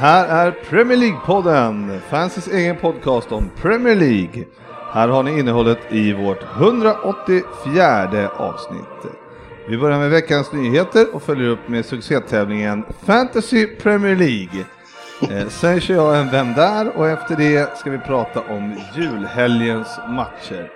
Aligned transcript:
Här 0.00 0.46
är 0.46 0.50
Premier 0.50 0.98
League-podden, 0.98 2.00
fansens 2.10 2.48
egen 2.48 2.76
podcast 2.76 3.32
om 3.32 3.50
Premier 3.62 3.96
League. 3.96 4.44
Här 4.92 5.08
har 5.08 5.22
ni 5.22 5.38
innehållet 5.38 5.78
i 5.88 6.12
vårt 6.12 6.42
184 6.56 8.28
avsnitt. 8.36 9.12
Vi 9.68 9.78
börjar 9.78 9.98
med 9.98 10.10
veckans 10.10 10.52
nyheter 10.52 11.06
och 11.14 11.22
följer 11.22 11.48
upp 11.48 11.68
med 11.68 11.84
succétävlingen 11.84 12.84
Fantasy 13.04 13.66
Premier 13.66 14.16
League. 14.16 14.64
Eh, 15.30 15.48
sen 15.48 15.80
kör 15.80 15.94
jag 15.94 16.18
en 16.18 16.30
Vem 16.30 16.54
där? 16.54 16.96
och 16.96 17.08
efter 17.08 17.36
det 17.36 17.78
ska 17.78 17.90
vi 17.90 17.98
prata 17.98 18.40
om 18.40 18.76
julhelgens 18.94 19.98
matcher. 20.08 20.70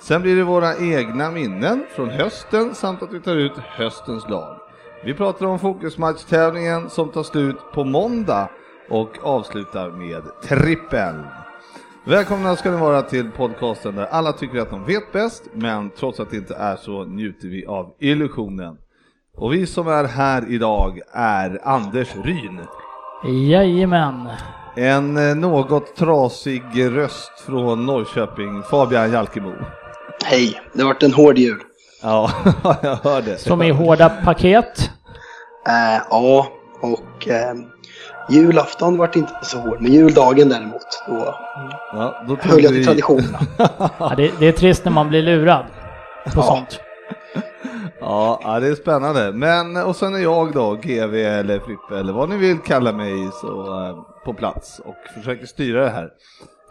Sen 0.00 0.22
blir 0.22 0.36
det 0.36 0.42
våra 0.44 0.76
egna 0.76 1.30
minnen 1.30 1.86
från 1.96 2.10
hösten 2.10 2.74
samt 2.74 3.02
att 3.02 3.12
vi 3.12 3.20
tar 3.20 3.36
ut 3.36 3.58
höstens 3.58 4.28
lag. 4.28 4.56
Vi 5.04 5.14
pratar 5.14 5.46
om 5.46 5.58
fokusmatchtävlingen 5.58 6.90
som 6.90 7.08
tar 7.08 7.22
slut 7.22 7.56
på 7.74 7.84
måndag 7.84 8.48
och 8.88 9.10
avslutar 9.22 9.90
med 9.90 10.22
trippel. 10.42 11.14
Välkomna 12.04 12.56
ska 12.56 12.70
ni 12.70 12.76
vara 12.76 13.02
till 13.02 13.30
podcasten 13.30 13.94
där 13.96 14.06
alla 14.06 14.32
tycker 14.32 14.58
att 14.58 14.70
de 14.70 14.84
vet 14.84 15.12
bäst, 15.12 15.42
men 15.52 15.90
trots 15.90 16.20
att 16.20 16.30
det 16.30 16.36
inte 16.36 16.54
är 16.54 16.76
så 16.76 17.04
njuter 17.04 17.48
vi 17.48 17.66
av 17.66 17.94
illusionen. 18.00 18.76
Och 19.36 19.52
vi 19.52 19.66
som 19.66 19.88
är 19.88 20.04
här 20.04 20.44
idag 20.48 21.00
är 21.12 21.60
Anders 21.64 22.16
Ryn. 22.24 22.60
Jajamän. 23.48 24.28
En 24.76 25.16
eh, 25.16 25.36
något 25.36 25.96
trasig 25.96 26.62
röst 26.74 27.40
från 27.46 27.86
Norrköping, 27.86 28.62
Fabian 28.62 29.12
Jalkemo. 29.12 29.52
Hej, 30.24 30.60
det 30.72 30.82
har 30.82 30.88
varit 30.88 31.02
en 31.02 31.12
hård 31.12 31.38
jul. 31.38 31.60
Ja, 32.02 32.30
jag 32.82 32.96
hör 32.96 33.22
det. 33.22 33.38
Som 33.38 33.62
i 33.62 33.70
hårda 33.70 34.08
paket. 34.08 34.90
Eh, 35.68 36.02
ja, 36.10 36.46
och 36.80 37.28
eh, 37.28 37.54
julafton 38.30 38.96
vart 38.98 39.16
inte 39.16 39.32
så 39.42 39.58
hård, 39.58 39.76
men 39.80 39.92
juldagen 39.92 40.48
däremot, 40.48 41.02
då 41.08 41.34
Ja, 41.92 42.24
då 42.28 42.36
höll 42.40 42.62
jag 42.62 42.70
vi- 42.70 42.76
till 42.76 42.86
traditionerna. 42.86 43.38
Ja, 43.98 44.12
det, 44.16 44.30
det 44.38 44.48
är 44.48 44.52
trist 44.52 44.84
när 44.84 44.92
man 44.92 45.08
blir 45.08 45.22
lurad 45.22 45.64
på 46.24 46.30
Ja. 46.40 46.42
sånt. 46.42 46.80
Ja, 48.00 48.58
det 48.60 48.68
är 48.68 48.74
spännande. 48.74 49.32
Men 49.32 49.76
och 49.76 49.96
sen 49.96 50.14
är 50.14 50.18
jag 50.18 50.52
då, 50.52 50.74
GV 50.74 51.14
eller 51.14 51.58
Frippe 51.58 51.98
eller 51.98 52.12
vad 52.12 52.28
ni 52.28 52.36
vill 52.36 52.58
kalla 52.58 52.92
mig, 52.92 53.30
så 53.40 53.80
eh, 53.84 53.96
på 54.24 54.34
plats 54.34 54.80
och 54.84 54.94
försöker 55.14 55.46
styra 55.46 55.82
det 55.84 55.90
här. 55.90 56.08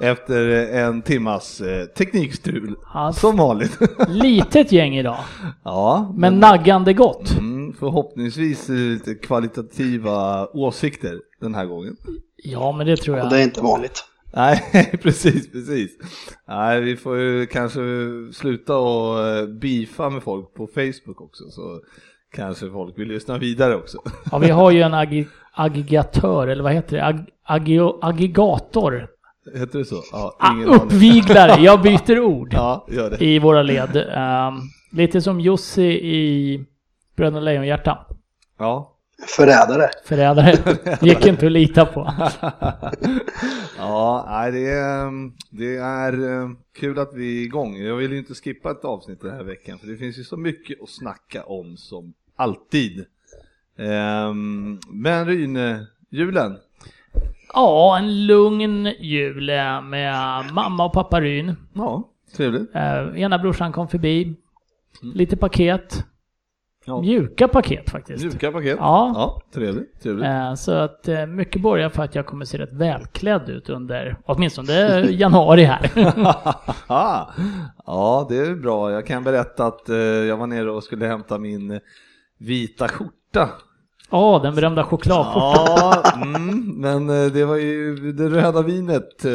Efter 0.01 0.47
en 0.73 1.01
timmas 1.01 1.61
eh, 1.61 1.85
teknikstrul, 1.85 2.75
Ja. 2.93 3.13
som 3.13 3.37
vanligt. 3.37 3.79
Litet 4.07 4.71
gäng 4.71 4.95
idag, 4.97 5.17
ja, 5.63 6.13
men 6.17 6.39
naggande 6.39 6.93
gott. 6.93 7.37
mm, 7.37 7.73
förhoppningsvis 7.79 8.69
lite 8.69 9.13
kvalitativa 9.15 10.47
åsikter 10.53 11.19
den 11.45 11.55
här 11.55 11.65
gången. 11.65 11.95
Ja, 12.43 12.71
men 12.71 12.87
det 12.87 12.97
tror 12.97 13.15
Och 13.15 13.19
jag. 13.21 13.29
det 13.29 13.39
är 13.39 13.43
inte 13.43 13.61
vanligt. 13.61 14.03
Nej, 14.33 14.63
precis, 15.01 15.51
precis. 15.51 15.91
Nej, 16.47 16.81
vi 16.81 16.95
får 16.97 17.17
ju 17.17 17.45
kanske 17.45 17.79
sluta 18.33 18.77
och 18.77 19.27
eh, 19.27 19.45
beefa 19.47 20.09
med 20.09 20.23
folk 20.23 20.53
på 20.53 20.67
Facebook 20.67 21.21
också, 21.21 21.43
så 21.49 21.81
kanske 22.35 22.69
folk 22.71 22.99
vill 22.99 23.07
lyssna 23.07 23.37
vidare 23.37 23.75
också. 23.75 23.97
Ja, 24.31 24.37
vi 24.37 24.49
har 24.49 24.71
ju 24.71 24.81
en 24.81 24.93
agi- 24.95 25.27
aggregatör, 25.53 26.47
eller 26.47 26.63
vad 26.63 26.73
heter 26.73 26.97
det? 26.97 27.03
Ag- 27.03 27.29
aggregator. 28.01 29.07
Heter 29.55 29.79
det 29.79 29.85
så? 29.85 29.95
Ja, 30.11 30.35
Ah, 30.39 30.53
ingen 30.53 30.69
aning. 30.69 30.81
uppviglare, 30.81 31.61
jag 31.61 31.81
byter 31.81 32.19
ord 32.19 32.49
Ja, 32.53 32.87
gör 32.91 33.09
det. 33.09 33.25
i 33.25 33.39
våra 33.39 33.63
led. 33.63 33.95
Ehm, 34.15 34.53
lite 34.91 35.21
som 35.21 35.39
Jussi 35.39 35.83
i 35.91 36.65
Bröderna 37.15 37.39
Lejonhjärta. 37.39 38.05
Ja. 38.59 38.94
Förrädare. 39.37 39.89
Förrädare. 40.05 40.77
Gick 41.01 41.25
inte 41.25 41.45
att 41.45 41.51
lita 41.51 41.85
på. 41.85 42.13
ja, 43.77 44.25
nej, 44.29 44.51
det 44.51 44.69
är, 44.69 45.11
det 45.49 45.75
är 45.75 46.41
eh, 46.41 46.49
kul 46.79 46.99
att 46.99 47.13
vi 47.13 47.41
är 47.41 47.45
igång. 47.45 47.77
Jag 47.77 47.95
vill 47.95 48.11
ju 48.11 48.17
inte 48.17 48.33
skippa 48.33 48.71
ett 48.71 48.85
avsnitt 48.85 49.21
den 49.21 49.33
här 49.35 49.43
veckan, 49.43 49.79
för 49.79 49.87
det 49.87 49.97
finns 49.97 50.19
ju 50.19 50.23
så 50.23 50.37
mycket 50.37 50.81
att 50.83 50.89
snacka 50.89 51.43
om 51.43 51.77
som 51.77 52.13
alltid. 52.35 53.05
Ehm, 53.77 54.79
Men 54.89 55.25
Ryn, 55.25 55.85
julen. 56.09 56.57
Ja, 57.53 57.97
en 57.97 58.25
lugn 58.25 58.85
jul 58.99 59.45
med 59.83 60.53
mamma 60.53 60.85
och 60.85 60.93
pappa 60.93 61.21
Ryn. 61.21 61.55
Ja, 61.73 62.09
trevligt. 62.35 62.75
Eh, 62.75 63.21
ena 63.21 63.39
brorsan 63.39 63.71
kom 63.71 63.87
förbi. 63.87 64.35
Lite 65.01 65.37
paket. 65.37 66.05
Ja. 66.87 67.01
Mjuka 67.01 67.47
paket 67.47 67.89
faktiskt. 67.89 68.23
Mjuka 68.23 68.51
paket. 68.51 68.77
Ja. 68.79 69.11
ja 69.15 69.41
trevligt. 69.53 70.01
trevligt. 70.03 70.25
Eh, 70.25 70.53
så 70.53 70.71
att 70.71 71.07
eh, 71.07 71.25
mycket 71.25 71.61
borgar 71.61 71.89
för 71.89 72.03
att 72.03 72.15
jag 72.15 72.25
kommer 72.25 72.45
se 72.45 72.57
rätt 72.57 72.73
välklädd 72.73 73.49
ut 73.49 73.69
under 73.69 74.17
åtminstone 74.25 74.73
januari 75.09 75.63
här. 75.63 75.91
Ah, 76.87 77.25
ja, 77.85 78.25
det 78.29 78.37
är 78.37 78.55
bra. 78.55 78.91
Jag 78.91 79.05
kan 79.05 79.23
berätta 79.23 79.65
att 79.65 79.89
eh, 79.89 79.97
jag 79.97 80.37
var 80.37 80.47
nere 80.47 80.71
och 80.71 80.83
skulle 80.83 81.05
hämta 81.05 81.37
min 81.37 81.79
vita 82.37 82.87
skjorta. 82.87 83.49
Ja, 84.09 84.39
den 84.43 84.55
berömda 84.55 84.83
chokladskjortan. 84.83 85.65
Ja, 85.65 86.03
mm, 86.15 86.81
men 86.81 87.07
det 87.07 87.45
var 87.45 87.55
ju 87.55 87.95
det 88.11 88.29
röda 88.29 88.61
vinet, 88.61 89.25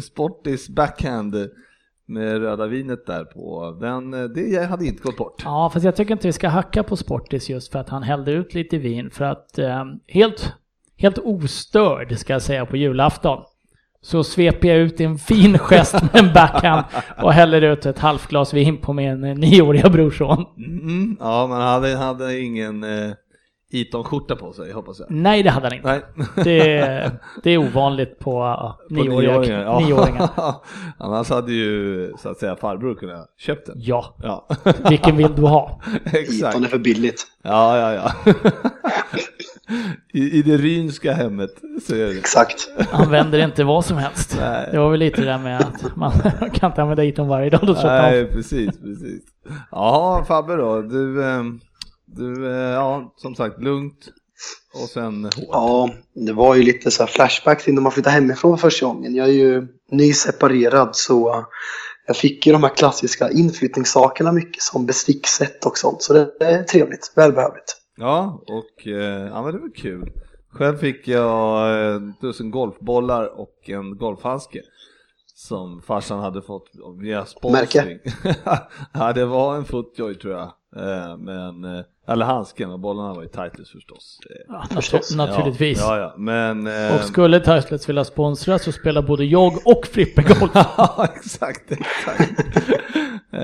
Sportis 0.00 0.68
backhand 0.68 1.34
med 2.08 2.38
röda 2.38 2.66
vinet 2.66 3.06
där 3.06 3.24
på. 3.24 3.76
Den, 3.80 4.14
eh, 4.14 4.24
det 4.24 4.66
hade 4.70 4.86
inte 4.86 5.02
gått 5.02 5.16
bort. 5.16 5.42
Ja, 5.44 5.70
fast 5.72 5.84
jag 5.84 5.96
tycker 5.96 6.12
inte 6.12 6.28
vi 6.28 6.32
ska 6.32 6.48
hacka 6.48 6.82
på 6.82 6.96
Sportis 6.96 7.50
just 7.50 7.72
för 7.72 7.78
att 7.78 7.88
han 7.88 8.02
hällde 8.02 8.32
ut 8.32 8.54
lite 8.54 8.78
vin. 8.78 9.10
För 9.10 9.24
att 9.24 9.58
eh, 9.58 9.84
helt, 10.06 10.52
helt 10.96 11.18
ostörd, 11.18 12.18
ska 12.18 12.32
jag 12.32 12.42
säga, 12.42 12.66
på 12.66 12.76
julafton. 12.76 13.42
Så 14.00 14.24
sveper 14.24 14.68
jag 14.68 14.78
ut 14.78 15.00
en 15.00 15.18
fin 15.18 15.58
gest 15.58 16.02
med 16.02 16.24
en 16.24 16.32
backhand 16.34 16.84
och 17.22 17.32
häller 17.32 17.62
ut 17.62 17.86
ett 17.86 17.98
halvt 17.98 18.28
glas 18.28 18.54
vin 18.54 18.76
på 18.76 18.92
min 18.92 19.24
eh, 19.24 19.36
nioåriga 19.36 19.90
brorson. 19.90 20.44
Mm, 20.56 21.16
ja, 21.20 21.46
men 21.46 21.60
han 21.60 21.68
hade, 21.68 21.96
hade 21.96 22.40
ingen 22.40 22.84
eh, 22.84 23.10
Eton-skjorta 23.72 24.36
på 24.36 24.52
sig, 24.52 24.72
hoppas 24.72 25.00
jag. 25.00 25.10
Nej, 25.10 25.42
det 25.42 25.50
hade 25.50 25.66
han 25.66 25.76
inte. 25.76 25.88
Nej. 25.88 26.24
Det, 26.44 27.12
det 27.42 27.50
är 27.50 27.58
ovanligt 27.58 28.18
på, 28.18 28.32
ja, 28.32 28.78
På 28.88 28.94
nioåriga, 28.94 29.62
ja. 29.62 29.78
nioåringar. 29.80 30.30
Annars 30.98 31.30
hade 31.30 31.52
ju 31.52 32.12
så 32.18 32.28
att 32.28 32.38
säga 32.38 32.56
farbror 32.56 32.94
kunnat 32.94 33.34
köpt 33.38 33.66
den. 33.66 33.76
Ja, 33.78 34.16
Ja, 34.22 34.48
vilken 34.88 35.16
vill 35.16 35.34
du 35.34 35.42
ha? 35.42 35.80
exakt. 36.04 36.54
Eton 36.54 36.64
är 36.64 36.68
för 36.68 36.78
billigt. 36.78 37.26
Ja, 37.42 37.78
ja, 37.78 37.92
ja. 37.94 38.32
I, 40.12 40.38
I 40.38 40.42
det 40.42 40.56
rynska 40.56 41.12
hemmet 41.12 41.50
så 41.86 41.94
är 41.94 42.06
det. 42.06 42.18
Exakt. 42.18 42.68
Använder 42.92 43.38
inte 43.38 43.64
vad 43.64 43.84
som 43.84 43.96
helst. 43.96 44.36
Nej. 44.40 44.68
Det 44.72 44.78
var 44.78 44.90
väl 44.90 45.00
lite 45.00 45.20
det 45.20 45.26
där 45.26 45.38
med 45.38 45.60
att 45.60 45.96
man 45.96 46.12
kan 46.54 46.70
inte 46.70 46.82
använda 46.82 47.04
Eton 47.04 47.28
varje 47.28 47.50
dag. 47.50 47.60
Då 47.62 47.72
Nej, 47.84 48.24
precis, 48.24 48.80
precis. 48.80 49.22
Jaha, 49.70 50.24
Fabbe 50.24 50.56
då, 50.56 50.82
du, 50.82 51.24
eh, 51.24 51.42
du, 52.16 52.46
eh, 52.46 52.52
ja, 52.52 53.14
som 53.16 53.34
sagt, 53.34 53.62
lugnt 53.62 54.08
och 54.74 54.88
sen 54.88 55.24
hårt. 55.24 55.32
Ja, 55.36 55.90
det 56.14 56.32
var 56.32 56.54
ju 56.54 56.62
lite 56.62 56.90
så 56.90 57.02
här 57.02 57.10
flashbacks 57.10 57.68
innan 57.68 57.82
man 57.82 57.92
flyttade 57.92 58.14
hemifrån 58.14 58.58
första 58.58 58.86
gången. 58.86 59.14
Jag 59.14 59.28
är 59.28 59.32
ju 59.32 59.68
nyseparerad 59.90 60.96
så 60.96 61.46
jag 62.06 62.16
fick 62.16 62.46
ju 62.46 62.52
de 62.52 62.62
här 62.62 62.76
klassiska 62.76 63.30
inflyttningssakerna 63.30 64.32
mycket 64.32 64.62
som 64.62 64.86
bestickset 64.86 65.66
och 65.66 65.78
sånt. 65.78 66.02
Så 66.02 66.12
det 66.12 66.44
är 66.44 66.62
trevligt, 66.62 67.12
välbehövligt. 67.16 67.76
Ja, 67.96 68.42
och 68.46 68.86
eh, 68.86 69.26
ja, 69.26 69.42
men 69.42 69.54
det 69.54 69.60
var 69.60 69.74
kul. 69.74 70.10
Själv 70.50 70.76
fick 70.76 71.08
jag 71.08 71.70
eh, 71.94 72.00
tusen 72.20 72.50
golfbollar 72.50 73.40
och 73.40 73.70
en 73.70 73.96
golfhandske 73.96 74.62
som 75.34 75.82
farsan 75.82 76.20
hade 76.20 76.42
fått 76.42 76.70
via 77.00 77.26
sponsring. 77.26 77.98
ja, 78.92 79.12
det 79.12 79.24
var 79.24 79.56
en 79.56 79.64
footjoy 79.64 80.14
tror 80.14 80.34
jag. 80.34 80.52
Eh, 80.76 81.16
men, 81.16 81.64
eh, 81.64 81.84
eller 82.08 82.24
handsken 82.26 82.70
och 82.70 82.80
bollarna 82.80 83.14
var 83.14 83.22
ju 83.22 83.28
Titles 83.28 83.70
förstås. 83.70 84.20
Eh, 84.30 84.36
Ja, 84.48 84.64
Förstås. 84.70 85.12
natu- 85.12 85.16
naturligtvis. 85.16 85.78
Ja, 85.80 85.98
ja, 85.98 86.14
men... 86.16 86.66
eh, 86.66 86.94
Och 86.94 87.00
skulle 87.00 87.40
Titles 87.40 87.88
vilja 87.88 88.04
sponsra 88.04 88.58
så 88.58 88.72
spelar 88.72 89.02
både 89.02 89.24
jag 89.24 89.52
och 89.66 89.86
Frippe 89.86 90.22
golf. 90.22 90.50
Ja, 90.54 91.06
exakt, 91.16 91.72
exakt. 91.72 92.32
eh, 93.32 93.42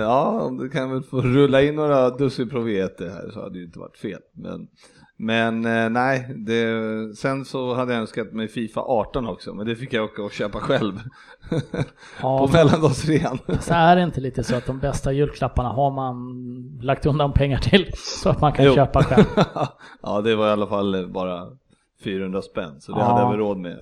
ja, 0.00 0.40
om 0.42 0.56
du 0.58 0.68
kan 0.68 0.90
väl 0.90 1.02
få 1.02 1.20
rulla 1.20 1.62
in 1.62 1.74
några 1.74 2.10
dussin 2.10 2.48
proveter 2.48 3.08
här 3.08 3.30
så 3.32 3.40
hade 3.40 3.52
det 3.52 3.58
ju 3.58 3.64
inte 3.64 3.78
varit 3.78 3.98
fel. 3.98 4.20
Men 4.34 4.68
Men 5.20 5.64
eh, 5.66 5.88
nej, 5.90 6.34
det, 6.36 7.16
sen 7.16 7.44
så 7.44 7.74
hade 7.74 7.92
jag 7.92 8.00
önskat 8.00 8.32
mig 8.32 8.48
Fifa 8.48 8.80
18 8.80 9.26
också, 9.28 9.54
men 9.54 9.66
det 9.66 9.76
fick 9.76 9.92
jag 9.92 10.04
åka 10.04 10.22
och 10.22 10.32
köpa 10.32 10.58
själv. 10.58 10.94
Ja, 12.22 12.46
på 12.46 12.52
mellandagsrean. 12.52 13.38
Så 13.60 13.74
är 13.74 13.96
det 13.96 14.02
inte 14.02 14.20
lite 14.20 14.44
så 14.44 14.56
att 14.56 14.66
de 14.66 14.78
bästa 14.78 15.12
julklapparna 15.12 15.68
har 15.68 15.90
man 15.90 16.16
lagt 16.82 17.06
undan 17.06 17.32
pengar 17.32 17.58
till 17.58 17.90
så 17.94 18.28
att 18.30 18.40
man 18.40 18.52
kan 18.52 18.64
Jo. 18.64 18.74
köpa 18.74 19.02
själv? 19.02 19.24
ja, 20.02 20.20
det 20.20 20.36
var 20.36 20.48
i 20.48 20.50
alla 20.50 20.66
fall 20.66 21.08
bara 21.12 21.46
400 22.04 22.42
spänn, 22.42 22.80
så 22.80 22.92
det 22.92 22.98
Ja. 22.98 23.04
hade 23.04 23.20
jag 23.20 23.30
väl 23.30 23.38
råd 23.38 23.58
med, 23.58 23.80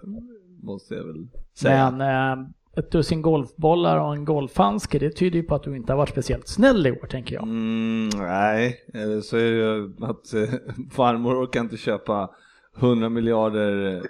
måste 0.62 0.94
jag 0.94 1.05
väl 1.05 1.27
säga. 1.59 1.91
Men 1.91 2.41
eh, 2.41 2.47
ett 2.76 2.90
dussin 2.90 3.23
golfbollar 3.23 4.00
och 4.00 4.12
en 4.12 4.25
golfhandske, 4.25 4.99
det 4.99 5.11
tyder 5.11 5.37
ju 5.37 5.43
på 5.43 5.55
att 5.55 5.62
du 5.62 5.76
inte 5.76 5.93
har 5.93 5.96
varit 5.96 6.08
speciellt 6.08 6.49
snäll 6.49 6.87
i 6.87 6.90
år 6.90 7.06
tänker 7.06 7.34
jag. 7.34 7.43
Mm, 7.43 8.08
nej, 8.08 8.81
eller 8.94 9.20
så 9.20 9.37
är 9.37 9.43
det 9.43 9.56
ju 9.56 9.93
att 10.00 10.34
eh, 10.34 10.58
farmor 10.90 11.44
orkar 11.44 11.61
inte 11.61 11.76
köpa 11.76 12.31
100 12.78 13.08
miljarder 13.08 13.96
eh, 13.96 14.02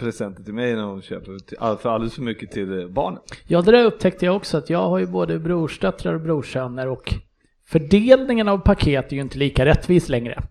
presenter 0.00 0.42
till 0.42 0.54
mig 0.54 0.74
när 0.74 0.82
hon 0.82 1.02
köper 1.02 1.76
för 1.76 1.90
alldeles 1.90 2.14
för 2.14 2.22
mycket 2.22 2.50
till 2.50 2.80
eh, 2.80 2.86
barnen. 2.86 3.20
Ja, 3.46 3.62
det 3.62 3.72
där 3.72 3.84
upptäckte 3.84 4.26
jag 4.26 4.36
också 4.36 4.58
att 4.58 4.70
jag 4.70 4.88
har 4.88 4.98
ju 4.98 5.06
både 5.06 5.38
brorsdöttrar 5.38 6.14
och 6.14 6.20
brorsöner 6.20 6.88
och 6.88 7.14
fördelningen 7.66 8.48
av 8.48 8.58
paket 8.58 9.12
är 9.12 9.16
ju 9.16 9.22
inte 9.22 9.38
lika 9.38 9.66
rättvis 9.66 10.08
längre. 10.08 10.42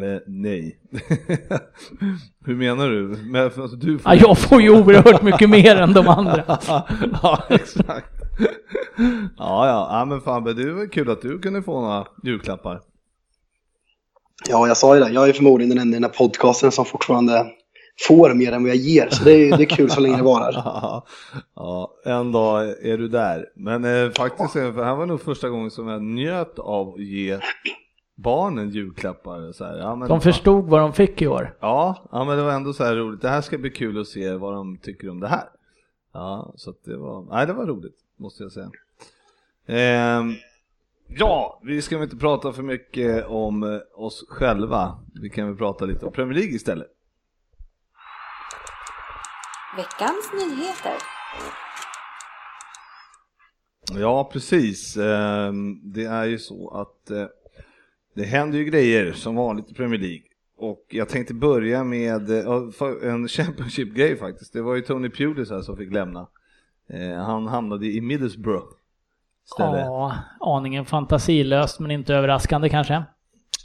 Eh, 0.00 0.20
nej. 0.26 0.78
Hur 2.46 2.56
menar 2.56 2.88
du? 2.88 3.02
Men, 3.30 3.44
alltså, 3.44 3.66
du 3.66 3.98
får... 3.98 4.14
Ja, 4.14 4.20
jag 4.20 4.38
får 4.38 4.62
ju 4.62 4.70
oerhört 4.70 5.22
mycket 5.22 5.50
mer 5.50 5.76
än 5.76 5.92
de 5.92 6.08
andra. 6.08 6.44
ja, 7.22 7.44
exakt. 7.48 8.12
ja, 9.36 9.66
ja, 9.66 9.88
ja, 9.90 10.04
men 10.04 10.20
fan, 10.20 10.44
det 10.44 10.72
var 10.72 10.92
kul 10.92 11.10
att 11.10 11.22
du 11.22 11.38
kunde 11.38 11.62
få 11.62 11.80
några 11.80 12.06
julklappar. 12.22 12.80
Ja, 14.48 14.68
jag 14.68 14.76
sa 14.76 14.94
ju 14.94 15.00
det. 15.00 15.10
Jag 15.10 15.28
är 15.28 15.32
förmodligen 15.32 15.70
den 15.70 15.78
enda 15.78 15.96
i 15.96 16.00
den 16.00 16.10
här 16.10 16.18
podcasten 16.18 16.72
som 16.72 16.84
fortfarande 16.84 17.46
får 18.08 18.34
mer 18.34 18.52
än 18.52 18.62
vad 18.62 18.70
jag 18.70 18.76
ger. 18.76 19.08
Så 19.10 19.24
det 19.24 19.32
är, 19.32 19.56
det 19.56 19.64
är 19.64 19.76
kul 19.76 19.90
så 19.90 20.00
länge 20.00 20.16
det 20.16 20.22
varar. 20.22 20.52
ja, 21.56 21.94
en 22.04 22.32
dag 22.32 22.68
är 22.68 22.98
du 22.98 23.08
där. 23.08 23.46
Men 23.56 23.84
eh, 23.84 24.10
faktiskt, 24.10 24.56
eh, 24.56 24.72
för 24.72 24.80
det 24.80 24.84
här 24.84 24.96
var 24.96 25.06
nog 25.06 25.20
första 25.20 25.48
gången 25.48 25.70
som 25.70 25.88
jag 25.88 26.02
njöt 26.02 26.58
av 26.58 26.88
att 26.88 27.00
ge 27.00 27.38
barnen 28.14 28.70
julklappar. 28.70 29.52
Så 29.52 29.64
här. 29.64 29.78
Ja, 29.78 29.96
men, 29.96 30.08
De 30.08 30.20
förstod 30.20 30.64
vad 30.64 30.80
de 30.80 30.92
fick 30.92 31.22
i 31.22 31.26
år. 31.26 31.56
Ja, 31.60 32.08
ja, 32.12 32.24
men 32.24 32.36
det 32.36 32.42
var 32.42 32.52
ändå 32.52 32.72
så 32.72 32.84
här 32.84 32.96
roligt. 32.96 33.20
Det 33.22 33.28
här 33.28 33.40
ska 33.40 33.58
bli 33.58 33.70
kul 33.70 34.00
att 34.00 34.06
se 34.08 34.32
vad 34.32 34.54
de 34.54 34.76
tycker 34.76 35.10
om 35.10 35.20
det 35.20 35.28
här. 35.28 35.48
Ja, 36.12 36.52
så 36.56 36.70
att 36.70 36.84
det 36.84 36.96
var, 36.96 37.22
nej 37.30 37.46
det 37.46 37.52
var 37.52 37.66
roligt, 37.66 37.96
måste 38.16 38.42
jag 38.42 38.52
säga. 38.52 38.70
Ehm, 39.66 40.34
ja, 41.06 41.60
vi 41.62 41.82
ska 41.82 41.96
väl 41.98 42.04
inte 42.04 42.16
prata 42.16 42.52
för 42.52 42.62
mycket 42.62 43.26
om 43.26 43.62
eh, 43.62 43.80
oss 43.94 44.24
själva. 44.28 44.98
Vi 45.14 45.30
kan 45.30 45.46
väl 45.46 45.56
prata 45.56 45.84
lite 45.84 46.06
om 46.06 46.12
Premier 46.12 46.34
League 46.38 46.54
istället. 46.54 46.88
Veckans 49.76 50.30
nyheter. 50.32 50.96
Ja, 54.00 54.30
precis. 54.32 54.96
Ehm, 54.96 55.80
Det 55.92 56.04
är 56.04 56.24
ju 56.24 56.38
så 56.38 56.70
att 56.70 57.10
eh, 57.10 57.26
det 58.14 58.24
händer 58.24 58.58
ju 58.58 58.64
grejer 58.64 59.12
som 59.12 59.36
vanligt 59.36 59.70
i 59.70 59.74
Premier 59.74 60.00
League. 60.00 60.22
Och 60.56 60.86
jag 60.88 61.08
tänkte 61.08 61.34
börja 61.34 61.84
med 61.84 62.30
eh, 62.30 62.62
en 63.02 63.28
Championship-grej 63.28 64.16
faktiskt. 64.16 64.52
Det 64.52 64.62
var 64.62 64.74
ju 64.74 64.80
Tony 64.80 65.10
Pulis 65.10 65.50
här 65.50 65.60
som 65.60 65.76
fick 65.76 65.92
lämna. 65.92 66.26
Eh, 66.88 67.16
Han 67.16 67.46
hamnade 67.46 67.86
i 67.86 68.00
Middlesbrough 68.00 68.66
istället. 69.46 69.80
Ja, 69.80 70.14
aningen 70.40 70.84
fantasilöst 70.84 71.80
men 71.80 71.90
inte 71.90 72.14
överraskande 72.14 72.68
kanske. 72.68 73.02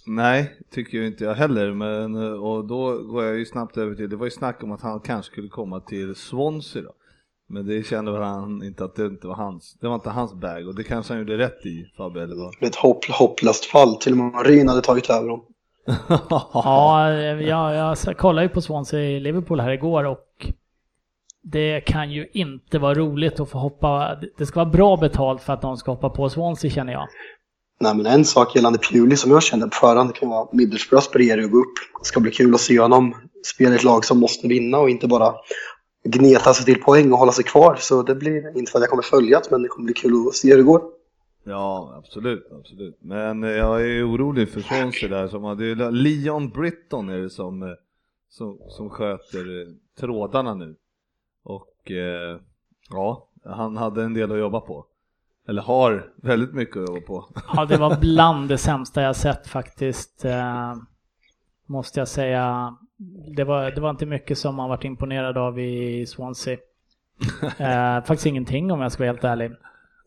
Nej, 0.05 0.57
tycker 0.71 0.97
jag 0.97 1.07
inte 1.07 1.23
jag 1.23 1.33
heller. 1.33 1.71
Men, 1.73 2.15
eh, 2.15 2.31
och 2.31 2.67
då 2.67 2.97
går 3.03 3.23
jag 3.23 3.37
ju 3.37 3.45
snabbt 3.45 3.77
över 3.77 3.95
till, 3.95 4.09
det 4.09 4.15
var 4.15 4.25
ju 4.25 4.31
snack 4.31 4.63
om 4.63 4.71
att 4.71 4.81
han 4.81 4.99
kanske 4.99 5.31
skulle 5.31 5.49
komma 5.49 5.79
till 5.79 6.15
Swansea 6.15 6.81
då. 6.81 6.91
Men 7.49 7.65
det 7.65 7.87
kände 7.87 8.11
väl 8.11 8.21
han 8.21 8.63
inte 8.63 8.85
att 8.85 8.95
det 8.95 9.05
inte 9.05 9.27
var 9.27 9.35
hans, 9.35 9.77
det 9.81 9.87
var 9.87 9.95
inte 9.95 10.09
hans 10.09 10.33
bag 10.33 10.67
och 10.67 10.75
det 10.75 10.83
kanske 10.83 11.13
han 11.13 11.19
gjorde 11.19 11.37
rätt 11.37 11.65
i 11.65 11.91
Fabbe 11.97 12.23
eller 12.23 12.35
vad? 12.35 12.67
Ett 12.69 12.75
hopp, 12.75 13.05
hopplöst 13.05 13.65
fall. 13.65 13.95
Till 13.95 14.11
och 14.11 14.17
med 14.17 14.45
Ryn 14.45 14.69
hade 14.69 14.81
tagit 14.81 15.09
över 15.09 15.27
dem. 15.27 15.45
Ja, 16.53 17.13
jag, 17.13 17.75
jag 17.75 18.17
kollade 18.17 18.47
ju 18.47 18.49
på 18.49 18.61
Swansea 18.61 18.99
i 18.99 19.19
Liverpool 19.19 19.59
här 19.59 19.71
igår 19.71 20.03
och 20.03 20.51
det 21.43 21.81
kan 21.81 22.11
ju 22.11 22.27
inte 22.33 22.79
vara 22.79 22.93
roligt 22.93 23.39
att 23.39 23.49
få 23.49 23.57
hoppa. 23.57 24.17
Det 24.37 24.45
ska 24.45 24.59
vara 24.59 24.69
bra 24.69 24.97
betalt 24.97 25.41
för 25.41 25.53
att 25.53 25.63
någon 25.63 25.77
ska 25.77 25.91
hoppa 25.91 26.09
på 26.09 26.29
Swansea 26.29 26.71
känner 26.71 26.93
jag. 26.93 27.07
Nej, 27.79 27.95
men 27.95 28.05
en 28.05 28.25
sak 28.25 28.55
gällande 28.55 28.79
Pewley 28.79 29.17
som 29.17 29.31
jag 29.31 29.43
kände 29.43 29.67
på 29.67 29.75
förhand 29.75 30.15
kan 30.15 30.29
vara 30.29 30.47
Middlesbrough 30.51 30.99
aspirerar 30.99 31.43
att 31.43 31.51
gå 31.51 31.57
upp. 31.57 31.73
Det 32.01 32.05
ska 32.05 32.19
bli 32.19 32.31
kul 32.31 32.55
att 32.55 32.61
se 32.61 32.79
honom 32.79 33.15
spela 33.47 33.75
ett 33.75 33.83
lag 33.83 34.05
som 34.05 34.19
måste 34.19 34.47
vinna 34.47 34.77
och 34.77 34.89
inte 34.89 35.07
bara 35.07 35.33
gneta 36.07 36.53
sig 36.53 36.65
till 36.65 36.83
poäng 36.83 37.11
och 37.11 37.17
hålla 37.17 37.31
sig 37.31 37.43
kvar. 37.43 37.75
Så 37.75 38.03
det 38.03 38.15
blir, 38.15 38.57
inte 38.57 38.71
för 38.71 38.79
att 38.79 38.83
jag 38.83 38.89
kommer 38.89 39.03
följa 39.03 39.39
det, 39.39 39.51
men 39.51 39.61
det 39.61 39.67
kommer 39.67 39.85
bli 39.85 39.93
kul 39.93 40.27
att 40.27 40.35
se 40.35 40.49
hur 40.49 40.57
det 40.57 40.63
går. 40.63 40.81
Ja, 41.43 41.93
absolut, 41.97 42.47
absolut. 42.51 42.97
Men 43.01 43.43
eh, 43.43 43.49
jag 43.49 43.81
är 43.81 44.09
orolig 44.09 44.49
för 44.49 44.61
Swansea 44.61 45.09
där 45.09 45.27
som 45.27 45.43
hade, 45.43 45.91
Leon 45.91 46.49
Britton 46.49 47.09
är 47.09 47.17
det 47.17 47.29
som, 47.29 47.63
eh, 47.63 47.69
som, 48.29 48.57
som 48.69 48.89
sköter 48.89 49.61
eh, 49.61 49.67
trådarna 49.99 50.53
nu. 50.53 50.75
Och 51.43 51.91
eh, 51.91 52.39
ja, 52.89 53.27
han 53.45 53.77
hade 53.77 54.03
en 54.03 54.13
del 54.13 54.31
att 54.31 54.39
jobba 54.39 54.59
på. 54.59 54.85
Eller 55.47 55.61
har 55.61 56.11
väldigt 56.15 56.53
mycket 56.53 56.77
att 56.77 56.87
jobba 56.89 57.01
på. 57.01 57.29
Ja, 57.55 57.65
det 57.65 57.77
var 57.77 57.99
bland 57.99 58.49
det 58.49 58.57
sämsta 58.57 59.01
jag 59.01 59.15
sett 59.15 59.47
faktiskt. 59.47 60.25
Eh, 60.25 60.75
måste 61.65 61.99
jag 61.99 62.07
säga. 62.07 62.77
Det 63.35 63.43
var, 63.43 63.71
det 63.71 63.81
var 63.81 63.89
inte 63.89 64.05
mycket 64.05 64.37
som 64.37 64.55
man 64.55 64.69
varit 64.69 64.83
imponerad 64.83 65.37
av 65.37 65.59
i 65.59 66.05
Swansea. 66.05 66.57
Eh, 67.57 68.03
faktiskt 68.03 68.25
ingenting 68.25 68.71
om 68.71 68.81
jag 68.81 68.91
ska 68.91 69.03
vara 69.03 69.11
helt 69.11 69.23
ärlig. 69.23 69.51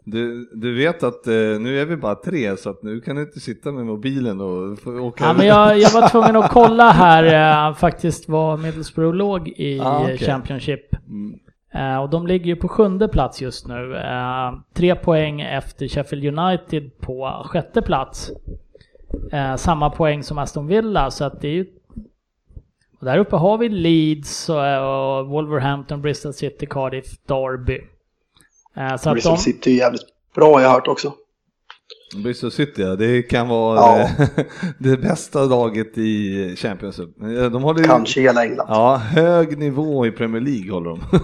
Du, 0.05 0.51
du 0.55 0.75
vet 0.75 1.03
att 1.03 1.27
eh, 1.27 1.33
nu 1.33 1.81
är 1.81 1.87
vi 1.87 1.97
bara 1.97 2.15
tre 2.15 2.57
så 2.57 2.71
att 2.71 2.83
nu 2.83 3.01
kan 3.01 3.17
du 3.17 3.23
inte 3.23 3.41
sitta 3.41 3.73
med 3.73 3.87
mobilen 3.87 4.41
och 4.41 4.87
åka 4.87 5.25
Ja, 5.25 5.33
men 5.33 5.47
jag, 5.47 5.79
jag 5.79 5.91
var 5.91 6.09
tvungen 6.09 6.37
att 6.37 6.51
kolla 6.51 6.91
här 6.91 7.25
eh, 7.69 7.75
faktiskt 7.75 8.29
var 8.29 8.57
Middlesbrough 8.57 9.17
låg 9.17 9.49
i 9.49 9.81
Ah, 9.81 10.03
okej. 10.03 10.19
Championship. 10.19 10.95
Mm. 11.09 11.39
Eh, 11.75 12.03
och 12.03 12.11
de 12.11 12.27
ligger 12.27 12.47
ju 12.47 12.57
på 12.57 12.69
sjunde 12.69 13.09
plats 13.09 13.43
just 13.43 13.69
nu. 13.69 13.97
Eh, 13.97 14.53
tre 14.75 14.95
poäng 14.95 15.41
efter 15.41 15.89
Sheffield 15.89 16.39
United 16.39 17.01
på 17.01 17.43
sjätte 17.45 17.83
plats. 17.83 18.31
Eh, 19.33 19.57
samma 19.57 19.91
poäng 19.91 20.23
som 20.23 20.39
Aston 20.39 20.67
Villa, 20.67 21.11
så 21.11 21.25
att 21.25 21.41
det 21.41 21.49
är 21.49 21.53
ju... 21.53 21.67
Och 23.01 23.07
där 23.07 23.19
uppe 23.19 23.37
har 23.37 23.59
vi 23.59 23.69
Leeds 23.69 24.49
och, 24.49 25.27
Wolverhampton, 25.29 26.03
Bristol 26.03 26.33
City, 26.33 26.67
Cardiff, 26.67 27.07
Derby. 27.29 27.79
Eh, 28.77 28.97
så 28.97 29.09
att 29.09 29.15
Bristol 29.15 29.33
de, 29.35 29.39
City 29.39 29.71
är 29.73 29.77
jävligt 29.79 30.03
bra 30.35 30.53
har 30.55 30.61
jag 30.61 30.71
hört 30.71 30.89
också. 30.89 31.13
Bristol 32.25 32.51
City, 32.51 32.83
ja, 32.83 32.97
det 32.97 33.23
kan 33.23 33.49
vara 33.49 33.77
Ja. 33.77 34.01
eh, 34.01 34.29
det 34.79 34.97
bästa 34.97 35.45
laget 35.45 35.99
i 35.99 36.55
Championship. 36.57 37.23
Eh, 37.23 37.51
De 37.51 37.63
håller 37.63 37.85
Kanske 37.85 38.21
hela 38.21 38.45
England. 38.45 38.67
Ja, 38.69 38.97
hög 38.97 39.59
nivå 39.59 40.07
i 40.07 40.11
Premier 40.11 40.43
League 40.43 40.73
håller 40.73 40.91
de. 40.91 41.01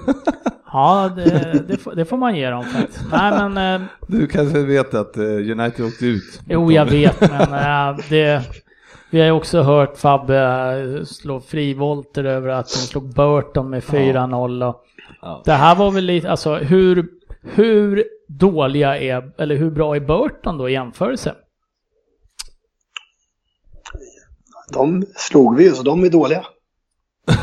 ja, 0.72 1.12
det, 1.16 1.64
det, 1.68 1.76
får, 1.76 1.94
det 1.94 2.04
får 2.04 2.16
man 2.16 2.36
ge 2.36 2.50
dem 2.50 2.64
faktiskt. 2.64 3.00
Nej 3.12 3.48
men... 3.48 3.80
Eh, 3.82 3.86
Du 4.08 4.26
kanske 4.26 4.58
vet 4.62 4.94
att 4.94 5.16
eh, 5.16 5.22
United 5.24 5.86
åkte 5.86 6.06
ut. 6.06 6.40
Jo, 6.48 6.72
jag 6.72 6.84
vet, 6.86 7.20
men 7.20 7.96
det... 8.08 8.42
Vi 9.16 9.20
har 9.20 9.26
ju 9.26 9.32
också 9.32 9.62
hört 9.62 9.98
Fabbe 9.98 10.38
äh, 10.38 11.04
slå 11.04 11.40
frivolter 11.40 12.24
över 12.24 12.48
att 12.48 12.66
de 12.66 12.78
slog 12.78 13.14
Burton 13.14 13.70
med 13.70 13.82
4-0 13.82 14.68
och 14.68 14.84
Ja. 15.22 15.42
Det 15.44 15.52
här 15.52 15.74
var 15.74 15.90
väl 15.90 16.04
lite, 16.04 16.30
alltså 16.30 16.54
hur, 16.54 17.08
hur 17.42 18.04
dåliga 18.28 18.98
är, 18.98 19.32
eller 19.38 19.56
hur 19.56 19.70
bra 19.70 19.96
är 19.96 20.00
Burton 20.00 20.58
då 20.58 20.68
i 20.68 20.72
jämförelse? 20.72 21.34
De 24.72 25.06
slog 25.16 25.56
vi 25.56 25.64
ju, 25.64 25.70
så 25.70 25.82
de 25.82 26.04
är 26.04 26.10
dåliga. 26.10 26.46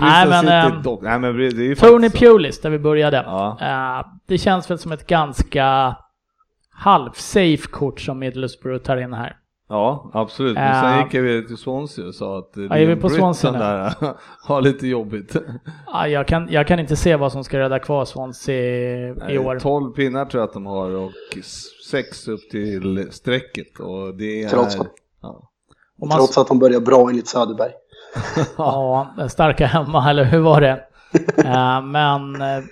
Nej, 0.00 0.28
men, 0.28 0.40
City 0.40 0.52
ehm, 0.52 0.98
Nej, 1.02 1.18
men 1.18 1.36
det 1.36 1.46
är 1.46 1.52
ju 1.52 1.74
Tony. 1.74 2.10
Pulis, 2.10 2.60
där 2.60 2.70
vi 2.70 2.78
började. 2.78 3.16
Ja. 3.16 3.58
Äh, 3.60 4.06
det 4.26 4.38
känns 4.38 4.70
väl 4.70 4.78
som 4.78 4.92
ett 4.92 5.06
ganska 5.06 5.96
halv-safe 6.70 7.66
kort 7.70 8.00
som 8.00 8.18
Middlesbrough 8.18 8.82
tar 8.82 8.96
in 8.96 9.12
här. 9.12 9.36
Ja, 9.72 10.10
absolut. 10.12 10.54
Men 10.54 10.80
sen 10.82 11.04
gick 11.04 11.14
vi 11.14 11.46
till 11.46 11.56
Swansea 11.56 12.06
och 12.06 12.14
sa 12.14 12.38
att 12.38 12.50
Ja, 12.54 12.76
är 12.76 12.96
på 12.96 13.08
Swansea 13.08 13.52
där 13.52 13.94
har 14.46 14.60
lite 14.62 14.86
jobbigt. 14.86 15.36
Ja, 15.86 16.08
jag, 16.08 16.26
kan, 16.28 16.48
jag 16.50 16.66
kan 16.66 16.78
inte 16.80 16.96
se 16.96 17.16
vad 17.16 17.32
som 17.32 17.44
ska 17.44 17.58
rädda 17.58 17.78
kvar 17.78 18.04
Swansea 18.04 19.30
i 19.30 19.38
år. 19.38 19.58
12 19.58 19.92
pinnar 19.92 20.24
tror 20.24 20.40
jag 20.40 20.48
att 20.48 20.54
de 20.54 20.66
har 20.66 20.90
och 20.90 21.10
6 21.90 22.28
upp 22.28 22.40
till 22.50 23.08
strecket 23.12 23.78
och 23.80 24.14
det 24.14 24.42
är... 24.42 24.48
Trots 24.48 24.80
att- 24.80 24.86
Ja. 25.22 25.50
Och 26.00 26.08
man- 26.08 26.18
Trots 26.18 26.38
att 26.38 26.48
de 26.48 26.58
börjar 26.58 26.80
bra 26.80 27.08
enligt 27.08 27.28
Söderberg. 27.28 27.72
Ja, 28.56 29.14
starka 29.28 29.66
hemma, 29.66 30.10
eller 30.10 30.24
hur 30.24 30.40
var 30.40 30.60
det? 30.60 30.80
Eh, 31.44 31.82
men 31.82 32.42
eh, 32.42 32.64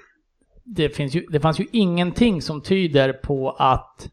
det, 0.64 0.88
finns 0.88 1.14
ju, 1.14 1.26
det 1.30 1.40
fanns 1.40 1.60
ju 1.60 1.66
ingenting 1.72 2.42
som 2.42 2.60
tyder 2.62 3.12
på 3.12 3.50
att 3.58 4.08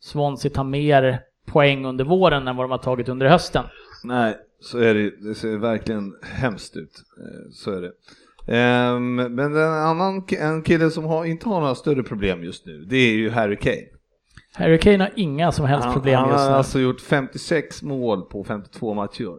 Swansea 0.00 0.50
tar 0.50 0.64
mer 0.64 1.20
poäng 1.46 1.84
under 1.86 2.04
våren 2.04 2.48
än 2.48 2.56
vad 2.56 2.64
de 2.64 2.70
har 2.70 2.78
tagit 2.78 3.08
under 3.08 3.26
hösten. 3.26 3.64
Nej, 4.04 4.36
så 4.60 4.78
är 4.78 4.94
det 4.94 5.28
Det 5.28 5.34
ser 5.34 5.56
verkligen 5.56 6.14
hemskt 6.22 6.76
ut. 6.76 6.92
Eh, 7.18 7.50
Så 7.52 7.70
är 7.70 7.80
det. 7.82 7.92
Ehm, 8.56 9.14
Men 9.14 9.56
en 9.56 9.72
annan 9.72 10.24
en 10.38 10.62
kille 10.62 10.90
som 10.90 11.04
har, 11.04 11.24
inte 11.24 11.48
har 11.48 11.60
några 11.60 11.74
större 11.74 12.02
problem 12.02 12.44
just 12.44 12.66
nu, 12.66 12.84
det 12.90 12.96
är 12.96 13.14
ju 13.14 13.30
Harry 13.30 13.56
Kane. 13.56 13.86
Harry 14.54 14.78
Kane 14.78 15.04
har 15.04 15.10
inga 15.16 15.52
som 15.52 15.64
helst 15.66 15.84
Han, 15.84 15.94
problem 15.94 16.18
han 16.20 16.28
just 16.28 16.40
har 16.42 16.50
nu. 16.50 16.56
alltså 16.56 16.80
gjort 16.80 17.00
56 17.00 17.82
mål 17.82 18.22
på 18.22 18.44
52 18.44 18.94
matcher. 18.94 19.32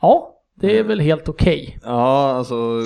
Ja, 0.00 0.37
det 0.60 0.78
är 0.78 0.84
väl 0.84 1.00
helt 1.00 1.28
okej. 1.28 1.78
Ja, 1.82 2.30
alltså 2.32 2.82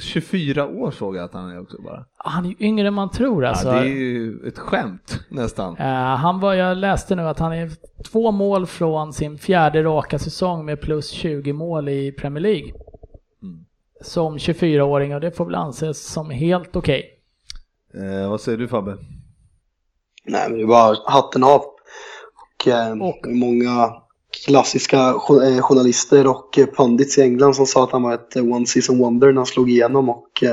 24 0.00 0.66
år 0.66 0.90
såg 0.90 1.16
jag 1.16 1.24
att 1.24 1.34
han 1.34 1.50
är 1.50 1.60
också 1.60 1.82
bara. 1.82 2.04
Han 2.16 2.44
är 2.44 2.48
ju 2.48 2.56
yngre 2.58 2.88
än 2.88 2.94
man 2.94 3.10
tror 3.10 3.44
alltså. 3.44 3.68
Ja, 3.68 3.74
det 3.74 3.80
är 3.80 3.84
ju 3.94 4.48
ett 4.48 4.58
skämt 4.58 5.20
nästan. 5.28 5.76
Eh, 5.76 5.86
han 6.16 6.40
var, 6.40 6.54
jag 6.54 6.76
läste 6.76 7.14
nu 7.16 7.22
att 7.22 7.38
han 7.38 7.52
är 7.52 7.70
två 8.12 8.30
mål 8.30 8.66
från 8.66 9.12
sin 9.12 9.38
fjärde 9.38 9.82
raka 9.82 10.18
säsong 10.18 10.64
med 10.64 10.80
plus 10.80 11.10
20 11.10 11.52
mål 11.52 11.88
i 11.88 12.12
Premier 12.12 12.42
League. 12.42 12.72
Mm. 13.42 13.64
Som 14.02 14.36
24-åring 14.38 15.14
och 15.14 15.20
det 15.20 15.30
får 15.30 15.44
väl 15.44 15.54
anses 15.54 16.12
som 16.12 16.30
helt 16.30 16.76
okej. 16.76 17.10
Eh, 17.94 18.30
vad 18.30 18.40
säger 18.40 18.58
du 18.58 18.68
Fabbe? 18.68 18.96
Nej, 20.26 20.46
men 20.48 20.58
det 20.58 20.64
är 20.64 20.66
bara 20.66 20.96
hatten 21.06 21.44
av. 21.44 21.60
Och, 21.60 22.68
eh, 22.68 22.92
Och- 22.92 23.26
många 23.28 23.92
klassiska 24.46 24.98
eh, 25.08 25.60
journalister 25.62 26.26
och 26.26 26.58
eh, 26.58 26.66
pundits 26.66 27.18
i 27.18 27.22
England 27.22 27.54
som 27.56 27.66
sa 27.66 27.84
att 27.84 27.92
han 27.92 28.02
var 28.02 28.14
ett 28.14 28.36
eh, 28.36 28.42
one 28.42 28.66
season 28.66 28.98
wonder 28.98 29.26
när 29.28 29.36
han 29.36 29.46
slog 29.46 29.70
igenom 29.70 30.08
och 30.08 30.42
eh, 30.42 30.50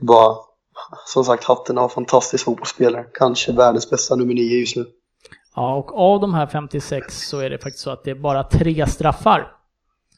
det 0.00 0.06
bara 0.06 0.36
som 1.06 1.24
sagt 1.24 1.44
hatten 1.44 1.78
av, 1.78 1.88
fantastisk 1.88 2.44
fotbollsspelare. 2.44 3.04
Kanske 3.14 3.52
världens 3.52 3.90
bästa 3.90 4.16
nummer 4.16 4.34
nio 4.34 4.58
just 4.60 4.76
nu. 4.76 4.86
Ja, 5.56 5.76
och 5.76 5.98
av 5.98 6.20
de 6.20 6.34
här 6.34 6.46
56 6.46 7.28
så 7.28 7.38
är 7.40 7.50
det 7.50 7.58
faktiskt 7.58 7.84
så 7.84 7.90
att 7.90 8.04
det 8.04 8.10
är 8.10 8.14
bara 8.14 8.44
tre 8.44 8.86
straffar. 8.86 9.52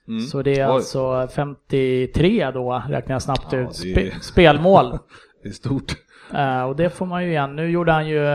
Mm. 0.09 0.27
Så 0.27 0.43
det 0.43 0.51
är 0.59 0.69
Oj, 0.69 0.75
alltså 0.75 1.29
53 1.35 2.51
då, 2.51 2.83
räknar 2.89 3.15
jag 3.15 3.23
snabbt 3.23 3.47
Ja, 3.53 3.59
ut, 3.59 3.81
det 3.83 3.93
är- 3.93 4.11
spe- 4.11 4.21
spelmål. 4.21 4.99
Det 5.43 5.49
är 5.49 5.53
stort. 5.53 5.93
Och 6.69 6.77
det 6.77 6.91
får 6.91 7.07
man 7.07 7.25
ju 7.25 7.31
igen. 7.31 7.57
Nu 7.57 7.71
gjorde 7.71 7.93
han 7.93 8.09
ju 8.09 8.27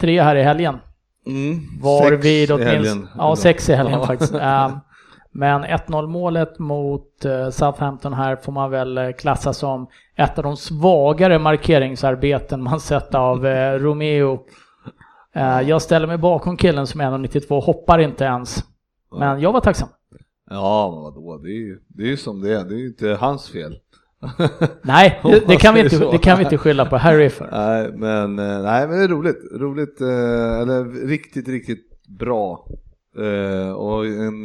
tre 0.00 0.22
här 0.22 0.36
i 0.36 0.42
helgen. 0.42 0.78
Mm. 1.26 1.60
Varvid 1.82 2.48
Sex 2.48 2.50
i 2.50 2.52
åtminstone... 2.52 3.06
Ja, 3.16 3.36
sex 3.36 3.68
i 3.68 3.74
helgen 3.74 4.00
Ja. 4.00 4.06
faktiskt. 4.06 4.34
Eh, 4.34 4.76
men 5.32 5.64
1-0 5.64 6.06
målet 6.06 6.58
mot 6.58 7.24
eh, 7.24 7.50
Southampton 7.50 8.12
här 8.12 8.36
får 8.36 8.52
man 8.52 8.70
väl 8.70 8.98
eh, 8.98 9.10
klassa 9.12 9.52
som 9.52 9.86
ett 10.16 10.38
av 10.38 10.44
de 10.44 10.56
svagare 10.56 11.38
markeringsarbeten 11.38 12.62
man 12.62 12.80
sett 12.80 13.14
av 13.14 13.46
eh, 13.46 13.72
Romeo. 13.78 14.40
Jag 15.66 15.82
ställer 15.82 16.06
mig 16.06 16.18
bakom 16.18 16.56
killen 16.56 16.86
som 16.86 17.00
är 17.00 17.04
1,92, 17.10 17.60
hoppar 17.60 17.98
inte 17.98 18.24
ens. 18.24 18.64
Men 19.18 19.40
jag 19.40 19.52
var 19.52 19.60
tacksam. 19.60 19.88
Ja, 20.50 20.90
men 20.94 21.02
vadå, 21.02 21.38
det 21.38 21.48
är 21.48 21.60
ju 21.60 21.78
det 21.88 22.12
är 22.12 22.16
som 22.16 22.40
det 22.40 22.54
är, 22.54 22.64
det 22.64 22.74
är 22.74 22.78
ju 22.78 22.86
inte 22.86 23.08
hans 23.20 23.48
fel. 23.48 23.78
Nej, 24.82 25.20
det, 25.22 25.48
det, 25.48 25.56
kan 25.56 25.74
vi 25.74 25.80
inte, 25.80 25.98
det 25.98 26.18
kan 26.18 26.38
vi 26.38 26.44
inte 26.44 26.58
skylla 26.58 26.86
på 26.86 26.96
Harry 26.96 27.30
för. 27.30 27.48
Nej, 27.52 27.92
men, 27.92 28.38
eh, 28.38 28.62
nej, 28.62 28.88
men 28.88 28.98
det 28.98 29.04
är 29.04 29.08
roligt. 29.08 29.38
Roligt, 29.60 30.00
eh, 30.00 30.60
eller 30.60 31.06
riktigt, 31.06 31.48
riktigt 31.48 32.08
bra. 32.18 32.66
Eh, 33.18 33.72
Och 33.72 34.06
en, 34.06 34.44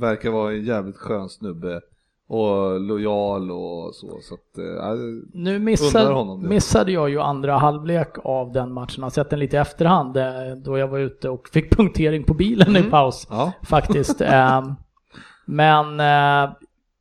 verkar 0.00 0.30
vara 0.30 0.52
en 0.52 0.64
jävligt 0.64 0.96
skön 0.96 1.28
snubbe. 1.28 1.80
Och 2.30 2.80
lojal 2.80 3.50
och 3.50 3.94
så. 3.94 4.18
så 4.22 4.34
att, 4.34 4.64
ja, 4.78 4.94
Nu 5.34 5.58
missade, 5.58 6.48
missade 6.48 6.92
jag 6.92 7.10
ju 7.10 7.20
andra 7.20 7.58
halvlek 7.58 8.16
av 8.24 8.52
den 8.52 8.72
matchen. 8.72 8.94
Jag 8.96 9.04
har 9.04 9.10
sett 9.10 9.30
den 9.30 9.38
lite 9.38 9.56
i 9.56 9.60
efterhand 9.60 10.16
då 10.64 10.78
jag 10.78 10.88
var 10.88 10.98
ute 10.98 11.28
och 11.28 11.48
fick 11.48 11.70
punktering 11.76 12.24
på 12.24 12.34
bilen 12.34 12.76
i 12.76 12.82
paus. 12.82 13.26
ja. 13.30 13.52
faktiskt. 13.62 14.20
Ehm, 14.20 14.74
Men 15.46 16.00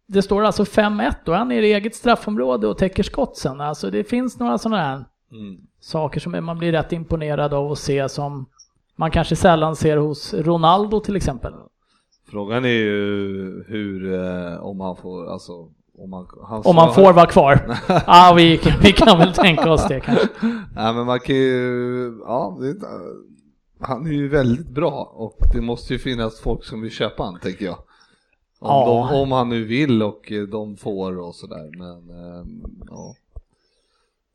det 0.07 0.21
står 0.21 0.43
alltså 0.43 0.63
5-1 0.63 1.13
och 1.27 1.35
han 1.35 1.51
är 1.51 1.61
i 1.61 1.73
eget 1.73 1.95
straffområde 1.95 2.67
och 2.67 2.77
täcker 2.77 3.03
skott 3.03 3.37
sen. 3.37 3.61
Alltså 3.61 3.89
det 3.91 4.03
finns 4.03 4.39
några 4.39 4.57
sådana 4.57 4.81
här 4.81 5.05
Mm. 5.31 5.57
saker 5.79 6.19
som 6.19 6.45
man 6.45 6.57
blir 6.57 6.71
rätt 6.71 6.91
imponerad 6.91 7.53
av 7.53 7.71
att 7.71 7.79
se 7.79 8.09
som 8.09 8.45
man 8.95 9.11
kanske 9.11 9.35
sällan 9.35 9.75
ser 9.75 9.97
hos 9.97 10.33
Ronaldo 10.33 10.99
till 10.99 11.15
exempel. 11.15 11.53
Frågan 12.31 12.65
är 12.65 12.69
ju 12.69 13.63
hur, 13.67 14.13
eh, 14.13 14.63
om 14.65 14.79
han 14.79 14.95
får, 14.95 15.31
alltså 15.33 15.51
om 15.97 16.13
han, 16.13 16.27
han 16.47 16.61
Om 16.65 16.75
man 16.75 16.93
får 16.93 17.13
vara 17.13 17.25
kvar. 17.25 17.77
Ja, 18.07 18.33
vi, 18.37 18.61
vi 18.81 18.91
kan 18.91 19.17
väl 19.17 19.33
tänka 19.33 19.71
oss 19.71 19.87
det 19.87 19.99
kanske. 19.99 20.27
Nej 20.75 20.93
men 20.93 21.05
man 21.05 21.19
kan 21.19 21.35
ju, 21.35 22.19
ja, 22.25 22.57
det, 22.61 22.75
han 23.79 24.07
är 24.07 24.11
ju 24.11 24.27
väldigt 24.27 24.69
bra 24.69 25.11
och 25.15 25.37
det 25.53 25.61
måste 25.61 25.93
ju 25.93 25.99
finnas 25.99 26.39
folk 26.39 26.63
som 26.63 26.81
vill 26.81 26.91
köpa 26.91 27.23
han 27.23 27.39
tänker 27.39 27.65
jag. 27.65 27.77
Om, 28.59 28.69
Ja. 28.69 29.07
de, 29.11 29.19
om 29.21 29.31
han 29.31 29.49
nu 29.49 29.63
vill 29.63 30.03
och 30.03 30.31
eh, 30.31 30.43
de 30.43 30.77
får 30.77 31.17
och 31.19 31.35
sådär 31.35 31.69
men 31.77 32.09
eh, 32.09 32.45
ja. 32.89 33.15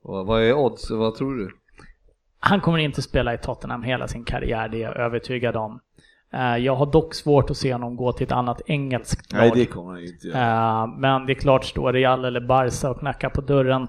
Och 0.02 0.26
vad 0.26 0.42
är 0.42 0.54
odds, 0.54 0.90
vad 0.90 1.14
tror 1.14 1.34
du? 1.36 1.50
Han 2.38 2.60
kommer 2.60 2.78
inte 2.78 3.02
spela 3.02 3.34
i 3.34 3.38
Tottenham 3.38 3.82
hela 3.82 4.08
sin 4.08 4.24
karriär, 4.24 4.68
det 4.68 4.76
är 4.76 4.80
jag 4.82 4.96
övertygad 4.96 5.56
om. 5.56 5.80
Eh, 6.32 6.56
Jag 6.56 6.76
har 6.76 6.86
dock 6.86 7.14
svårt 7.14 7.50
att 7.50 7.56
se 7.56 7.72
honom 7.72 7.96
gå 7.96 8.12
till 8.12 8.26
ett 8.26 8.32
annat 8.32 8.60
engelskt 8.66 9.32
lag. 9.32 9.70
kommer 9.70 9.92
han 9.92 10.02
inte 10.02 10.28
Eh, 10.28 10.86
Men 11.00 11.26
det 11.26 11.32
är 11.32 11.40
klart, 11.40 11.64
står 11.64 11.92
Real 11.92 12.24
eller 12.24 12.40
Barca 12.40 12.90
och 12.90 12.98
knackar 12.98 13.28
på 13.30 13.40
dörren. 13.40 13.88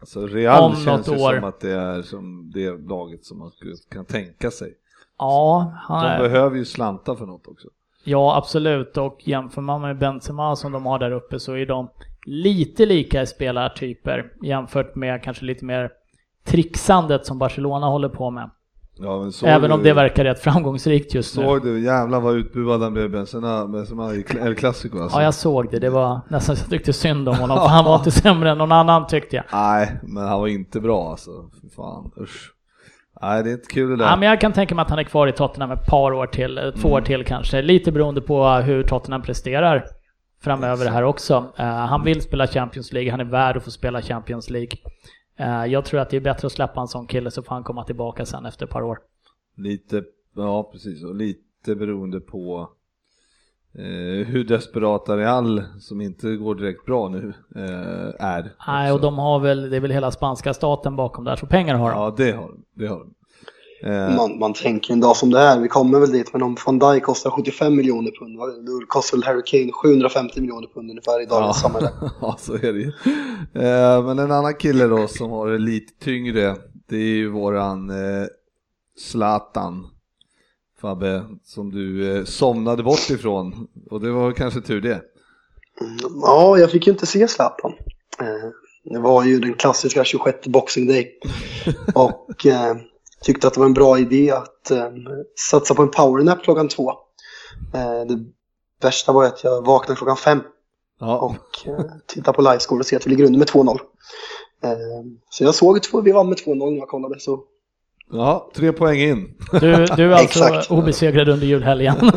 Alltså 0.00 0.26
Real 0.26 0.62
om 0.70 0.76
känns 0.76 1.08
ju 1.08 1.12
år. 1.12 1.34
som 1.34 1.44
att 1.44 1.60
det 1.60 1.70
är 1.72 2.02
som 2.02 2.50
det 2.54 2.70
laget 2.88 3.24
som 3.24 3.38
man 3.38 3.50
skulle- 3.50 3.74
kan 3.90 4.04
tänka 4.04 4.50
sig. 4.50 4.74
Ja, 5.18 5.72
han 5.76 6.18
De 6.18 6.28
behöver 6.28 6.56
ju 6.56 6.64
slanta 6.64 7.16
för 7.16 7.26
något 7.26 7.46
också. 7.46 7.68
Ja, 8.06 8.36
absolut. 8.36 8.96
Och 8.96 9.18
jämför 9.24 9.62
man 9.62 9.80
med 9.80 9.98
Benzema 9.98 10.56
som 10.56 10.72
de 10.72 10.86
har 10.86 10.98
där 10.98 11.10
uppe 11.10 11.40
så 11.40 11.52
är 11.56 11.66
de 11.66 11.88
lite 12.26 12.86
lika 12.86 13.22
i 13.22 13.26
spelartyper 13.26 14.24
jämfört 14.42 14.94
med 14.94 15.22
kanske 15.22 15.44
lite 15.44 15.64
mer 15.64 15.90
trixandet 16.46 17.26
som 17.26 17.38
Barcelona 17.38 17.86
håller 17.86 18.08
på 18.08 18.30
med. 18.30 18.50
Ja, 18.98 19.30
såg 19.30 19.48
Även 19.48 19.72
om 19.72 19.78
du- 19.78 19.84
det 19.84 19.92
verkar 19.94 20.24
rätt 20.24 20.38
framgångsrikt 20.40 21.14
just 21.14 21.36
nu. 21.36 21.42
Såg 21.44 21.62
du, 21.62 21.80
jävlar 21.84 22.20
vad 22.20 22.34
utbuad 22.34 22.82
han 22.82 22.92
blev 22.92 23.10
Benzema, 23.10 23.66
Benzema 23.66 24.14
i 24.14 24.24
El 24.40 24.54
Clasico 24.54 24.98
alltså. 25.02 25.18
Ja, 25.18 25.24
jag 25.24 25.34
såg 25.34 25.70
det. 25.70 25.78
Det 25.78 25.90
var 25.90 26.20
nästan 26.28 26.56
så 26.56 26.62
jag 26.62 26.70
tyckte 26.70 26.92
synd 26.92 27.28
om 27.28 27.36
honom. 27.36 27.58
Han 27.58 27.84
var 27.84 27.94
inte 27.98 28.10
sämre 28.10 28.50
än 28.50 28.58
någon 28.58 28.72
annan 28.72 29.06
tyckte 29.06 29.36
jag. 29.36 29.44
Nej, 29.52 29.96
men 30.02 30.24
han 30.28 30.40
var 30.40 30.46
inte 30.46 30.80
bra 30.80 31.10
alltså. 31.10 31.30
Fy 31.62 31.68
fan, 31.76 32.10
usch. 32.20 32.52
Nej, 33.22 33.42
det 33.42 33.50
är 33.50 33.52
inte 33.52 33.74
kul 33.74 33.90
det 33.90 33.96
där. 33.96 34.04
Ja, 34.04 34.16
men 34.16 34.28
jag 34.28 34.40
kan 34.40 34.52
tänka 34.52 34.74
mig 34.74 34.82
att 34.82 34.90
han 34.90 34.98
är 34.98 35.04
kvar 35.04 35.26
i 35.26 35.32
Tottenham 35.32 35.70
ett 35.70 35.86
par 35.86 36.12
år 36.12 36.26
till, 36.26 36.58
eh, 36.58 36.70
två 36.70 36.88
år 36.88 37.00
till 37.00 37.24
kanske. 37.24 37.62
Lite 37.62 37.92
beroende 37.92 38.20
på 38.20 38.48
hur 38.48 38.82
Tottenham 38.82 39.22
presterar 39.22 39.86
framöver 40.42 40.86
här 40.86 41.02
också. 41.02 41.52
Eh, 41.58 41.64
han 41.66 42.04
vill 42.04 42.22
spela 42.22 42.46
Champions 42.46 42.92
League, 42.92 43.10
han 43.10 43.20
är 43.20 43.24
värd 43.24 43.56
att 43.56 43.64
få 43.64 43.70
spela 43.70 44.02
Champions 44.02 44.50
League. 44.50 44.78
Eh, 45.38 45.66
jag 45.66 45.84
tror 45.84 46.00
att 46.00 46.10
det 46.10 46.16
är 46.16 46.20
bättre 46.20 46.46
att 46.46 46.52
släppa 46.52 46.80
en 46.80 46.88
sån 46.88 47.06
kille 47.06 47.30
så 47.30 47.42
får 47.42 47.54
han 47.54 47.64
komma 47.64 47.84
tillbaka 47.84 48.26
sen 48.26 48.46
efter 48.46 48.66
ett 48.66 48.72
par 48.72 48.82
år. 48.82 48.98
Lite, 49.56 50.02
ja 50.36 50.70
precis, 50.72 51.04
och 51.04 51.14
lite 51.14 51.74
beroende 51.76 52.20
på 52.20 52.70
eh, 53.78 54.26
hur 54.26 54.44
desperata 54.44 55.16
Real, 55.16 55.62
som 55.80 56.00
inte 56.00 56.36
går 56.36 56.54
direkt 56.54 56.84
bra 56.86 57.08
nu, 57.08 57.34
eh, 57.56 58.26
är. 58.26 58.52
Nej, 58.66 58.92
och 58.92 59.00
de 59.00 59.18
har 59.18 59.38
väl, 59.40 59.70
det 59.70 59.76
är 59.76 59.80
väl 59.80 59.90
hela 59.90 60.10
spanska 60.10 60.54
staten 60.54 60.96
bakom 60.96 61.24
där, 61.24 61.36
så 61.36 61.46
pengar 61.46 61.74
har 61.74 61.90
de. 61.90 61.98
Ja, 62.00 62.14
det 62.16 62.32
har 62.32 62.48
de. 62.48 62.64
Det 62.74 62.86
har 62.86 62.98
de. 62.98 63.12
Eh, 63.82 64.16
Man, 64.16 64.38
man 64.38 64.54
tänker 64.54 64.92
en 64.92 65.00
dag 65.00 65.16
som 65.16 65.30
det 65.30 65.38
är, 65.40 65.60
vi 65.60 65.68
kommer 65.68 66.00
väl 66.00 66.12
dit, 66.12 66.32
men 66.32 66.42
om 66.42 66.56
van 66.66 66.78
Dijk 66.78 67.02
kostar 67.02 67.30
75 67.30 67.76
miljoner 67.76 68.10
pund, 68.18 68.38
då 68.38 68.86
kostar 68.86 69.16
väl 69.18 69.24
Harry 69.24 69.42
Kane 69.46 69.72
750 69.72 70.40
miljoner 70.40 70.68
pund 70.74 70.90
ungefär 70.90 71.22
i 71.22 71.26
dagens 71.26 71.60
samhälle. 71.60 71.90
ja, 72.20 72.36
så 72.38 72.54
är 72.54 72.72
det 72.72 72.78
ju. 72.78 72.92
Eh, 73.62 74.04
men 74.04 74.18
en 74.18 74.32
annan 74.32 74.54
kille 74.54 74.86
då 74.86 75.08
som 75.08 75.30
har 75.30 75.48
det 75.48 75.58
lite 75.58 76.04
tyngre, 76.04 76.56
det 76.88 76.96
är 76.96 77.16
ju 77.16 77.30
våran 77.30 77.90
eh, 77.90 78.26
Zlatan. 78.98 79.86
Fabbe, 80.86 81.24
som 81.44 81.70
du 81.70 82.16
eh, 82.16 82.24
somnade 82.24 82.82
bort 82.82 83.10
ifrån. 83.10 83.68
Och 83.90 84.00
det 84.00 84.10
var 84.12 84.32
kanske 84.32 84.60
tur 84.60 84.80
det. 84.80 85.02
Ja, 86.22 86.58
jag 86.58 86.70
fick 86.70 86.86
ju 86.86 86.92
inte 86.92 87.06
se 87.06 87.28
Zlatan. 87.28 87.72
Eh, 88.20 88.50
Det 88.84 88.98
var 88.98 89.24
ju 89.24 89.40
den 89.40 89.54
klassiska 89.54 90.04
26 90.04 90.46
Boxing 90.46 90.86
Day. 90.86 91.12
Och 91.94 92.46
eh, 92.46 92.76
tyckte 93.22 93.46
att 93.46 93.54
det 93.54 93.60
var 93.60 93.66
en 93.66 93.74
bra 93.74 93.98
idé 93.98 94.30
att 94.30 94.70
eh, 94.70 94.90
satsa 95.50 95.74
på 95.74 95.82
en 95.82 95.90
powernap 95.90 96.42
klockan 96.42 96.68
två. 96.68 96.90
Eh, 97.74 98.06
det 98.08 98.24
värsta 98.82 99.12
var 99.12 99.24
att 99.24 99.44
jag 99.44 99.66
vaknade 99.66 99.98
klockan 99.98 100.16
fem 100.16 100.40
Ja, 101.00 101.18
och 101.18 101.68
eh, 101.68 101.84
tittade 102.06 102.36
på 102.36 102.42
livescore 102.42 102.80
och 102.80 102.86
ser 102.86 102.96
att 102.96 103.06
vi 103.06 103.10
ligger 103.10 103.24
under 103.24 103.38
med 103.38 103.48
2-0. 103.48 103.78
Eh, 104.64 104.76
så 105.30 105.44
jag 105.44 105.54
såg 105.54 105.76
att 105.76 106.06
vi 106.06 106.12
vann 106.12 106.28
med 106.28 106.38
2-0 106.38 106.70
när 106.70 106.78
jag 106.78 106.88
kollade. 106.88 107.20
Så 107.20 107.44
ja 108.12 108.50
tre 108.54 108.72
poäng 108.72 109.00
in. 109.00 109.34
Du, 109.52 109.86
du 109.96 110.04
är 110.04 110.10
alltså 110.18 110.44
Exakt. 110.44 110.70
obesegrad 110.70 111.28
under 111.28 111.46
julhelgen. 111.46 111.94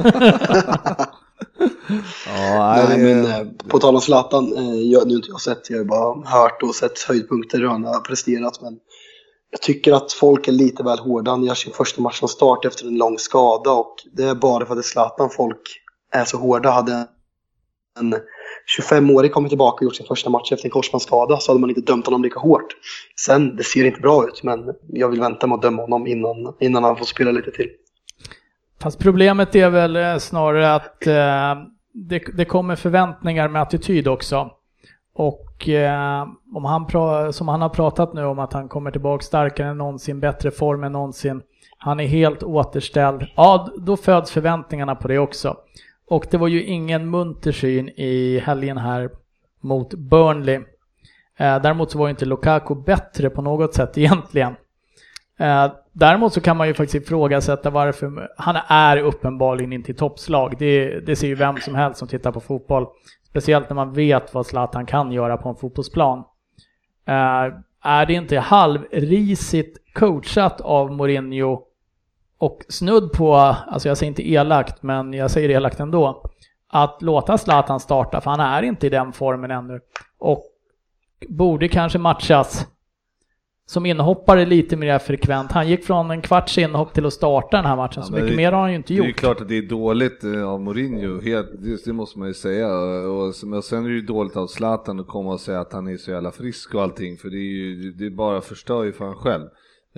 Ja, 2.28 2.86
Nej, 2.90 2.98
men 2.98 3.26
eh, 3.26 3.48
på 3.68 3.80
tal 3.80 3.96
om 3.96 4.02
Zlatan, 4.02 4.58
eh, 4.58 4.76
jag, 4.76 5.08
nu 5.08 5.14
har 5.14 5.18
inte 5.18 5.30
jag 5.30 5.42
sett, 5.42 5.70
jag 5.70 5.78
har 5.78 5.86
bara 5.86 6.28
hört 6.30 6.64
och 6.64 6.76
sett 6.76 7.02
höjdpunkter 7.02 7.58
hur 7.58 7.68
han 7.68 7.84
har 7.84 8.00
presterat. 8.00 8.62
Men 8.62 8.80
jag 9.52 9.62
tycker 9.62 9.94
att 9.94 10.14
folk 10.14 10.48
är 10.48 10.52
lite 10.52 10.84
väl 10.84 11.00
hårda. 11.00 11.32
Han 11.32 11.44
gör 11.44 11.54
sin 11.54 11.74
första 11.74 12.02
match 12.02 12.20
från 12.20 12.30
start 12.30 12.66
efter 12.66 12.88
en 12.88 12.98
lång 12.98 13.18
skada 13.20 13.72
och 13.72 13.96
det 14.14 14.24
är 14.24 14.36
bara 14.36 14.66
för 14.66 14.74
att 14.74 14.78
det 14.78 14.82
är 14.82 14.92
Zlatan 14.92 15.30
folk 15.30 15.62
är 16.12 16.26
så 16.26 16.38
hårda. 16.38 16.72
Hade 16.72 17.08
en 18.00 18.16
25-årig 18.78 19.32
kommit 19.32 19.50
tillbaka 19.50 19.76
och 19.76 19.84
gjort 19.84 19.96
sin 19.96 20.06
första 20.06 20.30
match 20.30 20.52
efter 20.52 20.66
en 20.66 20.72
korsbandsskada 20.72 21.38
så 21.38 21.52
hade 21.52 21.62
man 21.62 21.70
inte 21.70 21.82
dömt 21.82 22.06
honom 22.06 22.24
lika 22.24 22.40
hårt. 22.40 22.76
Sen, 23.26 23.56
det 23.56 23.64
ser 23.64 23.86
inte 23.86 24.02
bra 24.02 24.28
ut, 24.28 24.44
men 24.44 24.74
jag 24.88 25.10
vill 25.10 25.20
vänta 25.20 25.48
med 25.48 25.56
att 25.56 25.62
döma 25.62 25.82
honom 25.82 26.08
innan, 26.08 26.54
innan 26.60 26.84
han 26.84 26.98
får 26.98 27.06
spela 27.06 27.32
lite 27.32 27.52
till. 27.52 27.70
Fast 28.82 29.00
problemet 29.00 29.56
är 29.56 29.70
väl 29.70 29.96
eh, 29.96 30.18
snarare 30.18 30.76
att 30.76 31.08
eh, 31.08 31.56
det, 31.94 32.20
det 32.38 32.46
kommer 32.46 32.76
förväntningar 32.76 33.50
med 33.50 33.62
attityd 33.62 34.08
också. 34.08 34.52
Och 35.14 35.70
eh, 35.70 36.28
om 36.54 36.66
han 36.66 37.34
som 37.34 37.48
han 37.48 37.62
har 37.62 37.70
pratat 37.70 38.14
nu 38.14 38.26
om 38.26 38.40
att 38.40 38.54
han 38.54 38.70
kommer 38.70 38.92
tillbaka 38.92 39.24
starkare 39.24 39.68
än 39.68 39.78
någonsin, 39.78 40.20
bättre 40.20 40.52
form 40.52 40.84
än 40.84 40.92
någonsin. 40.92 41.42
Han 41.78 42.00
är 42.00 42.08
helt 42.08 42.44
återställd. 42.44 43.28
Ja, 43.36 43.70
då 43.78 43.98
föds 43.98 44.32
förväntningarna 44.32 44.96
på 44.96 45.08
det 45.08 45.20
också. 45.20 45.58
Och 46.10 46.26
det 46.32 46.38
var 46.38 46.48
ju 46.48 46.64
ingen 46.64 47.10
munter 47.10 47.52
syn 47.52 47.90
i 47.90 48.40
helgen 48.46 48.78
här 48.78 49.10
mot 49.62 49.94
Burnley. 49.94 50.56
Eh, 51.38 51.62
däremot 51.62 51.92
så 51.92 51.98
var 51.98 52.08
ju 52.08 52.10
inte 52.10 52.26
Lukaku 52.26 52.76
bättre 52.76 53.30
på 53.30 53.42
något 53.42 53.74
sätt 53.74 53.98
egentligen. 53.98 54.56
Eh, 55.40 55.72
däremot 55.92 56.34
så 56.34 56.42
kan 56.42 56.58
man 56.58 56.68
ju 56.68 56.74
faktiskt 56.74 57.06
ifrågasätta 57.06 57.70
varför 57.70 58.30
han 58.38 58.56
är 58.68 58.98
uppenbarligen 58.98 59.74
inte 59.74 59.92
i 59.92 59.94
toppslag. 59.94 60.56
Det, 60.60 61.00
det 61.00 61.16
ser 61.16 61.28
ju 61.28 61.36
vem 61.36 61.58
som 61.58 61.76
helst 61.76 62.00
som 62.00 62.08
tittar 62.08 62.32
på 62.32 62.40
fotboll. 62.40 62.88
Speciellt 63.30 63.70
när 63.70 63.76
man 63.76 63.94
vet 63.94 64.34
vad 64.34 64.46
Zlatan 64.46 64.86
kan 64.86 65.12
göra 65.12 65.38
på 65.38 65.50
en 65.50 65.56
fotbollsplan. 65.56 66.24
Eh, 67.06 67.54
är 67.84 68.06
det 68.06 68.14
inte 68.14 68.40
halvrisigt 68.40 69.94
coachat 69.94 70.62
av 70.62 70.92
Mourinho 70.92 71.69
och 72.40 72.66
snudd 72.70 73.12
på, 73.12 73.36
alltså 73.36 73.88
jag 73.88 73.98
säger 73.98 74.08
inte 74.08 74.30
elakt, 74.30 74.84
men 74.84 75.14
jag 75.14 75.32
säger 75.32 75.50
elakt 75.50 75.80
ändå, 75.80 76.30
att 76.70 77.02
låta 77.02 77.38
Zlatan 77.38 77.80
starta, 77.80 78.22
för 78.22 78.32
han 78.32 78.40
är 78.40 78.64
inte 78.64 78.88
i 78.88 78.90
den 78.90 79.14
formen 79.14 79.52
ännu. 79.52 79.80
Och 80.20 80.46
borde 81.28 81.68
kanske 81.68 82.00
matchas 82.00 82.68
som 83.66 83.86
inhoppare 83.86 84.46
lite 84.46 84.78
mer 84.78 85.00
frekvent. 85.00 85.52
Han 85.52 85.70
gick 85.70 85.86
från 85.86 86.12
en 86.12 86.22
kvarts 86.22 86.58
inhopp 86.58 86.94
till 86.94 87.06
att 87.06 87.14
starta 87.14 87.58
den 87.58 87.66
här 87.66 87.76
matchen, 87.76 87.94
ja, 87.96 88.04
så 88.04 88.14
mycket 88.14 88.30
det, 88.30 88.36
mer 88.36 88.52
har 88.52 88.62
han 88.62 88.70
ju 88.70 88.76
inte 88.76 88.94
gjort. 88.94 89.06
Det 89.06 89.12
är 89.12 89.14
klart 89.14 89.42
att 89.42 89.48
det 89.48 89.58
är 89.58 89.62
dåligt 89.62 90.24
eh, 90.24 90.50
av 90.50 90.62
Mourinho, 90.62 91.22
helt, 91.22 91.50
det, 91.86 91.94
måste 91.94 92.20
man 92.20 92.28
ju 92.28 92.34
säga. 92.34 92.68
Och, 93.10 93.36
sen 93.36 93.54
är 93.86 93.90
det 93.90 93.96
ju 93.96 94.02
dåligt 94.02 94.38
av 94.38 94.48
Zlatan 94.48 95.00
att 95.00 95.08
komma 95.08 95.34
och 95.34 95.40
säga 95.40 95.60
att 95.60 95.74
han 95.74 95.88
är 95.88 95.98
så 95.98 96.12
jävla 96.12 96.32
frisk 96.32 96.76
och 96.76 96.82
allting, 96.82 97.18
för 97.18 97.30
det 97.30 97.38
är 97.38 97.52
ju, 97.52 97.92
det 97.92 98.10
bara 98.10 98.42
förstör 98.42 98.84
ju 98.84 98.94
för 98.94 99.06
han 99.06 99.16
själv. 99.16 99.48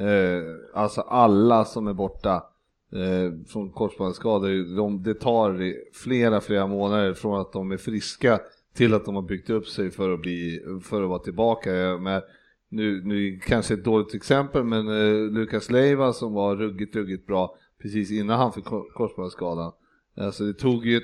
Eh, 0.01 0.43
alltså 0.73 1.01
alla 1.01 1.65
som 1.65 1.87
är 1.87 1.93
borta 1.93 2.43
eh, 2.91 3.45
från 3.47 3.71
korsbandsskador, 3.71 4.75
de, 4.75 5.03
det 5.03 5.13
tar 5.13 5.73
flera, 5.93 6.41
flera 6.41 6.67
månader 6.67 7.13
från 7.13 7.41
att 7.41 7.53
de 7.53 7.71
är 7.71 7.77
friska 7.77 8.39
till 8.73 8.93
att 8.93 9.05
de 9.05 9.15
har 9.15 9.21
byggt 9.21 9.49
upp 9.49 9.67
sig 9.67 9.91
för 9.91 10.13
att, 10.13 10.21
bli, 10.21 10.61
för 10.83 11.03
att 11.03 11.09
vara 11.09 11.19
tillbaka. 11.19 11.71
Men 12.01 12.21
nu, 12.69 13.01
nu 13.05 13.39
kanske 13.39 13.73
ett 13.73 13.85
dåligt 13.85 14.15
exempel, 14.15 14.63
men 14.63 14.87
eh, 14.87 15.31
Lukas 15.31 15.69
Leiva 15.69 16.13
som 16.13 16.33
var 16.33 16.55
ruggigt, 16.55 16.95
ruggigt 16.95 17.27
bra 17.27 17.55
precis 17.81 18.11
innan 18.11 18.39
han 18.39 18.53
fick 18.53 18.65
korsbandsskadan. 18.93 19.71
Alltså 20.17 20.43
det 20.43 20.53
tog 20.53 20.85
ju 20.85 20.97
ett, 20.97 21.03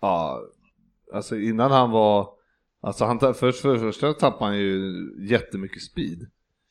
ja, 0.00 0.42
alltså 1.14 1.36
innan 1.36 1.70
han 1.70 1.90
var, 1.90 2.28
alltså 2.80 3.04
han, 3.04 3.34
först 3.34 3.60
för 3.60 3.72
det 3.72 3.80
första 3.80 4.12
tappade 4.12 4.50
han 4.50 4.58
ju 4.58 4.92
jättemycket 5.18 5.82
speed. 5.82 6.26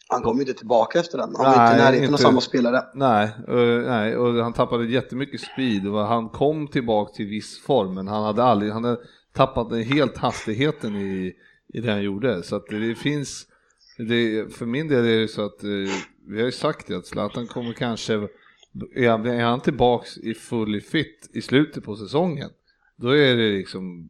Han 0.10 0.22
kom 0.22 0.36
ju 0.36 0.42
inte 0.42 0.54
tillbaka 0.54 1.00
efter 1.00 1.18
den, 1.18 1.36
han 1.36 1.46
nej, 1.46 1.58
var 1.58 1.66
inte 1.66 1.76
i 1.76 1.86
närheten 1.86 2.14
av 2.14 2.18
samma 2.18 2.42
spelare. 2.42 2.84
Nej, 2.94 3.30
uh, 3.50 3.88
nej, 3.88 4.18
och 4.18 4.44
han 4.44 4.54
tappade 4.54 4.86
jättemycket 4.86 5.42
speed 5.42 5.88
och 5.88 6.00
han 6.00 6.30
kom 6.30 6.68
tillbaka 6.68 7.14
till 7.14 7.26
viss 7.26 7.60
form, 7.60 7.94
men 7.94 8.08
han 8.08 8.24
hade 8.24 8.44
aldrig, 8.44 8.72
han 8.72 8.84
hade 8.84 8.98
tappat 9.34 9.86
helt 9.86 10.18
hastigheten 10.18 10.96
i, 10.96 11.34
i 11.74 11.82
det 11.82 11.92
han 11.92 12.04
gjorde. 12.04 12.44
Så 12.44 12.56
att 12.56 12.66
det 12.70 12.96
finns, 12.96 13.46
det, 13.98 14.54
för 14.56 14.66
min 14.66 14.88
del 14.88 15.06
är 15.06 15.20
det 15.20 15.28
så 15.28 15.46
att, 15.46 15.64
uh, 15.64 15.90
vi 16.28 16.40
har 16.40 16.46
ju 16.46 16.52
sagt 16.52 16.88
det, 16.88 16.98
att 16.98 17.06
Zlatan 17.06 17.48
kommer 17.48 17.74
kanske, 17.74 18.14
är 18.96 19.10
han, 19.10 19.26
är 19.26 19.44
han 19.44 19.60
tillbaks 19.60 20.18
i 20.18 20.34
fully 20.34 20.82
fit 20.82 21.30
i 21.34 21.42
slutet 21.42 21.84
på 21.84 21.96
säsongen, 21.96 22.50
då 22.96 23.10
är 23.10 23.36
det 23.36 23.52
liksom, 23.52 24.10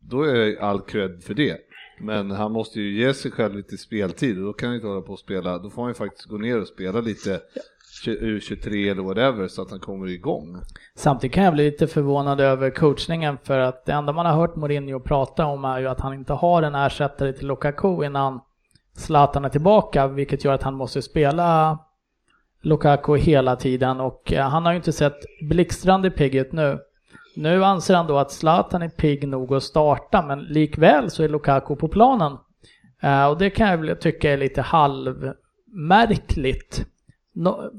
då 0.00 0.22
är 0.22 0.34
det 0.34 0.60
all 0.60 0.80
cred 0.80 1.22
för 1.22 1.34
det. 1.34 1.56
Men 2.00 2.30
han 2.30 2.52
måste 2.52 2.80
ju 2.80 3.04
ge 3.04 3.14
sig 3.14 3.30
själv 3.30 3.56
lite 3.56 3.78
speltid 3.78 4.38
och 4.38 4.44
då 4.44 4.52
kan 4.52 4.68
han 4.68 4.76
inte 4.76 4.86
hålla 4.86 5.00
på 5.00 5.12
och 5.12 5.18
spela, 5.18 5.58
då 5.58 5.70
får 5.70 5.82
han 5.82 5.90
ju 5.90 5.94
faktiskt 5.94 6.28
gå 6.28 6.36
ner 6.36 6.60
och 6.60 6.66
spela 6.66 7.00
lite 7.00 7.40
U23 8.06 8.90
eller 8.90 9.02
whatever 9.02 9.48
så 9.48 9.62
att 9.62 9.70
han 9.70 9.80
kommer 9.80 10.06
igång. 10.08 10.56
Samtidigt 10.94 11.34
kan 11.34 11.44
jag 11.44 11.54
bli 11.54 11.64
lite 11.64 11.86
förvånad 11.86 12.40
över 12.40 12.70
coachningen 12.70 13.38
för 13.44 13.58
att 13.58 13.86
det 13.86 13.92
enda 13.92 14.12
man 14.12 14.26
har 14.26 14.32
hört 14.32 14.56
Mourinho 14.56 15.00
prata 15.00 15.46
om 15.46 15.64
är 15.64 15.78
ju 15.78 15.86
att 15.86 16.00
han 16.00 16.14
inte 16.14 16.32
har 16.32 16.62
en 16.62 16.74
ersättare 16.74 17.32
till 17.32 17.46
Lukaku 17.46 18.04
innan 18.04 18.40
Zlatan 18.96 19.44
är 19.44 19.48
tillbaka 19.48 20.06
vilket 20.06 20.44
gör 20.44 20.52
att 20.52 20.62
han 20.62 20.74
måste 20.74 21.02
spela 21.02 21.78
Lukaku 22.62 23.16
hela 23.16 23.56
tiden 23.56 24.00
och 24.00 24.32
eh, 24.32 24.48
han 24.48 24.64
har 24.64 24.72
ju 24.72 24.76
inte 24.76 24.92
sett 24.92 25.18
blixtrande 25.42 26.10
pigg 26.10 26.34
ut 26.34 26.52
nu. 26.52 26.78
Nu 27.34 27.64
anser 27.64 27.94
han 27.94 28.06
då 28.06 28.18
att 28.18 28.32
Zlatan 28.32 28.82
är 28.82 28.88
pigg 28.88 29.28
nog 29.28 29.54
att 29.54 29.62
starta, 29.62 30.22
men 30.22 30.38
likväl 30.38 31.10
så 31.10 31.22
är 31.22 31.28
Lukaku 31.28 31.76
på 31.76 31.88
planen. 31.88 32.32
Uh, 33.04 33.24
och 33.24 33.38
det 33.38 33.50
kan 33.50 33.68
jag 33.68 33.78
väl 33.78 33.96
tycka 33.96 34.32
är 34.32 34.36
lite 34.36 34.62
halvmärkligt. 34.62 36.86
No, 37.34 37.70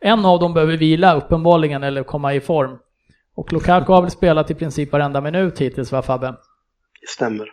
en 0.00 0.24
av 0.24 0.40
dem 0.40 0.54
behöver 0.54 0.76
vila 0.76 1.16
uppenbarligen 1.16 1.82
eller 1.82 2.02
komma 2.02 2.34
i 2.34 2.40
form. 2.40 2.78
Och 3.34 3.52
Lukaku 3.52 3.92
har 3.92 4.02
väl 4.02 4.10
spelat 4.10 4.50
i 4.50 4.54
princip 4.54 4.92
varenda 4.92 5.20
minut 5.20 5.58
hittills 5.58 5.92
va 5.92 6.02
Fabbe? 6.02 6.34
Det 7.00 7.08
stämmer. 7.08 7.48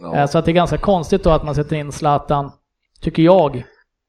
Ja. 0.00 0.20
Uh, 0.20 0.26
så 0.26 0.38
att 0.38 0.44
det 0.44 0.50
är 0.50 0.54
ganska 0.54 0.78
konstigt 0.78 1.24
då 1.24 1.30
att 1.30 1.44
man 1.44 1.54
sätter 1.54 1.76
in 1.76 1.92
Zlatan, 1.92 2.52
tycker 3.00 3.22
jag, 3.22 3.64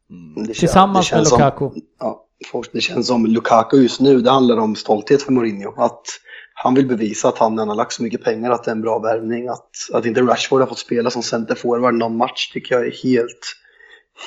mm. 0.10 0.48
tillsammans 0.54 1.06
känns, 1.06 1.32
med 1.32 1.40
Lukaku. 1.40 1.70
Som, 1.70 1.82
ja, 2.00 2.28
det 2.72 2.82
känns 2.82 3.08
som 3.08 3.26
Lukaku 3.26 3.78
just 3.78 4.02
nu, 4.02 4.22
det 4.22 4.32
handlar 4.32 4.58
om 4.58 4.76
stolthet 4.76 5.22
för 5.22 5.32
Mourinho. 5.32 5.74
Att 5.78 6.04
han 6.54 6.74
vill 6.74 6.88
bevisa 6.88 7.28
att 7.28 7.38
han, 7.38 7.58
har 7.58 7.76
lagt 7.76 7.94
så 7.94 8.04
mycket 8.04 8.24
pengar, 8.24 8.52
att 8.52 8.64
det 8.64 8.72
är 8.72 8.76
en 8.76 8.82
bra 8.82 9.00
värvning. 9.00 9.48
Att, 9.48 9.70
att 9.94 10.06
inte 10.06 10.22
Rashford 10.22 10.60
har 10.60 10.68
fått 10.68 10.80
spela 10.80 11.10
som 11.10 11.24
centerforward 11.24 11.94
någon 11.94 12.18
match 12.18 12.52
tycker 12.54 12.76
jag 12.76 12.88
är 12.88 12.92
helt, 13.04 13.56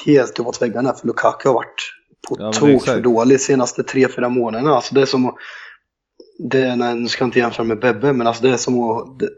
helt 0.06 0.38
uppåt 0.38 0.62
väggarna. 0.62 0.92
För 0.92 1.06
Lukaku 1.06 1.48
har 1.48 1.54
varit 1.54 1.92
på 2.28 2.36
ja, 2.38 2.52
tok 2.52 2.84
för 2.84 3.00
dålig 3.00 3.38
de 3.38 3.42
senaste 3.42 3.82
tre, 3.82 4.08
fyra 4.08 4.28
månaderna. 4.28 4.74
Alltså 4.74 4.94
det 4.94 5.02
är 5.02 5.06
som 5.06 5.26
att, 5.26 5.34
det, 6.38 6.76
nej, 6.76 6.94
nu 6.94 7.08
ska 7.08 7.22
jag 7.22 7.28
inte 7.28 7.38
jämföra 7.38 7.66
med 7.66 7.80
Bebbe, 7.80 8.12
men 8.12 8.26
alltså 8.26 8.42
det 8.42 8.50
är 8.50 8.56
som 8.56 8.90
att, 8.90 9.18
det, 9.18 9.28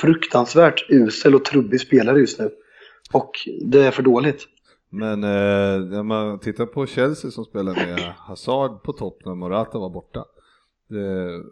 fruktansvärt 0.00 0.90
usel 0.90 1.34
och 1.34 1.44
trubbig 1.44 1.80
spelare 1.80 2.18
just 2.18 2.38
nu. 2.38 2.50
Och 3.12 3.30
det 3.64 3.82
är 3.82 3.90
för 3.90 4.02
dåligt. 4.02 4.46
Men 4.90 5.24
eh, 5.24 5.80
när 5.80 6.02
man 6.02 6.38
tittar 6.38 6.66
på 6.66 6.86
Chelsea 6.86 7.30
som 7.30 7.44
spelar 7.44 7.74
med 7.74 8.12
Hazard 8.18 8.82
på 8.82 8.92
topp 8.92 9.18
när 9.24 9.34
Morata 9.34 9.78
var 9.78 9.90
borta. 9.90 10.24
Det, 10.88 11.42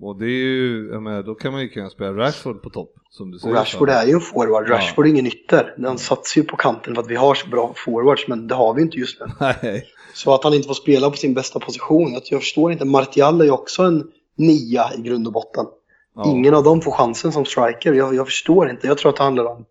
och 0.00 0.18
det 0.18 0.24
är 0.24 0.44
ju, 0.44 0.88
jag 0.92 1.02
menar, 1.02 1.22
då 1.22 1.34
kan 1.34 1.52
man 1.52 1.62
ju 1.62 1.68
kunna 1.68 1.90
spela 1.90 2.12
Rashford 2.12 2.62
på 2.62 2.70
topp. 2.70 2.92
Som 3.10 3.30
du 3.30 3.38
säger. 3.38 3.54
Rashford 3.54 3.88
är 3.88 4.06
ju 4.06 4.12
en 4.12 4.20
forward, 4.20 4.68
Rashford 4.68 5.06
ja. 5.06 5.08
är 5.08 5.12
ingen 5.12 5.26
ytter. 5.26 5.74
Den 5.76 5.98
satsar 5.98 6.40
ju 6.40 6.46
på 6.46 6.56
kanten 6.56 6.94
för 6.94 7.02
att 7.02 7.10
vi 7.10 7.16
har 7.16 7.34
så 7.34 7.48
bra 7.48 7.72
forwards, 7.76 8.28
men 8.28 8.46
det 8.46 8.54
har 8.54 8.74
vi 8.74 8.82
inte 8.82 8.96
just 8.96 9.20
nu. 9.20 9.26
Nej. 9.62 9.84
Så 10.14 10.34
att 10.34 10.44
han 10.44 10.54
inte 10.54 10.66
får 10.66 10.74
spela 10.74 11.10
på 11.10 11.16
sin 11.16 11.34
bästa 11.34 11.60
position, 11.60 12.20
jag 12.30 12.40
förstår 12.40 12.72
inte. 12.72 12.84
Martial 12.84 13.40
är 13.40 13.44
ju 13.44 13.50
också 13.50 13.82
en 13.82 14.10
nia 14.36 14.90
i 14.98 15.02
grund 15.02 15.26
och 15.26 15.32
botten. 15.32 15.66
Ja. 16.14 16.30
Ingen 16.30 16.54
av 16.54 16.64
dem 16.64 16.80
får 16.80 16.90
chansen 16.90 17.32
som 17.32 17.44
striker, 17.44 17.92
jag, 17.92 18.14
jag 18.14 18.26
förstår 18.26 18.70
inte. 18.70 18.86
Jag 18.86 18.98
tror 18.98 19.10
att 19.10 19.16
det 19.16 19.22
handlar 19.22 19.44
om 19.44 19.64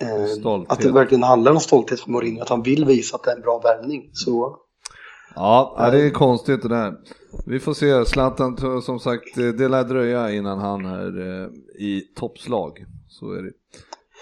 eh, 0.00 0.64
att 0.68 0.80
det 0.80 0.92
verkligen 0.92 1.22
handlar 1.22 1.52
om 1.52 1.60
stolthet 1.60 2.00
för 2.00 2.10
Mourinho, 2.10 2.42
att 2.42 2.48
han 2.48 2.62
vill 2.62 2.84
visa 2.84 3.16
att 3.16 3.24
det 3.24 3.30
är 3.30 3.36
en 3.36 3.42
bra 3.42 3.58
värvning. 3.58 4.10
Så 4.12 4.56
Ja, 5.34 5.88
det 5.92 6.06
är 6.06 6.10
konstigt 6.10 6.62
det 6.62 6.68
där. 6.68 6.94
Vi 7.46 7.60
får 7.60 7.74
se, 7.74 8.04
Zlatan 8.04 8.82
som 8.82 9.00
sagt, 9.00 9.34
det 9.34 9.68
lär 9.68 9.84
dröja 9.84 10.30
innan 10.30 10.58
han 10.58 10.84
är 10.84 11.20
eh, 11.20 11.48
i 11.78 12.00
toppslag. 12.16 12.84
Så 13.08 13.32
är 13.32 13.42
det. 13.42 13.52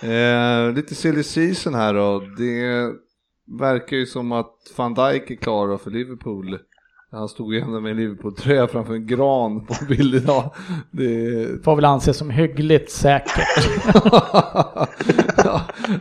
Eh, 0.03 0.73
lite 0.73 0.95
silly 0.95 1.23
season 1.23 1.75
här 1.75 1.95
då. 1.95 2.21
Det 2.39 2.93
verkar 3.59 3.97
ju 3.97 4.07
som 4.07 4.33
att 4.33 4.55
van 4.77 4.95
Dijk 4.95 5.31
är 5.31 5.37
klar 5.37 5.79
för 5.79 5.91
Liverpool. 5.91 6.59
Han 7.13 7.29
stod 7.29 7.55
ju 7.55 7.61
ändå 7.61 7.81
med 7.81 7.91
en 7.91 7.97
Liverpool-tröja 7.97 8.67
framför 8.67 8.95
en 8.95 9.07
gran 9.07 9.67
på 9.67 9.75
bild 9.89 10.15
idag. 10.15 10.55
Det 10.91 11.65
får 11.65 11.77
väl 11.77 11.85
anses 11.85 12.17
som 12.17 12.31
hyggligt 12.31 12.91
säkert. 12.91 13.69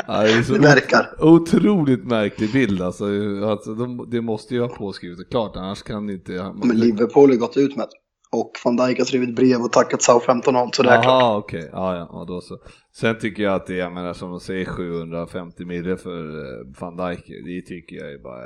ja, 0.07 0.23
det, 0.23 0.29
är 0.29 0.53
det 0.53 0.59
verkar. 0.59 1.15
Otroligt 1.19 2.05
märklig 2.05 2.51
bild 2.51 2.81
alltså. 2.81 3.05
alltså 3.45 3.73
de, 3.73 4.09
det 4.11 4.21
måste 4.21 4.53
ju 4.53 4.61
ha 4.61 4.67
påskrivet 4.67 5.29
klart, 5.29 5.55
annars 5.55 5.83
kan 5.83 6.07
det 6.07 6.13
inte... 6.13 6.53
Men 6.63 6.77
Liverpool 6.77 7.29
har 7.29 7.37
gått 7.37 7.57
ut 7.57 7.75
med 7.75 7.87
och 8.31 8.51
van 8.65 8.75
Dijk 8.75 8.97
har 8.97 9.05
skrivit 9.05 9.35
brev 9.35 9.61
och 9.61 9.71
tackat 9.71 10.01
Southampton 10.01 10.55
om, 10.55 10.71
så 10.73 10.83
det 10.83 10.89
är 10.89 11.03
klart. 11.03 11.43
okej. 11.43 11.59
Okay. 11.59 11.69
Ja, 11.73 11.95
ja, 12.11 12.25
då 12.27 12.41
så. 12.41 12.57
Sen 12.95 13.19
tycker 13.19 13.43
jag 13.43 13.53
att 13.53 13.67
det, 13.67 13.75
jag 13.75 13.93
menar 13.93 14.13
som 14.13 14.31
de 14.31 14.39
säger 14.39 14.65
750 14.65 15.65
miljoner 15.65 15.95
för 15.95 16.39
eh, 16.39 16.67
van 16.79 16.97
Dijk, 16.97 17.25
det 17.45 17.61
tycker 17.61 17.95
jag 17.95 18.13
är 18.13 18.19
bara 18.19 18.43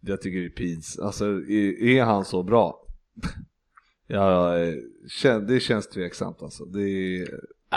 jag 0.00 0.20
tycker 0.20 0.38
det 0.38 0.46
är 0.46 0.50
pins. 0.50 0.98
Alltså, 0.98 1.24
är, 1.24 1.82
är 1.82 2.04
han 2.04 2.24
så 2.24 2.42
bra? 2.42 2.86
Ja, 4.08 4.54
det 5.48 5.60
känns 5.60 5.88
tveksamt 5.88 6.42
alltså. 6.42 6.64
Det, 6.64 7.26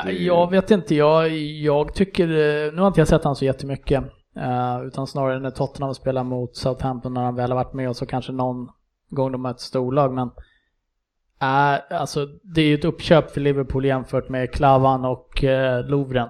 det... 0.06 0.12
Jag 0.12 0.52
vet 0.52 0.72
inte, 0.72 0.96
jag, 0.96 1.30
jag 1.38 1.94
tycker, 1.94 2.28
nu 2.72 2.82
har 2.82 2.88
inte 2.88 3.02
jag 3.02 3.08
sett 3.08 3.24
han 3.24 3.36
så 3.36 3.46
jättemycket. 3.46 4.04
Uh, 4.38 4.88
utan 4.88 5.08
snarare 5.08 5.40
när 5.40 5.50
Tottenham 5.50 5.94
spelar 5.94 6.24
mot 6.24 6.56
Southampton 6.56 7.14
när 7.14 7.24
han 7.24 7.36
väl 7.36 7.52
har 7.52 7.56
varit 7.56 7.74
med 7.74 7.90
och 7.90 7.96
så 7.96 8.06
kanske 8.06 8.32
någon 8.32 8.70
gång 9.10 9.32
de 9.32 9.46
ett 9.46 9.60
storlag. 9.60 10.14
Men 10.14 10.28
uh, 10.28 12.00
alltså, 12.00 12.26
det 12.44 12.62
är 12.62 12.66
ju 12.66 12.74
ett 12.74 12.86
uppköp 12.86 13.32
för 13.32 13.42
Liverpool 13.42 13.86
jämfört 13.86 14.30
med 14.30 14.52
Klavan 14.52 15.06
och 15.06 15.44
uh, 15.44 15.90
Lovren. 15.90 16.30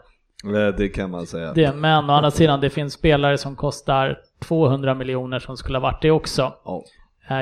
Det 0.77 0.89
kan 0.89 1.11
man 1.11 1.25
säga. 1.25 1.53
Det, 1.53 1.75
men 1.75 2.09
å 2.09 2.13
andra 2.13 2.31
sidan, 2.31 2.61
det 2.61 2.69
finns 2.69 2.93
spelare 2.93 3.37
som 3.37 3.55
kostar 3.55 4.19
200 4.39 4.93
miljoner 4.93 5.39
som 5.39 5.57
skulle 5.57 5.77
ha 5.77 5.83
varit 5.83 6.01
det 6.01 6.11
också. 6.11 6.53
Oh. 6.63 6.81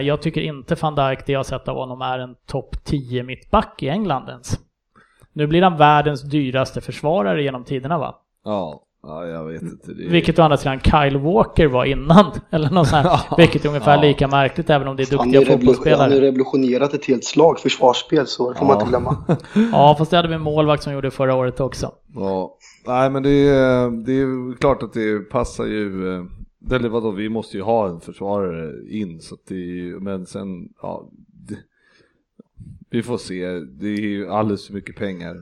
Jag 0.02 0.22
tycker 0.22 0.42
inte 0.42 0.76
van 0.76 0.96
Dijk, 0.96 1.26
det 1.26 1.32
jag 1.32 1.40
har 1.40 1.44
sett 1.44 1.68
av 1.68 1.76
honom, 1.76 2.02
är 2.02 2.20
en 2.20 2.36
topp 2.46 2.76
10 2.84 3.24
mittback 3.24 3.84
i 3.84 3.90
England 3.90 4.30
ens. 4.30 4.60
Nu 5.38 5.48
blir 5.48 5.62
han 5.62 5.78
världens 5.78 6.22
dyraste 6.22 6.82
försvarare 6.82 7.44
genom 7.44 7.64
tiderna 7.64 7.98
va? 7.98 8.16
Ja. 8.46 8.84
Ja, 9.04 9.26
jag 9.26 9.44
vet 9.44 9.62
inte. 9.62 9.94
Det... 9.94 10.08
Vilket 10.08 10.40
å 10.40 10.42
andra 10.42 10.58
sidan 10.58 10.80
Kyle 10.80 11.18
Walker 11.18 11.68
var 11.68 11.86
innan. 11.86 12.26
Eller 12.52 12.70
något 12.70 12.88
sånt 12.88 13.08
här, 13.08 13.38
vilket 13.38 13.66
är 13.66 13.70
ungefär 13.70 13.96
ja. 13.96 14.02
lika 14.02 14.28
märkligt 14.28 14.70
även 14.70 14.88
om 14.88 14.96
det 14.96 15.04
är 15.04 15.18
duktiga 15.18 15.40
han 15.40 15.48
är 15.48 15.58
fotbollsspelare. 15.58 16.02
Han 16.02 16.12
har 16.12 16.20
revolutionerat 16.20 16.94
ett 16.94 17.06
helt 17.06 17.24
slag 17.24 17.60
försvarsspel 17.60 18.28
så 18.28 18.52
det 18.52 18.58
får 18.58 18.68
ja. 18.68 18.74
man 18.74 18.82
inte 18.82 18.90
glömma. 18.90 19.18
ja, 19.72 19.96
fast 19.98 20.12
det 20.12 20.18
hade 20.18 20.30
vi 20.30 20.36
en 20.36 20.42
målvakt 20.42 20.84
som 20.84 20.94
gjorde 20.94 21.12
förra 21.12 21.36
året 21.36 21.60
också. 21.60 21.92
Ja, 22.16 22.58
nej 22.88 23.10
men 23.10 23.24
det 23.24 23.50
är, 23.50 24.06
det 24.06 24.14
är 24.14 24.58
klart 24.58 24.84
att 24.84 24.94
det 24.94 25.30
passar 25.30 25.66
ju. 25.66 26.16
Eh, 26.16 26.24
eller 26.76 26.90
vadå, 26.90 27.12
vi 27.12 27.30
måste 27.30 27.58
ju 27.58 27.64
ha 27.64 27.90
en 27.90 28.00
försvarare 28.00 28.72
in 28.90 29.22
så 29.22 29.36
att 29.36 29.42
det 29.48 29.56
är, 29.56 30.00
men 30.00 30.26
sen, 30.26 30.70
ja. 30.82 31.10
Vi 32.98 33.04
får 33.04 33.18
se, 33.18 33.46
det 33.60 33.88
är 33.88 34.00
ju 34.00 34.30
alldeles 34.30 34.68
för 34.68 34.74
mycket 34.74 34.96
pengar 34.96 35.36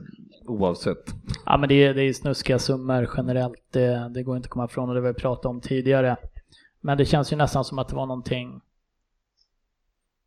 oavsett. 0.46 1.14
Ja 1.46 1.56
men 1.56 1.68
det 1.68 1.74
är, 1.74 1.94
det 1.94 2.02
är 2.02 2.12
snuskiga 2.12 2.58
summor 2.58 3.10
generellt, 3.16 3.62
det, 3.70 4.10
det 4.14 4.22
går 4.22 4.36
inte 4.36 4.46
att 4.46 4.50
komma 4.50 4.64
ifrån 4.64 4.88
och 4.88 4.94
det 4.94 5.00
har 5.00 5.08
vi 5.08 5.14
pratat 5.14 5.46
om 5.46 5.60
tidigare. 5.60 6.16
Men 6.80 6.98
det 6.98 7.04
känns 7.04 7.32
ju 7.32 7.36
nästan 7.36 7.64
som 7.64 7.78
att 7.78 7.88
det 7.88 7.96
var 7.96 8.06
någonting 8.06 8.60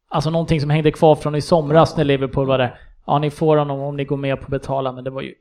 Alltså 0.08 0.30
någonting 0.30 0.62
som 0.62 0.70
hängde 0.70 0.92
kvar 0.92 1.16
från 1.16 1.36
i 1.36 1.42
somras 1.42 1.98
när 1.98 2.04
Liverpool 2.04 2.48
var 2.48 2.58
där. 2.58 2.80
Ja, 3.06 3.20
ni 3.20 3.32
får 3.32 3.58
honom 3.58 3.80
om 3.80 3.98
ni 3.98 4.06
går 4.06 4.18
med 4.18 4.38
på 4.40 4.44
att 4.44 4.52
betala, 4.52 4.92
men 4.92 5.04
det 5.04 5.10
var 5.10 5.22
ju, 5.22 5.34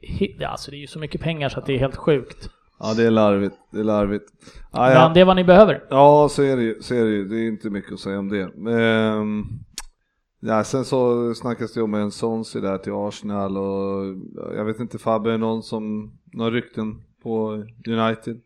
alltså 0.45 0.71
det 0.71 0.77
är 0.77 0.81
ju 0.81 0.87
så 0.87 0.99
mycket 0.99 1.21
pengar 1.21 1.49
så 1.49 1.59
att 1.59 1.67
det 1.67 1.75
är 1.75 1.79
helt 1.79 1.97
sjukt. 1.97 2.51
Ja, 2.81 2.95
det 2.95 3.07
är 3.07 3.11
larvigt. 3.11 3.57
Det 3.73 3.81
är 3.81 3.85
larvigt. 3.85 4.25
Ah, 4.71 4.91
ja. 4.91 5.05
Men 5.05 5.15
det 5.15 5.21
är 5.21 5.25
vad 5.25 5.37
ni 5.37 5.45
behöver. 5.45 5.85
Ja, 5.91 6.29
så 6.31 6.43
är 6.43 6.57
det 6.57 6.63
ju. 6.63 6.83
Så 6.83 6.95
är 6.95 7.05
det, 7.05 7.11
ju. 7.11 7.29
det 7.29 7.37
är 7.37 7.49
inte 7.49 7.71
mycket 7.71 7.93
att 7.93 8.01
säga 8.01 8.19
om 8.19 8.29
det. 8.29 8.51
Men, 8.57 9.45
Ja, 10.41 10.65
sen 10.65 10.85
så 10.85 11.35
snackas 11.35 11.73
det 11.73 11.83
om 11.83 11.95
en 11.95 12.11
Sonsi 12.11 12.61
där 12.61 12.79
till 12.79 12.93
Arsenal 12.93 13.57
och 13.57 14.17
jag 14.57 14.65
vet 14.65 14.81
inte 14.81 14.99
Fabbe, 14.99 15.33
är 15.33 15.39
någon 15.39 15.63
som, 15.63 16.13
några 16.33 16.51
rykten 16.51 17.03
på 17.23 17.65
United? 17.87 18.41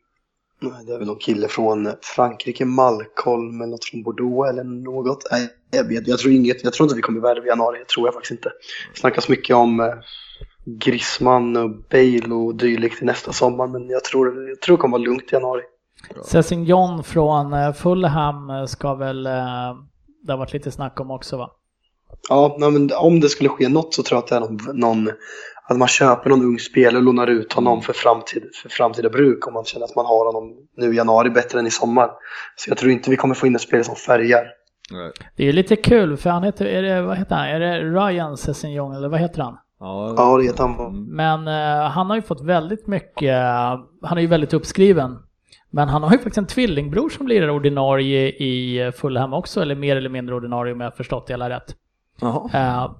Nej, 0.60 0.84
det 0.86 0.92
är 0.92 0.98
väl 0.98 1.06
någon 1.06 1.18
kille 1.18 1.48
från 1.48 1.88
Frankrike, 2.02 2.64
Malcolm 2.64 3.60
eller 3.60 3.70
något 3.70 3.84
från 3.84 4.02
Bordeaux 4.02 4.50
eller 4.50 4.64
något. 4.64 5.26
Nej, 5.30 5.48
jag 5.70 5.88
vet, 5.88 6.08
jag 6.08 6.18
tror 6.18 6.32
inget, 6.32 6.64
jag 6.64 6.72
tror 6.72 6.84
inte 6.84 6.96
vi 6.96 7.02
kommer 7.02 7.20
värva 7.20 7.44
i 7.44 7.48
januari, 7.48 7.78
det 7.78 7.88
tror 7.88 8.06
jag 8.06 8.14
faktiskt 8.14 8.32
inte. 8.32 8.52
Det 8.92 9.00
snackas 9.00 9.28
mycket 9.28 9.56
om 9.56 9.80
eh, 9.80 9.94
Griezmann 10.64 11.56
och 11.56 11.70
Bale 11.90 12.34
och 12.34 12.54
dylikt 12.54 13.02
i 13.02 13.04
nästa 13.04 13.32
sommar, 13.32 13.66
men 13.66 13.88
jag 13.88 14.04
tror, 14.04 14.48
jag 14.48 14.60
tror 14.60 14.76
det 14.76 14.80
kommer 14.80 14.98
vara 14.98 15.04
lugnt 15.04 15.32
i 15.32 15.34
januari. 15.34 15.62
John 16.64 17.04
från 17.04 17.52
eh, 17.52 17.72
Fulham 17.72 18.66
ska 18.66 18.94
väl, 18.94 19.26
eh, 19.26 19.32
det 20.22 20.32
har 20.32 20.38
varit 20.38 20.52
lite 20.52 20.70
snack 20.70 21.00
om 21.00 21.10
också 21.10 21.36
va? 21.36 21.50
Ja, 22.28 22.56
men 22.58 22.90
om 22.96 23.20
det 23.20 23.28
skulle 23.28 23.48
ske 23.48 23.68
något 23.68 23.94
så 23.94 24.02
tror 24.02 24.16
jag 24.16 24.22
att 24.22 24.28
det 24.28 24.36
är 24.36 24.40
någon, 24.40 24.80
någon 24.80 25.10
att 25.68 25.78
man 25.78 25.88
köper 25.88 26.30
någon 26.30 26.42
ung 26.42 26.58
spelare 26.58 26.96
och 26.96 27.02
lånar 27.02 27.26
ut 27.26 27.52
honom 27.52 27.82
för, 27.82 27.92
framtid, 27.92 28.42
för 28.62 28.68
framtida 28.68 29.08
bruk 29.08 29.46
om 29.46 29.54
man 29.54 29.64
känner 29.64 29.84
att 29.84 29.96
man 29.96 30.06
har 30.06 30.32
honom 30.32 30.56
nu 30.76 30.92
i 30.92 30.96
januari 30.96 31.30
bättre 31.30 31.58
än 31.58 31.66
i 31.66 31.70
sommar. 31.70 32.10
Så 32.56 32.70
jag 32.70 32.78
tror 32.78 32.92
inte 32.92 33.10
vi 33.10 33.16
kommer 33.16 33.34
få 33.34 33.46
in 33.46 33.54
en 33.54 33.58
spelare 33.58 33.84
som 33.84 33.96
färgar. 33.96 34.46
Nej. 34.90 35.12
Det 35.36 35.48
är 35.48 35.52
lite 35.52 35.76
kul 35.76 36.16
för 36.16 36.30
han 36.30 36.42
heter, 36.42 36.66
är 36.66 36.82
det, 36.82 37.02
vad 37.02 37.18
heter 37.18 37.36
han, 37.36 37.46
är 37.46 37.60
det 37.60 37.80
Ryan 37.80 38.36
Sessignon 38.36 38.96
eller 38.96 39.08
vad 39.08 39.20
heter 39.20 39.42
han? 39.42 39.56
Ja, 39.80 40.14
ja 40.16 40.36
det 40.36 40.44
heter 40.44 40.62
han. 40.62 41.04
Men 41.04 41.48
uh, 41.48 41.90
han 41.90 42.10
har 42.10 42.16
ju 42.16 42.22
fått 42.22 42.40
väldigt 42.40 42.86
mycket, 42.86 43.34
uh, 43.34 43.84
han 44.02 44.18
är 44.18 44.20
ju 44.20 44.26
väldigt 44.26 44.52
uppskriven. 44.52 45.18
Men 45.70 45.88
han 45.88 46.02
har 46.02 46.10
ju 46.10 46.18
faktiskt 46.18 46.38
en 46.38 46.46
tvillingbror 46.46 47.08
som 47.08 47.26
blir 47.26 47.50
ordinarie 47.50 48.28
i 48.28 48.92
Fulham 48.96 49.32
också, 49.32 49.62
eller 49.62 49.74
mer 49.74 49.96
eller 49.96 50.08
mindre 50.08 50.34
ordinarie 50.34 50.72
om 50.72 50.80
jag 50.80 50.86
har 50.86 50.96
förstått 50.96 51.26
det 51.26 51.32
hela 51.32 51.50
rätt. 51.50 51.76
Uh, 52.22 52.90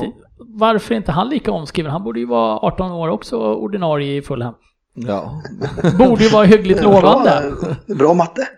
det, 0.00 0.12
varför 0.38 0.94
är 0.94 0.96
inte 0.96 1.12
han 1.12 1.28
lika 1.28 1.52
omskriven? 1.52 1.92
Han 1.92 2.04
borde 2.04 2.20
ju 2.20 2.26
vara 2.26 2.58
18 2.58 2.92
år 2.92 3.08
också 3.08 3.54
ordinarie 3.54 4.16
i 4.16 4.22
Fulham. 4.22 4.54
Ja. 4.94 5.42
Borde 5.98 6.24
ju 6.24 6.30
vara 6.30 6.44
hyggligt 6.44 6.82
lovande. 6.84 7.52
Bra, 7.86 7.96
bra 7.96 8.14
matte. 8.14 8.48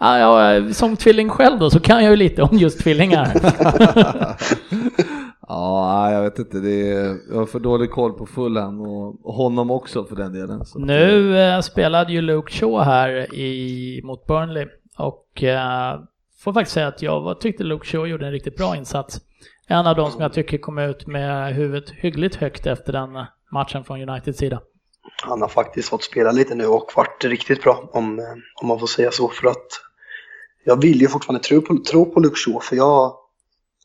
Ja, 0.00 0.18
ja, 0.18 0.72
som 0.72 0.96
tvilling 0.96 1.28
själv 1.28 1.58
då 1.58 1.70
så 1.70 1.80
kan 1.80 2.04
jag 2.04 2.10
ju 2.10 2.16
lite 2.16 2.42
om 2.42 2.56
just 2.56 2.80
tvillingar. 2.80 3.32
ja, 5.48 6.12
jag 6.12 6.22
vet 6.22 6.38
inte. 6.38 6.58
Det 6.58 6.92
är, 6.92 7.16
jag 7.30 7.38
har 7.38 7.46
för 7.46 7.60
dålig 7.60 7.90
koll 7.90 8.12
på 8.12 8.26
Fulham 8.26 8.80
och 8.80 9.34
honom 9.34 9.70
också 9.70 10.04
för 10.04 10.16
den 10.16 10.32
delen. 10.32 10.62
nu 10.76 11.38
eh, 11.40 11.60
spelade 11.60 12.12
ju 12.12 12.20
Luke 12.20 12.52
Shaw 12.52 12.84
här 12.84 13.34
i, 13.34 14.00
mot 14.04 14.26
Burnley 14.26 14.66
och 14.98 15.42
eh, 15.42 16.00
får 16.38 16.52
faktiskt 16.52 16.74
säga 16.74 16.86
att 16.86 17.02
jag 17.02 17.40
tyckte 17.40 17.64
Luke 17.64 17.86
Shaw 17.86 18.08
gjorde 18.08 18.26
en 18.26 18.32
riktigt 18.32 18.56
bra 18.56 18.76
insats. 18.76 19.20
En 19.66 19.86
av 19.86 19.96
de 19.96 20.10
som 20.10 20.20
jag 20.20 20.32
tycker 20.32 20.58
kom 20.58 20.78
ut 20.78 21.06
med 21.06 21.54
huvudet 21.54 21.90
hyggligt 21.90 22.34
högt 22.34 22.66
efter 22.66 22.92
den 22.92 23.26
matchen 23.52 23.84
från 23.84 24.08
Uniteds 24.08 24.38
sida. 24.38 24.60
Han 25.22 25.40
har 25.40 25.48
faktiskt 25.48 25.88
fått 25.88 26.04
spela 26.04 26.32
lite 26.32 26.54
nu 26.54 26.66
och 26.66 26.92
varit 26.96 27.24
riktigt 27.24 27.62
bra 27.62 27.90
om, 27.92 28.36
om 28.62 28.68
man 28.68 28.78
får 28.80 28.86
säga 28.86 29.10
så. 29.10 29.28
För 29.28 29.48
att 29.48 29.66
jag 30.64 30.80
vill 30.80 31.00
ju 31.00 31.08
fortfarande 31.08 31.44
tro 31.44 31.60
på, 31.60 31.76
tro 31.76 32.12
på 32.12 32.20
Luke 32.20 32.36
Shaw 32.36 32.60
för 32.60 32.76
jag 32.76 33.16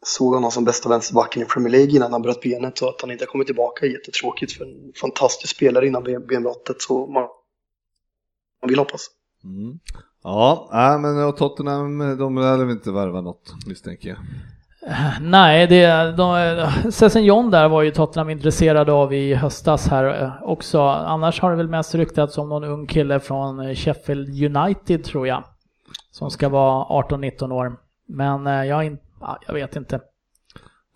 såg 0.05 0.33
honom 0.33 0.51
som 0.51 0.65
bästa 0.65 0.89
vänsterbacken 0.89 1.41
i 1.41 1.45
Premier 1.45 1.71
League 1.71 1.95
innan 1.95 2.11
han 2.11 2.21
bröt 2.21 2.41
benet 2.41 2.81
och 2.81 2.89
att 2.89 3.01
han 3.01 3.11
inte 3.11 3.23
har 3.23 3.31
kommit 3.31 3.47
tillbaka 3.47 3.85
är 3.85 3.89
jättetråkigt 3.89 4.51
för 4.51 4.65
en 4.65 4.93
fantastisk 4.95 5.55
spelare 5.55 5.87
innan 5.87 6.03
benbrottet 6.03 6.81
så 6.81 7.07
man, 7.07 7.27
man 8.61 8.69
vill 8.69 8.79
hoppas. 8.79 9.07
Mm. 9.43 9.79
Ja, 10.23 10.97
men 11.01 11.23
och 11.25 11.37
Tottenham, 11.37 12.17
de 12.17 12.35
lär 12.35 12.71
inte 12.71 12.91
värva 12.91 13.21
något 13.21 13.53
misstänker 13.67 14.09
jag. 14.09 14.17
Nej, 15.21 15.67
det, 15.67 16.11
de, 16.17 16.91
Sessen 16.91 17.23
John 17.23 17.51
där 17.51 17.69
var 17.69 17.81
ju 17.81 17.91
Tottenham 17.91 18.29
intresserade 18.29 18.91
av 18.91 19.13
i 19.13 19.33
höstas 19.33 19.87
här 19.87 20.23
eh, 20.23 20.43
också. 20.43 20.81
Annars 20.81 21.41
har 21.41 21.51
det 21.51 21.57
väl 21.57 21.67
mest 21.67 21.95
ryktats 21.95 22.37
om 22.37 22.49
någon 22.49 22.63
ung 22.63 22.87
kille 22.87 23.19
från 23.19 23.75
Sheffield 23.75 24.55
United 24.55 25.03
tror 25.03 25.27
jag. 25.27 25.43
Som 26.11 26.31
ska 26.31 26.49
vara 26.49 27.03
18-19 27.03 27.51
år. 27.51 27.75
Men 28.07 28.47
eh, 28.47 28.65
jag, 28.65 28.85
in, 28.85 28.97
jag 29.47 29.53
vet 29.53 29.75
inte. 29.75 29.99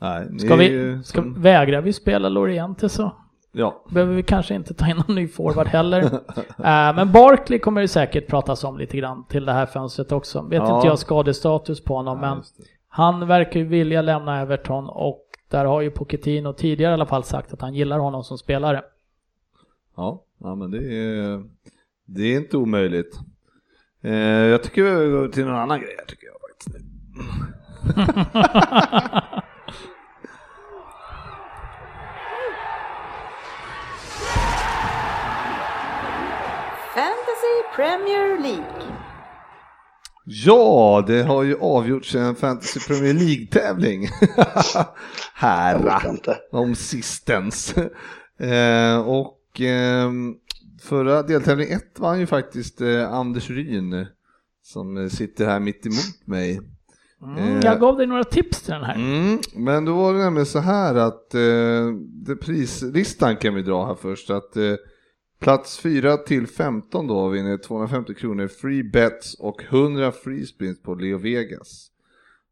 Nej, 0.01 0.39
ska 0.39 0.55
vi, 0.55 0.99
ska, 1.03 1.21
som... 1.21 1.41
Vägrar 1.41 1.81
vi 1.81 1.93
spela 1.93 2.29
Loriente 2.29 2.89
så 2.89 3.11
Ja. 3.57 3.83
Behöver 3.89 4.15
vi 4.15 4.23
kanske 4.23 4.55
inte 4.55 4.73
ta 4.73 4.87
in 4.87 4.97
någon 4.97 5.15
ny 5.15 5.27
forward 5.27 5.67
heller. 5.67 6.03
uh, 6.03 6.19
men 6.95 7.11
Barkley 7.11 7.59
kommer 7.59 7.81
det 7.81 7.87
säkert 7.87 8.27
pratas 8.27 8.63
om 8.63 8.77
lite 8.77 8.97
grann 8.97 9.25
till 9.25 9.45
det 9.45 9.53
här 9.53 9.65
fönstret 9.65 10.11
också. 10.11 10.41
Vet 10.41 10.57
ja. 10.57 10.75
inte 10.75 10.87
jag 10.87 10.99
skadestatus 10.99 11.83
på 11.83 11.95
honom, 11.95 12.19
ja, 12.21 12.35
men 12.35 12.43
han 12.87 13.27
verkar 13.27 13.59
ju 13.59 13.65
vilja 13.65 14.01
lämna 14.01 14.41
Everton 14.41 14.89
och 14.89 15.23
där 15.49 15.65
har 15.65 15.81
ju 15.81 15.91
Pochettino 15.91 16.53
tidigare 16.53 16.91
i 16.91 16.93
alla 16.93 17.05
fall 17.05 17.23
sagt 17.23 17.53
att 17.53 17.61
han 17.61 17.73
gillar 17.73 17.99
honom 17.99 18.23
som 18.23 18.37
spelare. 18.37 18.81
Ja, 19.95 20.23
ja 20.37 20.55
men 20.55 20.71
det 20.71 20.77
är, 20.77 21.43
det 22.05 22.21
är 22.23 22.37
inte 22.37 22.57
omöjligt. 22.57 23.19
Eh, 24.01 24.13
jag 24.15 24.63
tycker 24.63 24.83
vi 24.83 25.11
går 25.11 25.27
till 25.27 25.45
någon 25.45 25.55
annan 25.55 25.79
grej 25.79 25.95
tycker 26.07 26.27
jag 26.27 26.35
faktiskt. 26.41 26.77
Premier 37.77 38.41
League. 38.41 38.97
Ja, 40.25 41.03
det 41.07 41.23
har 41.23 41.43
ju 41.43 41.57
avgjorts 41.59 42.15
en 42.15 42.35
Fantasy 42.35 42.79
Premier 42.79 43.13
League-tävling. 43.13 44.07
Här, 45.33 46.01
om 46.51 46.75
sistens. 46.75 47.75
Eh, 48.39 48.99
och 48.99 49.61
eh, 49.61 50.11
förra 50.81 51.23
deltävling 51.23 51.71
1 51.71 51.99
vann 51.99 52.19
ju 52.19 52.27
faktiskt 52.27 52.81
eh, 52.81 53.13
Anders 53.13 53.49
Ryn 53.49 54.05
som 54.63 55.09
sitter 55.09 55.45
här 55.45 55.59
mitt 55.59 55.85
emot 55.85 56.27
mig. 56.27 56.59
Mm, 57.23 57.61
jag 57.61 57.79
gav 57.79 57.97
dig 57.97 58.07
några 58.07 58.23
tips 58.23 58.61
till 58.61 58.73
den 58.73 58.83
här. 58.83 58.95
Mm, 58.95 59.39
men 59.55 59.85
då 59.85 59.93
var 59.93 60.13
det 60.13 60.19
nämligen 60.19 60.45
så 60.45 60.59
här 60.59 60.95
att 60.95 61.33
eh, 61.33 62.35
prislistan 62.41 63.37
kan 63.37 63.55
vi 63.55 63.61
dra 63.61 63.85
här 63.85 63.95
först. 63.95 64.29
Att 64.29 64.57
eh, 64.57 64.73
Plats 65.39 65.79
4 65.79 66.17
till 66.17 66.47
15 66.47 67.07
då 67.07 67.27
vinner 67.27 67.57
250 67.57 68.13
kronor 68.13 68.47
free 68.47 68.83
bets 68.83 69.33
och 69.39 69.63
100 69.69 70.11
free 70.11 70.45
spins 70.45 70.81
på 70.81 70.95
Leo 70.95 71.17
Vegas. 71.17 71.87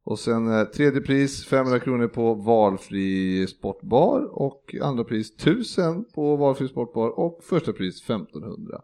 Och 0.06 0.20
sen 0.20 0.60
eh, 0.60 0.64
tredje 0.64 1.02
pris 1.02 1.46
500 1.46 1.80
kronor 1.80 2.08
på 2.08 2.34
valfri 2.34 3.48
sportbar 3.48 4.30
och 4.32 4.76
andra 4.82 5.04
pris 5.04 5.32
1000 5.36 6.06
på 6.16 6.36
valfri 6.36 6.68
sportbar 6.68 7.20
och 7.20 7.40
första 7.50 7.74
pris 7.74 8.02
1500 8.04 8.82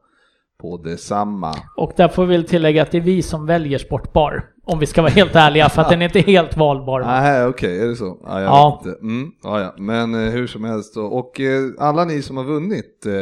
på 0.61 0.77
detsamma. 0.77 1.53
Och 1.77 1.91
där 1.97 2.07
får 2.07 2.25
vi 2.25 2.35
väl 2.37 2.47
tillägga 2.47 2.81
att 2.81 2.91
det 2.91 2.97
är 2.97 3.01
vi 3.01 3.21
som 3.21 3.45
väljer 3.45 3.77
sportbar. 3.77 4.49
Om 4.63 4.79
vi 4.79 4.85
ska 4.85 5.01
vara 5.01 5.11
helt 5.11 5.35
ärliga, 5.35 5.69
för 5.69 5.81
att 5.81 5.89
den 5.89 6.01
är 6.01 6.05
inte 6.05 6.19
helt 6.19 6.57
valbar. 6.57 6.99
Nej, 7.05 7.45
okej, 7.45 7.79
är 7.79 7.87
det 7.87 7.95
så? 7.95 8.17
Ja, 8.23 8.41
jag 8.41 8.47
Ja. 8.49 8.81
vet 8.83 8.93
inte. 8.93 8.99
Mm, 9.05 9.31
ja, 9.43 9.61
ja. 9.61 9.73
Men 9.77 10.13
eh, 10.15 10.31
hur 10.31 10.47
som 10.47 10.63
helst 10.63 10.95
då. 10.95 11.01
Och 11.05 11.39
eh, 11.39 11.69
alla 11.79 12.05
ni 12.05 12.21
som 12.21 12.37
har 12.37 12.43
vunnit 12.43 13.05
eh, 13.05 13.13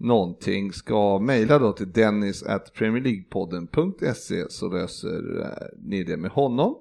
någonting 0.00 0.72
ska 0.72 1.18
mejla 1.18 1.58
då 1.58 1.72
till 1.72 1.92
dennis 1.92 2.42
at 2.42 2.72
premierleaguepodden.se 2.74 4.50
så 4.50 4.68
löser 4.68 5.40
eh, 5.40 5.78
ni 5.78 6.04
det 6.04 6.16
med 6.16 6.30
honom. 6.30 6.76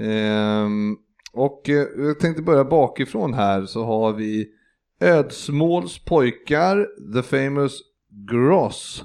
Ehm, 0.00 0.96
och 1.32 1.68
eh, 1.68 1.86
jag 1.96 2.20
tänkte 2.20 2.42
börja 2.42 2.64
bakifrån 2.64 3.34
här 3.34 3.66
så 3.66 3.84
har 3.84 4.12
vi 4.12 4.48
Ödsmåls 5.00 6.04
pojkar, 6.04 6.88
The 7.14 7.22
Famous 7.22 7.80
Gross. 8.30 9.04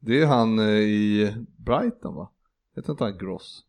Det 0.00 0.20
är 0.22 0.26
han 0.26 0.58
eh, 0.58 0.66
i 0.78 1.34
Brighton 1.56 2.14
va? 2.14 2.32
Heter 2.76 2.90
inte 2.90 3.04
han 3.04 3.18
Gross? 3.18 3.64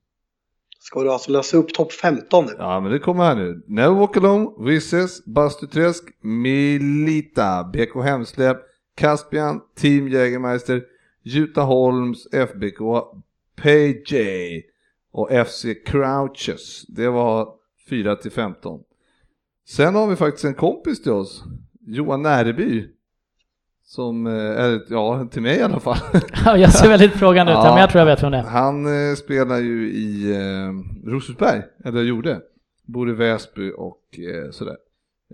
Ska 0.80 1.04
du 1.04 1.12
alltså 1.12 1.32
lösa 1.32 1.58
upp 1.58 1.74
topp 1.74 1.92
15 1.92 2.46
nu? 2.46 2.52
Ja, 2.58 2.80
men 2.80 2.92
det 2.92 3.00
kommer 3.00 3.24
här 3.24 3.36
nu. 3.36 3.64
Never 3.68 3.96
Walk 3.96 4.18
Alone, 4.18 4.50
Visses, 4.60 5.26
Bastuträsk, 5.26 6.04
Milita, 6.22 7.64
BK 7.64 8.04
Hemsläp, 8.04 8.58
Caspian, 9.00 9.62
Team 9.76 10.08
Jägermeister, 10.08 10.84
Juta 11.24 11.62
Holms, 11.62 12.28
FBK, 12.34 12.80
PJ 13.56 14.62
och 15.12 15.30
FC 15.48 15.66
Crouches. 15.86 16.86
Det 16.88 17.10
var 17.10 17.50
4 17.90 18.16
till 18.16 18.32
15. 18.32 18.80
Sen 19.68 19.96
har 19.96 20.08
vi 20.08 20.16
faktiskt 20.16 20.46
en 20.46 20.54
kompis 20.54 21.04
till 21.04 21.12
oss, 21.12 21.44
Johan 21.88 22.22
Närby. 22.22 22.86
Som, 23.86 24.28
eh, 24.28 24.34
är, 24.34 24.82
ja, 24.90 25.28
till 25.32 25.42
mig 25.42 25.58
i 25.58 25.62
alla 25.62 25.80
fall. 25.80 25.98
Ja, 26.46 26.58
jag 26.58 26.72
ser 26.74 26.90
väldigt 26.90 27.12
frågande 27.12 27.52
ut 27.52 27.58
här, 27.58 27.66
Ja. 27.66 27.72
men 27.72 27.82
jag 27.82 27.90
tror 27.90 28.00
jag 28.00 28.06
vet 28.06 28.24
vem 28.24 28.32
det 28.32 28.38
är. 28.38 28.44
Han 28.44 29.10
eh, 29.10 29.16
spelar 29.16 29.58
ju 29.58 29.92
i 29.92 30.32
eh, 30.36 31.10
Rosersberg, 31.10 31.62
eller 31.86 32.04
gjorde. 32.04 32.42
Bor 32.86 33.10
i 33.10 33.14
Väsby 33.14 33.72
och 33.78 34.20
eh, 34.20 34.52
sådär. 34.52 34.78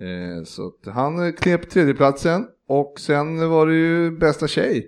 Eh, 0.02 0.44
så 0.44 0.72
han 0.92 1.26
eh, 1.28 1.32
knep 1.32 1.70
tredjeplatsen 1.70 2.48
och 2.68 2.94
sen 3.00 3.50
var 3.50 3.68
det 3.68 3.74
ju 3.74 4.12
bästa 4.12 4.48
tjej. 4.48 4.88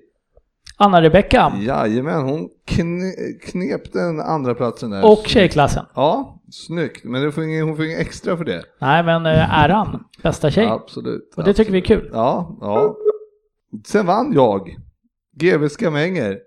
Anna-Rebecka 0.79 1.53
Jajamän, 1.59 2.21
hon 2.21 2.49
kne, 2.65 3.13
knep 3.43 3.93
den 3.93 4.19
andra 4.19 4.55
platsen 4.55 4.89
där. 4.89 5.05
och 5.11 5.27
tjejklassen. 5.27 5.85
Ja, 5.95 6.41
snyggt. 6.51 7.03
Men 7.03 7.21
det 7.21 7.31
får 7.31 7.43
ingen, 7.43 7.67
hon 7.67 7.75
får 7.75 7.85
ingen 7.85 7.99
extra 7.99 8.37
för 8.37 8.45
det. 8.45 8.63
Nej, 8.81 9.03
men 9.03 9.25
eh, 9.25 9.63
äran, 9.63 10.03
bästa 10.23 10.51
tjej. 10.51 10.67
Absolut. 10.67 11.33
Och 11.37 11.43
det 11.43 11.53
tycker 11.53 11.71
vi 11.71 11.77
är 11.77 11.81
absolut. 11.81 12.01
kul. 12.03 12.11
Ja, 12.13 12.57
ja. 12.61 12.95
Sen 13.85 14.05
vann 14.05 14.33
jag. 14.33 14.75
GW 15.35 15.69
Skamänger 15.69 16.39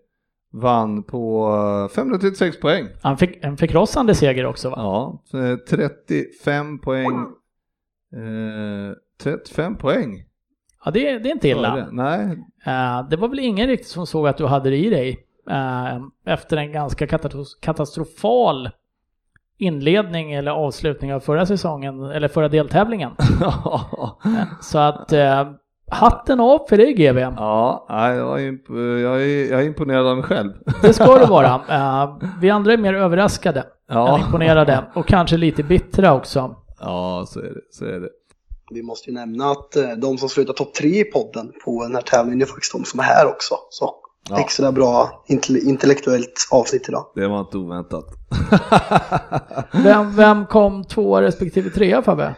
vann 0.52 1.02
på 1.02 1.48
eh, 1.90 1.94
536 1.94 2.60
poäng. 2.60 2.88
Han 3.02 3.18
fick 3.18 3.44
en 3.44 3.56
förkrossande 3.56 4.14
seger 4.14 4.46
också 4.46 4.70
va? 4.70 4.76
Ja, 5.32 5.38
eh, 5.38 5.56
35 5.56 6.78
poäng. 6.78 7.26
Eh, 8.16 8.94
35 9.22 9.76
poäng. 9.76 10.24
Ja, 10.84 10.90
det, 10.90 11.18
det 11.18 11.28
är 11.28 11.32
inte 11.32 11.48
illa. 11.48 11.70
Före. 11.72 11.88
Nej, 11.92 12.38
Eh, 12.66 13.08
det 13.10 13.16
var 13.16 13.28
väl 13.28 13.38
ingen 13.38 13.66
riktigt 13.66 13.88
som 13.88 14.06
såg 14.06 14.28
att 14.28 14.36
du 14.36 14.46
hade 14.46 14.70
det 14.70 14.76
i 14.76 14.90
dig 14.90 15.18
eh, 15.50 15.98
efter 16.34 16.56
en 16.56 16.72
ganska 16.72 17.06
katas- 17.06 17.58
katastrofal 17.60 18.70
inledning 19.58 20.32
eller 20.32 20.50
avslutning 20.50 21.14
av 21.14 21.20
förra 21.20 21.46
säsongen 21.46 22.04
eller 22.04 22.28
förra 22.28 22.48
deltävlingen. 22.48 23.10
Eh, 24.24 24.42
Så 24.60 24.78
att 24.78 25.12
eh, 25.12 25.50
hatten 25.90 26.40
av 26.40 26.66
för 26.68 26.76
dig 26.76 26.92
GV. 26.94 27.18
ja, 27.18 27.86
jag, 27.88 29.22
är 29.22 29.62
imponerad 29.62 30.06
av 30.06 30.16
mig 30.16 30.24
själv. 30.24 30.52
Det 30.82 30.92
ska 30.92 31.18
du 31.18 31.26
vara. 31.26 31.60
Eh, 31.70 32.16
vi 32.40 32.50
andra 32.50 32.72
är 32.72 32.76
mer 32.76 32.94
överraskade 32.94 33.60
än 33.60 33.66
Ja, 33.96 34.18
imponerade 34.26 34.84
och 34.94 35.06
kanske 35.06 35.36
lite 35.36 35.62
bittra 35.62 36.12
också. 36.14 36.56
Ja 36.80 37.26
så 37.28 37.38
är 37.40 37.42
det. 37.44 37.60
Så 37.70 37.84
är 37.84 38.00
det. 38.00 38.08
Vi 38.72 38.82
måste 38.82 39.10
ju 39.10 39.14
nämna 39.14 39.50
att 39.50 39.76
eh, 39.76 39.90
de 39.90 40.18
som 40.18 40.28
slutar 40.28 40.52
topp 40.54 40.74
tre 40.74 41.00
i 41.00 41.04
podden 41.04 41.52
på 41.64 41.82
den 41.82 41.94
här 41.94 42.02
tävlingen 42.02 42.42
är 42.42 42.46
faktiskt 42.46 42.72
de 42.72 42.84
som 42.84 43.00
är 43.00 43.04
här 43.04 43.26
också. 43.26 43.54
Så 43.70 43.94
Ja. 44.30 44.40
extra 44.40 44.72
bra 44.72 45.24
intell- 45.28 45.68
intellektuellt 45.68 46.48
avsnitt 46.50 46.88
idag. 46.88 47.06
Det 47.14 47.28
var 47.28 47.40
inte 47.40 47.58
oväntat. 47.58 48.04
Vem, 49.72 50.16
vem 50.16 50.46
kom 50.46 50.84
två 50.84 51.20
respektive 51.20 51.70
trea 51.70 52.02
Fabbe? 52.02 52.34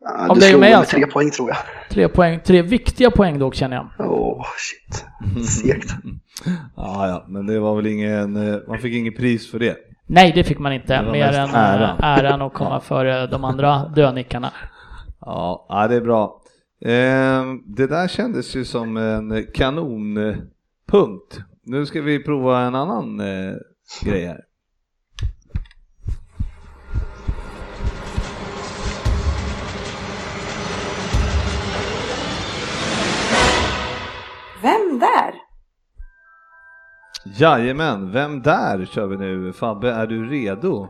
Ja, 0.00 0.28
Av 0.28 0.36
du 0.36 0.40
slog 0.42 0.60
mig 0.60 0.70
med 0.70 0.78
alltså? 0.78 0.96
tre 0.96 1.06
poäng 1.06 1.30
tror 1.30 1.48
jag. 1.48 1.56
Tre 1.90 2.08
poäng, 2.08 2.40
tre 2.44 2.62
viktiga 2.62 3.10
poäng 3.10 3.38
dock 3.38 3.54
känner 3.54 3.76
jag. 3.76 4.10
Åh, 4.10 4.44
shit. 4.58 5.04
Segt. 5.48 5.90
Ja, 6.76 7.08
ja, 7.08 7.24
men 7.28 7.46
det 7.46 7.60
var 7.60 7.76
väl 7.76 7.86
ingen, 7.86 8.36
eh, 8.36 8.56
man 8.68 8.78
fick 8.78 8.94
ingen 8.94 9.14
pris 9.14 9.50
för 9.50 9.58
det. 9.58 9.76
Nej, 10.10 10.32
det 10.34 10.44
fick 10.44 10.58
man 10.58 10.72
inte. 10.72 11.02
Mer 11.02 11.28
än 11.28 11.34
äran. 11.34 11.54
äran, 11.54 11.98
äran 12.02 12.42
att 12.42 12.54
komma 12.54 12.80
före 12.80 13.26
de 13.26 13.44
andra 13.44 13.88
dönickarna. 13.88 14.52
Ja, 15.20 15.66
ja 15.68 15.88
det 15.88 15.94
är 15.94 16.00
bra. 16.00 16.42
Eh, 16.80 17.44
det 17.66 17.86
där 17.86 18.08
kändes 18.08 18.56
ju 18.56 18.64
som 18.64 18.96
en 18.96 19.46
kanonpunkt. 19.54 21.40
Nu 21.62 21.86
ska 21.86 22.02
vi 22.02 22.24
prova 22.24 22.60
en 22.60 22.74
annan 22.74 23.20
eh, 23.20 23.54
grej 24.04 24.26
här. 24.26 24.40
Vem 34.62 34.98
där? 34.98 35.47
Jajamän, 37.36 38.12
vem 38.12 38.42
där 38.42 38.84
kör 38.84 39.06
vi 39.06 39.16
nu? 39.16 39.52
Fabbe, 39.52 39.90
är 39.92 40.06
du 40.06 40.28
redo? 40.28 40.88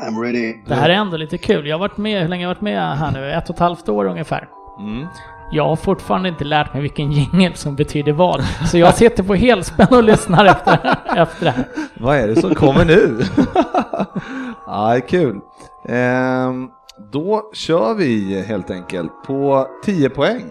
I'm 0.00 0.22
ready. 0.22 0.54
Det 0.66 0.74
här 0.74 0.90
är 0.90 0.94
ändå 0.94 1.16
lite 1.16 1.38
kul. 1.38 1.66
Jag 1.66 1.74
har 1.74 1.80
varit 1.80 1.96
med, 1.96 2.22
hur 2.22 2.28
länge 2.28 2.44
har 2.44 2.50
jag 2.50 2.54
varit 2.54 2.62
med 2.62 2.98
här 2.98 3.12
nu? 3.12 3.30
Ett 3.32 3.50
och 3.50 3.54
ett 3.54 3.60
halvt 3.60 3.88
år 3.88 4.04
ungefär. 4.04 4.48
Mm. 4.78 5.06
Jag 5.52 5.68
har 5.68 5.76
fortfarande 5.76 6.28
inte 6.28 6.44
lärt 6.44 6.72
mig 6.72 6.82
vilken 6.82 7.12
jingel 7.12 7.54
som 7.54 7.76
betyder 7.76 8.12
vad. 8.12 8.44
Så 8.70 8.78
jag 8.78 8.94
sitter 8.94 9.22
på 9.22 9.34
helspänn 9.34 9.86
och 9.90 10.04
lyssnar 10.04 10.44
efter, 10.44 10.96
efter 11.16 11.44
det 11.44 11.50
här. 11.50 11.64
Vad 11.94 12.16
är 12.16 12.28
det 12.28 12.40
som 12.40 12.54
kommer 12.54 12.84
nu? 12.84 13.22
ja, 14.66 15.00
kul. 15.08 15.40
Ehm, 15.88 16.68
då 17.12 17.50
kör 17.54 17.94
vi 17.94 18.42
helt 18.42 18.70
enkelt 18.70 19.12
på 19.26 19.66
10 19.84 20.10
poäng. 20.10 20.44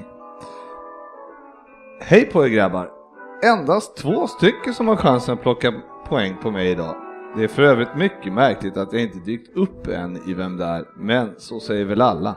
Hej 2.02 2.26
på 2.26 2.46
er 2.46 2.50
grabbar! 2.50 3.03
Endast 3.44 3.98
två 3.98 4.28
stycken 4.28 4.74
som 4.74 4.88
har 4.88 4.96
chansen 4.96 5.34
att 5.34 5.42
plocka 5.42 5.74
poäng 6.08 6.38
på 6.42 6.52
mig 6.52 6.72
idag. 6.72 6.96
Det 7.36 7.44
är 7.44 7.48
för 7.48 7.64
övrigt 7.64 7.96
mycket 7.96 8.34
märkligt 8.34 8.78
att 8.78 8.94
jag 8.94 9.02
inte 9.02 9.20
dykt 9.20 9.58
upp 9.58 9.88
än 9.88 10.30
i 10.30 10.34
Vem 10.34 10.58
där, 10.58 10.86
men 10.98 11.34
så 11.38 11.60
säger 11.60 11.86
väl 11.86 12.02
alla. 12.02 12.36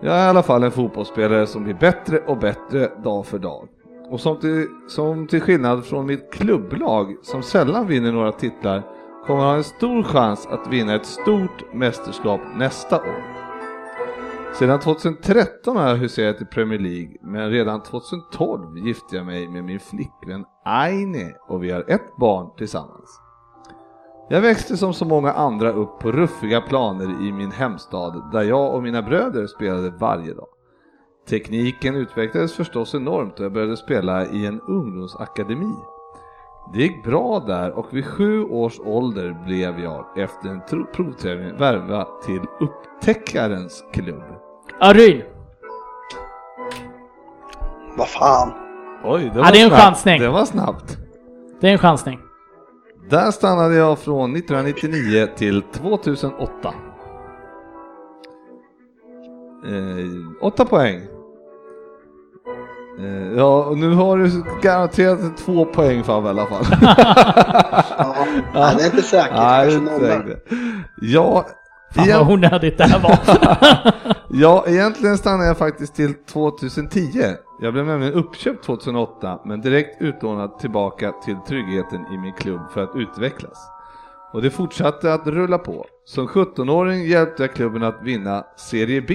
Jag 0.00 0.14
är 0.14 0.26
i 0.26 0.28
alla 0.28 0.42
fall 0.42 0.62
en 0.62 0.70
fotbollsspelare 0.70 1.46
som 1.46 1.64
blir 1.64 1.74
bättre 1.74 2.18
och 2.18 2.38
bättre 2.38 2.90
dag 3.04 3.26
för 3.26 3.38
dag. 3.38 3.68
Och 4.10 4.20
som 4.20 4.40
till, 4.40 4.66
som 4.88 5.26
till 5.26 5.40
skillnad 5.40 5.84
från 5.84 6.06
mitt 6.06 6.32
klubblag 6.32 7.16
som 7.22 7.42
sällan 7.42 7.86
vinner 7.86 8.12
några 8.12 8.32
titlar 8.32 8.82
kommer 9.26 9.42
ha 9.42 9.54
en 9.54 9.64
stor 9.64 10.02
chans 10.02 10.46
att 10.46 10.66
vinna 10.66 10.94
ett 10.94 11.06
stort 11.06 11.74
mästerskap 11.74 12.40
nästa 12.56 12.96
år. 12.96 13.37
Sedan 14.58 14.80
2013 14.80 15.76
har 15.76 15.88
jag 15.88 15.96
huserat 15.96 16.42
i 16.42 16.44
Premier 16.44 16.78
League, 16.78 17.16
men 17.22 17.50
redan 17.50 17.82
2012 17.82 18.78
gifte 18.78 19.16
jag 19.16 19.26
mig 19.26 19.48
med 19.48 19.64
min 19.64 19.80
flickvän 19.80 20.44
Aine 20.64 21.34
och 21.48 21.64
vi 21.64 21.70
har 21.70 21.84
ett 21.88 22.16
barn 22.16 22.50
tillsammans. 22.56 23.20
Jag 24.28 24.40
växte 24.40 24.76
som 24.76 24.94
så 24.94 25.04
många 25.04 25.32
andra 25.32 25.72
upp 25.72 25.98
på 25.98 26.12
ruffiga 26.12 26.60
planer 26.60 27.28
i 27.28 27.32
min 27.32 27.50
hemstad 27.50 28.30
där 28.32 28.42
jag 28.42 28.74
och 28.74 28.82
mina 28.82 29.02
bröder 29.02 29.46
spelade 29.46 29.90
varje 29.90 30.34
dag. 30.34 30.48
Tekniken 31.28 31.94
utvecklades 31.94 32.52
förstås 32.52 32.94
enormt 32.94 33.38
och 33.38 33.44
jag 33.44 33.52
började 33.52 33.76
spela 33.76 34.26
i 34.26 34.46
en 34.46 34.60
ungdomsakademi. 34.60 35.74
Det 36.72 36.78
gick 36.78 37.04
bra 37.04 37.40
där 37.46 37.70
och 37.70 37.86
vid 37.90 38.06
sju 38.06 38.44
års 38.44 38.80
ålder 38.80 39.42
blev 39.46 39.80
jag 39.80 40.18
efter 40.18 40.48
en 40.48 40.86
provträning 40.92 41.56
värvad 41.56 42.06
till 42.26 42.42
upptäckarens 42.60 43.84
klubb. 43.92 44.47
Aryn. 44.80 45.22
Vad 47.96 48.08
fan. 48.08 48.52
Oj, 49.04 49.30
det 49.34 49.40
Ja, 49.40 49.50
det 49.52 49.60
är 49.60 49.64
en 49.64 49.68
snabbt. 49.70 49.82
chansning. 49.82 50.20
Det 50.20 50.28
var 50.28 50.44
snabbt. 50.44 50.98
Det 51.60 51.68
är 51.68 51.72
en 51.72 51.78
chansning. 51.78 52.18
Där 53.10 53.30
stannade 53.30 53.74
jag 53.74 53.98
från 53.98 54.36
1999 54.36 55.26
till 55.36 55.62
2008. 55.62 56.74
Eh, 59.66 60.42
åtta 60.46 60.64
poäng. 60.64 60.96
Eh, 63.00 63.32
Ja, 63.36 63.72
nu 63.76 63.94
har 63.94 64.16
du 64.18 64.30
garanterat 64.62 65.36
två 65.36 65.64
poäng 65.64 66.04
Fabbe 66.04 66.26
i 66.26 66.30
alla 66.30 66.46
fall. 66.46 66.64
Ja, 68.54 68.70
det 68.76 68.82
är 68.82 68.86
inte 68.86 69.02
säkert. 69.02 69.32
Nej, 69.36 69.66
det 69.66 69.72
är 69.72 69.78
inte 69.78 69.98
säkert. 70.06 70.44
Ja, 71.00 71.46
Fan 71.94 72.08
vad 72.08 72.30
onödigt 72.32 72.78
det 72.78 72.84
här 72.84 73.00
var. 73.00 73.18
Ja, 74.30 74.64
egentligen 74.66 75.18
stannade 75.18 75.48
jag 75.48 75.58
faktiskt 75.58 75.94
till 75.94 76.14
2010. 76.14 77.02
Jag 77.60 77.72
blev 77.72 77.86
nämligen 77.86 78.14
uppköpt 78.14 78.64
2008, 78.64 79.40
men 79.44 79.60
direkt 79.60 80.02
utlånad 80.02 80.58
tillbaka 80.58 81.12
till 81.24 81.36
tryggheten 81.48 82.06
i 82.12 82.18
min 82.18 82.32
klubb 82.32 82.60
för 82.74 82.82
att 82.82 82.96
utvecklas. 82.96 83.58
Och 84.32 84.42
det 84.42 84.50
fortsatte 84.50 85.14
att 85.14 85.26
rulla 85.26 85.58
på. 85.58 85.86
Som 86.04 86.28
17-åring 86.28 87.06
hjälpte 87.06 87.42
jag 87.42 87.54
klubben 87.54 87.82
att 87.82 88.02
vinna 88.02 88.44
Serie 88.56 89.00
B 89.00 89.14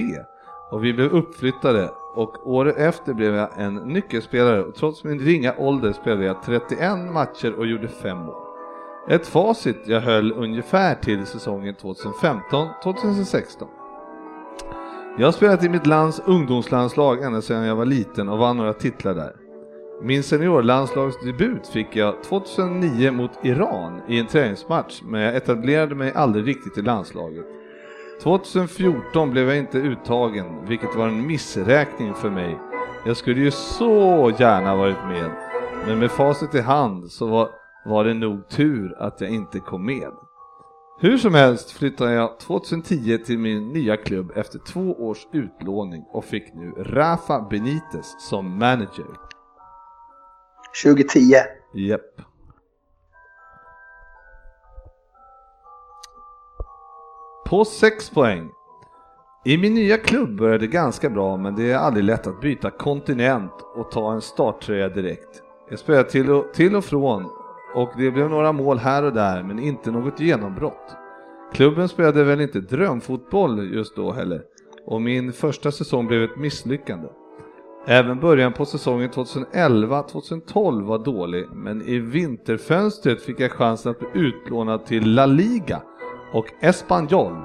och 0.70 0.84
vi 0.84 0.92
blev 0.92 1.10
uppflyttade 1.10 1.90
och 2.14 2.46
året 2.46 2.76
efter 2.76 3.14
blev 3.14 3.34
jag 3.34 3.48
en 3.56 3.74
nyckelspelare 3.74 4.62
och 4.62 4.74
trots 4.74 5.04
min 5.04 5.20
ringa 5.20 5.54
ålder 5.58 5.92
spelade 5.92 6.24
jag 6.24 6.42
31 6.42 6.80
matcher 7.12 7.54
och 7.58 7.66
gjorde 7.66 7.88
5 7.88 8.18
mål. 8.18 8.43
Ett 9.08 9.26
facit 9.26 9.76
jag 9.86 10.00
höll 10.00 10.32
ungefär 10.32 10.94
till 10.94 11.26
säsongen 11.26 11.74
2015-2016. 11.74 13.44
Jag 15.18 15.26
har 15.26 15.32
spelat 15.32 15.64
i 15.64 15.68
mitt 15.68 15.86
lands 15.86 16.22
ungdomslandslag 16.26 17.22
ända 17.22 17.42
sedan 17.42 17.64
jag 17.64 17.76
var 17.76 17.84
liten 17.84 18.28
och 18.28 18.38
vann 18.38 18.56
några 18.56 18.72
titlar 18.72 19.14
där. 19.14 19.32
Min 20.02 20.22
seniorlandslagsdebut 20.22 21.66
fick 21.66 21.96
jag 21.96 22.22
2009 22.22 23.10
mot 23.10 23.30
Iran 23.42 24.00
i 24.08 24.18
en 24.18 24.26
träningsmatch, 24.26 25.02
men 25.04 25.20
jag 25.20 25.36
etablerade 25.36 25.94
mig 25.94 26.12
aldrig 26.14 26.46
riktigt 26.46 26.78
i 26.78 26.82
landslaget. 26.82 27.44
2014 28.22 29.30
blev 29.30 29.48
jag 29.48 29.58
inte 29.58 29.78
uttagen, 29.78 30.66
vilket 30.66 30.96
var 30.96 31.08
en 31.08 31.26
missräkning 31.26 32.14
för 32.14 32.30
mig. 32.30 32.58
Jag 33.06 33.16
skulle 33.16 33.40
ju 33.40 33.50
så 33.50 34.32
gärna 34.38 34.76
varit 34.76 35.04
med, 35.08 35.30
men 35.86 35.98
med 35.98 36.10
facit 36.10 36.54
i 36.54 36.60
hand 36.60 37.10
så 37.10 37.26
var, 37.26 37.63
var 37.84 38.04
det 38.04 38.14
nog 38.14 38.48
tur 38.48 38.94
att 38.98 39.20
jag 39.20 39.30
inte 39.30 39.60
kom 39.60 39.86
med. 39.86 40.12
Hur 41.00 41.18
som 41.18 41.34
helst 41.34 41.70
flyttade 41.70 42.12
jag 42.12 42.38
2010 42.40 43.18
till 43.18 43.38
min 43.38 43.68
nya 43.68 43.96
klubb 43.96 44.32
efter 44.36 44.58
två 44.58 44.80
års 44.80 45.26
utlåning 45.32 46.04
och 46.12 46.24
fick 46.24 46.54
nu 46.54 46.70
Rafa 46.70 47.40
Benitez 47.50 48.28
som 48.28 48.58
manager. 48.58 49.06
2010. 50.84 51.34
Japp. 51.74 52.20
På 57.46 57.64
6 57.64 58.10
poäng. 58.10 58.50
I 59.44 59.58
min 59.58 59.74
nya 59.74 59.98
klubb 59.98 60.36
började 60.38 60.58
det 60.58 60.66
ganska 60.66 61.10
bra 61.10 61.36
men 61.36 61.54
det 61.54 61.72
är 61.72 61.78
aldrig 61.78 62.04
lätt 62.04 62.26
att 62.26 62.40
byta 62.40 62.70
kontinent 62.70 63.52
och 63.76 63.90
ta 63.90 64.12
en 64.12 64.20
starttröja 64.20 64.88
direkt. 64.88 65.42
Jag 65.70 65.78
spelade 65.78 66.10
till 66.10 66.30
och, 66.30 66.54
till 66.54 66.76
och 66.76 66.84
från 66.84 67.43
och 67.74 67.92
det 67.96 68.10
blev 68.10 68.30
några 68.30 68.52
mål 68.52 68.78
här 68.78 69.02
och 69.02 69.12
där 69.12 69.42
men 69.42 69.58
inte 69.58 69.90
något 69.90 70.20
genombrott. 70.20 70.96
Klubben 71.52 71.88
spelade 71.88 72.24
väl 72.24 72.40
inte 72.40 72.60
drömfotboll 72.60 73.74
just 73.74 73.96
då 73.96 74.12
heller 74.12 74.42
och 74.86 75.02
min 75.02 75.32
första 75.32 75.70
säsong 75.70 76.06
blev 76.06 76.22
ett 76.22 76.36
misslyckande. 76.36 77.08
Även 77.86 78.20
början 78.20 78.52
på 78.52 78.64
säsongen 78.64 79.10
2011-2012 79.10 80.84
var 80.86 81.04
dålig, 81.04 81.46
men 81.52 81.82
i 81.82 81.98
vinterfönstret 81.98 83.22
fick 83.22 83.40
jag 83.40 83.52
chansen 83.52 83.90
att 83.90 83.98
bli 83.98 84.08
utlånad 84.14 84.86
till 84.86 85.14
La 85.14 85.26
Liga 85.26 85.82
och 86.32 86.46
Espanyol. 86.60 87.36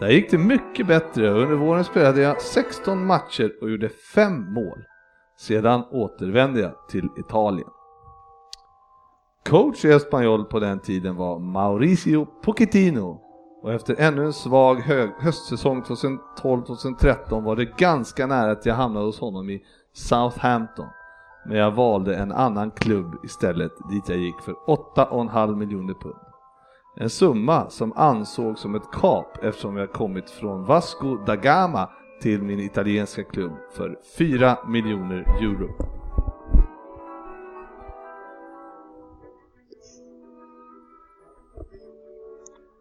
Där 0.00 0.08
gick 0.08 0.30
det 0.30 0.38
mycket 0.38 0.86
bättre 0.86 1.32
och 1.32 1.42
under 1.42 1.56
våren 1.56 1.84
spelade 1.84 2.20
jag 2.20 2.40
16 2.40 3.06
matcher 3.06 3.52
och 3.60 3.70
gjorde 3.70 3.88
5 3.88 4.52
mål. 4.52 4.84
Sedan 5.38 5.84
återvände 5.90 6.60
jag 6.60 6.88
till 6.88 7.08
Italien. 7.18 7.68
Coach 9.48 9.84
i 9.84 9.88
Espanyol 9.88 10.44
på 10.44 10.60
den 10.60 10.78
tiden 10.78 11.16
var 11.16 11.38
Mauricio 11.38 12.26
Pochettino 12.42 13.20
och 13.62 13.72
efter 13.72 13.96
ännu 13.98 14.24
en 14.24 14.32
svag 14.32 14.80
hög 14.80 15.10
höstsäsong 15.18 15.82
2012-2013 15.82 17.44
var 17.44 17.56
det 17.56 17.78
ganska 17.78 18.26
nära 18.26 18.50
att 18.50 18.66
jag 18.66 18.74
hamnade 18.74 19.06
hos 19.06 19.20
honom 19.20 19.50
i 19.50 19.62
Southampton. 19.92 20.86
Men 21.46 21.56
jag 21.56 21.70
valde 21.70 22.16
en 22.16 22.32
annan 22.32 22.70
klubb 22.70 23.24
istället 23.24 23.72
dit 23.90 24.08
jag 24.08 24.18
gick 24.18 24.40
för 24.40 24.52
8,5 24.52 25.56
miljoner 25.56 25.94
pund. 25.94 26.20
En 26.96 27.10
summa 27.10 27.70
som 27.70 27.92
ansågs 27.96 28.60
som 28.60 28.74
ett 28.74 28.90
kap 28.92 29.44
eftersom 29.44 29.76
jag 29.76 29.92
kommit 29.92 30.30
från 30.30 30.64
Vasco 30.64 31.16
da 31.16 31.36
Gama 31.36 31.90
till 32.22 32.42
min 32.42 32.60
italienska 32.60 33.24
klubb 33.24 33.52
för 33.76 33.98
4 34.18 34.58
miljoner 34.66 35.24
euro. 35.42 35.97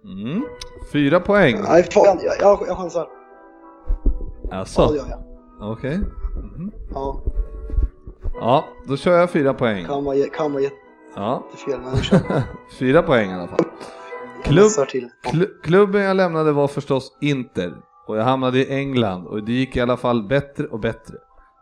Mm. 0.08 0.44
Fyra 0.92 1.20
poäng. 1.20 1.58
Nej, 1.64 1.84
fan, 1.84 2.20
jag, 2.24 2.34
jag, 2.40 2.60
jag 2.68 2.78
chansar. 2.78 3.08
Alltså, 4.52 4.82
Ja, 4.82 4.92
det 4.92 4.98
gör 4.98 5.06
jag. 5.10 5.72
okej. 5.72 5.98
Mhm. 5.98 6.72
Ja, 6.94 7.22
Ja, 8.40 8.66
då 8.88 8.98
kör 8.98 9.18
jag 9.20 9.30
fyra 9.30 9.54
poäng. 9.54 9.86
kan 9.86 10.04
vara, 10.04 10.18
kan 10.38 10.54
vara 10.54 10.64
Ja, 11.16 11.44
jättefel, 11.68 12.04
kör. 12.04 12.42
fyra 12.80 13.02
poäng 13.04 13.30
i 13.32 13.34
alla 13.34 13.48
fall. 13.48 13.60
Klubb, 14.44 14.72
till. 14.90 15.10
kl- 15.32 15.62
klubben 15.64 16.02
jag 16.02 16.18
lämnade 16.18 16.52
var 16.52 16.68
förstås 16.68 17.18
Inter 17.22 17.74
och 18.08 18.18
jag 18.18 18.24
hamnade 18.24 18.58
i 18.60 18.74
England 18.80 19.28
och 19.28 19.44
det 19.44 19.52
gick 19.52 19.76
i 19.76 19.82
alla 19.82 19.98
fall 19.98 20.24
bättre 20.28 20.68
och 20.68 20.80
bättre. 20.80 21.16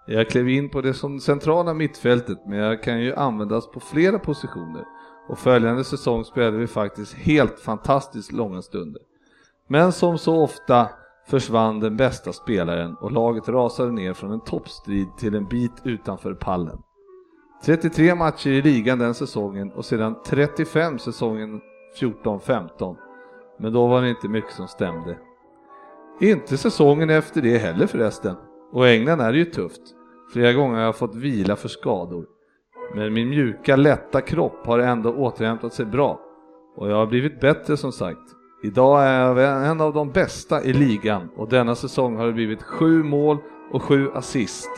Jag 0.07 0.29
klev 0.29 0.49
in 0.49 0.69
på 0.69 0.81
det 0.81 0.93
som 0.93 1.19
centrala 1.19 1.73
mittfältet 1.73 2.37
men 2.47 2.57
jag 2.59 2.83
kan 2.83 2.99
ju 3.01 3.15
användas 3.15 3.71
på 3.71 3.79
flera 3.79 4.19
positioner 4.19 4.83
och 5.27 5.39
följande 5.39 5.83
säsong 5.83 6.25
spelade 6.25 6.57
vi 6.57 6.67
faktiskt 6.67 7.13
helt 7.13 7.59
fantastiskt 7.59 8.31
långa 8.31 8.61
stunder. 8.61 9.01
Men 9.67 9.91
som 9.91 10.17
så 10.17 10.43
ofta 10.43 10.89
försvann 11.27 11.79
den 11.79 11.97
bästa 11.97 12.33
spelaren 12.33 12.95
och 12.95 13.11
laget 13.11 13.49
rasade 13.49 13.91
ner 13.91 14.13
från 14.13 14.31
en 14.31 14.39
toppstrid 14.39 15.07
till 15.17 15.35
en 15.35 15.47
bit 15.47 15.71
utanför 15.83 16.33
pallen. 16.33 16.77
33 17.63 18.15
matcher 18.15 18.49
i 18.49 18.61
ligan 18.61 18.99
den 18.99 19.13
säsongen 19.13 19.71
och 19.71 19.85
sedan 19.85 20.15
35 20.25 20.99
säsongen 20.99 21.61
14-15. 21.99 22.95
Men 23.59 23.73
då 23.73 23.87
var 23.87 24.01
det 24.01 24.09
inte 24.09 24.27
mycket 24.27 24.53
som 24.53 24.67
stämde. 24.67 25.17
Inte 26.21 26.57
säsongen 26.57 27.09
efter 27.09 27.41
det 27.41 27.57
heller 27.57 27.87
förresten. 27.87 28.35
Och 28.71 28.87
i 28.87 28.89
England 28.89 29.21
är 29.21 29.31
det 29.31 29.37
ju 29.37 29.45
tufft. 29.45 29.81
Flera 30.33 30.53
gånger 30.53 30.75
har 30.75 30.83
jag 30.83 30.95
fått 30.95 31.15
vila 31.15 31.55
för 31.55 31.67
skador. 31.67 32.25
Men 32.93 33.13
min 33.13 33.29
mjuka, 33.29 33.75
lätta 33.75 34.21
kropp 34.21 34.65
har 34.65 34.79
ändå 34.79 35.13
återhämtat 35.13 35.73
sig 35.73 35.85
bra. 35.85 36.19
Och 36.75 36.91
jag 36.91 36.95
har 36.95 37.07
blivit 37.07 37.39
bättre 37.39 37.77
som 37.77 37.91
sagt. 37.91 38.35
Idag 38.63 39.03
är 39.03 39.35
jag 39.35 39.67
en 39.67 39.81
av 39.81 39.93
de 39.93 40.11
bästa 40.11 40.63
i 40.63 40.73
ligan 40.73 41.29
och 41.35 41.49
denna 41.49 41.75
säsong 41.75 42.15
har 42.15 42.25
det 42.25 42.33
blivit 42.33 42.63
sju 42.63 43.03
mål 43.03 43.37
och 43.71 43.83
sju 43.83 44.11
assist 44.13 44.69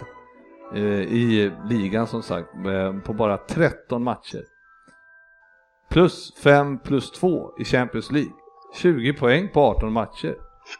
eh, 0.73 1.01
i 1.01 1.51
ligan 1.65 2.07
som 2.07 2.23
sagt 2.23 2.49
eh, 2.65 2.99
på 2.99 3.13
bara 3.13 3.37
13 3.37 4.03
matcher. 4.03 4.43
Plus 5.89 6.33
5 6.43 6.79
plus 6.79 7.11
2 7.11 7.51
i 7.59 7.65
Champions 7.65 8.11
League. 8.11 8.31
20 8.73 9.13
poäng 9.13 9.49
på 9.53 9.61
18 9.61 9.93
matcher. 9.93 10.35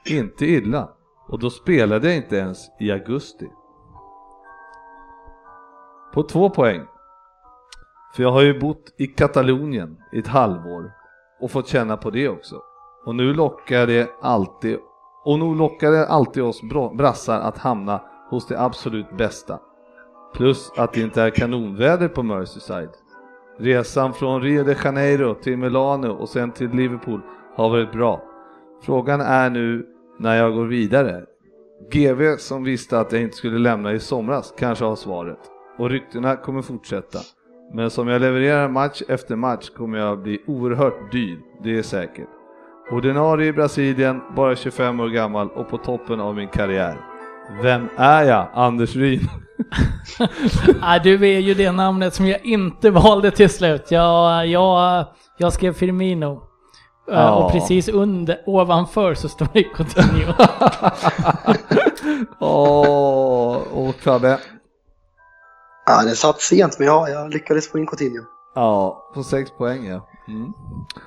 Inte 0.05 0.45
illa. 0.45 0.89
Och 1.27 1.39
då 1.39 1.49
spelade 1.49 2.07
jag 2.07 2.17
inte 2.17 2.35
ens 2.35 2.67
i 2.79 2.91
augusti. 2.91 3.47
På 6.13 6.23
två 6.23 6.49
poäng. 6.49 6.81
För 8.17 8.23
jag 8.23 8.31
har 8.31 8.41
ju 8.41 8.59
bott 8.59 8.93
i 8.97 9.07
Katalonien 9.07 9.97
i 10.11 10.19
ett 10.19 10.27
halvår 10.27 10.91
och 11.39 11.51
fått 11.51 11.67
känna 11.67 11.97
på 11.97 12.09
det 12.09 12.29
också. 12.29 12.61
Och 13.05 13.15
nu 13.15 13.33
lockar 13.33 13.87
det 13.87 14.09
alltid 14.21 14.77
och 15.25 15.39
nu 15.39 15.55
lockar 15.55 15.91
det 15.91 16.07
alltid 16.07 16.43
oss 16.43 16.61
brassar 16.97 17.39
att 17.39 17.57
hamna 17.57 18.01
hos 18.29 18.47
det 18.47 18.61
absolut 18.61 19.17
bästa. 19.17 19.59
Plus 20.33 20.71
att 20.77 20.93
det 20.93 21.01
inte 21.01 21.21
är 21.21 21.29
kanonväder 21.29 22.07
på 22.07 22.23
Merseyside. 22.23 22.89
Resan 23.57 24.13
från 24.13 24.41
Rio 24.41 24.63
de 24.63 24.75
Janeiro 24.83 25.33
till 25.33 25.57
Milano 25.57 26.09
och 26.09 26.29
sen 26.29 26.51
till 26.51 26.69
Liverpool 26.69 27.21
har 27.55 27.69
varit 27.69 27.91
bra. 27.91 28.21
Frågan 28.81 29.21
är 29.21 29.49
nu 29.49 29.85
när 30.19 30.35
jag 30.35 30.53
går 30.53 30.65
vidare. 30.65 31.25
GV 31.91 32.37
som 32.37 32.63
visste 32.63 32.99
att 32.99 33.11
jag 33.11 33.21
inte 33.21 33.37
skulle 33.37 33.59
lämna 33.59 33.93
i 33.93 33.99
somras 33.99 34.53
kanske 34.57 34.85
har 34.85 34.95
svaret. 34.95 35.39
Och 35.77 35.89
ryktena 35.89 36.35
kommer 36.35 36.61
fortsätta. 36.61 37.19
Men 37.73 37.89
som 37.89 38.07
jag 38.07 38.21
levererar 38.21 38.69
match 38.69 39.01
efter 39.07 39.35
match 39.35 39.69
kommer 39.69 39.97
jag 39.97 40.19
bli 40.19 40.41
oerhört 40.47 41.11
dyr, 41.11 41.39
det 41.63 41.77
är 41.77 41.83
säkert. 41.83 42.27
Ordinarie 42.91 43.47
i 43.47 43.53
Brasilien, 43.53 44.21
bara 44.35 44.55
25 44.55 44.99
år 44.99 45.07
gammal 45.07 45.49
och 45.49 45.69
på 45.69 45.77
toppen 45.77 46.19
av 46.19 46.35
min 46.35 46.47
karriär. 46.47 46.97
Vem 47.61 47.87
är 47.97 48.23
jag, 48.23 48.47
Anders 48.53 48.95
Ryn? 48.95 49.19
Nej, 50.81 50.99
du 51.03 51.27
är 51.27 51.39
ju 51.39 51.53
det 51.53 51.71
namnet 51.71 52.13
som 52.13 52.27
jag 52.27 52.45
inte 52.45 52.89
valde 52.91 53.31
till 53.31 53.49
slut. 53.49 53.91
Jag, 53.91 54.47
jag, 54.47 55.05
jag 55.37 55.53
skrev 55.53 55.73
Firmino. 55.73 56.31
Eh, 56.33 56.39
Ja. 57.09 57.35
Och 57.35 57.51
precis 57.51 57.89
under, 57.89 58.37
ovanför 58.45 59.13
så 59.13 59.29
står 59.29 59.47
det 59.53 59.63
Coutinho. 59.63 60.33
Åh, 62.39 63.57
och 63.73 63.95
Fabbe. 63.95 64.37
Ja, 65.87 66.03
den 66.03 66.15
satt 66.15 66.41
sent, 66.41 66.79
men 66.79 66.87
ja, 66.87 67.09
jag 67.09 67.33
lyckades 67.33 67.71
få 67.71 67.77
in 67.77 67.87
Coutinho. 67.87 68.23
Ja, 68.55 69.09
på 69.13 69.23
sex 69.23 69.51
poäng 69.57 69.85
ja. 69.85 70.07
Mm. 70.27 70.53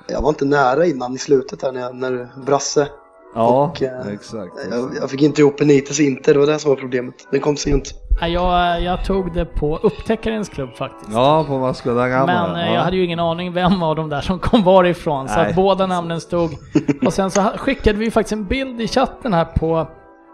Jag 0.07 0.21
var 0.21 0.29
inte 0.29 0.45
nära 0.45 0.85
innan 0.85 1.13
i 1.13 1.17
slutet 1.17 1.59
där 1.59 1.71
när, 1.71 1.81
jag, 1.81 1.95
när 1.95 2.29
Brasse. 2.45 2.87
Ja, 3.35 3.63
Och, 3.63 3.81
eh, 3.81 4.07
exakt. 4.07 4.53
Jag, 4.71 4.95
jag 5.01 5.09
fick 5.09 5.21
inte 5.21 5.41
ihop 5.41 5.57
Benites 5.57 5.99
inte, 5.99 6.33
det 6.33 6.39
var 6.39 6.47
det 6.47 6.59
som 6.59 6.69
var 6.69 6.75
problemet. 6.75 7.15
Den 7.31 7.41
kom 7.41 7.57
sent. 7.57 7.93
Ja, 8.21 8.27
Jag, 8.27 8.81
jag 8.83 9.05
tog 9.05 9.33
det 9.33 9.45
på 9.45 9.77
upptäckarens 9.77 10.49
klubb 10.49 10.75
faktiskt. 10.75 11.11
Ja, 11.13 11.45
på 11.47 11.57
Vasco 11.57 11.93
da 11.93 12.07
Gama. 12.07 12.25
Men 12.25 12.55
eh, 12.55 12.67
ja. 12.67 12.73
jag 12.73 12.81
hade 12.81 12.97
ju 12.97 13.03
ingen 13.05 13.19
aning 13.19 13.53
vem 13.53 13.83
av 13.83 13.95
de 13.95 14.09
där 14.09 14.21
som 14.21 14.39
kom 14.39 14.63
varifrån, 14.63 15.29
så 15.29 15.39
att 15.39 15.55
båda 15.55 15.85
namnen 15.85 16.21
stod. 16.21 16.51
Och 17.05 17.13
sen 17.13 17.31
så 17.31 17.41
skickade 17.41 17.99
vi 17.99 18.11
faktiskt 18.11 18.33
en 18.33 18.45
bild 18.45 18.81
i 18.81 18.87
chatten 18.87 19.33
här 19.33 19.45
på 19.45 19.87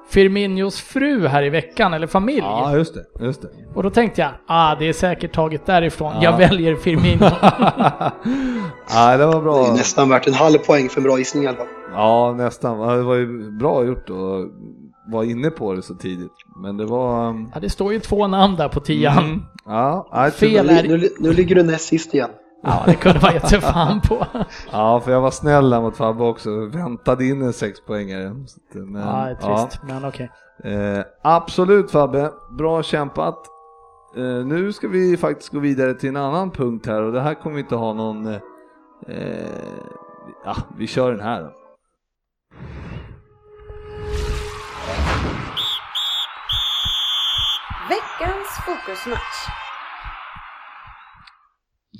Firminios 0.10 0.82
fru 0.82 1.28
här 1.28 1.44
i 1.44 1.50
veckan, 1.50 1.94
eller 1.94 2.08
familj. 2.08 2.38
Ja, 2.40 2.76
just 2.78 2.94
det. 2.94 3.26
Just 3.26 3.42
det. 3.42 3.48
Och 3.76 3.84
då 3.84 3.90
tänkte 3.90 4.22
jag, 4.22 4.32
ah 4.48 4.76
det 4.80 4.90
är 4.90 4.94
säkert 4.94 5.34
taget 5.34 5.66
därifrån, 5.66 6.14
Ja. 6.16 6.24
jag 6.24 6.38
väljer 6.38 6.76
Firmino. 6.76 7.26
ja, 8.94 9.18
det 9.18 9.26
var 9.26 9.32
Det 9.34 9.38
är 9.38 9.42
bra. 9.42 9.74
nästan 9.74 10.10
värt 10.10 10.28
en 10.28 10.34
halv 10.34 10.58
poäng 10.58 10.90
för 10.90 11.00
en 11.00 11.04
bra 11.04 11.18
gissning 11.18 11.44
i 11.44 11.48
alla 11.48 11.58
fall. 11.58 11.68
Ja, 11.94 12.34
nästan. 12.38 12.80
Det 12.98 13.04
var 13.04 13.16
ju 13.16 13.52
bra 13.52 13.86
gjort 13.86 14.10
att 14.10 14.52
vara 15.14 15.26
inne 15.26 15.50
på 15.50 15.74
det 15.74 15.82
så 15.82 15.94
tidigt. 15.96 16.32
Men 16.64 16.78
det 16.78 16.86
var... 16.86 17.28
um, 17.30 17.52
ja, 17.54 17.60
det 17.60 17.70
står 17.70 17.94
ju 17.94 18.00
två 18.00 18.28
namn 18.28 18.56
där 18.56 18.70
på 18.70 18.80
tian. 18.80 19.18
Mm. 19.26 19.42
Ja, 19.66 20.30
Fel. 20.36 20.70
Eller- 20.70 20.84
Nu, 20.88 20.98
nu, 20.98 21.10
nu 21.20 21.34
ligger 21.34 21.56
du 21.56 21.64
näst 21.64 21.86
sist 21.88 22.14
igen. 22.14 22.30
Ja, 22.64 22.84
det 22.86 22.96
kunde 22.96 23.20
man 23.22 23.34
gett 23.34 23.50
sig 23.50 23.62
fan 23.62 24.02
på. 24.02 24.26
Ja, 24.72 25.00
för 25.00 25.12
jag 25.12 25.22
var 25.22 25.32
snäll 25.32 25.70
där 25.70 25.82
mot 25.82 25.98
Fabbe 25.98 26.24
också. 26.24 26.50
Väntade 26.66 27.26
in 27.26 27.42
en 27.42 27.54
sexpoängare. 27.54 28.30
Men, 28.74 29.02
Ja, 29.02 29.26
det 29.26 29.32
är 29.32 29.36
trist, 29.66 29.82
men 29.84 30.06
okej. 30.06 30.32
Eh, 30.64 31.06
absolut 31.24 31.92
Fabbe, 31.92 32.32
bra 32.58 32.84
kämpat. 32.84 33.46
Eh, 34.16 34.24
nu 34.24 34.74
ska 34.74 34.88
vi 34.88 35.18
faktiskt 35.18 35.50
gå 35.50 35.60
vidare 35.60 35.94
till 35.94 36.10
en 36.10 36.18
annan 36.18 36.52
punkt 36.52 36.86
här 36.86 37.02
och 37.02 37.12
det 37.12 37.22
här 37.22 37.34
kommer 37.34 37.56
vi 37.56 37.62
inte 37.62 37.76
ha 37.76 37.94
någon... 37.94 38.26
Eh, 38.28 38.40
eh, 39.08 39.48
ja, 40.46 40.56
vi 40.78 40.88
kör 40.88 41.12
den 41.12 41.22
här 41.22 41.42
då. 41.42 41.52
Veckans 47.90 48.48
fokusmatch. 48.66 49.67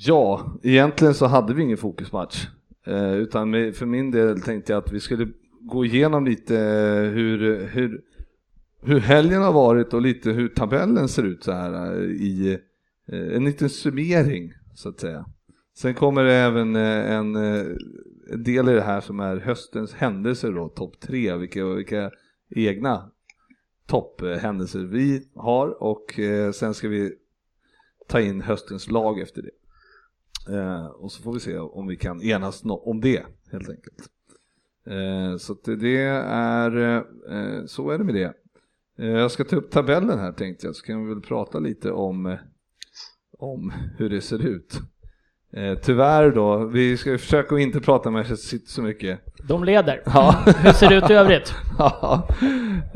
Ja, 0.00 0.52
egentligen 0.62 1.14
så 1.14 1.26
hade 1.26 1.54
vi 1.54 1.62
ingen 1.62 1.76
fokusmatch. 1.76 2.46
Eh, 2.86 3.12
utan 3.12 3.52
för 3.52 3.86
min 3.86 4.10
del 4.10 4.40
tänkte 4.40 4.72
jag 4.72 4.82
att 4.82 4.92
vi 4.92 5.00
skulle 5.00 5.28
gå 5.60 5.84
igenom 5.84 6.24
lite 6.24 6.58
eh, 6.58 7.02
hur, 7.02 7.66
hur, 7.66 8.00
hur 8.82 9.00
helgen 9.00 9.42
har 9.42 9.52
varit 9.52 9.94
och 9.94 10.02
lite 10.02 10.30
hur 10.30 10.48
tabellen 10.48 11.08
ser 11.08 11.22
ut 11.22 11.44
så 11.44 11.52
här 11.52 11.96
eh, 11.96 12.02
i 12.02 12.58
eh, 13.12 13.36
en 13.36 13.44
liten 13.44 13.68
summering 13.68 14.52
så 14.74 14.88
att 14.88 15.00
säga. 15.00 15.24
Sen 15.78 15.94
kommer 15.94 16.24
det 16.24 16.34
även 16.34 16.76
eh, 16.76 17.12
en, 17.12 17.36
en 17.36 18.42
del 18.44 18.68
i 18.68 18.72
det 18.72 18.82
här 18.82 19.00
som 19.00 19.20
är 19.20 19.36
höstens 19.36 19.94
händelser 19.94 20.52
då, 20.52 20.68
topp 20.68 21.00
tre, 21.00 21.36
vilka, 21.36 21.64
vilka 21.64 22.10
egna 22.50 23.10
topphändelser 23.86 24.80
vi 24.80 25.22
har 25.34 25.82
och 25.82 26.18
eh, 26.18 26.52
sen 26.52 26.74
ska 26.74 26.88
vi 26.88 27.12
ta 28.08 28.20
in 28.20 28.40
höstens 28.40 28.90
lag 28.90 29.20
efter 29.20 29.42
det. 29.42 29.50
Eh, 30.50 30.86
och 30.86 31.12
så 31.12 31.22
får 31.22 31.32
vi 31.32 31.40
se 31.40 31.58
om 31.58 31.86
vi 31.86 31.96
kan 31.96 32.22
enas 32.22 32.64
om 32.64 33.00
det 33.00 33.22
helt 33.52 33.68
enkelt. 33.68 34.08
Eh, 34.86 35.36
så 35.36 35.54
det- 35.64 35.74
är, 36.24 36.76
eh, 37.30 37.64
så 37.66 37.90
är 37.90 37.98
det 37.98 38.04
med 38.04 38.14
det. 38.14 38.32
Eh, 38.98 39.06
jag 39.08 39.30
ska 39.30 39.44
ta 39.44 39.56
upp 39.56 39.70
tabellen 39.70 40.18
här 40.18 40.32
tänkte 40.32 40.66
jag, 40.66 40.76
så 40.76 40.84
kan 40.86 41.02
vi 41.06 41.14
väl 41.14 41.22
prata 41.22 41.58
lite 41.58 41.92
om, 41.92 42.26
eh, 42.26 42.38
om 43.38 43.72
hur 43.98 44.10
det 44.10 44.20
ser 44.20 44.46
ut. 44.46 44.80
Eh, 45.52 45.78
tyvärr 45.78 46.30
då, 46.30 46.64
vi 46.66 46.96
ska 46.96 47.18
försöka 47.18 47.54
att 47.54 47.60
inte 47.60 47.80
prata 47.80 48.10
med 48.10 48.18
Manchester 48.18 48.48
City 48.48 48.66
så 48.66 48.82
mycket. 48.82 49.20
De 49.42 49.64
leder. 49.64 50.02
Ja. 50.06 50.34
Hur 50.62 50.72
ser 50.72 50.88
det 50.88 50.94
ut 50.96 51.10
i 51.10 51.14
övrigt? 51.14 51.54
Ja. 51.78 52.28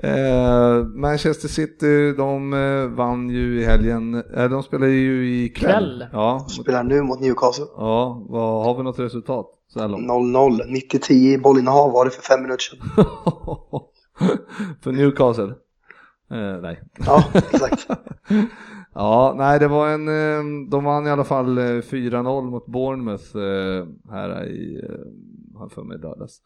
eh, 0.02 0.84
Manchester 0.84 1.48
City, 1.48 2.12
de 2.12 2.52
eh, 2.52 2.96
vann 2.96 3.30
ju 3.30 3.60
i 3.60 3.64
helgen, 3.64 4.14
eh, 4.36 4.48
de 4.48 4.62
spelar 4.62 4.86
ju 4.86 5.44
ikväll. 5.44 5.70
Kväll. 5.72 6.06
Ja, 6.12 6.46
Spelar 6.48 6.82
nu 6.84 7.02
mot 7.02 7.20
Newcastle. 7.20 7.64
ja, 7.76 8.26
vad, 8.28 8.64
har 8.64 8.74
vi 8.76 8.82
något 8.82 8.98
resultat 8.98 9.46
så 9.68 9.80
här 9.80 9.88
långt? 9.88 10.10
0-0. 10.10 10.60
90-10 10.92 11.12
i 11.12 11.38
bollinnehav 11.38 11.92
var 11.92 12.04
det 12.04 12.10
för 12.10 12.22
fem 12.22 12.42
minuter 12.42 12.62
sedan. 12.62 13.04
För 14.82 14.92
Newcastle? 14.92 15.54
Eh, 16.30 16.60
nej. 16.62 16.80
Ja, 17.06 17.24
exakt. 17.34 17.86
ja, 18.94 19.34
nej 19.38 19.58
det 19.58 19.68
var 19.68 19.88
en, 19.88 20.06
de 20.70 20.84
vann 20.84 21.06
i 21.06 21.10
alla 21.10 21.24
fall 21.24 21.58
eh, 21.58 21.62
4-0 21.62 22.50
mot 22.50 22.66
Bournemouth 22.66 23.36
här 24.10 24.44
i, 24.46 24.80
har 25.56 25.68
för 25.68 25.82
mig 25.82 25.98
lördags. 25.98 26.40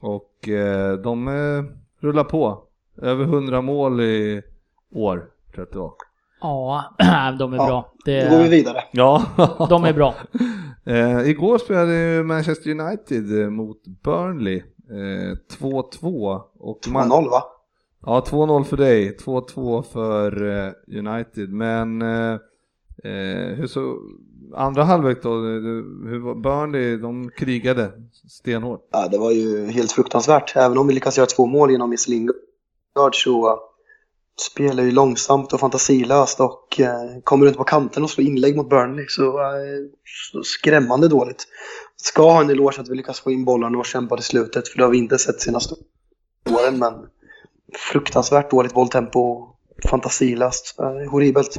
Och 0.00 0.48
eh, 0.48 0.92
de 0.98 1.28
eh, 1.28 1.64
rullar 2.00 2.24
på. 2.24 2.62
Över 3.02 3.24
100 3.24 3.60
mål 3.60 4.00
i 4.00 4.42
år, 4.92 5.16
tror 5.16 5.28
jag 5.54 5.62
att 5.62 5.72
det 5.72 5.78
var. 5.78 5.92
Ja, 6.40 6.84
de 7.38 7.52
är 7.52 7.56
Ja, 7.56 7.66
bra. 7.66 7.92
Då 8.04 8.12
går 8.30 8.38
vi 8.38 8.44
Det, 8.44 8.48
vidare. 8.50 8.78
Ja, 8.92 9.24
de 9.70 9.84
är 9.84 9.92
bra. 9.92 10.14
Eh, 10.84 11.28
igår 11.28 11.58
spelade 11.58 11.94
ju 12.14 12.22
Manchester 12.22 12.70
United 12.70 13.42
eh, 13.42 13.50
mot 13.50 13.82
Burnley 14.04 14.56
eh, 14.90 15.36
2-2 15.58 16.40
och 16.58 16.78
man- 16.92 17.10
2-0 17.10 17.30
va? 17.30 17.42
Ja, 18.06 18.24
2-0 18.26 18.64
för 18.64 18.76
dig, 18.76 19.16
2-2 19.16 19.82
för 19.82 20.42
eh, 20.66 20.72
United, 20.98 21.52
men 21.52 22.02
eh, 22.02 22.32
eh, 23.04 23.54
hur 23.56 23.66
så, 23.66 23.98
andra 24.54 24.84
halvlek 24.84 25.22
då, 25.22 25.28
hur 25.30 26.18
var 26.18 26.34
Burnley, 26.34 26.96
de 26.96 27.30
krigade 27.30 27.92
stenhårt. 28.28 28.88
Ja, 28.90 29.08
det 29.08 29.18
var 29.18 29.30
ju 29.30 29.66
helt 29.66 29.92
fruktansvärt. 29.92 30.56
Även 30.56 30.78
om 30.78 30.86
vi 30.86 30.94
lyckas 30.94 31.16
göra 31.16 31.26
två 31.26 31.46
mål 31.46 31.70
genom 31.70 31.90
Miss 31.90 32.08
Lingard 32.08 32.34
så 33.12 33.48
eh, 33.48 33.56
spelar 34.52 34.82
ju 34.82 34.90
långsamt 34.90 35.52
och 35.52 35.60
fantasilöst 35.60 36.40
och 36.40 36.80
eh, 36.80 37.20
kommer 37.24 37.46
runt 37.46 37.56
på 37.56 37.64
kanten 37.64 38.02
och 38.02 38.10
slår 38.10 38.26
inlägg 38.26 38.56
mot 38.56 38.70
Burnley. 38.70 39.06
Så, 39.08 39.40
eh, 39.40 39.56
så 40.32 40.42
skrämmande 40.42 41.08
dåligt. 41.08 41.46
Ska 41.96 42.22
ha 42.32 42.40
en 42.40 42.50
eloge 42.50 42.80
att 42.80 42.88
vi 42.88 42.94
lyckas 42.94 43.20
få 43.20 43.30
in 43.30 43.44
bollarna 43.44 43.78
och 43.78 43.86
kämpa 43.86 44.16
till 44.16 44.24
slutet 44.24 44.68
för 44.68 44.78
det 44.78 44.84
har 44.84 44.90
vi 44.90 44.98
inte 44.98 45.18
sett 45.18 45.40
senaste 45.40 45.74
åren. 46.50 46.78
Men 46.78 46.94
fruktansvärt 47.92 48.50
dåligt 48.50 48.74
bolltempo 48.74 49.20
och 49.20 49.56
fantasilöst. 49.90 50.74
Horribelt. 51.10 51.58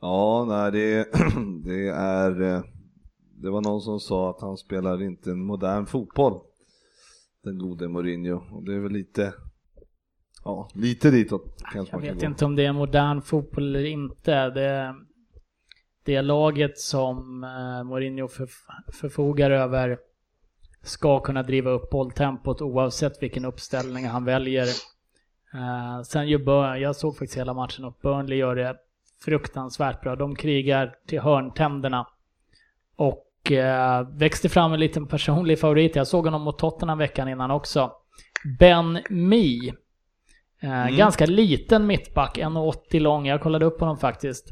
Ja, 0.00 0.44
nej 0.48 0.72
det, 0.72 1.08
det 1.64 1.88
är, 1.88 2.42
eh, 2.42 2.62
det 3.42 3.50
var 3.50 3.60
någon 3.60 3.80
som 3.80 4.00
sa 4.00 4.30
att 4.30 4.40
han 4.40 4.56
spelar 4.56 5.02
inte 5.02 5.30
en 5.30 5.44
modern 5.44 5.86
fotboll, 5.86 6.40
den 7.44 7.58
gode 7.58 7.88
Mourinho, 7.88 8.42
och 8.56 8.64
det 8.64 8.74
är 8.74 8.78
väl 8.78 8.92
lite, 8.92 9.34
ja, 10.44 10.68
lite 10.74 11.10
ditåt 11.10 11.62
kanske 11.72 11.96
Jag 11.96 12.14
vet 12.14 12.22
inte 12.22 12.44
om 12.44 12.56
det 12.56 12.64
är 12.64 12.72
modern 12.72 13.22
fotboll 13.22 13.76
eller 13.76 13.84
inte. 13.84 14.50
Det, 14.50 14.94
det 16.04 16.22
laget 16.22 16.78
som 16.78 17.44
eh, 17.44 17.84
Mourinho 17.84 18.26
förf- 18.26 18.92
förfogar 18.92 19.50
över 19.50 19.98
ska 20.82 21.20
kunna 21.20 21.42
driva 21.42 21.70
upp 21.70 21.90
bolltempot 21.90 22.62
oavsett 22.62 23.22
vilken 23.22 23.44
uppställning 23.44 24.06
han 24.06 24.24
väljer. 24.24 24.66
Eh, 25.54 26.02
sen 26.02 26.28
gör 26.28 26.38
Bur- 26.38 26.76
jag 26.76 26.96
såg 26.96 27.16
faktiskt 27.16 27.38
hela 27.38 27.54
matchen 27.54 27.84
och 27.84 27.98
Burnley 28.02 28.38
gör 28.38 28.56
det 28.56 28.76
fruktansvärt 29.24 30.00
bra. 30.00 30.16
De 30.16 30.34
krigar 30.36 30.94
till 31.06 31.20
hörntänderna. 31.20 32.06
Och 32.96 33.52
eh, 33.52 34.08
växte 34.08 34.48
fram 34.48 34.72
en 34.72 34.80
liten 34.80 35.06
personlig 35.06 35.60
favorit. 35.60 35.96
Jag 35.96 36.06
såg 36.06 36.24
honom 36.24 36.42
mot 36.42 36.58
Tottenham 36.58 36.98
veckan 36.98 37.28
innan 37.28 37.50
också. 37.50 37.92
Ben 38.58 39.02
Mee. 39.10 39.68
Eh, 39.68 39.74
Mm. 40.82 40.96
Ganska 40.96 41.26
liten 41.26 41.86
mittback, 41.86 42.38
1,80 42.38 43.00
lång. 43.00 43.26
Jag 43.26 43.40
kollade 43.40 43.64
upp 43.66 43.80
honom 43.80 43.96
faktiskt. 43.98 44.46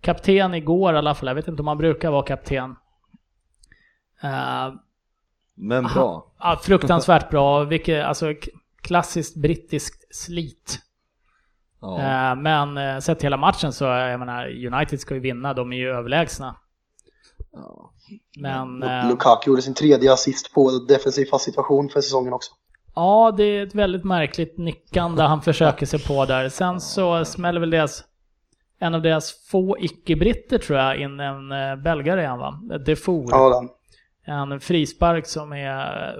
Kapten 0.00 0.54
igår 0.54 0.94
i 0.94 0.98
alla 0.98 1.14
fall. 1.14 1.26
Jag 1.26 1.34
vet 1.34 1.48
inte 1.48 1.62
om 1.62 1.68
han 1.68 1.78
brukar 1.78 2.10
vara 2.10 2.22
kapten. 2.26 2.76
Eh, 4.22 4.72
Men 5.54 5.84
bra. 5.84 6.32
ja, 6.38 6.60
fruktansvärt 6.62 7.30
bra. 7.30 7.64
Vilket, 7.64 8.04
alltså 8.04 8.34
klassiskt 8.82 9.36
brittiskt 9.36 10.16
slit. 10.16 10.78
Ja. 11.82 11.98
Eh, 11.98 12.36
men 12.36 12.78
eh, 12.78 12.98
sett 12.98 13.22
hela 13.22 13.36
matchen 13.36 13.72
så, 13.72 13.84
jag 13.84 14.18
menar, 14.18 14.66
United 14.74 15.00
ska 15.00 15.14
ju 15.14 15.20
vinna. 15.20 15.54
De 15.54 15.72
är 15.72 15.76
ju 15.76 15.88
överlägsna. 15.88 16.56
Ja. 17.52 17.92
Men... 18.38 18.82
Eh, 18.82 19.08
Lukaku 19.08 19.50
gjorde 19.50 19.62
sin 19.62 19.74
tredje 19.74 20.12
assist 20.12 20.54
på 20.54 20.70
defensiv 20.70 21.24
fast 21.24 21.44
situation 21.44 21.88
för 21.88 22.00
säsongen 22.00 22.32
också. 22.32 22.52
Ja, 22.94 23.34
det 23.36 23.44
är 23.44 23.66
ett 23.66 23.74
väldigt 23.74 24.04
märkligt 24.04 24.58
nickande 24.58 25.22
han 25.22 25.42
försöker 25.42 25.86
sig 25.86 26.04
på 26.06 26.24
där. 26.24 26.48
Sen 26.48 26.80
så 26.80 27.24
smäller 27.24 27.60
väl 27.60 27.70
deras, 27.70 28.04
en 28.78 28.94
av 28.94 29.02
deras 29.02 29.48
få 29.50 29.76
icke-britter 29.78 30.58
tror 30.58 30.78
jag, 30.78 31.00
in 31.00 31.20
en 31.20 31.52
eh, 31.52 31.76
belgare 31.76 32.20
igen 32.20 32.38
va? 32.38 32.60
Defour. 32.86 33.26
Ja. 33.30 33.64
En 34.24 34.60
frispark 34.60 35.26
som 35.26 35.52
är, 35.52 36.14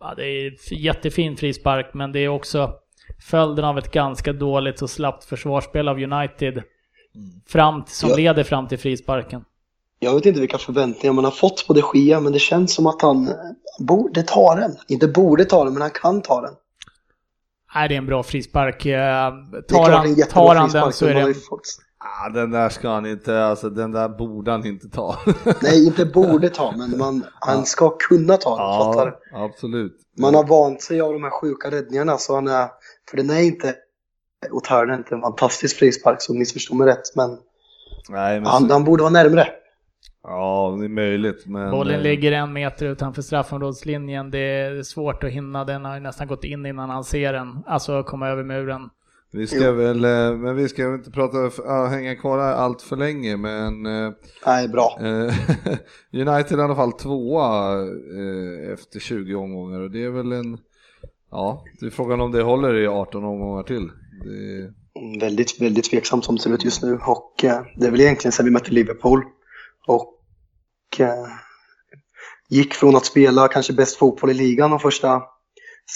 ja 0.00 0.14
det 0.16 0.26
är 0.26 0.72
jättefin 0.72 1.36
frispark 1.36 1.94
men 1.94 2.12
det 2.12 2.18
är 2.18 2.28
också 2.28 2.79
följden 3.18 3.64
av 3.64 3.78
ett 3.78 3.90
ganska 3.92 4.32
dåligt 4.32 4.82
och 4.82 4.90
slappt 4.90 5.24
försvarsspel 5.24 5.88
av 5.88 5.98
United. 5.98 6.62
Fram, 7.46 7.82
som 7.86 8.10
Ja. 8.10 8.16
leder 8.16 8.44
fram 8.44 8.68
till 8.68 8.78
frisparken. 8.78 9.44
Jag 9.98 10.14
vet 10.14 10.26
inte 10.26 10.40
vilka 10.40 10.58
förväntningar 10.58 11.12
man 11.12 11.24
har 11.24 11.30
fått 11.32 11.66
på 11.66 11.72
de 11.72 11.82
Gia, 11.94 12.20
men 12.20 12.32
det 12.32 12.38
känns 12.38 12.74
som 12.74 12.86
att 12.86 13.02
han 13.02 13.28
borde 13.78 14.22
ta 14.22 14.54
den. 14.54 14.76
Inte 14.88 15.08
borde 15.08 15.44
ta 15.44 15.64
den, 15.64 15.72
men 15.72 15.82
han 15.82 15.90
kan 15.90 16.22
ta 16.22 16.40
den. 16.40 16.54
Nej, 17.74 17.88
det 17.88 17.94
är 17.94 17.98
en 17.98 18.06
bra 18.06 18.22
frispark. 18.22 18.86
Eh, 18.86 18.90
Det 18.92 19.58
är 19.58 19.62
Tar 19.62 19.90
han, 19.90 20.14
tar 20.30 20.54
han 20.54 20.70
frispark, 20.70 20.84
den 20.84 20.92
så 20.92 21.06
är 21.06 21.14
det 21.14 21.34
Ah, 22.04 22.28
den 22.28 22.50
där 22.50 22.68
ska 22.68 22.88
han 22.88 23.06
inte, 23.06 23.44
alltså 23.44 23.70
den 23.70 23.92
där 23.92 24.08
borde 24.08 24.50
han 24.50 24.66
inte 24.66 24.88
ta. 24.88 25.16
Nej, 25.62 25.86
inte 25.86 26.06
borde 26.06 26.48
ta, 26.48 26.74
men 26.76 26.98
man, 26.98 27.24
han 27.40 27.66
ska 27.66 27.90
kunna 27.90 28.36
ta 28.36 28.50
den. 28.56 28.84
Fattar 28.84 29.18
ja, 29.30 29.38
du? 29.38 29.44
absolut. 29.44 29.96
Man 30.18 30.34
har 30.34 30.44
vant 30.44 30.82
sig 30.82 31.00
av 31.00 31.12
de 31.12 31.22
här 31.22 31.30
sjuka 31.30 31.70
räddningarna, 31.70 32.16
så 32.18 32.34
han 32.34 32.48
är, 32.48 32.68
för 33.10 33.16
den 33.16 33.30
är 33.30 33.42
inte, 33.42 33.74
och 34.50 34.64
Törn 34.64 34.90
är 34.90 34.94
inte 34.94 35.14
en 35.14 35.20
fantastisk 35.20 35.76
frispark, 35.78 36.22
så 36.22 36.34
missförstå 36.34 36.74
mig 36.74 36.88
rätt, 36.88 37.16
men 37.16 37.38
Nej, 38.08 38.40
men 38.40 38.46
han, 38.46 38.68
så, 38.68 38.72
han 38.72 38.84
borde 38.84 39.02
vara 39.02 39.12
närmre. 39.12 39.46
ja, 40.22 40.76
det 40.78 40.84
är 40.84 40.88
möjligt. 40.88 41.46
Men, 41.46 41.70
Bollen 41.70 41.94
eh, 41.94 42.02
ligger 42.02 42.32
en 42.32 42.52
meter 42.52 42.86
utanför 42.86 43.22
straffområdeslinjen. 43.22 44.30
Det 44.30 44.38
är 44.38 44.82
svårt 44.82 45.24
att 45.24 45.30
hinna. 45.30 45.64
Den 45.64 45.84
har 45.84 46.00
nästan 46.00 46.26
gått 46.26 46.44
in 46.44 46.66
innan 46.66 46.90
han 46.90 47.04
ser 47.04 47.32
den. 47.32 47.62
Alltså 47.66 48.02
komma 48.02 48.28
över 48.28 48.44
muren. 48.44 48.90
Vi 49.32 49.46
ska 49.46 49.72
väl, 49.72 50.04
eh, 50.04 50.36
men 50.36 50.56
vi 50.56 50.68
ska 50.68 50.86
väl 50.90 50.98
inte 50.98 51.10
prata, 51.10 51.38
hänga 51.88 52.16
kvar 52.16 52.38
här 52.38 52.54
allt 52.54 52.82
för 52.82 52.96
länge, 52.96 53.36
men 53.36 53.86
eh, 53.86 54.12
Nej, 54.46 54.68
bra. 54.68 54.98
United 56.12 56.52
är 56.52 56.58
i 56.58 56.62
alla 56.62 56.74
fall 56.74 56.92
tvåa 56.92 57.74
efter 58.72 59.00
20 59.00 59.34
omgångar 59.34 59.80
och 59.80 59.90
det 59.90 60.04
är 60.04 60.10
väl 60.10 60.32
en, 60.32 60.58
ja, 61.30 61.64
det 61.80 61.86
är 61.86 61.90
frågan 61.90 62.20
om 62.20 62.32
det 62.32 62.42
håller 62.42 62.74
i 62.74 62.86
18 62.86 63.24
omgångar 63.24 63.62
till. 63.62 63.90
Det, 64.24 64.74
Väldigt, 65.20 65.60
väldigt 65.60 65.90
tveksamt 65.90 66.24
som 66.24 66.36
det 66.36 66.42
ser 66.42 66.54
ut 66.54 66.64
just 66.64 66.82
nu 66.82 66.98
och 67.06 67.44
eh, 67.44 67.62
det 67.76 67.86
är 67.86 67.90
väl 67.90 68.00
egentligen 68.00 68.32
sen 68.32 68.44
vi 68.44 68.50
mötte 68.50 68.70
Liverpool 68.70 69.24
och 69.86 70.20
eh, 70.98 71.26
gick 72.48 72.74
från 72.74 72.96
att 72.96 73.04
spela 73.04 73.48
kanske 73.48 73.72
bäst 73.72 73.96
fotboll 73.96 74.30
i 74.30 74.34
ligan 74.34 74.70
de 74.70 74.80
första 74.80 75.22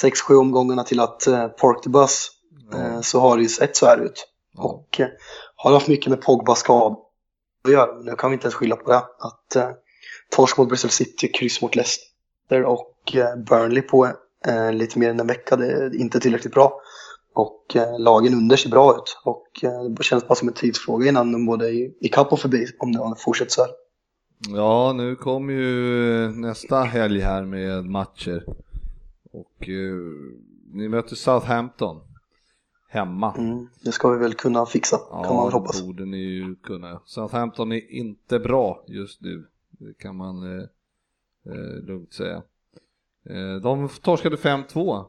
6-7 0.03 0.35
omgångarna 0.41 0.85
till 0.85 1.01
att 1.01 1.27
eh, 1.27 1.49
park 1.49 1.83
the 1.83 1.91
bus 1.91 2.31
eh, 2.75 3.01
så 3.01 3.21
har 3.21 3.37
det 3.37 3.43
ju 3.43 3.49
sett 3.49 3.77
så 3.77 3.87
här 3.87 3.99
ut. 3.99 4.27
ja. 4.53 4.65
Och 4.65 5.01
har 5.57 5.73
haft 5.73 5.89
mycket 5.89 6.11
med 6.11 6.21
Pogba 6.21 6.55
skad 6.55 6.97
att 7.65 7.73
göra. 7.73 8.01
Nu 8.01 8.15
kan 8.17 8.31
vi 8.31 8.35
inte 8.35 8.45
ens 8.45 8.55
skylla 8.55 8.77
på 8.77 8.91
det. 8.91 8.97
Att 8.97 9.77
torsk 10.37 10.59
mot 10.59 10.69
Bristol 10.69 10.91
City, 10.91 11.29
kryss 11.29 11.63
mot 11.63 11.77
Leicester 11.77 12.65
och 12.65 13.17
Burnley 13.49 13.83
på 13.83 14.13
eh, 14.49 14.73
lite 14.73 14.99
mer 14.99 15.11
än 15.11 15.21
en 15.21 15.27
vecka, 15.27 15.57
det 15.57 15.73
är 15.73 16.01
inte 16.01 16.21
tillräckligt 16.21 16.55
bra. 16.55 16.81
Och 17.35 17.77
eh, 17.77 17.99
lagen 17.99 18.35
under 18.35 18.57
ser 18.57 18.71
bra 18.71 18.97
ut 18.97 19.21
och 19.25 19.65
eh, 19.65 19.85
det 19.85 20.03
känns 20.03 20.29
bara 20.29 20.35
som 20.35 20.49
en 20.49 20.55
tidsfråga 20.55 21.09
innan 21.09 21.33
de 21.33 21.47
både 21.47 21.69
är 21.69 22.05
i 22.05 22.09
kapp 22.09 22.33
och 22.33 22.41
förbi 22.41 22.67
om 22.79 22.93
det 22.93 23.15
fortsätter 23.19 23.51
så 23.51 23.61
här. 23.61 23.71
Ja, 24.49 24.93
nu 24.93 25.17
kommer 25.17 25.53
ju 25.53 26.29
nästa 26.31 26.81
helg 26.81 27.21
här 27.21 27.43
med 27.43 27.85
matcher. 27.85 28.45
Och 29.33 29.69
eh, 29.69 29.95
ni 30.73 30.89
möter 30.89 31.17
Southampton 31.17 32.01
hemma. 32.89 33.35
Mm, 33.39 33.69
det 33.85 33.93
ska 33.93 34.11
vi 34.11 34.19
väl 34.19 34.35
kunna 34.35 34.67
fixa, 34.67 34.97
kan 34.97 35.35
man 35.37 35.45
väl 35.45 35.53
hoppas. 35.53 35.81
det 35.81 35.87
borde 35.87 36.05
ni 36.05 36.19
ju 36.19 36.55
kunna. 36.55 37.01
Southampton 37.05 37.73
är 37.73 37.93
inte 37.93 38.39
bra 38.39 38.85
just 38.89 39.21
nu. 39.21 39.47
Det 39.71 39.99
kan 39.99 40.17
man 40.17 40.59
eh, 40.59 40.65
eh, 41.47 41.85
lugnt 41.87 42.13
säga. 42.13 42.43
Eh, 43.31 43.61
de 43.63 43.89
torskade 43.89 44.37
5-2 44.37 45.05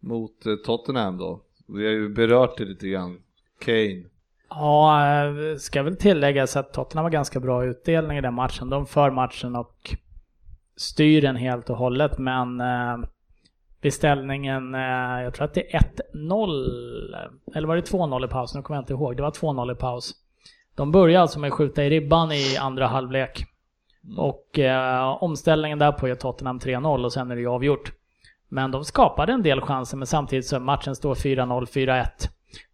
mot 0.00 0.46
eh, 0.46 0.54
Tottenham 0.54 1.18
då. 1.18 1.40
Vi 1.68 1.84
har 1.84 1.92
ju 1.92 2.08
berört 2.08 2.58
det 2.58 2.64
lite 2.64 2.88
grann. 2.88 3.18
Kane. 3.64 4.04
Ja, 4.48 5.06
eh, 5.06 5.56
ska 5.56 5.82
väl 5.82 5.96
tilläggas 5.96 6.56
att 6.56 6.72
Tottenham 6.72 7.02
var 7.02 7.10
ganska 7.10 7.40
bra 7.40 7.64
utdelning 7.64 8.18
i 8.18 8.20
den 8.20 8.34
matchen. 8.34 8.70
De 8.70 8.86
för 8.86 9.10
matchen 9.10 9.56
och 9.56 9.96
styr 10.76 11.22
den 11.22 11.36
helt 11.36 11.70
och 11.70 11.76
hållet, 11.76 12.18
men 12.18 12.58
beställningen, 12.58 13.06
vid 13.80 13.94
ställningen, 13.94 14.74
jag 15.24 15.34
tror 15.34 15.44
att 15.44 15.54
det 15.54 15.74
är 15.74 15.80
1-0, 16.14 17.30
eller 17.54 17.68
var 17.68 17.76
det 17.76 17.90
2-0 17.90 18.24
i 18.24 18.28
paus? 18.28 18.54
Nu 18.54 18.62
kommer 18.62 18.76
jag 18.76 18.82
inte 18.82 18.92
ihåg. 18.92 19.16
Det 19.16 19.22
var 19.22 19.30
2-0 19.30 19.72
i 19.72 19.74
paus. 19.74 20.14
De 20.74 20.92
börjar 20.92 21.20
alltså 21.20 21.38
med 21.38 21.48
att 21.48 21.54
skjuta 21.54 21.84
i 21.84 21.90
ribban 21.90 22.32
i 22.32 22.56
andra 22.56 22.86
halvlek. 22.86 23.49
Och 24.16 24.58
eh, 24.58 25.22
omställningen 25.22 25.78
där 25.78 25.92
på 25.92 26.08
är 26.08 26.14
Tottenham 26.14 26.58
3-0 26.58 27.04
och 27.04 27.12
sen 27.12 27.30
är 27.30 27.34
det 27.34 27.40
ju 27.40 27.48
avgjort. 27.48 27.92
Men 28.48 28.70
de 28.70 28.84
skapade 28.84 29.32
en 29.32 29.42
del 29.42 29.60
chanser, 29.60 29.96
men 29.96 30.06
samtidigt 30.06 30.46
så 30.46 30.60
matchen 30.60 30.96
står 30.96 31.14
4-0, 31.14 31.66
4-1. 31.66 32.06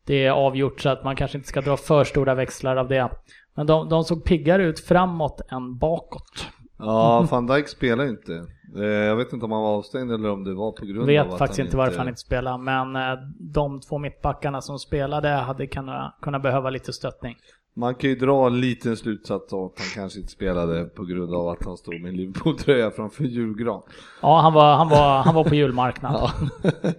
Det 0.07 0.27
är 0.27 0.31
avgjort 0.31 0.81
så 0.81 0.89
att 0.89 1.05
man 1.05 1.17
kanske 1.17 1.39
inte 1.39 1.49
ska 1.49 1.61
dra 1.61 1.77
för 1.77 2.05
stora 2.05 2.35
växlar 2.35 2.77
av 2.77 2.89
det. 2.89 3.11
Men 3.55 3.67
de, 3.67 3.89
de 3.89 4.05
såg 4.05 4.25
piggare 4.25 4.65
ut 4.65 4.81
framåt 4.81 5.41
än 5.49 5.79
bakåt. 5.79 6.47
Ja, 6.79 7.27
van 7.31 7.47
Dijk 7.47 7.69
spelar 7.69 8.05
inte. 8.05 8.33
Eh, 8.77 8.85
jag 8.85 9.17
vet 9.17 9.33
inte 9.33 9.45
om 9.45 9.53
han 9.53 9.63
var 9.63 9.77
avstängd 9.77 10.13
eller 10.13 10.31
om 10.31 10.45
det 10.45 10.55
var 10.55 10.73
på 10.73 10.85
grund 10.85 11.01
av 11.01 11.07
Vet 11.07 11.27
att 11.27 11.39
faktiskt 11.39 11.59
han 11.59 11.67
inte 11.67 11.77
varför 11.77 11.99
han 11.99 12.09
inte 12.09 12.21
spelar, 12.21 12.59
men 12.59 12.97
eh, 12.97 13.19
de 13.39 13.81
två 13.81 13.99
mittbackarna 13.99 14.61
som 14.61 14.79
spelade 14.79 15.29
hade 15.29 15.67
kunnat, 15.67 16.19
kunnat 16.23 16.43
behöva 16.43 16.71
lite 16.71 16.93
stöttning. 16.93 17.37
Man 17.79 17.95
kan 17.95 18.11
ju 18.11 18.17
dra 18.17 18.47
en 18.47 18.61
liten 18.61 18.97
slutsats 18.97 19.53
av 19.53 19.65
att 19.65 19.79
han 19.79 19.87
kanske 19.95 20.19
inte 20.21 20.33
spelade 20.33 20.85
på 20.85 21.05
grund 21.05 21.35
av 21.35 21.49
att 21.49 21.65
han 21.65 21.77
stod 21.77 22.01
med 22.01 22.09
en 22.09 22.17
Liverpool-tröja 22.17 22.91
framför 22.91 23.25
julgran. 23.25 23.83
Ja, 24.23 24.41
han 24.41 24.53
var, 24.53 24.77
han 24.77 24.89
var, 24.89 25.23
han 25.23 25.35
var 25.35 25.45
på 25.45 25.55
julmarknad. 25.55 26.13
Ja, 26.63 26.93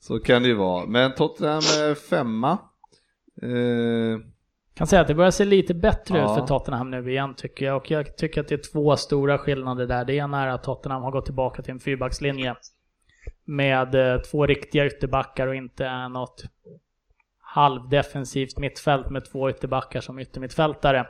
så 0.00 0.18
kan 0.20 0.42
det 0.42 0.48
ju 0.48 0.54
vara. 0.54 0.86
Men 0.86 1.14
Tottenham 1.14 1.56
är 1.58 1.94
femma. 1.94 2.50
Eh, 3.42 4.20
Kan 4.74 4.86
säga 4.86 5.02
att 5.02 5.08
det 5.08 5.14
börjar 5.14 5.30
se 5.30 5.44
lite 5.44 5.74
bättre 5.74 6.18
Ja. 6.18 6.24
ut 6.32 6.38
för 6.40 6.46
Tottenham 6.46 6.90
nu 6.90 7.10
igen 7.10 7.34
tycker 7.34 7.66
jag. 7.66 7.76
Och 7.76 7.90
jag 7.90 8.16
tycker 8.16 8.40
att 8.40 8.48
det 8.48 8.54
är 8.54 8.72
två 8.72 8.96
stora 8.96 9.38
skillnader 9.38 9.86
där. 9.86 10.04
Det 10.04 10.14
ena 10.14 10.42
är 10.44 10.48
att 10.48 10.62
Tottenham 10.62 11.02
har 11.02 11.10
gått 11.10 11.24
tillbaka 11.24 11.62
till 11.62 11.72
en 11.72 11.80
fyrbackslinje. 11.80 12.54
Med 13.44 13.94
eh, 13.94 14.20
två 14.20 14.46
riktiga 14.46 14.86
ytterbackar 14.86 15.46
och 15.46 15.54
inte 15.54 16.08
något 16.08 16.44
halvdefensivt 17.58 18.58
mittfält 18.58 19.10
med 19.10 19.24
två 19.24 19.50
ytterbackar 19.50 20.00
som 20.00 20.18
yttermittfältare. 20.18 21.06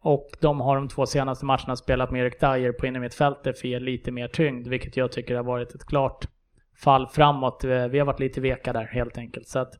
Och 0.00 0.28
de 0.40 0.60
har 0.60 0.76
de 0.76 0.88
två 0.88 1.06
senaste 1.06 1.44
matcherna 1.44 1.76
spelat 1.76 2.10
med 2.10 2.20
Erik 2.22 2.40
Dyer 2.40 2.72
på 2.72 2.86
innermittfältet 2.86 3.58
för 3.58 3.68
att 3.68 3.70
ge 3.70 3.78
lite 3.80 4.10
mer 4.10 4.28
tyngd, 4.28 4.68
vilket 4.68 4.96
jag 4.96 5.12
tycker 5.12 5.36
har 5.36 5.44
varit 5.44 5.74
ett 5.74 5.84
klart 5.84 6.28
fall 6.84 7.06
framåt. 7.06 7.64
Vi 7.64 7.98
har 7.98 8.06
varit 8.06 8.20
lite 8.20 8.40
veka 8.40 8.72
där 8.72 8.84
helt 8.84 9.18
enkelt. 9.18 9.48
Så 9.48 9.58
att 9.58 9.72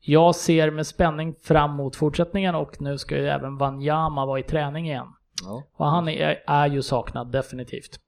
jag 0.00 0.34
ser 0.34 0.70
med 0.70 0.86
spänning 0.86 1.34
fram 1.42 1.70
mot 1.70 1.96
fortsättningen 1.96 2.54
och 2.54 2.80
nu 2.80 2.98
ska 2.98 3.16
ju 3.16 3.28
även 3.28 3.56
Wanyama 3.56 4.26
vara 4.26 4.40
i 4.40 4.42
träning 4.42 4.88
igen. 4.88 5.08
ja. 5.42 5.62
Och 5.76 5.86
han 5.86 6.08
är, 6.08 6.42
är 6.46 6.66
ju 6.66 6.82
saknad 6.82 7.32
definitivt. 7.32 8.00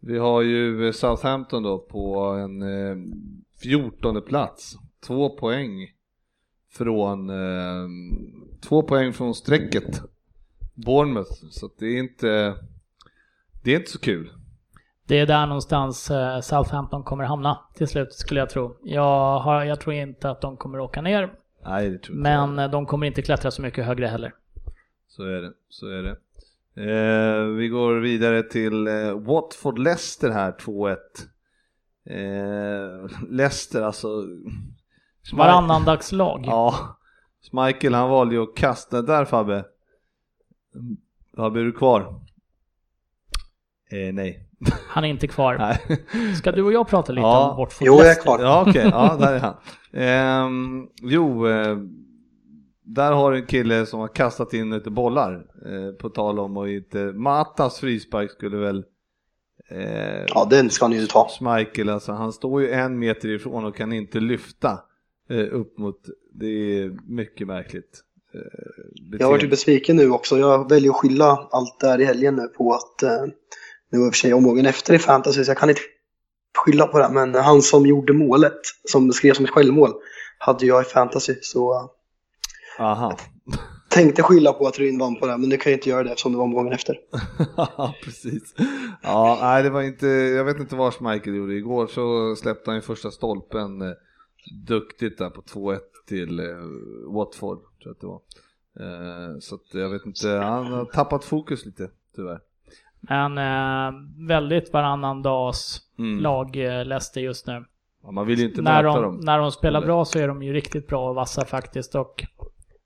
Vi 0.00 0.18
har 0.18 0.42
ju 0.42 0.92
Southampton 0.92 1.62
då 1.62 1.78
på 1.78 2.24
en 2.24 2.62
eh, 2.62 2.96
14 3.62 4.22
plats. 4.22 4.74
Två 5.06 5.36
poäng 5.36 5.88
från 6.72 7.30
eh, 7.30 7.88
två 8.68 8.82
poäng 8.82 9.12
från 9.12 9.34
strecket. 9.34 10.02
Bournemouth. 10.74 11.32
Så 11.50 11.70
det 11.78 11.86
är 11.86 11.98
inte 11.98 12.54
det 13.64 13.72
är 13.72 13.76
inte 13.76 13.90
så 13.90 13.98
kul. 13.98 14.32
Det 15.06 15.18
är 15.18 15.26
där 15.26 15.46
någonstans 15.46 16.10
eh, 16.10 16.40
Southampton 16.40 17.02
kommer 17.02 17.24
hamna 17.24 17.58
till 17.74 17.88
slut 17.88 18.12
skulle 18.12 18.40
jag 18.40 18.50
tro. 18.50 18.76
Jag, 18.82 19.38
har, 19.38 19.64
jag 19.64 19.80
tror 19.80 19.94
inte 19.94 20.30
att 20.30 20.40
de 20.40 20.56
kommer 20.56 20.80
åka 20.80 21.02
ner, 21.02 21.32
Nej, 21.64 21.90
det 21.90 21.98
tror 21.98 22.16
jag. 22.16 22.22
men 22.22 22.58
eh, 22.58 22.70
de 22.70 22.86
kommer 22.86 23.06
inte 23.06 23.22
klättra 23.22 23.50
så 23.50 23.62
mycket 23.62 23.84
högre 23.84 24.06
heller. 24.06 24.34
Så 25.08 25.22
är 25.22 25.42
det, 25.42 25.52
så 25.68 25.86
är 25.86 26.02
det. 26.02 26.16
Eh, 26.74 27.44
vi 27.44 27.68
går 27.68 27.94
vidare 27.94 28.42
till 28.42 28.86
eh, 28.86 29.12
Watford 29.20 29.78
Leicester 29.78 30.30
här, 30.30 30.52
2-1. 30.52 30.96
Eh, 32.04 33.10
Leicester 33.30 33.82
alltså... 33.82 34.08
Varannandagslag. 35.32 36.42
Ja, 36.46 36.74
Michael 37.52 37.94
han 37.94 38.10
valde 38.10 38.34
ju 38.34 38.42
att 38.42 38.54
kasta, 38.56 39.02
där 39.02 39.24
Fabbe. 39.24 39.64
Fabbe 41.36 41.60
är 41.60 41.64
du 41.64 41.72
kvar? 41.72 42.00
Eh, 43.92 44.14
nej. 44.14 44.48
Han 44.88 45.04
är 45.04 45.08
inte 45.08 45.26
kvar. 45.28 45.58
nej. 45.58 46.06
Ska 46.36 46.52
du 46.52 46.62
och 46.62 46.72
jag 46.72 46.88
prata 46.88 47.12
lite 47.12 47.20
Ja. 47.22 47.50
om 47.50 47.56
Watford 47.56 47.86
Jo, 47.86 47.94
jag 47.94 48.10
är 48.10 48.22
kvar. 48.22 48.40
Ja 48.42 48.64
okej, 48.68 48.88
ja 48.92 49.16
där 49.20 49.32
är 49.32 49.38
han. 49.40 49.54
Ehm, 49.92 50.86
jo, 51.02 51.48
eh, 51.48 51.76
där 52.84 53.12
har 53.12 53.32
du 53.32 53.38
en 53.38 53.46
kille 53.46 53.86
som 53.86 54.00
har 54.00 54.08
kastat 54.08 54.52
in 54.54 54.70
lite 54.70 54.90
bollar. 54.90 55.32
Eh, 55.66 55.92
på 56.00 56.08
tal 56.08 56.38
om 56.38 56.56
och 56.56 56.68
inte, 56.68 56.98
Matas 56.98 57.80
frispark 57.80 58.30
skulle 58.30 58.56
väl 58.56 58.84
eh, 59.70 60.24
Ja, 60.28 60.46
den 60.50 60.70
ska 60.70 60.88
ni 60.88 60.96
ju 60.96 61.06
ta. 61.06 61.28
Schmeichel, 61.38 61.88
alltså 61.88 62.12
han 62.12 62.32
står 62.32 62.62
ju 62.62 62.70
en 62.70 62.98
meter 62.98 63.28
ifrån 63.28 63.64
och 63.64 63.76
kan 63.76 63.92
inte 63.92 64.20
lyfta 64.20 64.78
upp 65.40 65.78
mot, 65.78 66.00
det 66.34 66.46
är 66.46 66.96
mycket 67.08 67.46
märkligt. 67.46 68.00
Eh, 68.34 68.40
Jag 69.18 69.26
har 69.26 69.30
varit 69.30 69.40
beteende. 69.40 69.46
besviken 69.48 69.96
nu 69.96 70.10
också. 70.10 70.38
Jag 70.38 70.68
väljer 70.68 70.90
att 70.90 70.96
skylla 70.96 71.48
allt 71.50 71.80
där 71.80 72.00
i 72.00 72.04
helgen 72.04 72.36
nu 72.36 72.46
på 72.48 72.74
att 72.74 73.02
eh, 73.02 73.24
nu 73.90 73.98
var 73.98 74.06
i 74.06 74.08
och 74.10 74.14
för 74.14 74.18
sig 74.18 74.34
omgången 74.34 74.66
efter 74.66 74.94
i 74.94 74.98
fantasy 74.98 75.44
så 75.44 75.50
jag 75.50 75.58
kan 75.58 75.68
inte 75.70 75.82
skylla 76.58 76.86
på 76.86 76.98
det. 76.98 77.08
Men 77.12 77.34
han 77.34 77.62
som 77.62 77.86
gjorde 77.86 78.12
målet, 78.12 78.58
som 78.84 79.12
skrev 79.12 79.32
som 79.34 79.44
ett 79.44 79.50
självmål, 79.50 79.90
hade 80.38 80.66
jag 80.66 80.82
i 80.82 80.84
fantasy. 80.84 81.34
Så 81.42 81.74
eh, 81.74 82.84
Aha. 82.84 83.16
tänkte 83.88 84.22
skylla 84.22 84.52
på 84.52 84.66
att 84.66 84.78
Ryn 84.78 84.98
vann 84.98 85.16
på 85.16 85.26
det, 85.26 85.38
men 85.38 85.50
det 85.50 85.56
kan 85.56 85.72
jag 85.72 85.78
inte 85.78 85.90
göra 85.90 86.02
det 86.02 86.10
eftersom 86.10 86.32
det 86.32 86.38
var 86.38 86.44
omgången 86.44 86.72
efter. 86.72 86.96
Ja, 87.56 87.94
precis. 88.04 88.54
Ja, 89.02 89.38
nej, 89.42 89.62
det 89.62 89.70
var 89.70 89.82
inte, 89.82 90.06
jag 90.06 90.44
vet 90.44 90.58
inte 90.60 90.76
vad 90.76 90.94
Schmeichel 90.94 91.34
gjorde. 91.34 91.54
Igår 91.54 91.86
så 91.86 92.36
släppte 92.36 92.70
han 92.70 92.74
ju 92.76 92.80
första 92.82 93.10
stolpen 93.10 93.82
eh, 93.82 93.88
duktigt 94.66 95.18
där 95.18 95.30
på 95.30 95.40
2-1 95.42 95.78
till 96.08 96.40
eh, 96.40 96.46
Watford, 97.14 97.58
tror 97.58 97.68
jag 97.78 97.90
att 97.92 98.00
det 98.00 98.06
var. 98.06 98.20
Eh, 98.80 99.38
så 99.40 99.54
att 99.54 99.74
jag 99.74 99.88
vet 99.90 100.06
inte, 100.06 100.28
han 100.28 100.66
har 100.66 100.84
tappat 100.84 101.24
fokus 101.24 101.66
lite, 101.66 101.90
tyvärr. 102.16 102.40
Men 103.00 103.38
eh, 103.38 103.92
väldigt 104.28 104.72
varannan 104.72 105.22
dags 105.22 105.78
Mm. 105.98 106.20
lag 106.22 106.56
eh, 106.56 106.84
Leicester 106.84 107.20
just 107.20 107.46
nu. 107.46 107.64
Ja, 108.02 108.10
man 108.10 108.26
vill 108.26 108.38
ju 108.38 108.44
inte 108.44 108.62
När 108.62 108.82
möta 108.82 109.00
de, 109.00 109.02
dem. 109.02 109.20
när 109.22 109.38
de 109.38 109.52
spelar 109.52 109.78
Eller? 109.80 109.86
bra 109.86 110.04
så 110.04 110.18
är 110.18 110.28
de 110.28 110.42
ju 110.42 110.52
riktigt 110.52 110.86
bra 110.88 111.08
och 111.08 111.14
vassa 111.14 111.44
faktiskt. 111.44 111.94
Och 111.94 112.24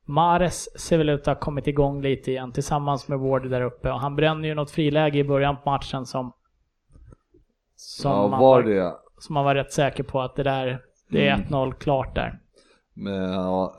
Mares 0.04 0.80
ser 0.80 0.98
väl 0.98 1.08
ut 1.08 1.20
att 1.20 1.26
ha 1.26 1.34
kommit 1.34 1.66
igång 1.66 2.02
lite 2.02 2.30
igen 2.30 2.52
tillsammans 2.52 3.08
med 3.08 3.18
Ward 3.18 3.50
där 3.50 3.60
uppe. 3.62 3.90
Och 3.92 4.00
han 4.00 4.16
bränner 4.16 4.48
ju 4.48 4.54
något 4.54 4.70
friläge 4.70 5.18
i 5.18 5.24
början 5.24 5.56
på 5.64 5.70
matchen 5.70 6.06
som... 6.06 6.32
Som, 7.76 8.10
Ja, 8.10 8.26
var 8.28 8.38
var, 8.38 8.62
det 8.62 8.94
som 9.18 9.34
man 9.34 9.44
var 9.44 9.54
rätt 9.54 9.72
säker 9.72 10.02
på 10.02 10.20
att 10.20 10.36
det 10.36 10.42
där... 10.42 10.80
Det 11.08 11.28
är 11.28 11.34
Mm. 11.34 11.46
1-0 11.46 11.72
klart 11.74 12.14
där. 12.14 12.38
Men 12.98 13.32
ja, 13.32 13.76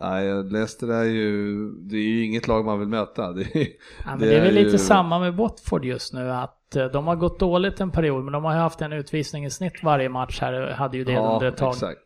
Leicester 0.51 0.88
är 0.88 1.03
ju, 1.03 1.55
det 1.71 1.95
är 1.95 2.01
ju 2.01 2.23
inget 2.25 2.47
lag 2.47 2.65
man 2.65 2.80
vill 2.80 2.88
möta. 2.88 3.32
Det 3.34 3.41
är, 3.41 3.57
Ja, 3.57 3.65
men 4.05 4.19
Det 4.19 4.25
det, 4.25 4.38
är 4.38 4.41
väl 4.41 4.53
lite 4.53 4.69
ju- 4.71 4.78
samma 4.78 5.19
med 5.19 5.34
Watford 5.36 5.86
just 5.86 6.13
nu 6.13 6.32
att 6.32 6.75
eh, 6.75 6.86
de 6.86 7.07
har 7.07 7.15
gått 7.15 7.39
dåligt 7.39 7.80
en 7.82 7.91
period 7.91 8.23
men 8.23 8.34
de 8.34 8.43
har 8.43 8.53
ju 8.53 8.59
haft 8.59 8.82
en 8.82 8.93
utvisning 8.93 9.45
i 9.45 9.49
snitt 9.49 9.84
varje 9.84 10.09
match 10.09 10.41
här, 10.41 10.71
hade 10.71 10.97
ju 10.97 11.03
det 11.03 11.11
ja, 11.11 11.34
under 11.34 11.47
ett 11.47 11.57
tag. 11.57 11.73
exakt. 11.73 11.99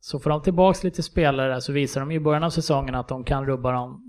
Så 0.00 0.18
får 0.18 0.30
de 0.30 0.42
tillbaks 0.42 0.84
lite 0.84 1.02
spelare 1.02 1.60
så 1.60 1.72
visar 1.72 2.00
de 2.00 2.10
ju 2.10 2.16
i 2.16 2.20
början 2.20 2.42
av 2.44 2.50
säsongen 2.50 2.94
att 2.94 3.08
de 3.08 3.24
kan 3.24 3.46
rubba 3.46 3.72
de 3.72 4.02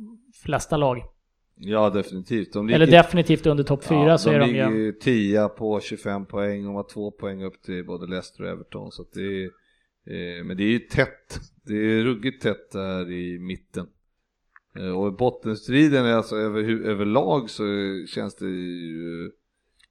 flesta 0.43 0.77
lag. 0.77 1.01
Ja, 1.57 1.89
definitivt. 1.89 2.53
De 2.53 2.69
Eller 2.69 2.87
definitivt 2.87 3.45
under 3.45 3.63
topp 3.63 3.83
4 3.83 4.03
ja, 4.07 4.17
så 4.17 4.29
är 4.29 4.39
de 4.39 4.45
ligger 4.47 4.69
ju... 4.69 4.83
ju 4.83 4.91
10 4.91 5.47
på 5.49 5.79
25 5.79 6.25
poäng 6.25 6.67
och 6.67 6.73
har 6.73 6.85
två 6.93 7.11
poäng 7.11 7.43
upp 7.43 7.61
till 7.61 7.85
både 7.85 8.07
Leicester 8.07 8.43
och 8.43 8.49
Everton. 8.49 8.91
Så 8.91 9.03
det 9.13 9.21
är, 9.21 9.49
men 10.45 10.57
det 10.57 10.63
är 10.63 10.69
ju 10.69 10.79
tätt. 10.79 11.39
Det 11.63 11.75
är 11.75 12.03
ruggigt 12.03 12.41
tätt 12.41 12.71
där 12.71 13.11
i 13.11 13.39
mitten. 13.39 13.87
Eh, 14.79 14.97
och 14.97 15.13
bottenstriden, 15.13 16.05
är 16.05 16.13
alltså 16.13 16.35
över, 16.35 16.85
överlag 16.85 17.49
så 17.49 17.63
känns 18.07 18.35
det 18.35 18.45
ju... 18.45 19.31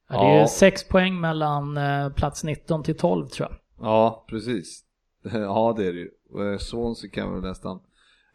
Ja, 0.09 0.23
det 0.23 0.31
är 0.37 0.41
Ja. 0.41 0.49
6 0.49 0.89
poäng 0.89 1.21
mellan 1.21 1.77
eh, 1.77 2.09
plats 2.09 2.45
19 2.45 2.83
till 2.83 2.97
12 2.97 3.27
tror 3.27 3.49
jag. 3.51 3.59
Ja, 3.87 4.27
precis. 4.29 4.85
Ja, 5.33 5.75
det 5.77 5.87
är 5.87 5.93
det 5.93 5.99
ju. 5.99 6.11
Eh, 6.53 6.59
Swansea 6.59 7.11
kan 7.11 7.35
vi 7.35 7.41
nästan 7.49 7.81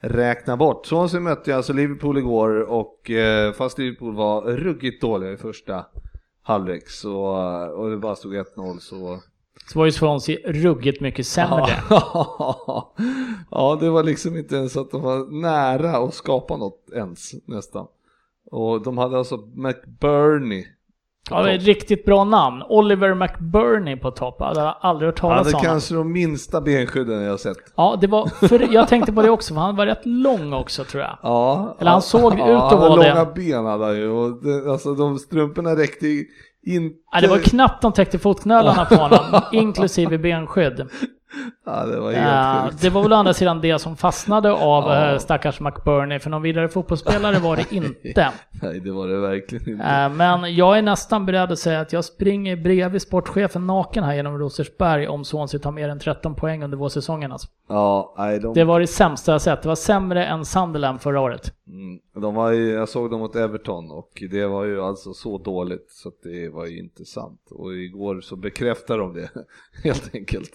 räkna 0.02 0.58
bort. 0.58 0.86
Swansea 0.86 1.20
mötte 1.20 1.52
ju 1.52 1.58
alltså 1.58 1.74
Liverpool 1.74 2.18
igår 2.18 2.62
och 2.62 3.10
eh, 3.12 3.54
fast 3.54 3.78
Liverpool 3.78 4.16
var 4.16 4.42
ruggigt 4.42 5.02
dåliga 5.02 5.32
i 5.32 5.38
första 5.38 5.86
halvlek 6.42 6.90
så, 6.90 7.16
och 7.76 7.90
det 7.90 7.98
bara 7.98 8.16
stod 8.16 8.34
1-0 8.34 8.80
så... 8.80 9.20
Så 9.72 9.80
var 9.80 9.86
ju 9.86 9.91
Swansea 9.91 10.38
ruggigt 10.45 11.01
mycket 11.01 11.28
sämre. 11.28 11.70
Ja. 11.89 12.93
ja, 13.51 13.78
det 13.82 13.89
var 13.89 14.03
liksom 14.03 14.38
inte 14.38 14.55
ens 14.55 14.78
att 14.78 14.91
de 14.91 15.01
var 15.01 15.41
nära 15.41 15.97
att 15.97 16.13
skapa 16.13 16.57
något 16.57 16.89
ens 16.95 17.32
nästan. 17.45 17.86
Och 18.51 18.84
de 18.84 18.97
hade 18.97 19.17
alltså 19.17 19.38
McBurney. 19.55 20.65
Ja, 21.32 21.43
det 21.43 21.51
är 21.51 21.55
ett 21.55 21.63
riktigt 21.63 22.05
bra 22.05 22.24
namn. 22.24 22.63
Oliver 22.70 23.13
McBurney 23.15 23.95
på 23.97 24.11
topp. 24.11 24.36
Jag 24.39 24.45
hade 24.45 24.72
aldrig 24.72 25.07
hört 25.07 25.20
Han 25.20 25.30
talas 25.30 25.45
hade 25.45 25.49
om 25.57 25.59
honom. 25.59 25.72
kanske 25.74 25.95
de 25.95 26.11
minsta 26.11 26.61
benskydden 26.61 27.22
jag 27.22 27.30
har 27.30 27.38
sett. 27.38 27.57
Ja, 27.76 27.97
det 28.01 28.07
var, 28.07 28.28
för 28.47 28.74
jag 28.74 28.88
tänkte 28.88 29.13
på 29.13 29.22
det 29.22 29.30
också, 29.30 29.53
för 29.53 29.61
han 29.61 29.76
var 29.76 29.86
rätt 29.86 30.05
lång 30.05 30.53
också 30.53 30.84
tror 30.84 31.03
jag. 31.03 31.17
Ja, 31.24 31.76
Eller 31.80 31.91
han 31.91 32.01
såg 32.01 32.34
ut 32.34 32.39
att 32.41 32.47
ja, 32.49 32.70
han 32.70 32.80
vara 32.80 32.89
hade 32.89 33.03
det. 33.03 33.09
långa 33.13 33.26
ben 33.26 33.65
hade 33.65 33.86
han 33.86 33.97
ju 33.97 34.09
och 34.09 34.43
det, 34.43 34.72
alltså 34.72 34.93
de 34.95 35.20
strumporna 35.20 35.76
räckte 35.76 36.07
ju 36.07 36.26
inte. 36.66 36.95
Ja, 37.12 37.22
det 37.22 37.28
var 37.28 37.39
knappt 37.39 37.82
de 37.82 37.93
täckte 37.93 38.20
fotknölarna 38.20 38.86
på 38.86 38.95
honom, 38.95 39.41
inklusive 39.51 40.18
benskydd. 40.18 40.89
Ja, 41.66 41.86
det 41.86 42.00
var 42.00 42.70
sjukt. 42.70 42.82
det 42.82 42.90
var 42.90 43.02
väl 43.04 43.14
å 43.14 43.16
andra 43.16 43.34
sidan 43.34 43.62
det 43.62 43.80
som 43.80 43.98
fastnade 43.98 44.52
av 44.52 44.84
Ja. 44.84 45.12
eh, 45.12 45.18
stackars 45.18 45.60
McBurney, 45.60 46.20
för 46.20 46.30
någon 46.30 46.42
vidare 46.42 46.70
fotbollsspelare 46.70 47.40
var 47.40 47.56
det 47.56 47.72
inte. 47.76 48.32
Nej, 48.62 48.80
det 48.80 48.92
var 48.92 49.08
det 49.08 49.20
verkligen 49.20 49.70
inte. 49.70 49.84
Eh, 49.86 50.10
Men 50.10 50.56
jag 50.56 50.78
är 50.78 50.82
nästan 50.82 51.26
beredd 51.26 51.52
att 51.52 51.60
säga 51.60 51.80
att 51.80 51.94
jag 51.94 52.06
springer 52.06 52.56
bredvid 52.56 53.02
sportchefen 53.02 53.68
naken 53.68 54.04
här 54.04 54.14
genom 54.16 54.38
Rosersberg 54.40 55.08
om 55.08 55.26
Swansea 55.26 55.60
tar 55.60 55.72
mer 55.72 55.90
än 55.90 56.00
13 56.00 56.36
poäng 56.36 56.64
under 56.64 56.78
vårsäsongen. 56.78 57.32
Alltså. 57.32 57.48
Ja, 57.68 58.14
nej, 58.18 58.40
de, 58.40 58.54
Det 58.54 58.64
var 58.64 58.80
det 58.80 58.88
sämsta 58.88 59.32
jag 59.32 59.42
sett. 59.42 59.62
Det 59.62 59.68
var 59.68 59.76
sämre 59.76 60.26
än 60.26 60.46
Sunderland 60.46 61.02
förra 61.02 61.22
året. 61.22 61.54
mm, 61.68 62.00
de 62.22 62.36
var 62.36 62.52
ju, 62.52 62.70
jag 62.70 62.90
såg 62.90 63.12
dem 63.12 63.20
mot 63.20 63.36
Everton 63.36 63.92
och 63.92 64.24
det 64.32 64.46
var 64.46 64.64
ju 64.66 64.82
alltså 64.82 65.14
så 65.14 65.38
dåligt 65.38 65.86
så 65.92 66.10
att 66.10 66.16
det 66.24 66.50
var 66.50 66.66
ju 66.66 66.80
inte 66.80 67.06
sant. 67.06 67.42
Och 67.52 67.74
igår 67.74 68.22
så 68.22 68.36
bekräftade 68.36 69.00
de 69.00 69.14
det 69.14 69.30
helt 69.84 70.16
enkelt. 70.16 70.52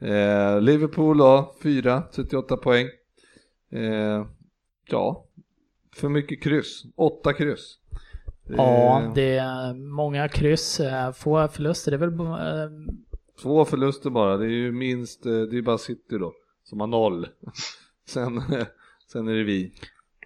Eh, 0.00 0.60
Liverpool 0.60 1.18
då, 1.18 1.54
4, 1.62 2.02
38 2.14 2.56
poäng. 2.56 2.86
Eh, 3.72 4.26
ja, 4.90 5.24
för 5.96 6.08
mycket 6.08 6.42
kryss, 6.42 6.82
8 6.96 7.32
kryss. 7.32 7.78
Ja, 8.48 9.02
Eh, 9.02 9.12
det 9.14 9.36
är 9.36 9.74
många 9.74 10.28
kryss, 10.28 10.80
eh, 10.80 11.12
få 11.12 11.48
förluster. 11.48 11.90
Det 11.90 11.96
är 11.96 12.08
väl... 12.08 12.20
eh, 12.20 12.94
Två 13.42 13.64
förluster 13.64 14.10
bara, 14.10 14.36
det 14.36 14.44
är 14.44 14.48
ju 14.50 14.72
minst, 14.72 15.22
det 15.22 15.30
är 15.58 15.62
bara 15.62 15.78
City 15.78 16.18
då, 16.18 16.32
som 16.64 16.80
har 16.80 16.86
noll. 16.86 17.28
Sen, 18.08 18.42
sen 19.12 19.28
är 19.28 19.34
det 19.34 19.44
vi. 19.44 19.72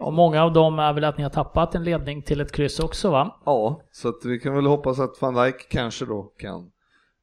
Och 0.00 0.12
många 0.12 0.42
av 0.44 0.52
dem 0.52 0.78
är 0.78 0.92
väl 0.92 1.04
att 1.04 1.16
ni 1.16 1.22
har 1.22 1.30
tappat 1.30 1.74
en 1.74 1.84
ledning 1.84 2.22
till 2.22 2.40
ett 2.40 2.52
kryss 2.52 2.80
också 2.80 3.10
va? 3.10 3.40
Ja, 3.44 3.82
så 3.92 4.08
att 4.08 4.24
vi 4.24 4.38
kan 4.40 4.54
väl 4.54 4.66
hoppas 4.66 4.98
att 5.00 5.22
van 5.22 5.34
Dijk 5.34 5.68
kanske 5.68 6.04
då 6.04 6.22
kan 6.22 6.70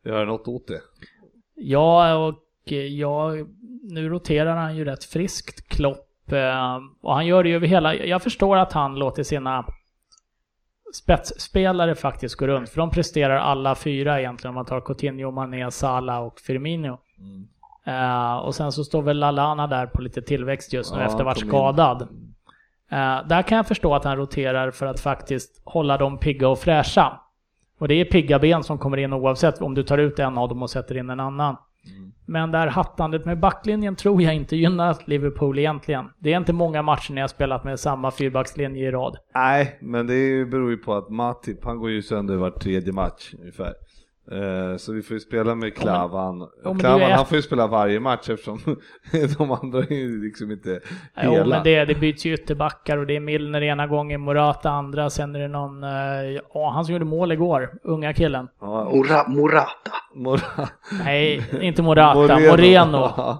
göra 0.05 0.25
något 0.25 0.47
åt 0.47 0.67
det. 0.67 0.81
Ja, 1.59 2.15
och 2.15 2.71
eh, 2.71 2.77
ja, 2.77 3.31
nu 3.83 4.09
roterar 4.09 4.55
han 4.55 4.75
ju 4.75 4.85
rätt 4.85 5.03
friskt 5.03 5.69
Klopp. 5.69 6.31
eh, 6.31 6.77
Och 7.01 7.13
han 7.13 7.25
gör 7.25 7.43
det 7.43 7.49
ju 7.49 7.55
över 7.55 7.67
hela... 7.67 7.95
Jag 7.95 8.21
förstår 8.23 8.57
att 8.57 8.73
han 8.73 8.95
låter 8.95 9.23
sina 9.23 9.65
spetsspelare 10.93 11.95
faktiskt 11.95 12.35
gå 12.35 12.47
runt. 12.47 12.69
För 12.69 12.77
de 12.77 12.89
presterar 12.89 13.37
alla 13.37 13.75
fyra 13.75 14.19
egentligen 14.19 14.49
om 14.49 14.55
man 14.55 14.65
tar 14.65 14.81
Coutinho, 14.81 15.31
Mané, 15.31 15.71
Salah 15.71 16.19
och 16.19 16.39
Firmino. 16.39 16.99
Eh, 17.85 18.35
och 18.35 18.55
sen 18.55 18.71
så 18.71 18.83
står 18.83 19.01
väl 19.01 19.19
Lallana 19.19 19.67
där 19.67 19.85
på 19.87 20.01
lite 20.01 20.21
tillväxt 20.21 20.73
just 20.73 20.93
nu 20.93 20.99
Ja, 20.99 21.05
efter 21.05 21.15
att 21.15 21.19
ha 21.21 21.25
varit 21.25 21.47
skadad. 21.47 22.01
Eh, 22.91 23.27
där 23.27 23.41
kan 23.41 23.55
jag 23.55 23.67
förstå 23.67 23.95
att 23.95 24.03
han 24.03 24.17
roterar 24.17 24.71
för 24.71 24.85
att 24.85 24.99
faktiskt 24.99 25.61
hålla 25.65 25.97
dem 25.97 26.19
pigga 26.19 26.47
och 26.47 26.59
fräscha. 26.59 27.19
Och 27.77 27.87
det 27.87 27.93
är 27.93 28.05
pigga 28.05 28.39
ben 28.39 28.63
som 28.63 28.77
kommer 28.77 28.97
in 28.97 29.13
oavsett 29.13 29.61
om 29.61 29.73
du 29.73 29.83
tar 29.83 29.97
ut 29.97 30.19
en 30.19 30.37
av 30.37 30.49
dem 30.49 30.61
och 30.61 30.69
sätter 30.69 30.97
in 30.97 31.09
en 31.09 31.19
annan. 31.19 31.55
Men 32.25 32.51
det 32.51 32.57
här 32.57 32.67
hattandet 32.67 33.25
med 33.25 33.39
backlinjen 33.39 33.95
tror 33.95 34.21
jag 34.21 34.35
inte 34.35 34.55
gynnar 34.55 34.97
Liverpool 35.05 35.59
egentligen. 35.59 36.05
Det 36.19 36.33
är 36.33 36.37
inte 36.37 36.53
många 36.53 36.81
matcher 36.81 37.13
när 37.13 37.21
jag 37.21 37.29
spelat 37.29 37.63
med 37.63 37.79
samma 37.79 38.11
fyrbackslinje 38.11 38.87
i 38.87 38.91
rad. 38.91 39.17
Nej, 39.35 39.77
men 39.81 40.07
det 40.07 40.45
beror 40.45 40.69
ju 40.69 40.77
på 40.77 40.93
att 40.93 41.09
Matip, 41.09 41.65
han 41.65 41.79
går 41.79 41.89
ju 41.89 42.01
sönder 42.01 42.35
var 42.35 42.51
tredje 42.51 42.93
match 42.93 43.33
ungefär. 43.39 43.73
Eh, 44.31 44.77
Så 44.77 44.93
vi 44.93 45.01
får 45.01 45.13
ju 45.13 45.19
spela 45.19 45.55
med 45.55 45.75
Klavan. 45.75 46.39
Ja, 46.63 46.69
men 46.71 46.79
Klavan 46.79 47.11
han 47.11 47.25
får 47.25 47.35
ju 47.35 47.41
spela 47.41 47.67
varje 47.67 47.99
match 47.99 48.29
eftersom 48.29 48.59
de 49.37 49.51
andra 49.51 49.79
är 49.79 49.91
ju 49.93 50.23
liksom 50.23 50.51
inte 50.51 50.79
Jo, 51.23 51.31
hela. 51.31 51.45
men 51.55 51.63
det, 51.63 51.85
det 51.85 51.95
byts 51.95 52.25
ju 52.25 52.33
ytterbackar 52.33 52.97
och 52.97 53.07
det 53.07 53.15
är 53.15 53.19
Milner 53.19 53.61
ena 53.63 53.87
gången, 53.87 54.21
Morata 54.21 54.69
andra, 54.69 55.09
sen 55.09 55.35
är 55.35 55.39
det 55.39 55.47
någon, 55.47 55.83
eh, 55.83 55.89
ja 56.53 56.71
han 56.73 56.85
som 56.85 56.93
gjorde 56.93 57.05
mål 57.05 57.31
igår, 57.31 57.69
unga 57.83 58.13
killen. 58.13 58.47
Ja, 58.61 58.83
Mora, 58.93 59.27
Morata. 59.27 59.91
Mora- 60.15 60.67
Nej, 61.03 61.43
inte 61.61 61.81
Morata, 61.81 62.39
Moreno. 62.39 63.11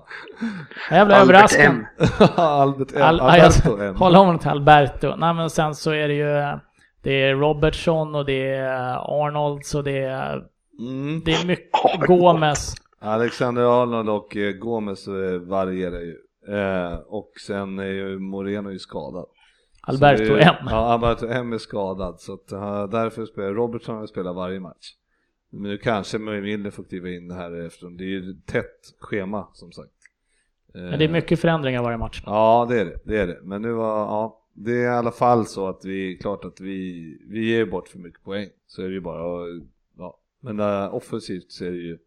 Jävla 0.91 1.15
Albert 1.15 1.21
överraskning. 1.35 1.85
Albert 2.35 2.87
M. 2.95 3.01
Al, 3.03 3.19
Alberto 3.19 3.77
jag 3.79 3.87
M. 3.87 3.95
håller 3.95 4.19
honom 4.19 4.39
till 4.39 4.49
Alberto. 4.49 5.15
Nej 5.15 5.33
men 5.33 5.49
sen 5.49 5.75
så 5.75 5.91
är 5.91 6.07
det 6.07 6.13
ju, 6.13 6.59
det 7.03 7.11
är 7.23 7.35
Robertson 7.35 8.15
och 8.15 8.25
det 8.25 8.49
är 8.55 8.95
Arnolds 9.25 9.75
och 9.75 9.83
det 9.83 9.97
är, 9.97 10.43
Mm. 10.79 11.21
det 11.25 11.31
är 11.33 11.47
mycket 11.47 12.07
Gomes. 12.07 12.75
Alexander 12.99 13.81
Arnold 13.83 14.09
och 14.09 14.37
eh, 14.37 14.51
Gomes 14.51 15.07
eh, 15.07 15.39
varierar 15.39 15.99
ju. 15.99 16.15
Eh, 16.47 16.93
och 17.07 17.31
sen 17.47 17.79
är 17.79 17.85
ju 17.85 18.19
Moreno 18.19 18.71
ju 18.71 18.79
skadad. 18.79 19.25
Alberto 19.81 20.23
är- 20.33 20.39
M. 20.49 20.55
Ja, 20.69 20.75
Alberto 20.75 21.27
M 21.27 21.53
är 21.53 21.57
skadad 21.57 22.19
så 22.19 22.33
att, 22.33 22.47
därför 22.91 23.25
spelar 23.25 23.53
Robertson 23.53 24.07
spelar 24.07 24.33
varje 24.33 24.59
match. 24.59 24.93
Men 25.49 25.61
nu 25.63 25.77
kanske 25.77 26.17
Milner 26.17 26.69
får 26.69 26.83
kliva 26.83 27.09
in 27.09 27.31
här 27.31 27.65
eftersom 27.65 27.97
det 27.97 28.03
är 28.03 28.07
ju 28.07 28.33
tätt 28.33 28.95
schema 28.99 29.47
som 29.53 29.71
sagt. 29.71 29.91
Men 30.73 30.99
det 30.99 31.05
är 31.05 31.09
mycket 31.09 31.39
förändringar 31.39 31.83
varje 31.83 31.97
match. 31.97 32.23
Ja 32.25 32.65
det 32.69 32.79
är 32.81 32.85
det, 32.85 32.99
det 33.05 33.17
är 33.17 33.27
det. 33.27 33.39
Men 33.43 33.61
nu 33.61 33.71
var, 33.71 33.87
ja, 33.97 34.41
det 34.53 34.71
är 34.71 34.83
i 34.83 34.87
alla 34.97 35.11
fall 35.11 35.45
så 35.45 35.67
att 35.67 35.85
vi, 35.85 36.17
klart 36.21 36.45
att 36.45 36.59
vi, 36.61 37.01
vi 37.29 37.49
ger 37.49 37.65
bort 37.65 37.87
för 37.87 37.99
mycket 37.99 38.23
poäng. 38.23 38.47
Så 38.67 38.81
är 38.81 38.87
det 38.87 38.93
ju 38.93 39.01
bara, 39.01 39.19
ja. 39.19 39.45
Men 40.39 40.59
uh, 40.59 40.95
offensivt 40.95 41.51
ser 41.51 41.71
det 41.71 41.77
ju 41.77 41.97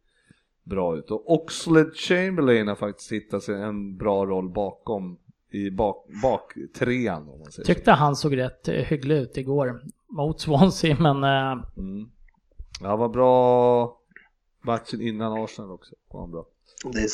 bra 0.62 0.96
ut. 0.96 1.10
Och 1.10 1.32
Oxlade 1.32 1.90
Chamberlain 1.94 2.68
har 2.68 2.74
faktiskt 2.74 3.12
hittat 3.12 3.42
sig 3.42 3.62
en 3.62 3.96
bra 3.96 4.26
roll 4.26 4.48
bakom 4.48 5.18
i 5.50 5.70
bak, 5.70 6.06
bak 6.22 6.54
trean 6.78 7.28
om 7.28 7.38
man 7.38 7.52
säger 7.52 7.66
Tyckte 7.66 7.90
han 7.90 8.16
såg 8.16 8.36
rätt 8.36 8.68
eh, 8.68 8.74
hygglig 8.74 9.16
ut 9.16 9.36
igår 9.36 9.82
mot 10.08 10.40
Swansea, 10.40 10.96
men 11.00 11.24
så. 11.24 11.80
Mm. 11.80 12.10
Ja, 12.80 12.96
var 12.96 13.08
bra 13.08 13.98
matchen 14.62 15.00
innan 15.00 15.44
Arsenal 15.44 15.70
också. 15.70 15.94
Var 16.08 16.20
han 16.20 16.30
bra. 16.30 16.46
Det 16.92 16.98
är, 16.98 17.08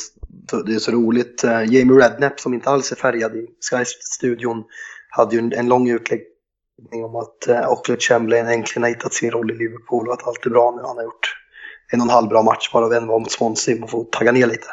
så, 0.49 0.63
det 0.63 0.75
är 0.75 0.79
så 0.79 0.91
roligt. 0.91 1.43
Eh, 1.43 1.73
Jamie 1.73 1.97
Redknapp 1.97 2.39
som 2.39 2.53
inte 2.53 2.69
alls 2.69 2.91
är 2.91 2.95
färgad 2.95 3.35
i 3.35 3.47
Sky-studion 3.59 4.63
hade 5.09 5.35
ju 5.35 5.39
en, 5.39 5.53
en 5.53 5.69
lång 5.69 5.89
utläggning 5.89 6.27
om 6.91 7.15
att 7.15 7.47
uh, 7.49 7.71
Oxlade 7.71 8.01
Chamberlain 8.01 8.47
äntligen 8.47 8.83
har 8.83 8.89
hittat 8.89 9.13
sin 9.13 9.31
roll 9.31 9.51
i 9.51 9.55
Liverpool 9.55 10.07
och 10.07 10.13
att 10.13 10.27
allt 10.27 10.45
är 10.45 10.49
bra 10.49 10.73
nu. 10.75 10.87
Han 10.87 10.97
har 10.97 11.03
gjort 11.03 11.35
en 11.91 11.99
och 11.99 12.05
en 12.05 12.09
halv 12.09 12.29
bra 12.29 12.43
match 12.43 12.71
bara 12.73 12.85
och 12.85 12.95
en 12.95 13.07
var 13.07 13.19
mot 13.19 13.31
Swansea. 13.31 13.79
Man 13.79 13.89
får 13.89 14.03
tagga 14.03 14.31
ner 14.31 14.47
lite. 14.47 14.67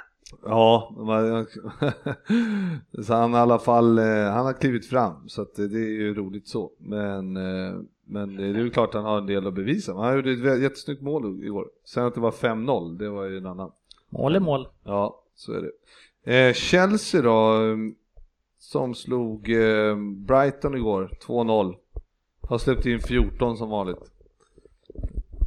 Ja, 0.44 0.94
så 3.06 3.14
han 3.14 3.32
har 3.32 3.40
i 3.40 3.42
alla 3.42 3.58
fall, 3.58 3.98
eh, 3.98 4.04
han 4.04 4.46
har 4.46 4.52
klivit 4.52 4.86
fram 4.86 5.28
så 5.28 5.42
att 5.42 5.54
det 5.54 5.62
är 5.62 6.00
ju 6.00 6.14
roligt 6.14 6.48
så. 6.48 6.70
Men, 6.78 7.36
eh, 7.36 7.74
men 8.06 8.36
det 8.36 8.44
är 8.44 8.48
ju 8.48 8.70
klart 8.70 8.94
han 8.94 9.04
har 9.04 9.18
en 9.18 9.26
del 9.26 9.46
att 9.46 9.54
bevisa. 9.54 9.94
Han 9.94 10.14
gjorde 10.14 10.32
ett 10.32 10.62
jättesnyggt 10.62 11.02
mål 11.02 11.44
igår. 11.44 11.68
Sen 11.84 12.04
att 12.04 12.14
det 12.14 12.20
var 12.20 12.30
5-0, 12.30 12.98
det 12.98 13.08
var 13.08 13.24
ju 13.24 13.38
en 13.38 13.46
annan. 13.46 13.70
mål 14.08 14.36
är 14.36 14.40
mål. 14.40 14.68
Ja, 14.84 15.22
så 15.34 15.52
är 15.52 15.62
det. 15.62 15.70
Eh, 16.24 16.52
Chelsea 16.52 17.22
då, 17.22 17.54
eh, 17.54 17.76
som 18.58 18.94
slog 18.94 19.50
eh, 19.50 19.96
Brighton 20.26 20.74
igår, 20.74 21.10
2-0. 21.26 21.74
Har 22.48 22.58
släppt 22.58 22.86
in 22.86 23.00
14 23.00 23.56
som 23.56 23.70
vanligt. 23.70 24.10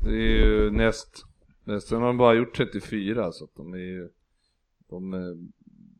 Det 0.03 0.09
är 0.09 0.45
ju 0.45 0.71
näst, 0.71 1.25
sen 1.87 1.99
har 1.99 2.07
de 2.07 2.17
bara 2.17 2.33
gjort 2.33 2.55
34 2.57 3.31
så 3.31 3.43
att 3.43 3.55
de 3.55 3.73
är 3.73 3.77
ju, 3.77 4.09
de, 4.89 5.13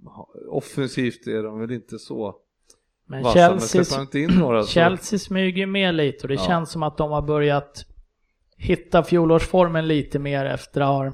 ha- 0.06 0.30
offensivt 0.50 1.28
är 1.28 1.44
de 1.44 1.60
väl 1.60 1.72
inte 1.72 2.00
så 2.00 2.36
Men 3.06 3.24
vassa, 3.24 3.40
men 3.40 3.60
Chelsea, 3.60 3.84
släpper 3.84 4.02
inte 4.02 4.20
in 4.20 4.30
några 4.40 4.64
så. 4.64 4.68
Chelsea 4.70 5.20
smyger 5.20 5.66
med 5.66 5.96
lite 5.96 6.22
och 6.24 6.28
det 6.28 6.34
Ja. 6.34 6.46
känns 6.48 6.72
som 6.72 6.84
att 6.84 6.98
de 6.98 7.12
har 7.12 7.22
börjat 7.22 7.86
hitta 8.58 9.04
fjolårsformen 9.04 9.88
lite 9.88 10.20
mer 10.20 10.46
efter 10.46 10.82
att 10.82 10.88
ha... 10.88 11.14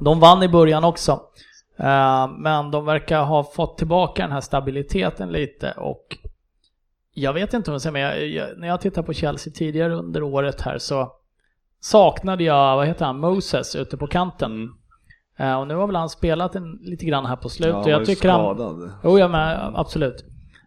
De 0.00 0.20
vann 0.20 0.42
i 0.42 0.48
början 0.48 0.84
också. 0.84 1.12
Eh, 1.76 2.30
men 2.38 2.70
de 2.70 2.84
verkar 2.84 3.24
ha 3.24 3.44
fått 3.44 3.78
tillbaka 3.78 4.22
den 4.22 4.32
här 4.32 4.40
stabiliteten 4.40 5.32
lite 5.32 5.72
och 5.72 6.18
jag 7.14 7.32
vet 7.32 7.54
inte 7.54 7.70
om 7.70 7.74
jag 7.74 7.82
säger 7.82 7.92
men 7.92 8.02
jag, 8.02 8.26
jag, 8.28 8.58
när 8.58 8.68
jag 8.68 8.80
tittar 8.80 9.02
på 9.02 9.12
Chelsea 9.12 9.52
tidigare 9.52 9.94
under 9.94 10.22
året 10.22 10.60
här 10.60 10.78
så 10.78 11.12
saknade 11.80 12.44
jag, 12.44 12.76
vad 12.76 12.86
heter 12.86 13.04
han, 13.04 13.20
Moses 13.20 13.76
ute 13.76 13.96
på 13.96 14.06
kanten. 14.06 14.52
Mm. 14.52 14.74
Eh, 15.36 15.60
och 15.60 15.66
nu 15.66 15.74
har 15.74 15.86
väl 15.86 15.96
han 15.96 16.08
spelat 16.08 16.54
en, 16.54 16.78
lite 16.82 17.06
grann 17.06 17.26
här 17.26 17.36
på 17.36 17.48
slutet. 17.48 17.74
Ja, 17.74 17.80
han 17.80 17.90
jag 17.90 18.06
tycker 18.06 18.28
han, 18.28 18.56
skadad. 18.56 18.92
Jo, 19.04 19.18
ja, 19.18 19.28
men 19.28 19.76
absolut. 19.76 20.24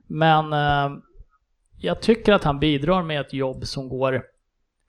Men 0.08 0.54
eh, 0.54 0.98
jag 1.78 2.02
tycker 2.02 2.34
att 2.34 2.44
han 2.44 2.60
bidrar 2.60 3.04
med 3.04 3.22
ett 3.22 3.34
jobb 3.34 3.66
som 3.66 3.90
går 3.90 4.24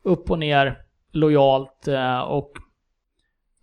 upp 0.05 0.31
och 0.31 0.39
ner 0.39 0.79
lojalt 1.13 1.89
eh, 1.89 2.21
och 2.21 2.53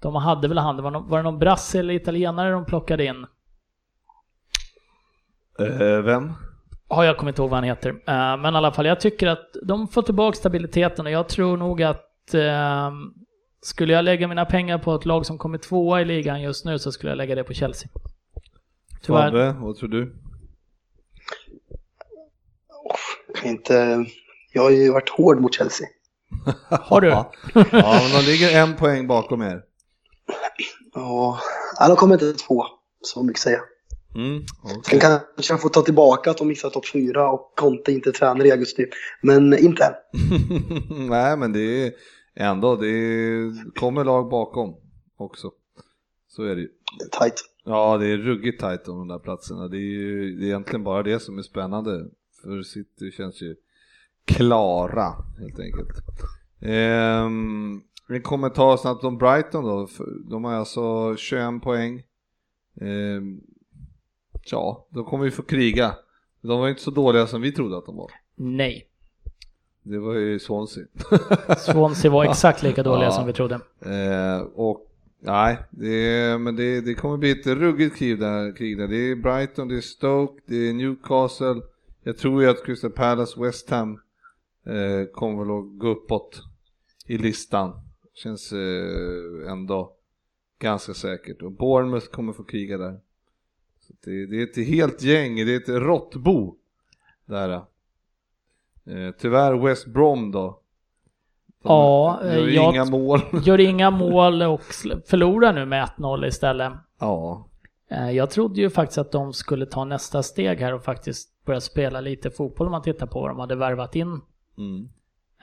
de 0.02 0.16
hade 0.16 0.48
väl 0.48 0.58
han, 0.58 0.84
var, 0.84 0.92
någon, 0.92 1.10
var 1.10 1.18
det 1.18 1.24
någon 1.24 1.40
brasse 1.40 1.80
eller 1.80 1.94
italienare 1.94 2.52
de 2.52 2.66
plockade 2.66 3.06
in? 3.06 3.26
Vem? 6.04 6.34
Ja, 6.94 7.06
jag 7.06 7.18
kommer 7.18 7.32
inte 7.32 7.42
ihåg 7.42 7.50
vad 7.50 7.58
han 7.58 7.64
heter. 7.64 7.90
Eh, 7.90 8.38
men 8.38 8.54
i 8.54 8.58
alla 8.58 8.72
fall, 8.72 8.86
jag 8.86 9.00
tycker 9.00 9.28
att 9.28 9.56
de 9.64 9.88
får 9.88 10.02
tillbaka 10.02 10.36
stabiliteten 10.38 11.06
och 11.06 11.12
jag 11.12 11.30
tror 11.30 11.58
nog 11.58 11.84
att 11.84 12.34
eh, 12.34 12.92
skulle 13.62 13.94
jag 13.94 14.06
lägga 14.06 14.28
mina 14.28 14.46
pengar 14.46 14.78
på 14.78 14.96
ett 14.96 15.06
lag 15.06 15.26
som 15.26 15.38
kommer 15.38 15.58
tvåa 15.58 16.02
i 16.02 16.06
ligan 16.06 16.42
just 16.42 16.66
nu 16.66 16.80
så 16.80 16.92
skulle 16.92 17.12
jag 17.12 17.18
lägga 17.18 17.36
det 17.36 17.44
på 17.44 17.54
Chelsea. 17.54 17.90
Tyvärr. 19.02 19.32
Fabbe, 19.32 19.56
vad 19.60 19.76
tror 19.76 19.90
du? 19.90 20.16
Inte, 23.44 24.06
jag 24.54 24.62
har 24.62 24.70
ju 24.70 24.92
varit 24.92 25.10
hård 25.10 25.42
mot 25.42 25.56
Chelsea. 25.56 25.88
Har 26.70 27.02
du? 27.02 27.08
Ja, 27.08 27.32
men 27.72 28.12
de 28.12 28.32
ligger 28.32 28.62
en 28.62 28.76
poäng 28.76 29.08
bakom 29.08 29.42
er. 29.42 29.64
Ja, 30.94 31.40
ja, 31.80 31.88
de 31.88 31.96
kommer 31.96 32.14
inte 32.14 32.34
två, 32.34 32.66
så 33.02 33.24
mycket 33.24 33.42
säga. 33.42 33.60
Mm, 34.16 34.44
Sen 34.48 34.78
okej. 34.78 35.00
kanske 35.00 35.54
jag 35.54 35.62
får 35.62 35.70
ta 35.70 35.82
tillbaka 35.82 36.32
att 36.32 36.38
de 36.38 36.48
missar 36.48 36.70
topp 36.70 36.88
fyra 36.88 37.32
och 37.32 37.54
Conte 37.56 37.92
inte 37.92 38.12
tränar 38.12 38.46
i 38.46 38.52
augusti. 38.52 38.86
Men 39.22 39.58
inte 39.58 39.84
än. 39.84 39.94
Nej 41.10 41.38
men 41.38 41.54
det 41.54 41.86
är 41.86 41.94
ändå, 42.36 42.76
det 42.76 42.88
är, 42.88 43.72
kommer 43.80 44.04
lag 44.04 44.30
bakom 44.30 44.76
också. 45.18 45.52
Så 46.28 46.44
är 46.44 46.56
det 46.56 46.62
ju. 46.62 46.70
Det 47.00 47.06
är 47.06 47.20
Tight. 47.20 47.36
Ja 47.66 47.98
det 47.98 48.08
är 48.08 48.18
ruggigt 48.18 48.62
tajt 48.62 48.88
om 48.88 48.98
de 48.98 49.08
där 49.08 49.20
platserna. 49.20 49.68
Det 49.68 49.78
är 49.78 49.80
ju 49.80 50.36
det 50.36 50.44
är 50.46 50.48
egentligen 50.48 50.84
bara 50.84 51.04
det 51.04 51.20
som 51.20 51.38
är 51.38 51.42
spännande. 51.42 52.06
För 52.44 52.64
City 52.64 53.12
känns 53.12 53.42
ju 53.42 53.56
klara 54.26 55.14
helt 55.40 55.60
enkelt. 55.60 55.90
Ehm, 56.62 57.82
vi 58.08 58.22
kommer 58.22 58.50
ta 58.50 58.78
snabbt 58.78 59.04
om 59.04 59.18
Brighton 59.18 59.64
då. 59.64 59.88
De 60.30 60.44
har 60.44 60.54
alltså 60.54 61.16
21 61.16 61.64
poäng. 61.64 62.04
Ehm, 62.82 63.42
ja, 64.46 64.88
de 64.90 65.06
kommer 65.06 65.26
ju 65.26 65.32
få 65.32 65.42
kriga. 65.44 65.96
De 66.42 66.60
var 66.60 66.66
ju 66.66 66.70
inte 66.70 66.82
så 66.84 66.92
dåliga 66.92 67.28
som 67.28 67.42
vi 67.42 67.52
trodde 67.52 67.78
att 67.78 67.86
de 67.86 67.96
var. 67.98 68.12
Nej. 68.36 68.88
Det 69.84 70.00
var 70.00 70.14
ju 70.14 70.40
Swansea. 70.40 70.86
Swansea 71.58 72.12
var 72.12 72.24
exakt 72.30 72.64
lika 72.64 72.84
dåliga 72.84 73.06
Ja. 73.06 73.12
som 73.12 73.28
vi 73.28 73.34
trodde. 73.34 73.56
Eh, 73.80 74.42
och 74.42 74.88
nej, 75.20 75.58
det, 75.70 76.38
men 76.40 76.56
det, 76.56 76.82
det 76.82 76.94
kommer 76.94 77.18
bli 77.18 77.32
ett 77.32 77.48
ruggigt 77.48 77.96
krig 77.96 78.20
där, 78.20 78.56
krig 78.56 78.78
där. 78.78 78.88
Det 78.88 79.12
är 79.12 79.16
Brighton, 79.16 79.68
det 79.68 79.78
är 79.78 79.82
Stoke, 79.82 80.42
det 80.46 80.70
är 80.70 80.74
Newcastle. 80.74 81.62
Jag 82.04 82.18
tror 82.18 82.44
ju 82.44 82.50
att 82.50 82.66
Crystal 82.66 82.92
Palace, 82.92 83.42
West 83.42 83.70
Ham 83.70 84.00
eh, 84.66 85.06
kommer 85.14 85.44
väl 85.46 85.58
att 85.58 85.80
gå 85.80 85.88
uppåt 85.88 86.42
i 87.08 87.18
listan. 87.18 87.72
Känns 88.14 88.52
eh, 88.54 89.52
ändå 89.52 89.94
ganska 90.60 90.94
säkert. 90.94 91.42
Och 91.42 91.52
Bournemouth 91.52 92.08
kommer 92.08 92.34
få 92.34 92.44
kriga 92.44 92.78
där. 92.78 93.00
Det, 94.06 94.26
det 94.26 94.42
är 94.42 94.44
ett 94.44 94.68
helt 94.68 95.02
gäng, 95.04 95.36
det 95.36 95.54
är 95.54 95.58
ett 95.58 95.70
råttbo 95.84 96.56
där. 97.26 97.50
Eh, 97.50 97.62
tyvärr 99.18 99.54
West 99.54 99.88
Brom 99.88 100.32
då. 100.32 100.62
De 101.64 101.70
Ja, 101.70 102.20
gör 102.24 102.48
ju 102.48 102.54
jag- 102.56 102.74
inga 102.74 102.86
mål. 102.86 103.20
Gör 103.44 103.60
inga 103.60 103.92
mål 103.92 104.42
och 104.42 104.62
förlorar 105.08 105.54
nu 105.54 105.66
med 105.66 105.84
1-0 105.98 106.26
istället. 106.28 106.74
Ja, 107.00 107.48
Eh, 107.92 108.12
Jag 108.12 108.30
trodde 108.30 108.62
ju 108.62 108.70
faktiskt 108.70 108.98
att 108.98 109.12
de 109.12 109.34
skulle 109.34 109.66
ta 109.66 109.86
nästa 109.86 110.24
steg 110.24 110.60
här 110.60 110.74
och 110.74 110.84
faktiskt 110.84 111.46
börja 111.46 111.62
spela 111.62 112.02
lite 112.02 112.32
fotboll 112.32 112.68
om 112.68 112.72
man 112.72 112.82
tittar 112.82 113.08
på 113.08 113.20
vad 113.22 113.30
de 113.30 113.40
hade 113.40 113.56
värvat 113.56 113.96
in. 113.96 114.22
mm. 114.58 114.90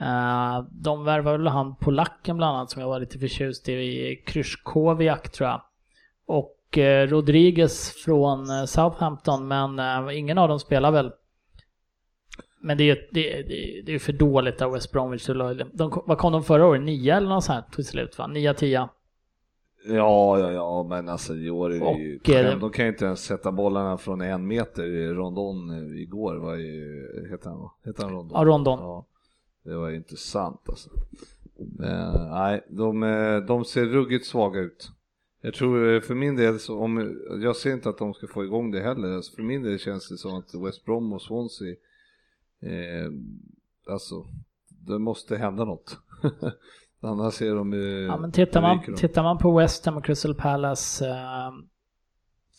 Eh, 0.01 0.65
De 0.71 1.03
värvade 1.03 1.37
väl 1.37 1.47
han 1.47 1.75
polacken 1.75 2.37
bland 2.37 2.57
annat 2.57 2.69
som 2.71 2.81
jag 2.81 2.89
var 2.89 2.99
lite 2.99 3.19
förtjust 3.19 3.69
i, 3.69 4.15
Kryszkowiak 4.27 5.31
tror 5.31 5.49
jag. 5.49 5.61
Och 6.25 6.45
eh, 6.45 6.58
Rodriguez 6.77 7.89
från 8.05 8.49
eh, 8.49 8.65
Southampton 8.65 9.47
men 9.47 9.79
eh, 9.79 10.17
ingen 10.17 10.37
av 10.37 10.49
dem 10.49 10.59
spelar 10.59 10.91
väl. 10.91 11.11
Men 12.61 12.77
det 12.77 12.83
är 12.83 12.85
ju 12.85 12.95
det, 13.11 13.41
det, 13.41 13.81
det 13.85 13.95
är 13.95 13.99
för 13.99 14.13
dåligt 14.13 14.61
av 14.61 14.71
West 14.71 14.91
Bromwich. 14.91 15.25
De, 15.73 16.03
vad 16.05 16.17
kom 16.17 16.31
de 16.31 16.43
förra 16.43 16.65
året? 16.65 16.81
Nio 16.81 17.15
eller 17.15 17.29
något 17.29 17.43
sånt 17.43 17.71
till 17.71 17.85
slut 17.85 18.17
va? 18.17 18.27
Nia, 18.27 18.53
tia. 18.53 18.89
ja, 19.85 20.39
ja, 20.39 20.51
ja, 20.51 20.83
men 20.89 21.09
alltså 21.09 21.35
i 21.35 21.49
år 21.49 21.73
är 21.73 21.79
det 21.79 22.01
ju 22.01 22.17
Och, 22.17 22.29
eh, 22.29 22.43
skämt. 22.43 22.61
De 22.61 22.71
kan 22.71 22.85
ju 22.85 22.91
inte 22.91 23.05
ens 23.05 23.23
sätta 23.23 23.51
bollarna 23.51 23.97
från 23.97 24.21
en 24.21 24.47
meter 24.47 25.13
Rondon 25.13 25.69
eh, 25.69 26.01
igår. 26.01 26.35
Var 26.35 26.55
ju, 26.55 27.07
heter 27.31 27.49
han, 27.49 27.69
heter 27.85 28.03
han 28.03 28.11
Rondon? 28.11 28.37
Ja, 28.39 28.45
Rondon. 28.45 28.79
Ja, 28.79 29.05
det 29.63 29.75
var 29.75 29.89
ju 29.89 29.95
inte 29.95 30.17
sant 30.17 30.61
alltså. 30.65 30.89
Men, 31.77 32.29
nej, 32.29 32.65
de, 32.69 33.03
eh, 33.03 33.37
de 33.37 33.65
ser 33.65 33.85
ruggigt 33.85 34.25
svaga 34.25 34.59
ut. 34.59 34.91
Jag 35.41 35.53
tror 35.53 35.93
eh, 35.93 36.01
för 36.01 36.15
min 36.15 36.35
del, 36.35 36.59
så 36.59 36.79
om, 36.79 37.19
jag 37.43 37.55
ser 37.55 37.73
inte 37.73 37.89
att 37.89 37.97
de 37.97 38.13
ska 38.13 38.27
få 38.27 38.43
igång 38.43 38.71
det 38.71 38.81
heller. 38.81 39.15
Alltså, 39.15 39.35
för 39.35 39.43
min 39.43 39.63
del 39.63 39.79
känns 39.79 40.09
det 40.09 40.17
som 40.17 40.37
att 40.37 40.65
West 40.65 40.85
Brom 40.85 41.13
och 41.13 41.21
Swansea, 41.21 41.75
eh, 42.61 43.11
alltså, 43.93 44.25
det 44.69 44.99
måste 44.99 45.37
hända 45.37 45.65
något. 45.65 45.97
Annars 47.01 47.33
ser 47.33 47.55
de 47.55 47.73
eh, 47.73 47.79
Ja, 47.79 48.17
men 48.17 48.31
tittar 48.31 48.61
man, 48.61 48.95
tittar 48.95 49.23
man 49.23 49.37
på 49.37 49.57
West 49.57 49.85
Ham 49.85 49.97
och 49.97 50.05
Crystal 50.05 50.35
Palace, 50.35 51.09
eh, 51.09 51.51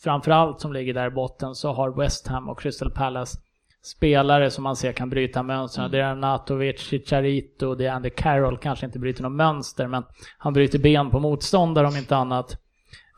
framförallt 0.03 0.61
som 0.61 0.73
ligger 0.73 0.93
där 0.93 1.07
i 1.07 1.11
botten, 1.11 1.55
så 1.55 1.71
har 1.71 1.97
West 1.97 2.27
Ham 2.27 2.49
och 2.49 2.59
Crystal 2.59 2.91
Palace 2.91 3.37
spelare 3.83 4.51
som 4.51 4.63
man 4.63 4.75
ser 4.75 4.91
kan 4.91 5.09
bryta 5.09 5.43
mönstren. 5.43 5.85
Mm. 5.85 5.91
Det 5.91 6.03
är 6.03 6.15
Natovic, 6.15 6.79
Chicharito, 6.79 7.75
det 7.75 7.85
är 7.85 7.91
Andy 7.91 8.09
Carroll, 8.09 8.57
kanske 8.57 8.85
inte 8.85 8.99
bryter 8.99 9.23
något 9.23 9.31
mönster, 9.31 9.87
men 9.87 10.03
han 10.37 10.53
bryter 10.53 10.79
ben 10.79 11.09
på 11.09 11.19
motståndare 11.19 11.87
om 11.87 11.97
inte 11.97 12.15
annat. 12.15 12.57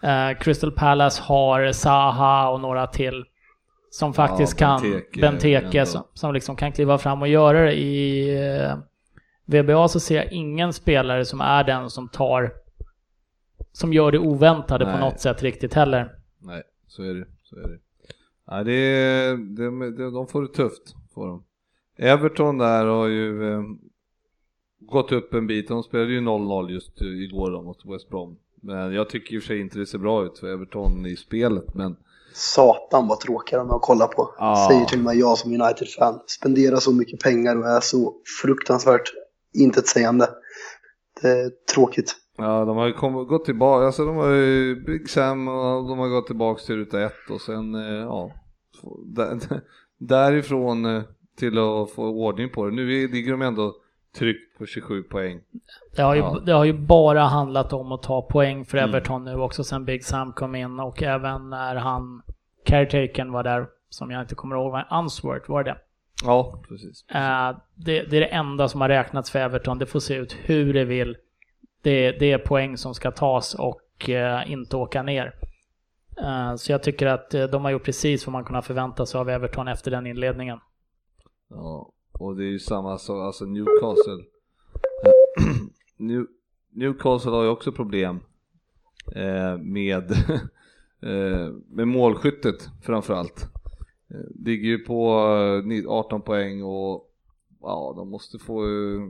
Eh, 0.03 0.37
Crystal 0.39 0.71
Palace 0.71 1.21
har 1.23 1.71
Zaha 1.71 2.49
och 2.49 2.61
några 2.61 2.87
till 2.87 3.25
som 3.89 4.13
faktiskt 4.13 4.57
kan, 4.57 4.81
Benteke 5.21 5.85
som, 5.85 6.03
som 6.13 6.33
liksom 6.33 6.55
kan 6.55 6.71
kliva 6.71 6.97
fram 6.97 7.21
och 7.21 7.27
göra 7.27 7.61
det 7.61 7.73
i 7.73 8.29
eh, 8.59 8.77
VBA 9.45 9.87
så 9.87 9.99
ser 9.99 10.15
jag 10.15 10.31
ingen 10.31 10.73
spelare 10.73 11.25
som 11.25 11.41
är 11.41 11.63
den 11.63 11.89
som 11.89 12.09
tar 12.09 12.51
som 13.71 13.93
gör 13.93 14.11
det 14.11 14.19
oväntade 14.19 14.85
på 14.85 14.91
Nej. 14.91 14.99
något 14.99 15.19
sätt 15.19 15.43
riktigt 15.43 15.73
heller. 15.73 16.15
Nej, 16.39 16.63
så 16.87 17.03
är 17.03 17.13
det. 17.13 17.25
Så 17.43 17.55
är 17.55 17.67
det. 17.67 17.79
Ja, 18.47 18.63
det, 18.63 18.73
är- 18.73 19.37
de, 19.37 19.95
de, 19.97 20.13
de 20.13 20.27
får 20.27 20.41
det 20.41 20.47
tufft. 20.47 20.95
Får 21.13 21.27
de. 21.27 21.43
Everton 21.97 22.57
där 22.57 22.85
har 22.85 23.07
ju 23.07 23.53
eh, 23.53 23.61
gått 24.79 25.11
upp 25.11 25.33
en 25.33 25.47
bit. 25.47 25.67
De 25.67 25.83
spelade 25.83 26.11
ju 26.11 26.21
0-0 26.21 26.69
just 26.69 27.01
igår 27.01 27.51
då 27.51 27.61
mot 27.61 27.85
West 27.85 28.09
Brom. 28.09 28.37
Men 28.63 28.93
jag 28.93 29.09
tycker 29.09 29.35
i 29.35 29.39
och 29.39 29.43
för 29.43 29.47
sig 29.47 29.61
inte 29.61 29.79
det 29.79 29.85
ser 29.85 29.97
bra 29.97 30.25
ut 30.25 30.39
för 30.39 30.47
Everton 30.47 31.05
i 31.05 31.15
spelet. 31.15 31.73
Men 31.73 31.95
Satan 32.33 33.07
vad 33.07 33.19
tråkiga 33.19 33.59
de 33.59 33.69
är 33.69 33.75
att 33.75 33.81
kolla 33.81 34.07
på. 34.07 34.35
Ja. 34.37 34.67
Säger 34.69 34.85
till 34.85 34.99
och 34.99 35.05
med 35.05 35.15
jag 35.15 35.37
som 35.37 35.61
United-fan. 35.61 36.19
Spenderar 36.25 36.77
så 36.77 36.93
mycket 36.93 37.19
pengar 37.19 37.55
och 37.55 37.65
är 37.65 37.79
så 37.79 38.15
fruktansvärt 38.41 39.13
intetsägande. 39.53 40.29
Det 41.21 41.27
är 41.27 41.51
tråkigt. 41.73 42.15
ja, 42.37 42.65
de 42.65 42.77
har 42.77 42.87
ju 42.87 42.93
kommit, 42.93 43.27
gått 43.27 43.45
tillbaka. 43.45 43.85
Alltså 43.85 44.05
de 44.05 44.15
har 44.15 44.29
ju 44.29 44.75
Big 44.85 45.09
Sam 45.09 45.47
och 45.47 45.89
de 45.89 45.99
har 45.99 46.07
gått 46.07 46.27
tillbaka 46.27 46.61
till 46.61 46.75
ruta 46.75 47.03
ett 47.03 47.29
och 47.29 47.41
sen 47.41 47.75
eh, 47.75 47.81
ja. 47.81 48.31
Där, 49.05 49.39
därifrån 49.97 50.85
eh, 50.85 51.03
till 51.37 51.57
att 51.57 51.91
få 51.91 52.03
ordning 52.03 52.49
på 52.49 52.65
det. 52.65 52.75
Nu 52.75 53.07
ligger 53.07 53.31
de 53.31 53.41
ändå 53.41 53.75
tryckt 54.17 54.57
på 54.57 54.65
27 54.65 55.03
poäng. 55.03 55.39
Det 55.95 56.01
har, 56.01 56.15
ju, 56.15 56.21
Ja. 56.21 56.39
det 56.45 56.51
har 56.51 56.63
ju 56.63 56.73
bara 56.73 57.21
handlat 57.21 57.73
om 57.73 57.91
att 57.91 58.03
ta 58.03 58.21
poäng 58.21 58.65
för 58.65 58.77
Mm. 58.77 58.89
Everton 58.89 59.23
nu 59.23 59.35
också 59.35 59.63
sen 59.63 59.85
Big 59.85 60.05
Sam 60.05 60.33
kom 60.33 60.55
in 60.55 60.79
och 60.79 61.03
även 61.03 61.49
när 61.49 61.75
han, 61.75 62.21
caretakern 62.65 63.31
var 63.31 63.43
där, 63.43 63.67
som 63.89 64.11
jag 64.11 64.21
inte 64.21 64.35
kommer 64.35 64.55
ihåg, 64.55 64.71
vad 64.71 64.99
Unsworth 65.03 65.49
var 65.51 65.63
det. 65.63 65.77
Ja, 66.23 66.63
precis. 66.67 67.05
Eh, 67.09 67.57
det, 67.75 68.03
det 68.03 68.17
är 68.17 68.21
det 68.21 68.25
enda 68.33 68.67
som 68.67 68.81
har 68.81 68.89
räknats 68.89 69.31
för 69.31 69.39
Everton. 69.39 69.77
Det 69.79 69.85
får 69.85 69.99
se 69.99 70.15
ut 70.15 70.37
hur 70.43 70.73
det 70.73 70.85
vill. 70.85 71.17
Det, 71.81 72.11
det 72.11 72.31
är 72.31 72.37
poäng 72.37 72.77
som 72.77 72.93
ska 72.93 73.11
tas 73.11 73.53
och 73.55 74.09
eh, 74.09 74.51
inte 74.51 74.77
åka 74.77 75.03
ner. 75.03 75.35
Eh, 76.23 76.55
så 76.55 76.71
jag 76.71 76.83
tycker 76.83 77.07
att 77.07 77.29
de 77.51 77.63
har 77.65 77.71
gjort 77.71 77.85
precis 77.85 78.27
vad 78.27 78.31
man 78.33 78.43
kunnat 78.45 78.65
förvänta 78.65 79.05
sig 79.05 79.19
av 79.19 79.29
Everton 79.29 79.67
efter 79.67 79.91
den 79.91 80.07
inledningen. 80.07 80.59
Ja, 81.49 81.89
och 82.19 82.35
det 82.35 82.43
är 82.43 82.49
ju 82.51 82.59
samma 82.59 82.97
sak, 82.97 83.25
alltså 83.25 83.45
Newcastle. 83.45 84.23
New, 85.97 86.25
Newcastle 86.71 87.31
har 87.31 87.43
ju 87.43 87.49
också 87.49 87.71
problem 87.71 88.19
eh, 89.15 89.57
med, 89.57 90.11
eh, 91.01 91.51
med 91.69 91.87
målskyttet 91.87 92.69
framförallt. 92.81 93.47
Eh, 94.09 94.45
ligger 94.45 94.67
ju 94.69 94.77
på 94.77 95.19
eh, 95.61 95.65
ni- 95.67 95.85
18 95.87 96.21
poäng 96.21 96.63
och 96.63 97.09
ja, 97.61 97.93
de 97.95 98.09
måste 98.09 98.39
få 98.39 98.63
eh, 98.63 99.01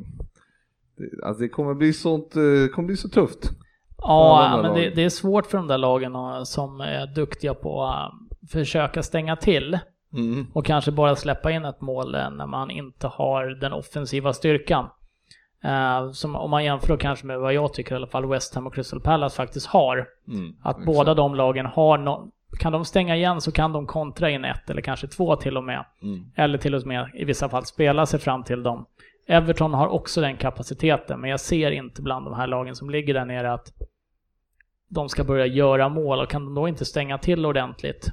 det, 0.98 1.26
alltså 1.26 1.42
det 1.42 1.50
kommer 1.50 1.74
bli 1.74 1.94
sånt, 1.94 2.36
eh, 2.36 2.42
det 2.42 2.70
kommer 2.70 2.88
bli 2.88 2.98
så 2.98 3.10
tufft. 3.10 3.50
Ja, 3.98 4.60
men 4.62 4.74
det, 4.74 4.90
det 4.90 5.04
är 5.04 5.10
svårt 5.10 5.46
för 5.46 5.58
de 5.58 5.68
där 5.68 5.78
lagen 5.78 6.16
eh, 6.16 6.44
som 6.44 6.82
är 6.82 7.08
duktiga 7.16 7.54
på 7.54 7.84
att 7.84 8.14
försöka 8.52 9.04
stänga 9.04 9.36
till 9.36 9.80
Mm. 10.14 10.48
och 10.54 10.66
kanske 10.66 10.92
bara 10.92 11.16
släppa 11.16 11.52
in 11.52 11.66
ett 11.66 11.82
mål 11.82 12.12
när 12.12 12.48
man 12.48 12.72
inte 12.72 13.08
har 13.08 13.46
den 13.46 13.74
offensiva 13.74 14.34
styrkan. 14.34 14.90
Eh, 15.64 16.12
som 16.12 16.36
om 16.36 16.52
man 16.52 16.64
jämför 16.64 16.98
kanske 16.98 17.26
med 17.26 17.40
vad 17.40 17.54
jag 17.54 17.74
tycker 17.74 17.92
i 17.92 17.96
alla 17.96 18.08
fall 18.08 18.26
West 18.26 18.56
Ham 18.56 18.68
och 18.68 18.76
Crystal 18.76 19.02
Palace 19.02 19.36
faktiskt 19.36 19.68
har. 19.68 20.08
Mm. 20.28 20.56
Att 20.62 20.78
Exakt. 20.78 20.86
båda 20.86 21.14
de 21.14 21.36
lagen 21.36 21.66
har 21.66 21.98
no- 21.98 22.32
kan 22.60 22.72
de 22.72 22.86
stänga 22.86 23.16
igen 23.16 23.42
så 23.42 23.52
kan 23.52 23.74
de 23.74 23.88
kontra 23.88 24.30
in 24.30 24.46
ett 24.46 24.70
eller 24.70 24.82
kanske 24.82 25.08
två 25.08 25.36
till 25.36 25.58
och 25.58 25.64
med. 25.64 25.86
Mm. 26.02 26.26
Eller 26.36 26.58
till 26.58 26.76
och 26.76 26.86
med 26.86 27.10
i 27.14 27.26
vissa 27.26 27.50
fall 27.50 27.66
spela 27.66 28.06
sig 28.06 28.20
fram 28.20 28.44
till 28.44 28.64
dem. 28.64 28.86
Everton 29.28 29.74
har 29.74 29.88
också 29.88 30.22
den 30.22 30.38
kapaciteten, 30.38 31.20
men 31.22 31.30
jag 31.30 31.40
ser 31.40 31.72
inte 31.72 32.02
bland 32.02 32.26
de 32.26 32.34
här 32.34 32.48
lagen 32.48 32.76
som 32.76 32.90
ligger 32.90 33.14
där 33.14 33.26
nere 33.26 33.54
att 33.54 33.72
de 34.88 35.10
ska 35.10 35.24
börja 35.24 35.46
göra 35.46 35.90
mål 35.90 36.20
och 36.20 36.30
kan 36.30 36.46
de 36.46 36.56
då 36.56 36.68
inte 36.68 36.86
stänga 36.86 37.18
till 37.18 37.46
ordentligt, 37.46 38.12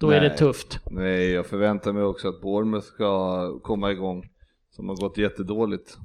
då 0.00 0.10
är 0.10 0.20
det 0.20 0.28
Nej. 0.28 0.36
tufft. 0.36 0.80
Nej, 0.90 1.30
jag 1.30 1.46
förväntar 1.46 1.92
mig 1.92 2.02
också 2.02 2.28
att 2.28 2.40
Bournemouth 2.40 2.86
ska 2.86 3.58
komma 3.60 3.90
igång, 3.92 4.28
som 4.70 4.88
har 4.88 4.96
gått 4.96 5.18
jättedåligt. 5.18 5.96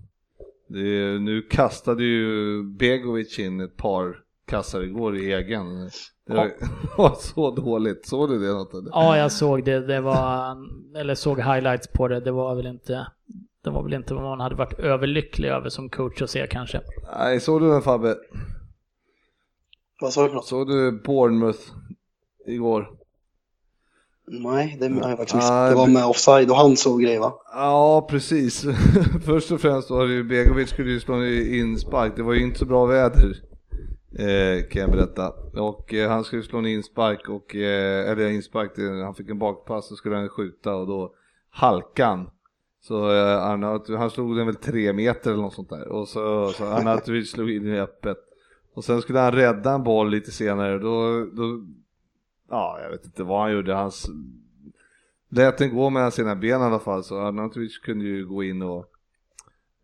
Det 0.68 0.80
är, 0.80 1.20
nu 1.20 1.42
kastade 1.42 2.04
ju 2.04 2.64
Begovic 2.64 3.40
in 3.40 3.60
ett 3.60 3.78
par 3.78 4.18
kassar 4.48 4.82
igår 4.82 5.18
i 5.18 5.34
egen. 5.34 5.90
Det 6.28 6.34
var, 6.34 6.52
var 6.98 7.16
så 7.16 7.52
dåligt, 7.52 8.08
såg 8.08 8.30
du 8.30 8.40
det 8.40 8.54
något? 8.54 8.74
eller? 8.74 8.90
Ja, 8.92 9.18
jag 9.18 9.32
såg 9.32 9.64
det. 9.64 9.80
Det 9.80 10.02
var, 10.02 10.56
eller 10.98 11.16
såg 11.16 11.38
highlights 11.38 11.88
på 11.88 12.08
det. 12.08 12.20
Det 12.20 12.32
var 12.32 12.56
väl 12.56 12.66
inte, 12.66 13.08
det 13.64 13.70
var 13.70 13.84
väl 13.84 13.94
inte 13.94 14.14
vad 14.14 14.24
man 14.24 14.40
hade 14.40 14.56
varit 14.56 14.80
överlycklig 14.80 15.50
över 15.50 15.70
som 15.70 15.90
coach 15.90 16.22
att 16.22 16.30
se 16.30 16.48
kanske. 16.48 16.82
Nej, 17.18 17.40
såg 17.40 17.62
du 17.62 17.70
den 17.70 17.82
Fabbe? 17.82 18.16
Vad 20.02 20.14
sa 20.14 20.24
du 20.24 20.28
för 20.28 20.36
något? 20.36 20.48
Såg 20.48 20.68
du 20.68 21.02
Bournemouth 21.06 21.60
igår? 22.48 23.05
Nej, 24.28 24.78
det 24.80 24.88
har 24.88 25.10
jag 25.10 25.18
faktiskt 25.18 25.36
missat. 25.36 25.70
Det 25.70 25.76
var 25.76 25.88
med 25.88 26.06
offside 26.06 26.50
och 26.50 26.58
han 26.58 26.78
såg 26.78 27.02
grejer 27.02 27.20
va? 27.20 27.34
Ja, 27.54 28.08
precis. 28.10 28.66
Först 29.26 29.52
och 29.52 29.62
främst 29.62 29.90
var 29.90 30.08
det 30.08 30.14
ju 30.14 30.24
Begovic 30.24 30.70
skulle 30.70 30.92
ju 30.92 31.00
slå 31.00 31.26
inspark. 31.26 32.14
Det 32.16 32.24
var 32.24 32.34
ju 32.34 32.44
inte 32.44 32.60
så 32.60 32.66
bra 32.66 32.86
väder, 32.86 33.36
eh, 34.20 34.68
kan 34.70 34.82
jag 34.82 34.92
berätta. 34.92 35.34
Och 35.54 35.94
eh, 35.94 36.10
han 36.10 36.24
skulle 36.24 36.44
slå 36.44 36.60
en 36.60 36.66
inspark 36.66 37.30
och, 37.30 37.56
eh, 37.56 38.12
eller 38.12 38.30
inspark, 38.30 38.72
han 39.04 39.16
fick 39.16 39.30
en 39.30 39.40
bakpass 39.40 39.92
och 39.92 39.98
skulle 39.98 40.16
han 40.16 40.30
skjuta 40.30 40.76
och 40.76 40.88
då 40.88 41.14
halkan. 41.50 42.30
Så 42.88 43.12
eh, 43.12 43.44
Arnaut, 43.44 43.90
han 43.90 44.10
slog 44.10 44.38
den 44.38 44.46
väl 44.46 44.56
tre 44.56 44.94
meter 44.94 45.32
eller 45.32 45.42
något 45.42 45.54
sånt 45.54 45.70
där. 45.70 45.88
Och 45.88 46.08
så, 46.08 46.52
så 46.52 46.66
Arnautovic 46.66 47.32
slog 47.32 47.52
in 47.52 47.68
i 47.68 47.80
öppet. 47.80 48.18
Och 48.76 48.84
sen 48.84 49.02
skulle 49.02 49.20
han 49.20 49.32
rädda 49.32 49.74
en 49.74 49.84
boll 49.84 50.10
lite 50.10 50.32
senare. 50.32 50.80
Då, 50.80 51.26
då, 51.34 51.66
ja, 52.50 52.80
jag 52.84 52.90
vet 52.90 53.06
inte 53.06 53.24
vad 53.24 53.42
han 53.42 53.52
gjorde. 53.54 53.74
Hans 53.74 54.10
lät 55.30 55.58
den 55.58 55.76
gå 55.76 55.90
mellan 55.90 56.12
sina 56.12 56.36
ben 56.36 56.62
i 56.62 56.64
alla 56.64 56.80
fall 56.80 57.04
så 57.04 57.20
Arnautovic 57.20 57.78
kunde 57.80 58.06
ju 58.06 58.26
gå 58.26 58.44
in 58.44 58.62
och 58.62 58.86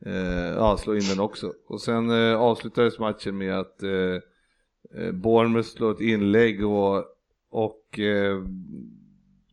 eh, 0.06 0.54
ja, 0.56 0.78
slå 0.78 0.96
in 0.96 1.04
den 1.10 1.20
också. 1.20 1.54
Och 1.68 1.82
sen 1.82 2.10
eh, 2.10 2.40
avslutades 2.42 3.00
matchen 3.00 3.38
med 3.38 3.60
att 3.60 3.84
eh, 3.84 3.90
eh, 5.02 5.12
Bournemouth 5.12 5.70
slår 5.70 5.92
ett 5.92 6.02
inlägg 6.02 6.66
och, 6.66 7.06
och 7.50 8.00
eh, 8.00 8.44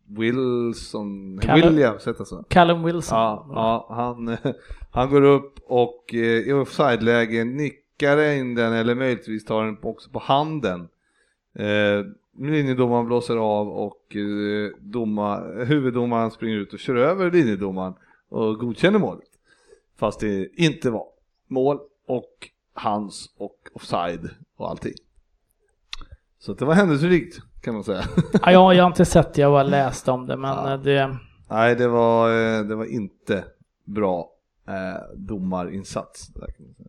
Wilson, 0.06 1.40
Callum- 1.40 1.54
Williams 1.68 2.08
heter 2.08 2.24
så. 2.24 2.44
Callum 2.48 2.82
Wilson. 2.82 3.18
Ja, 3.18 3.46
ja 3.50 3.86
han, 3.94 4.36
han 4.92 5.10
går 5.10 5.22
upp 5.22 5.58
och 5.66 6.14
eh, 6.14 6.20
i 6.48 6.52
offside-läge 6.52 7.44
nickar 7.44 8.32
in 8.32 8.54
den 8.54 8.72
eller 8.72 8.94
möjligtvis 8.94 9.44
tar 9.44 9.64
den 9.64 9.78
också 9.82 10.10
på 10.10 10.18
handen. 10.18 10.88
Linjedomaren 12.38 13.06
blåser 13.06 13.36
av 13.36 13.68
och 13.68 14.16
eh, 14.16 14.70
doma, 14.80 15.40
huvuddomaren 15.64 16.30
springer 16.30 16.56
ut 16.56 16.72
och 16.72 16.78
kör 16.78 16.94
över 16.96 17.30
linjedomaren 17.30 17.94
och 18.28 18.58
godkänner 18.58 18.98
målet. 18.98 19.28
Fast 19.96 20.20
det 20.20 20.48
inte 20.56 20.90
var 20.90 21.04
mål 21.48 21.78
och 22.06 22.48
hans 22.74 23.34
och 23.38 23.56
offside 23.72 24.30
och 24.56 24.70
allting. 24.70 24.92
Så 26.38 26.54
det 26.54 26.64
var 26.64 26.74
händelserikt 26.74 27.38
kan 27.62 27.74
man 27.74 27.84
säga. 27.84 28.02
Ja, 28.32 28.52
jag, 28.52 28.74
jag 28.74 28.82
har 28.84 28.90
inte 28.90 29.04
sett 29.04 29.34
det, 29.34 29.40
jag 29.40 29.52
bara 29.52 29.62
läst 29.62 30.08
om 30.08 30.26
det, 30.26 30.36
men 30.36 30.50
Ja. 30.50 30.72
eh, 30.72 30.80
det... 30.80 31.16
Nej, 31.50 31.74
det 31.76 31.88
var, 31.88 32.30
eh, 32.30 32.64
det 32.64 32.74
var 32.74 32.84
inte 32.84 33.44
bra 33.84 34.30
eh, 34.68 35.16
domarinsats. 35.16 36.28
Där 36.28 36.46
kan 36.56 36.66
man 36.66 36.74
säga. 36.74 36.88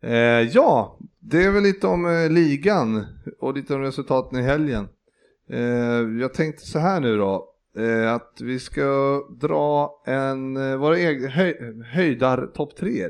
Eh, 0.00 0.12
ja, 0.52 0.98
det 1.18 1.44
är 1.44 1.50
väl 1.50 1.62
lite 1.62 1.86
om 1.86 2.06
eh, 2.06 2.30
ligan 2.30 3.06
och 3.40 3.54
lite 3.54 3.74
om 3.74 3.82
resultaten 3.82 4.38
i 4.38 4.42
helgen. 4.42 4.88
Eh, 5.50 6.20
jag 6.20 6.34
tänkte 6.34 6.66
så 6.66 6.78
här 6.78 7.00
nu 7.00 7.16
då, 7.16 7.54
eh, 7.76 8.14
att 8.14 8.40
vi 8.40 8.58
ska 8.58 8.82
dra 9.40 10.02
en, 10.06 10.56
eh, 10.56 10.76
våra 10.76 10.98
egna 10.98 11.28
höj, 11.28 11.56
höjdar 11.92 12.46
topp 12.46 12.76
tre 12.76 13.04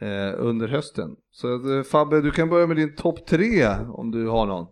eh, 0.00 0.34
under 0.36 0.68
hösten. 0.68 1.16
Så 1.30 1.54
att, 1.54 1.86
Fabbe, 1.86 2.20
du 2.20 2.30
kan 2.30 2.50
börja 2.50 2.66
med 2.66 2.76
din 2.76 2.96
topp 2.96 3.26
tre 3.26 3.68
om 3.88 4.10
du 4.10 4.28
har 4.28 4.46
någon. 4.46 4.66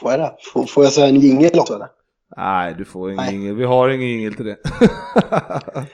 Får 0.00 0.10
jag 0.10 0.20
det? 0.20 0.36
Får, 0.52 0.66
får 0.66 0.84
jag 0.84 0.92
säga 0.92 1.08
en 1.08 1.20
jingel 1.20 1.58
också 1.58 1.74
eller? 1.74 1.88
Nej, 2.36 2.74
du 2.78 2.84
får 2.84 3.12
ingen 3.12 3.30
jingel. 3.32 3.54
Vi 3.54 3.64
har 3.64 3.88
ingen 3.88 4.08
jingel 4.08 4.34
till 4.34 4.44
det. 4.44 4.58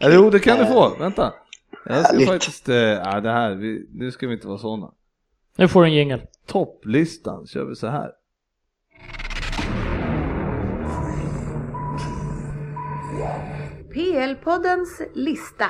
Eller 0.00 0.14
jo, 0.14 0.30
det 0.30 0.38
kan 0.38 0.58
du 0.58 0.66
få. 0.66 0.96
Vänta. 0.98 1.32
Jag 1.84 2.04
ska 2.04 2.12
Härligt. 2.12 2.28
faktiskt, 2.28 2.68
ja, 2.68 3.20
det 3.20 3.30
här, 3.30 3.54
vi, 3.54 3.88
nu 3.92 4.10
ska 4.10 4.26
vi 4.26 4.34
inte 4.34 4.46
vara 4.46 4.58
sådana. 4.58 4.92
Nu 5.56 5.68
får 5.68 5.82
du 5.82 5.88
en 5.88 5.94
jingel. 5.94 6.20
Topplistan 6.46 7.46
kör 7.46 7.64
vi 7.64 7.74
så 7.74 7.86
här. 7.86 8.10
PL-poddens 13.92 15.02
lista. 15.14 15.64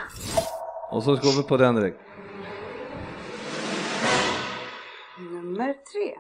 Och 0.91 1.03
så 1.03 1.11
går 1.11 1.37
vi 1.37 1.49
på 1.49 1.57
den 1.57 1.75
direkt. 1.75 1.99
Nummer 5.19 5.67
tre. 5.67 6.15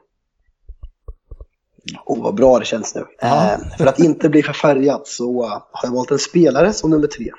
Åh, 2.04 2.22
vad 2.22 2.34
bra 2.34 2.58
det 2.58 2.64
känns 2.64 2.94
nu. 2.94 3.04
Ja. 3.20 3.52
Eh, 3.52 3.76
för 3.78 3.86
att 3.86 3.98
inte 3.98 4.28
bli 4.28 4.42
förfärgad 4.42 5.00
så 5.04 5.44
eh, 5.44 5.50
har 5.50 5.88
jag 5.88 5.90
valt 5.90 6.10
en 6.10 6.18
spelare 6.18 6.72
som 6.72 6.90
nummer 6.90 7.06
tre. 7.06 7.30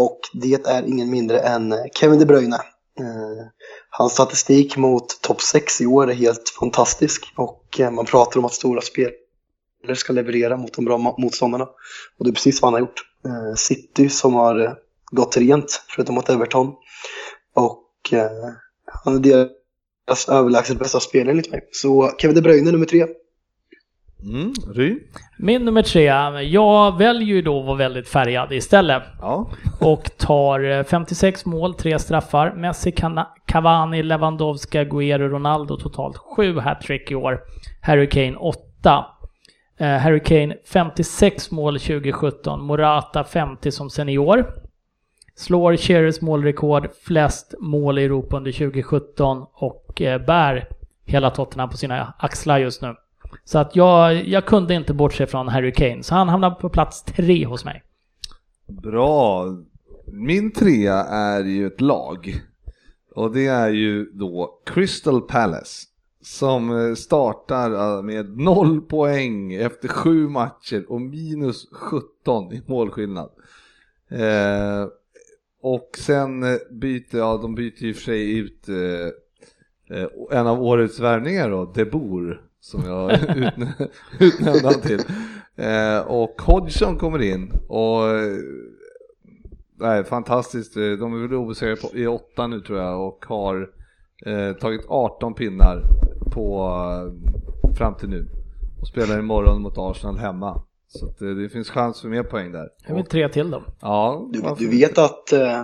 Och 0.00 0.20
det 0.32 0.66
är 0.66 0.82
ingen 0.82 1.10
mindre 1.10 1.40
än 1.40 1.72
eh, 1.72 1.78
Kevin 1.94 2.18
De 2.18 2.24
Bruyne. 2.24 2.56
Eh, 2.98 3.46
hans 3.90 4.12
statistik 4.12 4.76
mot 4.76 5.22
topp 5.22 5.42
6 5.42 5.80
i 5.80 5.86
år 5.86 6.10
är 6.10 6.14
helt 6.14 6.48
fantastisk. 6.60 7.32
Och 7.36 7.80
eh, 7.80 7.90
man 7.90 8.04
pratar 8.04 8.38
om 8.38 8.44
att 8.44 8.52
stora 8.52 8.80
spelare 8.80 9.14
ska 9.96 10.12
leverera 10.12 10.56
mot 10.56 10.72
de 10.72 10.84
bra 10.84 10.98
motståndarna. 10.98 11.64
Och 12.18 12.24
det 12.24 12.30
är 12.30 12.32
precis 12.32 12.62
vad 12.62 12.72
han 12.72 12.74
har 12.74 12.88
gjort. 12.88 13.00
Eh, 13.24 13.54
City 13.56 14.08
som 14.08 14.34
har 14.34 14.60
eh, 14.60 14.72
gått 15.10 15.36
rent, 15.36 15.82
förutom 15.88 16.14
mot 16.14 16.28
Everton. 16.28 16.74
Och 17.54 18.14
han 19.04 19.14
är 19.14 19.18
deras 19.18 20.28
överlägset 20.28 20.78
bästa 20.78 21.00
spelare 21.00 21.30
enligt 21.30 21.50
mig. 21.50 21.68
Så 21.72 22.14
Kevin 22.18 22.34
De 22.34 22.40
Bruyne 22.40 22.70
nummer 22.70 22.86
tre. 22.86 23.06
Mm, 24.24 24.52
Ry? 24.74 24.98
Min 25.38 25.64
nummer 25.64 25.82
tre, 25.82 26.04
jag 26.42 26.98
väljer 26.98 27.28
ju 27.28 27.42
då 27.42 27.60
att 27.60 27.66
vara 27.66 27.76
väldigt 27.76 28.08
färgad 28.08 28.52
istället. 28.52 29.02
Ja. 29.20 29.50
Och 29.80 30.10
tar 30.18 30.82
56 30.82 31.46
mål, 31.46 31.74
tre 31.74 31.98
straffar. 31.98 32.54
Messi, 32.56 32.94
Cavani, 33.46 34.02
Lewandowski, 34.02 34.84
Guerrero, 34.84 35.28
Ronaldo 35.28 35.76
totalt 35.76 36.16
sju 36.16 36.58
hattrick 36.58 37.10
i 37.10 37.14
år. 37.14 37.40
Harry 37.82 38.08
Kane 38.08 38.36
8. 38.36 39.06
Eh, 39.80 39.86
Harry 39.86 40.20
Kane 40.20 40.56
56 40.72 41.50
mål 41.50 41.80
2017, 41.80 42.62
Morata 42.62 43.24
50 43.24 43.72
som 43.72 43.90
senior. 43.90 44.46
Slår 45.36 45.76
Cherys 45.76 46.20
målrekord, 46.20 46.88
flest 47.06 47.54
mål 47.60 47.98
i 47.98 48.04
Europa 48.04 48.36
under 48.36 48.52
2017 48.52 49.46
och 49.52 50.02
eh, 50.02 50.26
bär 50.26 50.68
hela 51.04 51.30
Tottenham 51.30 51.70
på 51.70 51.76
sina 51.76 52.14
axlar 52.18 52.58
just 52.58 52.82
nu. 52.82 52.94
Så 53.50 53.58
att 53.58 53.76
jag, 53.76 54.28
jag 54.28 54.46
kunde 54.46 54.74
inte 54.74 54.94
bortse 54.94 55.26
från 55.26 55.48
Harry 55.48 55.72
Kane, 55.72 56.02
så 56.02 56.14
han 56.14 56.28
hamnar 56.28 56.50
på 56.50 56.68
plats 56.68 57.02
tre 57.02 57.46
hos 57.46 57.64
mig. 57.64 57.82
Bra. 58.68 59.46
Min 60.06 60.52
trea 60.52 61.04
är 61.04 61.44
ju 61.44 61.66
ett 61.66 61.80
lag. 61.80 62.40
Och 63.14 63.32
det 63.32 63.46
är 63.46 63.68
ju 63.68 64.04
då 64.04 64.60
Crystal 64.66 65.20
Palace. 65.20 65.86
Som 66.22 66.70
eh, 66.70 66.94
startar 66.94 67.70
eh, 67.70 68.02
med 68.02 68.38
noll 68.38 68.80
poäng 68.80 69.52
efter 69.52 69.88
sju 69.88 70.28
matcher 70.28 70.84
och 70.88 71.00
minus 71.00 71.68
17 71.72 72.52
i 72.52 72.62
målskillnad. 72.66 73.30
Eh, 74.10 74.88
och 75.62 75.90
sen 75.98 76.42
eh, 76.42 76.58
byter, 76.70 77.16
ja 77.16 77.38
de 77.42 77.54
byter 77.54 77.82
ju 77.82 77.94
för 77.94 78.02
sig 78.02 78.38
ut 78.38 78.68
eh, 78.68 79.98
en 80.38 80.46
av 80.46 80.62
årets 80.62 81.00
värvningar 81.00 81.50
då, 81.50 81.64
Deboer 81.64 82.49
som 82.60 82.84
jag 82.86 83.12
utnämnde 84.18 84.64
han 84.64 84.80
till. 84.80 85.00
Eh, 85.56 85.98
och 85.98 86.42
Hodgson 86.42 86.98
kommer 86.98 87.22
in 87.22 87.52
och 87.68 88.02
nej, 89.80 90.04
fantastiskt, 90.04 90.74
de 90.74 91.14
är 91.14 91.28
väl 91.28 91.34
obesegrade 91.34 91.98
i 91.98 92.06
åtta 92.06 92.46
nu 92.46 92.60
tror 92.60 92.78
jag 92.78 93.06
och 93.06 93.24
har 93.28 93.70
eh, 94.26 94.52
tagit 94.52 94.86
18 94.88 95.34
pinnar 95.34 95.82
på, 96.32 96.72
eh, 97.68 97.74
fram 97.76 97.94
till 97.94 98.08
nu 98.08 98.28
och 98.80 98.88
spelar 98.88 99.18
imorgon 99.18 99.62
mot 99.62 99.74
Arsenal 99.78 100.18
hemma. 100.18 100.62
Så 100.88 101.14
det, 101.18 101.30
eh, 101.30 101.34
det, 101.36 101.48
finns 101.48 101.70
chans 101.70 102.00
för 102.00 102.08
mer 102.08 102.22
poäng 102.22 102.52
där. 102.52 102.68
Jag 102.86 102.94
vill 102.94 103.06
tre 103.06 103.28
till 103.28 103.50
då. 103.50 103.62
Ja, 103.80 104.28
du, 104.32 104.42
du 104.58 104.68
vet 104.68 104.98
att 104.98 105.32
eh, 105.32 105.62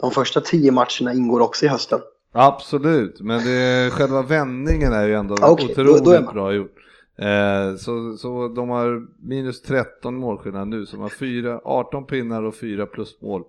de 0.00 0.10
första 0.10 0.40
tio 0.40 0.72
matcherna 0.72 1.14
ingår 1.14 1.40
också 1.40 1.64
i 1.64 1.68
hösten? 1.68 2.00
Absolut, 2.32 3.20
men 3.20 3.44
det, 3.44 3.90
själva 3.92 4.22
vändningen 4.22 4.92
är 4.92 5.08
ju 5.08 5.14
ändå 5.14 5.34
okay, 5.34 5.70
otroligt 5.70 6.04
då, 6.04 6.20
då 6.20 6.32
bra 6.32 6.52
gjort. 6.52 6.76
Eh, 7.16 7.76
så, 7.76 8.16
så 8.16 8.48
de 8.48 8.68
har 8.68 9.06
minus 9.26 9.62
13 9.62 10.14
målskillnad 10.14 10.68
nu, 10.68 10.86
så 10.86 10.96
de 10.96 11.02
har 11.02 11.08
4, 11.08 11.60
18 11.64 12.06
pinnar 12.06 12.42
och 12.42 12.54
4 12.54 12.86
plusmål 12.86 13.44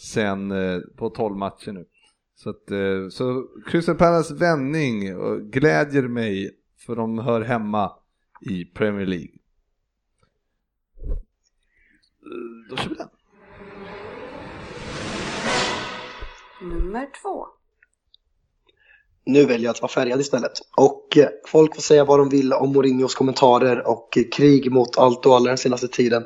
sen 0.00 0.50
eh, 0.50 0.80
på 0.96 1.10
12 1.10 1.36
matcher 1.36 1.72
nu. 1.72 1.84
Så, 2.34 2.50
att, 2.50 2.70
eh, 2.70 3.08
så 3.10 3.46
Crystal 3.66 3.94
Palace 3.94 4.34
vändning 4.34 5.00
glädjer 5.50 6.08
mig 6.08 6.50
för 6.86 6.96
de 6.96 7.18
hör 7.18 7.40
hemma 7.40 7.92
i 8.40 8.64
Premier 8.64 9.06
League. 9.06 9.32
Då 12.70 12.76
kör 12.76 12.88
vi 12.88 12.94
den. 12.94 13.08
Nummer 16.60 17.08
två. 17.22 17.57
Nu 19.28 19.44
väljer 19.44 19.64
jag 19.64 19.70
att 19.70 19.82
vara 19.82 19.92
färgad 19.92 20.20
istället. 20.20 20.52
Och 20.76 21.16
eh, 21.16 21.28
folk 21.46 21.74
får 21.74 21.82
säga 21.82 22.04
vad 22.04 22.18
de 22.18 22.28
vill 22.28 22.52
om 22.52 22.72
Mourinhos 22.72 23.14
kommentarer 23.14 23.88
och 23.88 24.18
eh, 24.18 24.24
krig 24.32 24.72
mot 24.72 24.98
allt 24.98 25.26
och 25.26 25.36
alla 25.36 25.48
den 25.48 25.58
senaste 25.58 25.88
tiden. 25.88 26.22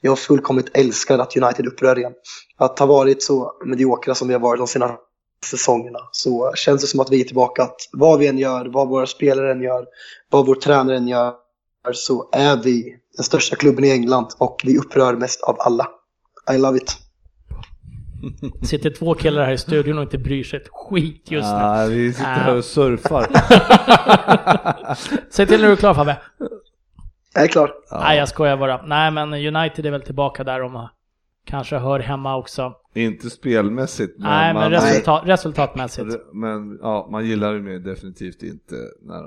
Jag 0.00 0.18
fullkomligt 0.18 0.76
älskar 0.76 1.18
att 1.18 1.36
United 1.36 1.66
upprör 1.66 1.98
igen. 1.98 2.12
Att 2.56 2.78
ha 2.78 2.86
varit 2.86 3.22
så 3.22 3.52
mediokra 3.64 4.14
som 4.14 4.28
vi 4.28 4.34
har 4.34 4.40
varit 4.40 4.58
de 4.58 4.66
senaste 4.66 4.96
säsongerna 5.44 5.98
så 6.12 6.52
känns 6.54 6.80
det 6.80 6.86
som 6.86 7.00
att 7.00 7.10
vi 7.10 7.20
är 7.20 7.24
tillbaka. 7.24 7.62
Att 7.62 7.76
vad 7.92 8.18
vi 8.18 8.26
än 8.26 8.38
gör, 8.38 8.66
vad 8.66 8.88
våra 8.88 9.06
spelare 9.06 9.52
än 9.52 9.62
gör, 9.62 9.86
vad 10.30 10.46
vår 10.46 10.54
tränare 10.54 10.96
än 10.96 11.08
gör 11.08 11.34
så 11.92 12.28
är 12.32 12.56
vi 12.56 12.96
den 13.16 13.24
största 13.24 13.56
klubben 13.56 13.84
i 13.84 13.90
England 13.90 14.26
och 14.38 14.60
vi 14.64 14.78
upprör 14.78 15.14
mest 15.14 15.42
av 15.42 15.56
alla. 15.58 15.88
I 16.54 16.58
love 16.58 16.78
it. 16.78 17.03
Det 18.60 18.66
sitter 18.66 18.90
två 18.90 19.14
killar 19.14 19.44
här 19.44 19.52
i 19.52 19.58
studion 19.58 19.98
och 19.98 20.04
inte 20.04 20.18
bryr 20.18 20.44
sig 20.44 20.60
ett 20.60 20.68
skit 20.68 21.30
just 21.30 21.44
nu. 21.52 21.58
Ja, 21.58 21.86
vi 21.90 22.12
sitter 22.12 22.26
här 22.26 22.56
och 22.56 22.64
surfar. 22.64 23.26
Säg 25.30 25.46
till 25.46 25.60
när 25.60 25.66
du 25.66 25.72
är 25.72 25.76
klar 25.76 25.94
Fabbe. 25.94 26.16
Jag 27.34 27.44
är 27.44 27.48
klar. 27.48 27.74
Ja. 27.90 28.00
Nej, 28.00 28.18
jag 28.18 28.28
skojar 28.28 28.56
bara. 28.56 28.82
Nej, 28.82 29.10
men 29.10 29.34
United 29.56 29.86
är 29.86 29.90
väl 29.90 30.02
tillbaka 30.02 30.44
där 30.44 30.60
de 30.60 30.88
kanske 31.44 31.76
hör 31.76 32.00
hemma 32.00 32.36
också. 32.36 32.74
Inte 32.94 33.30
spelmässigt. 33.30 34.18
Men 34.18 34.30
Nej, 34.30 34.54
men 34.54 34.70
resultat, 34.70 35.22
resultatmässigt. 35.26 36.16
Men 36.32 36.78
ja, 36.82 37.08
man 37.10 37.26
gillar 37.26 37.54
det 37.54 37.78
definitivt 37.78 38.42
inte 38.42 38.74
när 39.02 39.22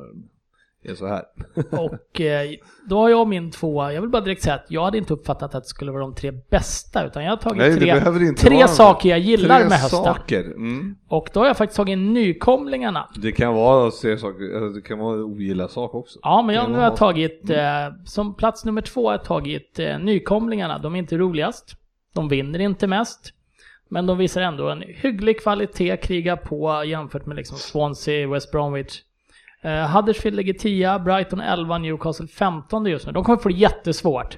är 0.83 0.95
så 0.95 1.07
här. 1.07 1.23
och 1.71 2.21
eh, 2.21 2.49
då 2.89 2.97
har 2.97 3.09
jag 3.09 3.27
min 3.27 3.51
tvåa. 3.51 3.93
Jag 3.93 4.01
vill 4.01 4.09
bara 4.09 4.21
direkt 4.21 4.43
säga 4.43 4.55
att 4.55 4.65
jag 4.69 4.83
hade 4.83 4.97
inte 4.97 5.13
uppfattat 5.13 5.55
att 5.55 5.63
det 5.63 5.69
skulle 5.69 5.91
vara 5.91 6.01
de 6.01 6.15
tre 6.15 6.31
bästa, 6.31 7.05
utan 7.05 7.23
jag 7.23 7.31
har 7.31 7.37
tagit 7.37 7.57
Nej, 7.57 7.75
tre, 7.75 8.33
tre 8.33 8.67
saker 8.67 9.09
jag 9.09 9.19
gillar 9.19 9.59
tre 9.59 9.69
med 9.69 9.77
hösten. 9.77 10.03
Saker. 10.03 10.43
Mm. 10.43 10.95
Och 11.07 11.29
då 11.33 11.39
har 11.39 11.47
jag 11.47 11.57
faktiskt 11.57 11.77
tagit 11.77 11.97
nykomlingarna. 11.97 13.09
Det 13.15 13.31
kan 13.31 13.53
vara 13.53 13.91
tre 13.91 14.17
saker, 14.17 14.75
det 14.75 14.81
kan 14.81 14.99
vara 14.99 15.23
ogilla 15.23 15.67
saker 15.67 15.97
också. 15.97 16.19
Ja, 16.21 16.41
men 16.41 16.55
jag 16.55 16.69
nu 16.69 16.77
har 16.77 16.83
jag 16.83 16.95
tagit, 16.95 17.49
mm. 17.49 17.87
eh, 17.87 17.93
som 18.05 18.35
plats 18.35 18.65
nummer 18.65 18.81
två 18.81 19.05
har 19.05 19.13
jag 19.13 19.23
tagit 19.23 19.79
eh, 19.79 19.99
nykomlingarna. 19.99 20.79
De 20.79 20.95
är 20.95 20.99
inte 20.99 21.17
roligast. 21.17 21.75
De 22.13 22.29
vinner 22.29 22.59
inte 22.59 22.87
mest. 22.87 23.33
Men 23.89 24.05
de 24.05 24.17
visar 24.17 24.41
ändå 24.41 24.69
en 24.69 24.83
hygglig 24.87 25.41
kvalitet, 25.41 25.97
krigar 25.97 26.35
på 26.35 26.83
jämfört 26.85 27.25
med 27.25 27.37
liksom 27.37 27.57
Swansea, 27.57 28.27
West 28.27 28.51
Bromwich. 28.51 29.01
Uh, 29.65 29.71
Huddersfield 29.71 30.35
ligger 30.37 30.53
10, 30.53 30.99
Brighton 30.99 31.41
11, 31.41 31.77
Newcastle 31.77 32.27
15 32.27 32.85
just 32.85 33.05
nu. 33.05 33.11
De 33.11 33.23
kommer 33.23 33.37
få 33.39 33.49
det 33.49 33.55
jättesvårt. 33.55 34.37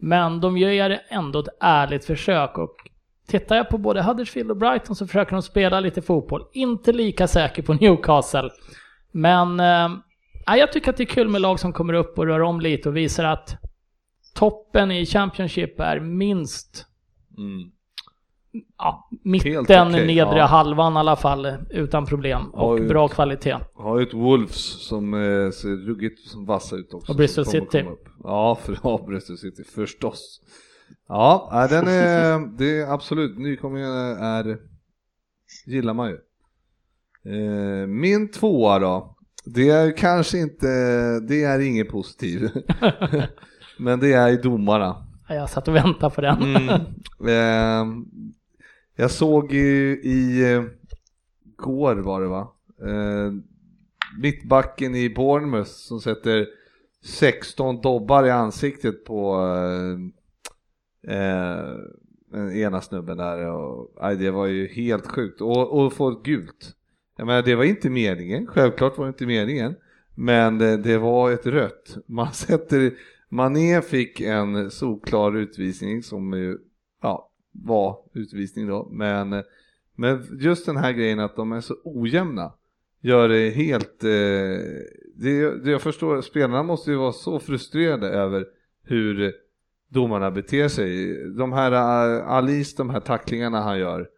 Men 0.00 0.40
de 0.40 0.58
gör 0.58 1.00
ändå 1.08 1.38
ett 1.38 1.48
ärligt 1.60 2.04
försök 2.04 2.58
och 2.58 2.76
tittar 3.26 3.56
jag 3.56 3.68
på 3.68 3.78
både 3.78 4.02
Huddersfield 4.02 4.50
och 4.50 4.56
Brighton 4.56 4.96
så 4.96 5.06
försöker 5.06 5.32
de 5.32 5.42
spela 5.42 5.80
lite 5.80 6.02
fotboll. 6.02 6.42
Inte 6.52 6.92
lika 6.92 7.26
säker 7.26 7.62
på 7.62 7.74
Newcastle. 7.80 8.50
Men 9.12 9.60
uh, 9.60 9.98
jag 10.58 10.72
tycker 10.72 10.90
att 10.90 10.96
det 10.96 11.02
är 11.02 11.06
kul 11.06 11.28
med 11.28 11.40
lag 11.40 11.60
som 11.60 11.72
kommer 11.72 11.94
upp 11.94 12.18
och 12.18 12.26
rör 12.26 12.40
om 12.40 12.60
lite 12.60 12.88
och 12.88 12.96
visar 12.96 13.24
att 13.24 13.56
toppen 14.34 14.90
i 14.90 15.06
Championship 15.06 15.80
är 15.80 16.00
minst 16.00 16.86
mm 17.38 17.70
ja, 18.78 19.08
mitten, 19.24 19.58
okay, 19.58 20.06
nedre 20.06 20.38
ja. 20.38 20.44
halvan 20.44 20.92
i 20.92 20.96
alla 20.96 21.16
fall 21.16 21.56
utan 21.70 22.06
problem 22.06 22.50
och 22.50 22.80
bra 22.80 23.06
ett, 23.06 23.12
kvalitet. 23.12 23.56
Har 23.74 23.98
ju 23.98 24.06
ett 24.06 24.14
Wolves 24.14 24.88
som 24.88 25.14
eh, 25.14 25.50
ser 25.50 25.86
ruggigt 25.86 26.28
som 26.28 26.46
vassa 26.46 26.76
ut 26.76 26.94
också. 26.94 27.12
Och 27.12 27.16
Bristol 27.16 27.46
City. 27.46 27.84
Ja, 28.24 28.58
för, 28.62 28.78
ja, 28.82 29.04
Bristol 29.08 29.38
City 29.38 29.64
förstås. 29.64 30.40
Ja, 31.08 31.66
den 31.70 31.88
är, 31.88 32.38
det 32.58 32.80
är 32.80 32.92
absolut, 32.92 33.38
nykomlingen 33.38 33.90
är, 34.18 34.58
gillar 35.66 35.94
man 35.94 36.08
ju. 36.08 36.18
Eh, 37.24 37.86
min 37.86 38.30
tvåa 38.30 38.78
då, 38.78 39.16
det 39.44 39.70
är 39.70 39.96
kanske 39.96 40.38
inte, 40.38 40.66
det 41.20 41.44
är 41.44 41.58
inget 41.58 41.88
positivt. 41.88 42.52
Men 43.78 44.00
det 44.00 44.12
är 44.12 44.28
i 44.28 44.36
domarna. 44.36 45.04
Jag 45.28 45.50
satt 45.50 45.68
och 45.68 45.74
väntade 45.76 46.14
på 46.14 46.20
den. 46.20 46.42
Mm. 46.42 46.68
Eh, 46.68 47.86
jag 49.00 49.10
såg 49.10 49.52
ju 49.52 50.00
i 50.02 50.52
eh, 50.52 50.64
går 51.56 51.96
var 51.96 52.20
det 52.20 52.28
va? 52.28 52.52
Eh, 52.82 53.32
mittbacken 54.20 54.94
i 54.94 55.10
Bournemouth 55.10 55.70
som 55.70 56.00
sätter 56.00 56.46
16 57.04 57.80
dobbar 57.80 58.26
i 58.26 58.30
ansiktet 58.30 59.04
på 59.04 59.34
eh, 61.04 61.16
eh, 61.16 61.74
den 62.30 62.52
ena 62.52 62.80
snubben 62.80 63.16
där. 63.16 63.46
Och, 63.46 63.92
aj, 64.00 64.16
det 64.16 64.30
var 64.30 64.46
ju 64.46 64.66
helt 64.66 65.06
sjukt. 65.06 65.40
Och, 65.40 65.78
och 65.84 65.92
få 65.92 66.10
ett 66.10 66.22
gult. 66.22 66.74
Jag 67.16 67.26
menar, 67.26 67.42
det 67.42 67.54
var 67.54 67.64
inte 67.64 67.90
meningen. 67.90 68.46
Självklart 68.46 68.98
var 68.98 69.04
det 69.04 69.08
inte 69.08 69.26
meningen. 69.26 69.74
Men 70.14 70.58
det, 70.58 70.76
det 70.76 70.98
var 70.98 71.30
ett 71.30 71.46
rött. 71.46 71.96
Man 72.06 72.32
sätter, 72.32 72.92
Mané 73.28 73.80
fick 73.82 74.20
en 74.20 74.70
solklar 74.70 75.36
utvisning 75.36 76.02
som 76.02 76.32
ju, 76.32 76.58
ja, 77.02 77.27
var 77.64 77.96
utvisning 78.14 78.66
då, 78.66 78.88
men, 78.90 79.42
men 79.94 80.38
just 80.40 80.66
den 80.66 80.76
här 80.76 80.92
grejen 80.92 81.20
att 81.20 81.36
de 81.36 81.52
är 81.52 81.60
så 81.60 81.74
ojämna 81.84 82.52
gör 83.00 83.28
det 83.28 83.50
helt, 83.50 84.04
eh, 84.04 84.10
det, 85.14 85.64
det 85.64 85.70
jag 85.70 85.82
förstår, 85.82 86.20
spelarna 86.20 86.62
måste 86.62 86.90
ju 86.90 86.96
vara 86.96 87.12
så 87.12 87.38
frustrerade 87.40 88.08
över 88.08 88.46
hur 88.84 89.32
domarna 89.88 90.30
beter 90.30 90.68
sig. 90.68 91.16
De 91.36 91.52
här 91.52 91.72
uh, 92.42 92.64
de 92.76 92.90
här 92.90 93.00
tacklingarna 93.00 93.60
han 93.60 93.78
gör 93.78 94.08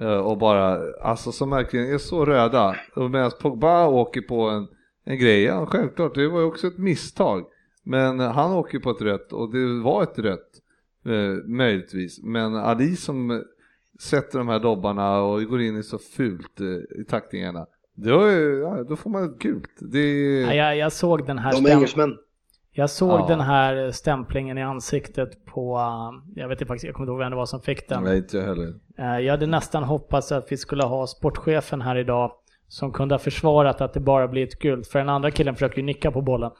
uh, 0.00 0.16
och 0.16 0.38
bara, 0.38 0.92
alltså 1.02 1.32
som 1.32 1.50
verkligen 1.50 1.94
är 1.94 1.98
så 1.98 2.24
röda. 2.24 2.76
Och 2.96 3.10
medan 3.10 3.30
Pogba 3.40 3.86
åker 3.88 4.20
på 4.20 4.40
en, 4.48 4.68
en 5.04 5.18
grej, 5.18 5.42
ja 5.42 5.66
självklart, 5.66 6.14
det 6.14 6.28
var 6.28 6.40
ju 6.40 6.46
också 6.46 6.66
ett 6.66 6.78
misstag. 6.78 7.44
Men 7.82 8.20
han 8.20 8.52
åker 8.52 8.78
på 8.78 8.90
ett 8.90 9.02
rött 9.02 9.32
och 9.32 9.52
det 9.52 9.82
var 9.82 10.02
ett 10.02 10.18
rött, 10.18 10.55
uh, 11.06 11.44
möjligtvis. 11.46 12.22
Men 12.22 12.56
Ali 12.56 12.96
som 12.96 13.44
sätter 14.00 14.38
de 14.38 14.48
här 14.48 14.58
dobbarna 14.60 15.18
och 15.20 15.44
går 15.44 15.60
in 15.60 15.76
i 15.76 15.82
så 15.82 15.98
fult 15.98 16.60
i 17.00 17.04
tacklingarna. 17.08 17.66
Då, 17.94 18.30
ja, 18.62 18.84
då 18.88 18.96
får 18.96 19.10
man 19.10 19.24
ett 19.24 19.38
gult. 19.38 19.70
Det... 19.80 20.40
Ja, 20.40 20.54
jag, 20.54 20.76
jag 20.76 20.92
såg 20.92 21.26
den 21.26 21.38
här 21.38 21.52
De 21.52 21.66
är 21.66 21.74
engelsmän. 21.74 22.16
Jag 22.72 22.90
såg 22.90 23.20
Ja. 23.20 23.26
den 23.28 23.40
här 23.40 23.90
stämplingen 23.90 24.58
i 24.58 24.62
ansiktet 24.62 25.44
på, 25.44 25.76
uh, 25.76 26.32
jag 26.40 26.48
vet 26.48 26.56
inte 26.60 26.66
faktiskt, 26.68 26.84
jag 26.84 26.94
kommer 26.94 27.04
inte 27.04 27.10
ihåg 27.12 27.18
vem 27.18 27.30
det 27.30 27.36
var 27.36 27.46
som 27.46 27.60
fick 27.60 27.88
den. 27.88 28.02
Nej, 28.04 28.16
inte 28.16 28.36
jag 28.36 28.44
heller. 28.44 28.74
Eh, 28.98 29.18
Jag 29.18 29.30
hade 29.32 29.46
nästan 29.46 29.82
hoppats 29.84 30.32
att 30.32 30.52
vi 30.52 30.56
skulle 30.56 30.84
ha 30.84 31.06
sportchefen 31.06 31.80
här 31.80 31.96
idag 31.96 32.32
som 32.68 32.92
kunde 32.92 33.14
ha 33.14 33.18
försvarat 33.18 33.80
att 33.80 33.92
det 33.94 34.00
bara 34.00 34.28
blir 34.28 34.42
ett 34.44 34.58
gult, 34.58 34.88
för 34.88 34.98
den 34.98 35.08
andra 35.08 35.30
killen 35.30 35.54
försöker 35.54 35.76
ju 35.76 35.82
nicka 35.82 36.10
på 36.10 36.20
bollen. 36.22 36.50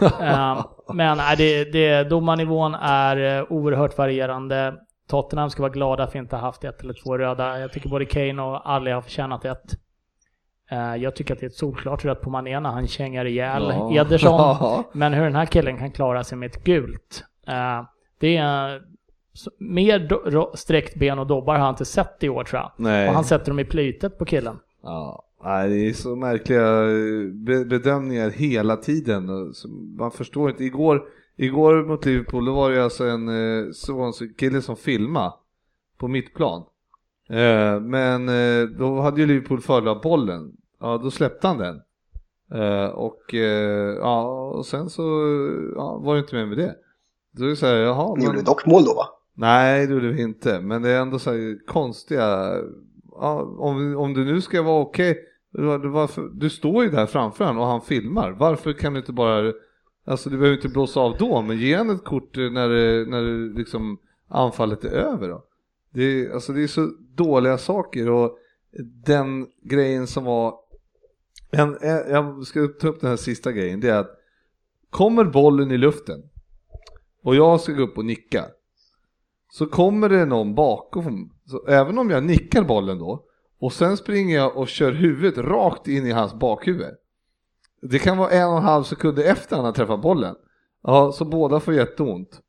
Eh, 0.20 0.64
Men 0.94 1.16
nej, 1.18 1.36
det, 1.36 1.64
det, 1.64 2.04
domarnivån 2.04 2.74
är 2.74 3.38
eh, 3.38 3.44
oerhört 3.52 3.98
varierande. 3.98 4.74
Tottenham 5.08 5.50
ska 5.50 5.62
vara 5.62 5.72
glada 5.72 6.06
för 6.06 6.18
att 6.18 6.22
inte 6.22 6.36
ha 6.36 6.40
haft 6.42 6.64
ett 6.64 6.80
eller 6.82 6.94
två 7.04 7.18
röda. 7.18 7.58
Jag 7.60 7.72
tycker 7.72 7.88
både 7.88 8.04
Kane 8.04 8.42
och 8.42 8.70
Ali 8.70 8.90
har 8.90 9.00
förtjänat 9.02 9.44
ett. 9.44 9.72
Eh, 10.70 10.96
Jag 10.96 11.16
tycker 11.16 11.34
att 11.34 11.40
det 11.40 11.46
är 11.46 11.50
ett 11.50 11.54
solklart 11.56 12.04
rött 12.04 12.20
på 12.20 12.30
Mané 12.30 12.60
när 12.60 12.70
han 12.70 12.86
kängar 12.86 13.24
ihjäl 13.24 13.62
Ja. 13.70 13.92
Ederson. 14.00 14.84
Men 14.92 15.12
hur 15.12 15.24
den 15.24 15.34
här 15.36 15.46
killen 15.46 15.78
kan 15.78 15.90
klara 15.90 16.24
sig 16.24 16.38
med 16.38 16.46
ett 16.50 16.64
gult. 16.64 17.24
eh, 17.46 17.82
Det 18.20 18.36
är 18.36 18.82
mer 19.58 20.56
sträckt 20.56 20.94
ben 20.98 21.18
och 21.18 21.26
dobbar 21.26 21.54
har 21.54 21.60
jag 21.64 21.72
inte 21.72 21.84
sett 21.84 22.24
i 22.24 22.28
år 22.28 22.44
tror 22.44 22.60
jag. 22.62 22.72
Nej. 22.76 23.08
Och 23.08 23.14
han 23.14 23.24
sätter 23.24 23.46
dem 23.50 23.58
i 23.58 23.64
plytet 23.64 24.18
på 24.18 24.24
killen. 24.24 24.58
Ja, 24.82 25.22
nej, 25.44 25.68
det 25.70 25.88
är 25.88 25.92
så 25.92 26.16
märkliga 26.16 26.82
eh, 26.82 27.30
be- 27.32 27.64
bedömningar 27.64 28.30
hela 28.30 28.76
tiden. 28.76 29.52
Man 29.98 30.10
förstår 30.10 30.50
inte. 30.50 30.64
Igår, 30.64 31.02
igår 31.36 31.84
mot 31.84 32.04
Liverpool 32.06 32.44
då 32.44 32.54
var 32.54 32.70
det 32.70 32.84
alltså 32.84 33.04
en 33.04 33.28
eh, 33.28 33.70
Swansea 33.72 34.28
kille 34.36 34.62
som 34.62 34.76
filmade 34.76 35.32
på 35.98 36.08
mittplan. 36.08 36.62
Eh, 37.30 37.80
men 37.80 38.28
eh, 38.28 38.68
då 38.78 39.00
hade 39.00 39.20
ju 39.20 39.26
Liverpool 39.26 39.60
fördel 39.60 39.88
av 39.88 40.00
bollen. 40.00 40.52
Ja, 40.80 40.98
då 41.02 41.10
släppte 41.10 41.46
han 41.46 41.58
den. 41.58 41.80
Eh, 42.52 42.86
och, 42.86 43.34
eh, 43.34 43.94
ja, 44.00 44.48
och 44.50 44.66
sen 44.66 44.90
så 44.90 45.02
ja, 45.76 45.98
var 45.98 46.14
det 46.14 46.20
inte 46.20 46.34
mer 46.36 46.46
med 46.46 46.58
det. 46.58 46.74
Då 47.32 47.44
är 47.44 47.48
det 47.48 47.56
så 47.56 47.66
här, 47.66 47.74
jaha, 47.74 48.14
Ni 48.14 48.24
gjorde 48.24 48.36
men... 48.36 48.44
dock 48.44 48.66
mål 48.66 48.84
då 48.84 48.94
va? 48.94 49.04
Nej, 49.34 49.86
det 49.86 49.92
gjorde 49.94 50.08
vi 50.08 50.22
inte. 50.22 50.60
Men 50.60 50.82
det 50.82 50.90
är 50.90 51.00
ändå 51.00 51.18
så 51.18 51.30
här 51.30 51.66
konstiga... 51.66 52.56
Om, 53.16 53.96
om 53.96 54.14
det 54.14 54.24
nu 54.24 54.40
ska 54.40 54.62
vara 54.62 54.80
okej, 54.82 55.10
okay, 55.52 55.88
varför, 55.88 56.30
du 56.34 56.50
står 56.50 56.84
ju 56.84 56.90
där 56.90 57.06
framför 57.06 57.44
honom 57.44 57.62
och 57.62 57.68
han 57.68 57.80
filmar. 57.80 58.30
Varför 58.30 58.72
kan 58.72 58.92
du 58.92 58.98
inte 58.98 59.12
bara... 59.12 59.52
Alltså 60.06 60.30
du 60.30 60.38
behöver 60.38 60.56
inte 60.56 60.68
blåsa 60.68 61.00
av 61.00 61.16
då, 61.18 61.42
men 61.42 61.58
ge 61.58 61.76
han 61.76 61.90
ett 61.90 62.04
kort 62.04 62.36
eh, 62.36 62.50
när, 62.50 62.68
det, 62.68 63.10
när 63.10 63.22
det 63.22 63.58
liksom 63.58 63.98
anfallet 64.28 64.84
är 64.84 64.90
över 64.90 65.28
då. 65.28 65.44
Det 65.90 66.02
är, 66.02 66.30
alltså 66.30 66.52
det 66.52 66.62
är 66.62 66.66
så 66.66 66.90
dåliga 67.16 67.58
saker 67.58 68.10
och 68.10 68.38
den 69.04 69.46
grejen 69.62 70.06
som 70.06 70.24
var... 70.24 70.54
En, 71.52 71.76
jag 72.10 72.46
ska 72.46 72.68
ta 72.80 72.88
upp 72.88 73.00
den 73.00 73.10
här 73.10 73.16
sista 73.16 73.52
grejen, 73.52 73.80
det 73.80 73.88
är 73.88 73.98
att 73.98 74.10
kommer 74.90 75.24
bollen 75.24 75.70
i 75.70 75.78
luften 75.78 76.22
och 77.22 77.36
jag 77.36 77.60
ska 77.60 77.72
gå 77.72 77.82
upp 77.82 77.98
och 77.98 78.04
nicka 78.04 78.44
så 79.48 79.66
kommer 79.66 80.08
det 80.08 80.24
någon 80.24 80.54
bakom. 80.54 81.35
Så 81.46 81.66
även 81.66 81.98
om 81.98 82.10
jag 82.10 82.24
nickar 82.24 82.62
bollen 82.62 82.98
då 82.98 83.24
och 83.58 83.72
sen 83.72 83.96
springer 83.96 84.36
jag 84.36 84.56
och 84.56 84.68
kör 84.68 84.92
huvudet 84.92 85.38
rakt 85.38 85.88
in 85.88 86.06
i 86.06 86.10
hans 86.10 86.34
bakhuvud. 86.34 86.94
Det 87.82 87.98
kan 87.98 88.18
vara 88.18 88.30
en 88.30 88.48
och 88.48 88.56
en 88.56 88.62
halv 88.62 88.84
sekund 88.84 89.18
efter 89.18 89.56
han 89.56 89.64
har 89.64 89.72
träffat 89.72 90.02
bollen. 90.02 90.34
Ja, 90.82 91.12
så 91.12 91.24
båda 91.24 91.60
får 91.60 91.74
jätteont. 91.74 92.40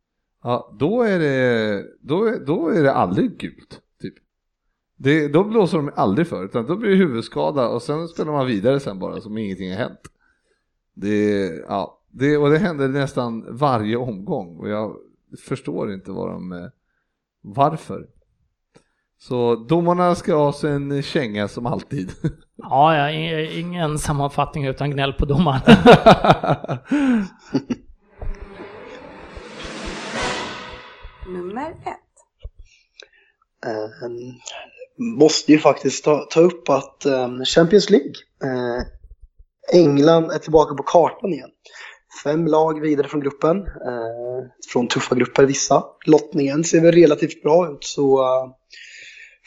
Ja, 0.44 0.76
då 0.80 1.02
är 1.02 1.20
det, 1.20 1.86
då 2.02 2.26
är, 2.26 2.40
då 2.40 2.68
är 2.70 2.84
det 2.84 2.94
aldrig 2.94 3.38
gult. 3.38 3.82
Typ. 4.02 4.14
Det, 4.96 5.28
då 5.28 5.44
blåser 5.44 5.78
de 5.78 5.92
aldrig 5.96 6.28
för, 6.28 6.46
utan 6.46 6.66
då 6.66 6.76
blir 6.76 6.90
det 6.90 6.96
huvudskada 6.96 7.70
och 7.70 7.82
sen 7.82 8.08
spelar 8.08 8.32
man 8.32 8.48
vidare 8.48 8.80
sen 8.80 9.00
bara 9.00 9.22
som 9.22 9.38
ingenting 9.38 9.70
har 9.70 9.78
hänt. 9.78 10.02
Det, 10.94 11.46
ja, 11.68 12.02
det, 12.12 12.38
och 12.38 12.50
det 12.50 12.58
händer 12.58 12.88
nästan 12.88 13.46
varje 13.58 13.98
omgång 13.98 14.58
och 14.58 14.70
jag 14.70 14.96
förstår 15.40 15.94
inte 15.94 16.12
vad 16.12 16.30
de, 16.30 16.52
eh, 16.52 16.68
varför. 17.42 18.08
Så 19.20 19.56
domarna 19.56 20.16
ska 20.16 20.36
ha 20.36 20.54
sig 20.54 20.72
en 20.72 21.04
känga 21.04 21.48
som 21.48 21.66
alltid. 21.66 22.12
Ja, 22.60 23.12
ja, 23.12 23.40
ingen 23.50 24.00
sammanfattning 24.00 24.66
utan 24.66 24.92
gnäll 24.92 25.14
på 25.14 25.26
domaren. 25.26 25.62
Nummer 31.28 31.70
ett. 31.70 31.98
Eh, 33.66 33.90
måste 34.98 35.52
ju 35.52 35.60
faktiskt 35.60 36.04
ta, 36.04 36.28
ta 36.30 36.40
upp 36.40 36.70
att 36.70 37.06
eh, 37.06 37.30
Champions 37.46 37.90
League, 37.90 38.14
eh, 38.44 38.82
England 39.74 40.32
är 40.32 40.40
tillbaka 40.40 40.76
på 40.76 40.84
kartan 40.84 41.34
igen. 41.34 41.50
Fem 42.24 42.48
lag 42.48 42.82
vidare 42.82 43.08
från 43.08 43.22
gruppen, 43.22 43.58
eh, 43.58 44.44
från 44.72 44.88
tuffa 44.88 45.16
grupper 45.16 45.44
vissa. 45.44 45.84
Lottningen 46.06 46.64
ser 46.64 46.82
väl 46.82 46.92
relativt 46.92 47.44
bra 47.44 47.72
ut 47.72 47.84
så 47.84 48.20
eh, 48.20 48.48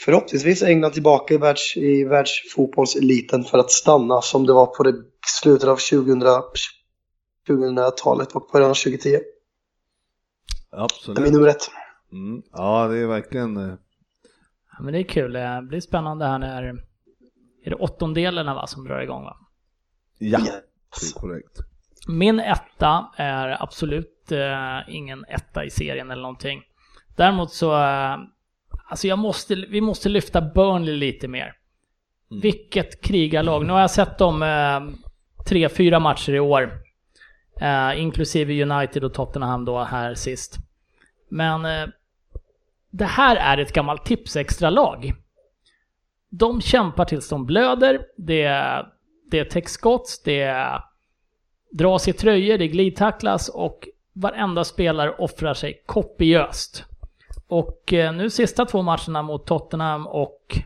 förhoppningsvis 0.04 0.62
är 0.62 0.66
England 0.66 0.92
tillbaka 0.92 1.34
i, 1.34 1.36
världs, 1.36 1.76
i 1.76 2.04
världsfotbollseliten 2.04 3.44
för 3.44 3.58
att 3.58 3.70
stanna 3.70 4.20
som 4.22 4.46
det 4.46 4.52
var 4.52 4.66
på 4.66 4.82
det 4.82 4.94
slutet 5.40 5.68
av 5.68 5.76
2000, 5.76 6.22
2000-talet 7.48 8.32
och 8.32 8.48
början 8.52 8.70
av 8.70 8.74
2010. 8.74 9.10
Det 9.10 9.16
är 9.16 10.84
Absolut. 10.84 11.20
min 11.20 11.32
nummer 11.32 11.48
ett. 11.48 11.70
Mm. 12.12 12.42
Ja, 12.52 12.86
det 12.88 12.98
är 12.98 13.06
verkligen... 13.06 13.56
eh, 13.56 13.74
Ja, 14.72 14.82
men 14.84 14.92
det 14.92 14.98
är 15.00 15.04
kul. 15.04 15.32
Det 15.32 15.60
blir 15.68 15.80
spännande 15.80 16.26
här 16.26 16.38
när... 16.38 16.62
Är 17.64 17.70
det 17.70 17.74
åttondelarna 17.76 18.54
va, 18.54 18.66
som 18.66 18.84
drar 18.84 19.00
igång 19.00 19.24
va? 19.24 19.36
Ja, 20.18 20.38
Yes. 20.38 20.48
det 21.00 21.18
är 21.18 21.20
korrekt. 21.20 21.58
Min 22.08 22.40
etta 22.40 23.10
är 23.16 23.62
absolut 23.62 24.32
eh, 24.32 24.94
ingen 24.94 25.24
etta 25.24 25.64
i 25.64 25.70
serien 25.70 26.10
eller 26.10 26.22
någonting. 26.22 26.62
Däremot 27.16 27.52
så, 27.52 27.72
eh, 27.82 28.16
alltså 28.90 29.08
jag 29.08 29.18
måste, 29.18 29.54
vi 29.54 29.80
måste 29.80 30.08
lyfta 30.08 30.40
Burnley 30.40 30.96
lite 30.96 31.28
mer. 31.28 31.54
Mm. 32.30 32.40
Vilket 32.40 33.04
krigarlag. 33.04 33.66
Nu 33.66 33.72
har 33.72 33.80
jag 33.80 33.90
sett 33.90 34.18
dem 34.18 34.42
eh, 34.42 34.80
tre, 35.46 35.68
fyra 35.68 36.00
matcher 36.00 36.32
i 36.32 36.40
år. 36.40 36.72
Eh, 37.60 38.00
inklusive 38.00 38.62
United 38.62 39.04
och 39.04 39.14
Tottenham 39.14 39.64
då 39.64 39.84
här 39.84 40.14
sist. 40.14 40.56
Men 41.28 41.64
eh, 41.64 41.88
det 42.90 43.04
här 43.04 43.36
är 43.36 43.58
ett 43.58 43.72
gammalt 43.72 44.04
tipsextra-lag. 44.04 45.12
De 46.30 46.60
kämpar 46.60 47.04
tills 47.04 47.28
de 47.28 47.46
blöder. 47.46 48.00
Det 48.16 48.42
är, 48.42 48.86
det 49.30 49.38
är 49.38 49.44
täckskott, 49.44 50.22
det 50.24 50.40
är 50.40 50.80
dras 51.70 52.08
i 52.08 52.12
tröjor, 52.12 52.58
det 52.58 52.68
glidtacklas 52.68 53.48
och 53.48 53.88
varenda 54.12 54.64
spelare 54.64 55.10
offrar 55.10 55.54
sig 55.54 55.82
kopiöst. 55.86 56.84
Och 57.50 57.92
eh, 57.92 58.12
nu 58.12 58.30
sista 58.30 58.64
två 58.64 58.82
matcherna 58.82 59.22
mot 59.22 59.46
Tottenham 59.46 60.06
och 60.06 60.58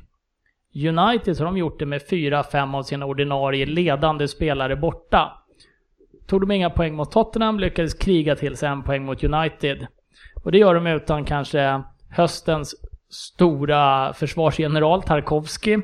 United 0.74 1.38
har 1.38 1.44
de 1.44 1.56
gjort 1.56 1.78
det 1.78 1.86
med 1.86 2.02
fyra, 2.10 2.42
fem 2.42 2.74
av 2.74 2.82
sina 2.82 3.06
ordinarie 3.06 3.66
ledande 3.66 4.28
spelare 4.28 4.76
borta. 4.76 5.32
Tog 6.26 6.40
de 6.40 6.50
inga 6.50 6.70
poäng 6.70 6.94
mot 6.94 7.12
Tottenham, 7.12 7.60
lyckades 7.60 7.94
kriga 7.94 8.36
till 8.36 8.56
sig 8.56 8.68
en 8.68 8.82
poäng 8.82 9.04
mot 9.04 9.24
United. 9.24 9.86
Och 10.44 10.52
det 10.52 10.58
gör 10.58 10.74
de 10.74 10.86
utan 10.86 11.24
kanske 11.24 11.82
höstens 12.10 12.74
stora 13.08 14.12
försvarsgeneral 14.12 15.02
Tarkovsky. 15.02 15.78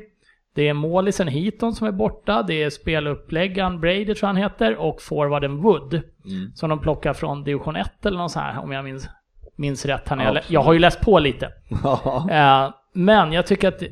Det 0.55 0.67
är 0.67 0.73
målisen 0.73 1.27
Heaton 1.27 1.73
som 1.73 1.87
är 1.87 1.91
borta, 1.91 2.43
det 2.43 2.63
är 2.63 2.69
speluppläggaren 2.69 3.79
Brady 3.79 4.05
tror 4.05 4.17
jag 4.21 4.27
han 4.27 4.37
heter 4.37 4.75
och 4.75 5.01
forwarden 5.01 5.61
Wood. 5.61 5.93
Mm. 5.93 6.51
Som 6.55 6.69
de 6.69 6.79
plockar 6.79 7.13
från 7.13 7.43
division 7.43 7.75
1 7.75 8.05
eller 8.05 8.17
något 8.17 8.31
så 8.31 8.39
här 8.39 8.59
om 8.59 8.71
jag 8.71 8.83
minns, 8.83 9.09
minns 9.61 9.85
rätt. 9.85 10.09
här 10.09 10.15
när 10.15 10.43
jag, 10.47 10.61
har 10.61 10.73
ju 10.73 10.79
läst 10.79 11.01
på 11.01 11.19
lite. 11.19 11.51
Ja. 11.83 12.27
Eh, 12.29 12.73
men 12.93 13.31
jag 13.31 13.47
tycker 13.47 13.67
att 13.67 13.83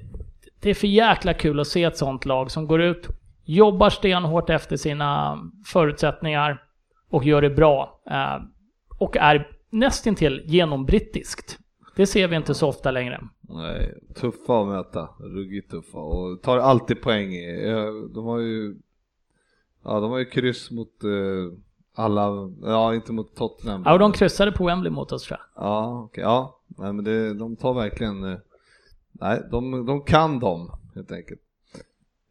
det, 0.59 0.69
är 0.69 0.73
för 0.73 0.87
jäkla 0.87 1.33
kul 1.33 1.59
att 1.59 1.67
se 1.67 1.83
ett 1.83 1.97
sånt 1.97 2.25
lag 2.25 2.51
som 2.51 2.67
går 2.67 2.81
ut, 2.81 3.07
jobbar 3.45 3.89
stenhårt 3.89 4.49
efter 4.49 4.77
sina 4.77 5.39
förutsättningar 5.65 6.63
och 7.09 7.23
gör 7.23 7.41
det 7.41 7.49
bra. 7.49 8.01
Eh, 8.11 8.37
och 8.97 9.17
är 9.17 9.47
nästintill 9.69 10.41
genombrittiskt. 10.45 11.59
Det 11.95 12.07
ser 12.07 12.27
vi 12.27 12.35
inte 12.35 12.53
så 12.53 12.67
ofta 12.67 12.91
längre. 12.91 13.21
Nej, 13.41 13.93
tuffa 14.15 14.61
att 14.61 14.67
möta, 14.67 15.09
ruggigt 15.19 15.71
tuffa 15.71 15.97
och 15.97 16.41
tar 16.41 16.57
alltid 16.57 17.01
poäng. 17.01 17.35
Eh, 17.35 17.93
De 18.13 18.25
har 18.25 18.39
ju 18.39 18.75
Ja, 19.83 19.99
de 19.99 20.11
har 20.11 20.17
ju 20.19 20.25
kryss 20.25 20.71
mot 20.71 21.03
eh, 21.03 21.57
alla, 21.99 22.51
ja 22.61 22.95
inte 22.95 23.11
mot 23.13 23.35
Tottenham. 23.35 23.83
Ja, 23.85 23.93
och 23.93 23.99
de 23.99 24.11
kryssade 24.11 24.51
på 24.51 24.65
Wembley 24.65 24.91
mot 24.91 25.11
oss 25.11 25.23
tror 25.23 25.39
jag. 25.39 25.63
Ja, 25.65 26.03
okej, 26.05 26.23
ja. 26.23 26.59
Nej, 26.67 26.93
men 26.93 27.05
det, 27.05 27.33
de 27.33 27.55
tar 27.55 27.73
verkligen, 27.73 28.23
eh, 28.23 28.37
nej, 29.11 29.41
de, 29.51 29.85
de 29.85 30.01
kan 30.01 30.39
dem 30.39 30.71
helt 30.95 31.11
enkelt. 31.11 31.39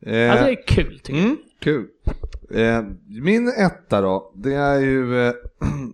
Eh, 0.00 0.16
Ja, 0.16 0.34
det 0.34 0.50
är 0.50 0.66
kul 0.66 1.00
tycker 1.00 1.18
jag. 1.18 1.24
Mm, 1.26 1.38
kul. 1.60 1.88
Eh, 2.50 2.84
min 3.22 3.48
etta 3.48 4.00
då, 4.00 4.32
det 4.34 4.54
är 4.54 4.80
ju... 4.80 5.20
Eh, 5.26 5.34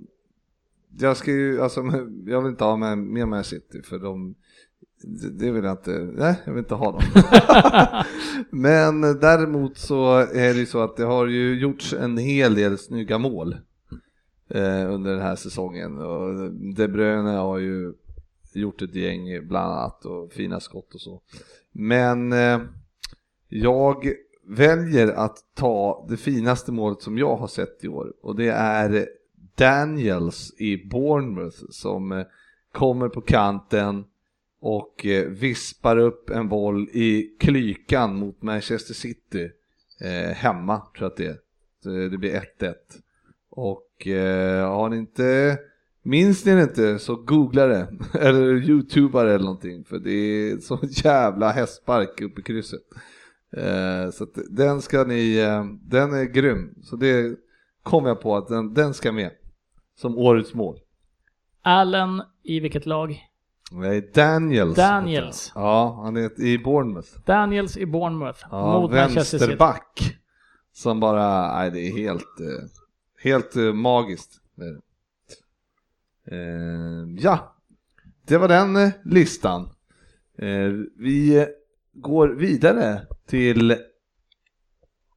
jag 0.98 1.16
ska 1.16 1.30
ju, 1.30 1.62
alltså, 1.62 1.80
jag 2.26 2.42
vill 2.42 2.50
inte 2.50 2.64
ha 2.64 2.76
med, 2.76 2.98
med 2.98 3.28
Man 3.28 3.44
City 3.44 3.82
för 3.82 3.98
de... 3.98 4.34
Det, 5.06 5.50
vill 5.50 5.64
jag 5.64 5.72
inte, 5.72 6.10
nej 6.14 6.40
jag 6.44 6.52
vill 6.52 6.58
inte 6.58 6.74
ha 6.74 6.92
dem. 6.92 7.02
Men 8.50 9.00
däremot 9.00 9.78
så 9.78 10.16
är 10.16 10.54
det 10.54 10.60
ju 10.60 10.66
så 10.66 10.82
att 10.82 10.96
det 10.96 11.04
har 11.04 11.26
ju 11.26 11.60
gjorts 11.60 11.92
en 11.92 12.18
hel 12.18 12.54
del 12.54 12.78
snygga 12.78 13.18
mål 13.18 13.56
eh, 14.48 14.92
under 14.92 15.12
den 15.12 15.20
här 15.20 15.36
säsongen 15.36 15.98
och 15.98 16.52
De 16.52 16.88
Bruyne 16.88 17.30
har 17.30 17.58
ju 17.58 17.94
gjort 18.52 18.82
ett 18.82 18.94
gäng 18.94 19.48
bland 19.48 19.72
annat 19.72 20.04
och 20.04 20.32
fina 20.32 20.60
skott 20.60 20.94
och 20.94 21.00
så. 21.00 21.20
Men 21.72 22.32
eh, 22.32 22.60
jag 23.48 24.12
väljer 24.46 25.08
att 25.08 25.36
ta 25.54 26.06
det 26.08 26.16
finaste 26.16 26.72
målet 26.72 27.02
som 27.02 27.18
jag 27.18 27.36
har 27.36 27.48
sett 27.48 27.84
i 27.84 27.88
år 27.88 28.12
och 28.22 28.36
det 28.36 28.48
är 28.50 29.08
Daniels 29.56 30.54
i 30.58 30.86
Bournemouth 30.86 31.58
som 31.70 32.12
eh, 32.12 32.24
kommer 32.72 33.08
på 33.08 33.20
kanten 33.20 34.04
och 34.64 35.06
eh, 35.06 35.28
vispar 35.28 35.96
upp 35.96 36.30
en 36.30 36.48
boll 36.48 36.88
i 36.92 37.36
klykan 37.40 38.16
mot 38.16 38.42
Manchester 38.42 38.94
City 38.94 39.50
eh, 40.00 40.34
hemma 40.34 40.76
tror 40.76 41.04
jag 41.04 41.10
att 41.10 41.16
det 41.16 41.26
är. 41.26 41.36
Så 41.82 41.88
Det 41.90 42.18
blir 42.18 42.40
1-1. 42.60 42.74
Och 43.50 44.06
eh, 44.06 44.68
har 44.68 44.88
ni 44.88 44.96
inte 44.96 45.58
Minns 46.02 46.44
ni 46.44 46.54
det 46.54 46.62
inte 46.62 46.98
så 46.98 47.16
googla 47.16 47.66
det, 47.66 47.88
eller 48.20 48.54
youtubar 48.54 49.26
eller 49.26 49.44
någonting 49.44 49.84
för 49.84 49.98
det 49.98 50.12
är 50.12 50.56
så 50.56 50.78
jävla 51.04 51.52
hästspark 51.52 52.20
uppe 52.20 52.40
i 52.40 52.44
krysset. 52.44 52.82
Eh, 53.56 54.10
så 54.10 54.24
att 54.24 54.38
den 54.50 54.82
ska 54.82 55.04
ni, 55.04 55.38
eh, 55.38 55.64
den 55.82 56.12
är 56.12 56.24
grym. 56.24 56.74
Så 56.82 56.96
det 56.96 57.38
kom 57.82 58.06
jag 58.06 58.20
på 58.20 58.36
att 58.36 58.48
den, 58.48 58.74
den 58.74 58.94
ska 58.94 59.12
med 59.12 59.30
som 59.96 60.18
årets 60.18 60.54
mål. 60.54 60.78
Allen 61.62 62.22
i 62.42 62.60
vilket 62.60 62.86
lag? 62.86 63.33
Nej, 63.72 64.10
Daniels. 64.14 64.76
Daniels. 64.76 65.52
Ja, 65.54 66.00
han 66.04 66.16
är 66.16 66.40
i 66.40 66.58
Bournemouth. 66.58 67.08
Daniels 67.24 67.76
i 67.76 67.86
Bournemouth 67.86 68.38
Ja, 68.50 68.80
mot 68.80 68.92
vänsterback. 68.92 70.18
Som 70.72 71.00
bara, 71.00 71.56
nej 71.56 71.70
det 71.70 71.80
är 71.80 71.96
helt, 71.96 72.40
eh, 72.40 72.68
helt 73.22 73.56
eh, 73.56 73.72
magiskt. 73.72 74.30
Eh, 76.30 76.36
ja, 77.18 77.56
det 78.26 78.38
var 78.38 78.48
den 78.48 78.92
listan. 79.04 79.68
Vi 80.96 81.46
går 81.92 82.28
vidare 82.28 83.06
till 83.26 83.76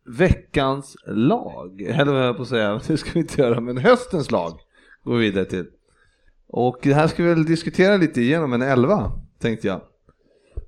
veckans 0.07 0.98
lag, 1.06 1.82
eller 1.82 2.14
vad 2.14 2.28
jag 2.28 2.36
på 2.36 2.41
att 2.41 2.48
säga, 2.48 2.82
det 2.88 2.98
ska 2.98 3.11
vi 3.14 3.19
inte 3.19 3.41
göra, 3.41 3.61
men 3.61 3.78
höstens 3.78 4.32
lag 4.32 4.60
går 5.03 5.18
vi 5.18 5.19
vidare 5.19 5.45
till. 5.45 5.65
Och 6.48 6.80
det 6.84 6.94
här 6.94 7.07
ska 7.07 7.24
vi 7.24 7.30
väl 7.30 7.45
diskutera 7.45 7.98
lite 7.98 8.22
igenom 8.22 8.53
en 8.53 8.61
elva, 8.61 9.11
tänkte 9.40 9.68
jag. 9.68 9.82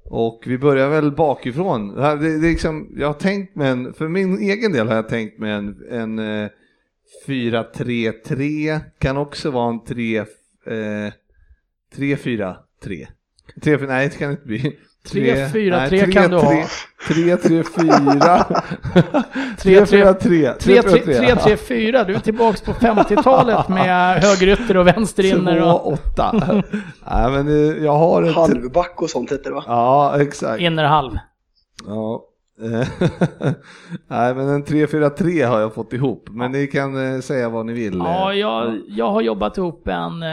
Och 0.03 0.43
vi 0.45 0.57
börjar 0.57 0.89
väl 0.89 1.11
bakifrån. 1.11 1.95
Det 1.95 2.01
här, 2.01 2.17
det, 2.17 2.39
det 2.39 2.47
är 2.47 2.51
liksom, 2.51 2.93
jag 2.97 3.07
har 3.07 3.13
tänkt 3.13 3.55
med 3.55 3.71
en, 3.71 3.93
för 3.93 4.07
min 4.07 4.39
egen 4.39 4.71
del 4.71 4.87
har 4.87 4.95
jag 4.95 5.09
tänkt 5.09 5.39
med 5.39 5.57
en, 5.57 5.83
en 5.89 6.19
eh, 6.19 6.49
4-3-3, 7.27 8.79
kan 8.99 9.17
också 9.17 9.51
vara 9.51 9.69
en 9.69 9.83
3, 9.83 10.17
eh, 10.17 10.25
3-4-3. 11.95 12.55
3, 13.61 13.77
nej 13.77 14.09
det 14.09 14.17
kan 14.17 14.31
inte 14.31 14.45
bli. 14.45 14.79
3-4-3 15.07 16.11
kan 16.11 16.31
du 16.31 16.37
ha. 16.37 16.65
3-3-4. 17.07 18.61
3-4-3. 19.57 20.57
3-3-4, 20.57 22.05
du 22.07 22.15
är 22.15 22.19
tillbaks 22.19 22.61
på 22.61 22.71
50-talet 22.71 23.69
med 23.69 24.23
högerytter 24.23 24.77
och 24.77 24.87
vänsterinner 24.87 25.61
och 25.61 25.97
2-8. 26.15 26.63
Nej 27.11 27.31
men 27.31 27.47
eh, 27.47 27.83
jag 27.83 27.97
har 27.97 28.23
ett... 28.23 28.35
Halvback 28.35 29.01
och 29.01 29.09
sånt 29.09 29.31
heter 29.31 29.49
det 29.49 29.55
va? 29.55 29.63
Ja, 29.67 30.21
exakt. 30.21 30.61
innerhalv. 30.61 31.17
Ja. 31.87 32.23
eh, 32.61 32.87
Nej 34.07 34.35
men 34.35 34.49
en 34.49 34.63
3-4-3 34.65 35.47
har 35.47 35.59
jag 35.59 35.73
fått 35.73 35.93
ihop, 35.93 36.29
men 36.31 36.51
ni 36.51 36.67
kan 36.67 37.13
eh, 37.15 37.19
säga 37.21 37.49
vad 37.49 37.65
ni 37.65 37.73
vill. 37.73 37.97
Ja, 37.97 38.33
eh. 38.33 38.39
jag, 38.39 38.81
jag 38.87 39.11
har 39.11 39.21
jobbat 39.21 39.57
ihop 39.57 39.87
en 39.87 40.23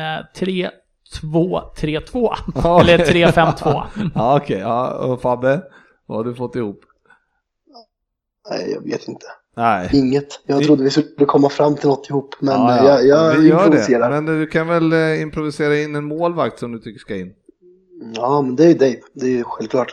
eh, 1.23 1.29
3-2-3-2. 1.29 2.35
Ja, 2.55 2.81
Eller 2.81 3.01
okej. 3.03 3.25
3-5-2. 3.25 3.83
Ja 4.15 4.37
okej, 4.43 4.59
ja, 4.59 4.95
och 4.95 5.21
Fabbe, 5.23 5.63
vad 6.07 6.19
har 6.19 6.25
du 6.25 6.35
fått 6.35 6.57
ihop? 6.57 6.81
Nej, 8.51 8.71
jag 8.73 8.83
vet 8.93 9.09
inte. 9.09 9.27
Nej. 9.57 9.91
Inget. 9.93 10.41
Jag 10.47 10.65
trodde 10.65 10.85
vi 10.85 10.91
skulle 10.91 11.27
komma 11.27 11.49
fram 11.49 11.77
till 11.77 11.89
något 11.89 12.11
ihop, 12.11 12.35
men 12.41 12.55
Ja, 12.61 12.79
eh, 12.79 12.85
ja. 12.85 13.01
jag, 13.01 13.07
jag 13.07 13.35
Vi 13.41 13.49
gör 13.49 13.57
det. 13.59 13.65
improviserar. 13.65 14.11
Men 14.11 14.27
du 14.27 14.47
kan 14.47 14.69
väl 14.69 14.93
eh, 14.93 15.23
improvisera 15.23 15.79
in 15.79 15.95
en 15.97 16.05
målvakt 16.05 16.59
som 16.59 16.73
du 16.73 16.79
tycker 16.79 16.99
ska 17.01 17.17
in? 17.17 17.33
Ja, 18.15 18.43
men 18.43 18.57
det 18.57 18.65
är 18.65 18.69
ju 18.69 18.75
Dave. 18.75 18.97
Det 19.15 19.27
är 19.27 19.31
ju 19.31 19.45
självklart. 19.45 19.89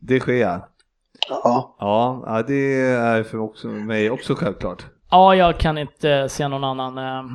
Det 0.00 0.20
sker. 0.20 0.60
Ja. 1.28 1.76
Ja, 1.78 2.22
ja, 2.26 2.42
det 2.42 2.80
är 2.82 3.22
för 3.22 3.38
också, 3.38 3.68
mig 3.68 4.10
också 4.10 4.34
självklart. 4.34 4.86
Ja, 5.10 5.34
jag 5.34 5.58
kan 5.58 5.78
inte 5.78 6.28
se 6.28 6.48
någon 6.48 6.64
annan 6.64 6.98
eh, 6.98 7.30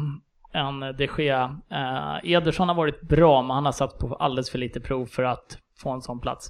än 0.53 0.79
de 0.97 1.07
Gea. 1.17 1.59
Eh, 1.71 2.31
Ederson 2.31 2.67
har 2.67 2.75
varit 2.75 3.01
bra, 3.01 3.41
men 3.41 3.51
han 3.51 3.65
har 3.65 3.71
satt 3.71 3.97
på 3.99 4.15
alldeles 4.15 4.49
för 4.49 4.57
lite 4.57 4.79
prov 4.79 5.05
för 5.05 5.23
att 5.23 5.57
få 5.79 5.89
en 5.89 6.01
sån 6.01 6.19
plats. 6.19 6.47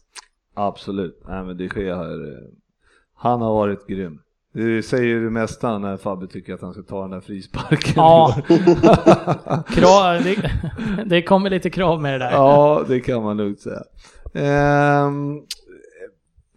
Absolut, 0.55 1.23
nej 1.27 1.43
men 1.43 1.57
det 1.57 1.69
sker 1.69 1.95
här. 1.95 2.31
eh, 2.33 2.39
Han 3.15 3.41
har 3.41 3.53
varit 3.53 3.87
grym. 3.87 4.19
Det 4.53 4.83
säger 4.83 5.03
ju 5.05 5.23
det 5.23 5.29
mesta 5.29 5.77
när 5.77 5.97
Fabbe 5.97 6.27
tycker 6.27 6.53
att 6.53 6.61
han 6.61 6.73
ska 6.73 6.81
ta 6.83 7.01
den 7.01 7.11
där 7.11 7.21
frisparken. 7.21 7.93
Ja, 7.95 8.35
krav, 9.67 10.23
det, 10.23 10.51
det 11.05 11.21
kommer 11.21 11.49
lite 11.49 11.69
krav 11.69 12.01
med 12.01 12.13
det 12.13 12.17
där. 12.25 12.31
ja, 12.31 12.83
det 12.87 12.99
kan 12.99 13.23
man 13.23 13.37
lugnt 13.37 13.59
säga. 13.59 13.81
Ehm, 14.33 15.41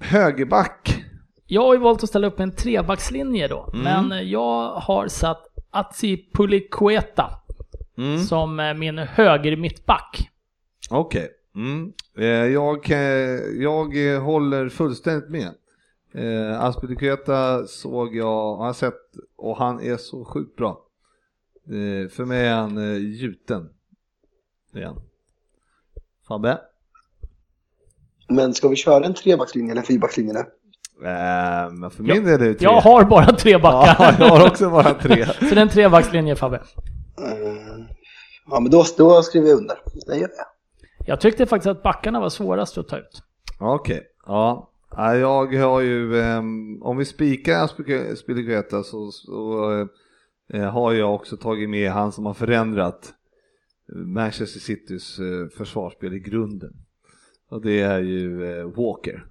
högerback. 0.01 1.05
Jag 1.47 1.63
har 1.63 1.75
ju 1.75 1.81
valt 1.81 2.03
att 2.03 2.09
ställa 2.09 2.27
upp 2.27 2.41
en 2.41 2.53
trebackslinje 2.53 3.49
då, 3.49 3.71
Mm. 3.75 4.09
men 4.09 4.29
jag 4.31 4.71
har 4.71 5.09
satt 5.09 5.43
Atsi 5.79 6.31
Pulikueta 6.33 7.31
Mm. 7.99 8.19
som 8.19 8.61
eh, 8.61 8.75
min 8.75 8.99
höger 8.99 9.57
mittback. 9.57 10.31
Okej. 10.91 11.31
Mm. 11.55 11.93
Eh, 12.19 12.25
jag, 12.27 12.91
eh, 12.91 12.99
jag 13.63 14.21
håller 14.21 14.69
fullständigt 14.69 15.31
med. 15.31 15.55
Eh, 16.15 16.61
såg 17.67 18.17
jag, 18.17 18.57
har 18.57 18.73
sett 18.73 18.95
och 19.37 19.57
han 19.57 19.81
är 19.81 19.97
så 19.97 20.25
sjukt 20.25 20.57
bra. 20.57 20.83
Eh, 21.67 22.09
för 22.09 22.25
mig 22.25 22.47
är 22.47 22.55
han 22.55 22.79
eh, 22.79 22.97
gjuten. 22.97 23.69
Han. 24.73 25.01
Fabbe? 26.29 26.59
Men 28.29 28.55
ska 28.55 28.69
vi 28.69 28.77
köra 28.77 29.05
en 29.05 29.15
trebackslinje 29.15 29.73
eller 29.73 29.83
fyrbackslinje 29.83 30.33
nu? 30.33 30.39
Eh, 30.39 30.47
men 30.47 30.66
för 31.91 32.03
min 32.03 32.25
del 32.25 32.41
är 32.41 32.49
det 32.49 32.55
tre. 32.55 32.65
Jag 32.65 32.81
har 32.81 33.05
bara 33.05 33.27
tre 33.33 33.59
backar. 33.59 33.97
Ja, 33.99 34.15
jag 34.19 34.29
har 34.29 34.47
också 34.47 34.71
bara 34.71 34.95
tre. 34.95 35.27
Så 35.39 35.45
det 35.55 35.57
är 35.61 35.63
en 35.63 35.69
trebackslinje 35.69 36.37
Fabbe. 36.37 36.57
Eh, 36.57 36.63
Ja, 38.51 38.61
men 38.61 38.71
då, 38.71 38.85
då 38.99 39.23
skriver 39.23 39.49
jag 39.49 39.59
under. 39.59 39.77
Det 40.07 40.15
gör 40.15 40.21
jag. 40.37 40.47
Jag 41.07 41.21
tyckte 41.21 41.47
faktiskt 41.47 41.67
att 41.71 41.83
backarna 41.83 42.21
var 42.21 42.29
svårast 42.29 42.79
att 42.79 42.89
ta 42.89 42.99
ut. 42.99 43.23
Okej, 43.59 44.03
ja. 44.27 44.71
Ja, 44.91 45.17
Jag 45.17 45.55
har 45.57 45.81
ju, 45.81 46.21
ehm, 46.21 46.83
om 46.83 46.97
vi 46.97 47.05
spikar 47.05 47.65
Aspilicueta 48.13 48.83
så, 48.83 49.11
så 49.11 49.71
eh, 50.53 50.71
har 50.71 50.93
jag 50.93 51.15
också 51.15 51.37
tagit 51.37 51.71
med 51.71 51.91
han 51.91 52.13
som 52.13 52.27
har 52.27 52.35
förändrat 52.35 53.13
Manchester 53.93 54.61
Citys 54.61 55.19
eh, 55.19 55.59
försvarsspel 55.59 56.15
i 56.15 56.19
grunden. 56.19 56.73
Och 57.51 57.63
det 57.63 57.81
är 57.81 57.99
ju 57.99 58.63
Walker. 58.63 59.25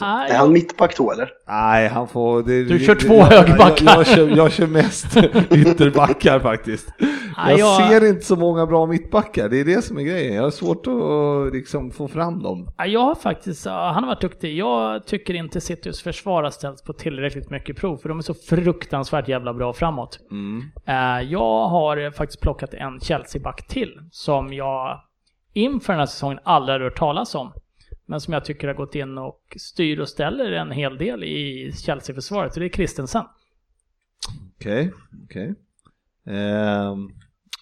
Är 0.00 0.36
han 0.38 0.52
mittback 0.52 0.96
då 0.96 1.12
eller? 1.12 1.30
Nej, 1.48 1.88
han 1.88 2.08
får... 2.08 2.42
Det, 2.42 2.64
Du 2.64 2.78
kör 2.78 2.94
det- 2.94 3.00
två 3.00 3.14
jag, 3.14 3.24
högerbackar. 3.24 3.84
Jag, 3.86 3.96
jag, 3.98 4.06
kör, 4.06 4.28
jag 4.36 4.52
kör 4.52 4.66
mest 4.66 5.16
ytterbackar 5.50 6.40
faktiskt. 6.40 6.88
Nej, 6.98 7.58
Jag 7.58 7.58
jag- 7.58 7.90
ser 7.90 8.08
inte 8.08 8.22
så 8.22 8.36
många 8.36 8.66
bra 8.66 8.86
mittbackar, 8.86 9.48
det 9.48 9.60
är 9.60 9.64
det 9.64 9.82
som 9.84 9.98
är 9.98 10.02
grejen. 10.02 10.34
Jag 10.34 10.42
har 10.42 10.50
svårt 10.50 10.86
att 10.86 11.54
liksom 11.54 11.90
få 11.90 12.08
fram 12.08 12.42
dem. 12.42 12.68
Ja, 12.78 12.86
Jag 12.86 13.00
har 13.00 13.14
faktiskt, 13.14 13.66
han 13.66 13.94
har 13.94 14.06
varit 14.06 14.20
duktig. 14.20 14.56
Jag 14.56 15.06
tycker 15.06 15.34
inte 15.34 15.60
Citys 15.60 16.02
försvar 16.02 16.42
har 16.42 16.50
ställts 16.50 16.82
på 16.82 16.92
tillräckligt 16.92 17.50
mycket 17.50 17.76
prov, 17.76 17.96
för 17.96 18.08
de 18.08 18.18
är 18.18 18.22
så 18.22 18.34
fruktansvärt 18.34 19.28
jävla 19.28 19.54
bra 19.54 19.72
framåt. 19.72 20.18
Eh, 20.86 21.20
Jag 21.30 21.68
har 21.68 22.10
faktiskt 22.10 22.40
plockat 22.40 22.74
en 22.74 23.00
Chelsea-back 23.00 23.66
till, 23.68 23.98
som 24.10 24.52
jag 24.52 25.00
inför 25.54 25.92
den 25.92 26.00
här 26.00 26.06
säsongen 26.06 26.38
aldrig 26.44 26.74
har 26.74 26.80
hört 26.84 26.98
talas 26.98 27.34
om. 27.34 27.52
Men 28.12 28.20
som 28.20 28.34
jag 28.34 28.44
tycker 28.44 28.66
har 28.68 28.74
gått 28.74 28.94
in 28.94 29.18
och 29.18 29.40
styr 29.56 29.98
och 30.00 30.08
ställer 30.08 30.52
en 30.52 30.70
hel 30.70 30.98
del 30.98 31.24
i 31.24 31.72
Chelsea-försvaret, 31.76 32.54
och 32.54 32.60
det 32.60 32.66
är 32.66 32.70
Christensen. 32.70 33.24
Okej, 34.56 34.92
okej. 35.24 35.54
Ehm, 36.26 37.10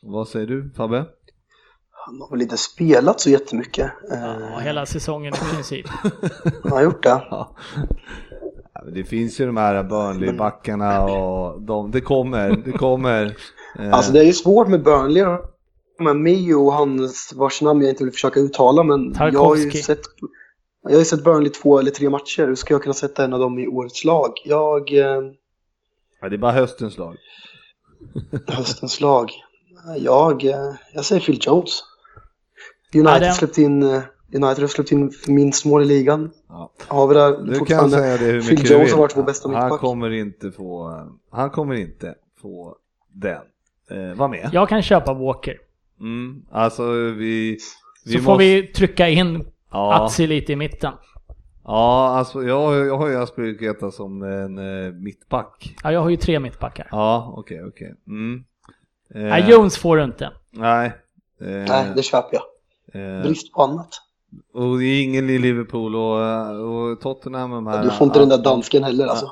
vad 0.02 0.28
säger 0.28 0.46
du 0.46 0.70
Fabbe? 0.76 1.04
Han 1.90 2.20
har 2.20 2.30
väl 2.30 2.42
inte 2.42 2.56
spelat 2.56 3.20
så 3.20 3.30
jättemycket. 3.30 3.90
Ja, 4.10 4.34
Eh, 4.56 4.58
hela 4.58 4.86
säsongen 4.86 5.34
i 5.34 5.54
princip. 5.54 5.86
Han 6.62 6.72
har 6.72 6.82
gjort 6.82 7.02
det. 7.02 7.08
Ja. 7.30 7.56
Ja, 8.74 8.84
Det 8.94 9.04
finns 9.04 9.40
ju 9.40 9.46
de 9.46 9.56
här 9.56 9.82
Burnley-backarna 9.84 11.00
och 11.00 11.62
de, 11.62 11.90
det 11.90 12.00
kommer, 12.00 12.50
det 12.64 12.72
kommer. 12.72 13.36
Eh, 13.78 13.92
Alltså 13.92 14.12
det 14.12 14.18
är 14.20 14.24
ju 14.24 14.32
svårt 14.32 14.68
med 14.68 14.82
Burnley. 14.82 15.24
Med 15.98 16.16
Mio 16.16 16.54
och 16.54 16.72
hans 16.72 17.32
vars 17.36 17.62
namn 17.62 17.80
jag 17.82 17.90
inte 17.90 18.04
vill 18.04 18.12
försöka 18.12 18.40
uttala 18.40 18.82
men 18.82 19.12
jag 19.18 19.18
har 19.20 19.26
ju 19.26 19.32
Tarkovsky. 19.62 19.78
sett 19.82 20.00
jag 20.82 20.90
har 20.90 20.98
ju 20.98 21.04
sett 21.04 21.24
Burnley 21.24 21.50
två 21.52 21.78
eller 21.78 21.90
tre 21.90 22.10
matcher. 22.10 22.46
Hur 22.46 22.54
ska 22.54 22.74
jag 22.74 22.82
kunna 22.82 22.94
sätta 22.94 23.24
en 23.24 23.32
av 23.32 23.40
dem 23.40 23.58
i 23.58 23.66
årets 23.66 24.04
lag? 24.04 24.32
Jag, 24.44 24.92
eh, 24.92 25.20
ja, 26.20 26.28
det 26.28 26.36
är 26.36 26.38
bara 26.38 26.52
höstens 26.52 26.98
lag. 26.98 27.16
höstens 28.46 29.00
lag. 29.00 29.30
Jag, 29.98 30.44
eh, 30.44 30.72
jag 30.94 31.04
säger 31.04 31.20
Phil 31.22 31.38
Jones. 31.42 31.82
United 32.94 33.10
Ja, 33.14 33.18
den- 33.18 33.34
släppt 33.34 33.58
in 33.58 33.82
eh, 33.82 34.02
United 34.34 34.58
har 34.62 34.66
släppt 34.66 34.92
in 34.92 35.12
minst 35.28 35.64
mål 35.64 35.82
i 35.82 35.84
ligan. 35.84 36.30
Ja. 36.48 36.72
Har 36.88 37.06
vi 37.08 37.14
där 37.14 37.42
Du 37.42 37.64
kan 37.64 37.90
säga 37.90 38.16
det 38.16 38.24
hur 38.24 38.40
Phil 38.40 38.50
mycket 38.50 38.68
du 38.68 38.74
Jones 38.74 38.92
har 38.92 38.98
varit 38.98 39.16
vår 39.16 39.22
bästa 39.22 39.48
han 39.48 39.64
mittback. 39.64 39.80
kommer 39.80 40.10
inte 40.10 40.52
få, 40.52 41.02
han 41.30 41.50
kommer 41.50 41.74
inte 41.74 42.14
få 42.42 42.76
den. 43.12 43.42
Eh, 43.90 44.16
var 44.16 44.28
med. 44.28 44.50
Jag 44.52 44.68
kan 44.68 44.82
köpa 44.82 45.14
Walker. 45.14 45.58
Mm, 46.00 46.42
alltså 46.50 46.92
vi, 46.92 47.58
vi 48.04 48.12
Så 48.12 48.12
måste, 48.12 48.22
får 48.24 48.38
vi 48.38 48.62
trycka 48.62 49.08
in 49.08 49.44
ja, 49.70 50.04
Atsi 50.04 50.26
lite 50.26 50.52
i 50.52 50.56
mitten. 50.56 50.92
ja, 51.64 52.08
alltså 52.18 52.42
jag, 52.42 52.86
jag 52.86 52.98
har 52.98 53.08
ju 53.08 53.16
Aspelkueta 53.22 53.90
som 53.90 54.22
en 54.22 54.58
eh, 54.86 54.92
mittback. 54.92 55.76
Ja, 55.84 55.92
jag 55.92 56.00
har 56.02 56.10
ju 56.10 56.16
tre 56.16 56.40
mittbackar. 56.40 56.88
Ja, 56.90 57.34
okej, 57.36 57.64
okej. 57.64 57.94
Mm. 58.06 58.44
Eh, 59.14 59.20
Nej, 59.22 59.50
Jones 59.50 59.78
får 59.78 59.96
du 59.96 60.04
inte. 60.04 60.30
Nej. 60.50 60.86
Eh, 61.40 61.46
Nej, 61.68 61.86
det 61.96 62.02
köper 62.02 62.38
jag. 62.92 63.16
eh, 63.16 63.22
Brist 63.22 63.52
på 63.52 63.62
annat. 63.62 63.88
och 64.54 64.78
det 64.78 64.84
är 64.84 65.02
ingen 65.02 65.30
i 65.30 65.38
Liverpool 65.38 65.96
och, 65.96 66.20
och 66.90 67.00
Tottenham 67.00 67.50
de 67.50 67.66
här. 67.66 67.82
Du 67.84 67.90
får 67.90 68.04
inte 68.06 68.18
den 68.18 68.28
där 68.28 68.38
dansken 68.42 68.84
heller 68.84 69.06
alltså. 69.06 69.30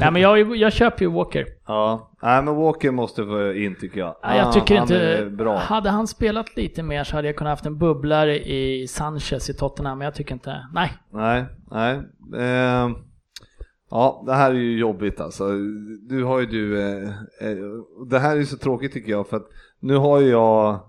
Nej, 0.00 0.12
men 0.12 0.22
jag, 0.22 0.56
jag 0.56 0.72
köper 0.72 1.04
ju 1.04 1.10
Walker. 1.10 1.46
Ja, 1.66 2.10
nej 2.22 2.42
men 2.42 2.56
Walker 2.56 2.90
måste 2.90 3.24
få 3.24 3.52
in 3.52 3.74
tycker 3.80 4.00
jag. 4.00 4.16
Nej, 4.22 4.36
jag 4.38 4.44
Han- 4.44 4.52
tycker 4.54 4.74
han 4.74 4.82
inte... 4.82 4.98
är 5.18 5.28
bra. 5.30 5.56
Hade 5.58 5.90
han 5.90 6.06
spelat 6.06 6.56
lite 6.56 6.82
mer 6.82 7.04
så 7.04 7.16
hade 7.16 7.28
jag 7.28 7.36
kunnat 7.36 7.50
haft 7.50 7.66
en 7.66 7.78
bubblare 7.78 8.38
i 8.48 8.86
Sanchez 8.88 9.50
i 9.50 9.54
Tottenham, 9.54 9.98
men 9.98 10.04
jag 10.04 10.14
tycker 10.14 10.34
inte... 10.34 10.66
Nej. 10.74 10.92
Nej, 11.12 11.44
nej. 11.70 11.94
Ehm, 12.42 12.94
ja, 13.90 14.22
det 14.26 14.34
här 14.34 14.50
är 14.50 14.54
ju 14.54 14.78
jobbigt 14.78 15.20
alltså. 15.20 15.48
Du 16.08 16.24
har 16.24 16.40
ju 16.40 16.46
du, 16.46 16.80
eh, 16.82 17.08
eh, 17.40 17.56
det 18.10 18.18
här 18.18 18.32
är 18.32 18.36
ju 18.36 18.46
så 18.46 18.56
tråkigt 18.56 18.92
tycker 18.92 19.10
jag 19.10 19.28
för 19.28 19.36
att 19.36 19.46
nu 19.80 19.96
har 19.96 20.20
ju 20.20 20.28
jag 20.28 20.80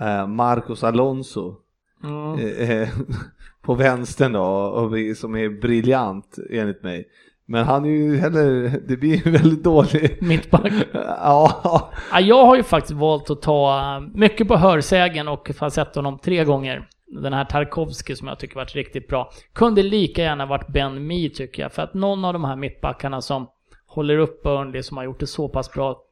eh, 0.00 0.26
Marcos 0.26 0.84
Alonso 0.84 1.56
Mm. 2.04 2.38
eh, 2.38 2.70
eh, 2.70 2.88
på 3.62 3.74
vänstern 3.74 4.32
då, 4.32 4.42
och 4.46 4.96
vi, 4.96 5.14
som 5.14 5.36
är 5.36 5.48
briljant 5.60 6.38
enligt 6.50 6.82
mig. 6.82 7.08
Men 7.50 7.64
han 7.64 7.84
är 7.84 7.88
ju 7.88 8.16
heller, 8.16 8.80
det 8.88 8.96
blir 8.96 9.26
ju 9.26 9.30
väldigt 9.30 9.64
dålig. 9.64 10.18
Mittback. 10.20 10.72
ja, 10.92 11.90
Ja, 12.12 12.20
jag 12.20 12.46
har 12.46 12.56
ju 12.56 12.62
faktiskt 12.62 12.94
valt 12.94 13.30
att 13.30 13.42
ta 13.42 13.78
eh, 13.78 14.00
mycket 14.14 14.48
på 14.48 14.56
hörsägen 14.56 15.28
och 15.28 15.50
har 15.58 15.70
sett 15.70 15.94
honom 15.94 16.18
tre 16.18 16.44
gånger. 16.44 16.88
Den 17.06 17.32
här 17.32 17.44
Tarkovsky 17.44 18.16
som 18.16 18.28
jag 18.28 18.38
tycker 18.38 18.54
varit 18.54 18.74
riktigt 18.74 19.08
bra. 19.08 19.32
Kunde 19.52 19.82
lika 19.82 20.22
gärna 20.22 20.46
varit 20.46 20.68
Ben 20.68 21.06
Mee 21.06 21.30
tycker 21.30 21.62
jag. 21.62 21.72
För 21.72 21.82
att 21.82 21.94
någon 21.94 22.24
av 22.24 22.32
de 22.32 22.44
här 22.44 22.56
mittbackarna 22.56 23.20
som 23.20 23.46
håller 23.86 24.18
upp 24.18 24.42
Burnley 24.42 24.82
som 24.82 24.96
har 24.96 25.04
gjort 25.04 25.20
det 25.20 25.26
så 25.26 25.48
pass 25.48 25.72
bra. 25.72 26.02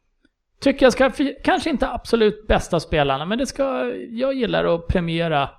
Tycker 0.60 0.86
jag 0.86 0.92
ska, 0.92 1.10
kanske 1.44 1.70
inte 1.70 1.90
absolut 1.90 2.46
bästa 2.46 2.80
spelarna, 2.80 3.24
men 3.24 3.38
det 3.38 3.46
ska, 3.46 3.92
jag 4.10 4.34
gillar 4.34 4.64
att 4.74 4.86
premiera 4.86 5.50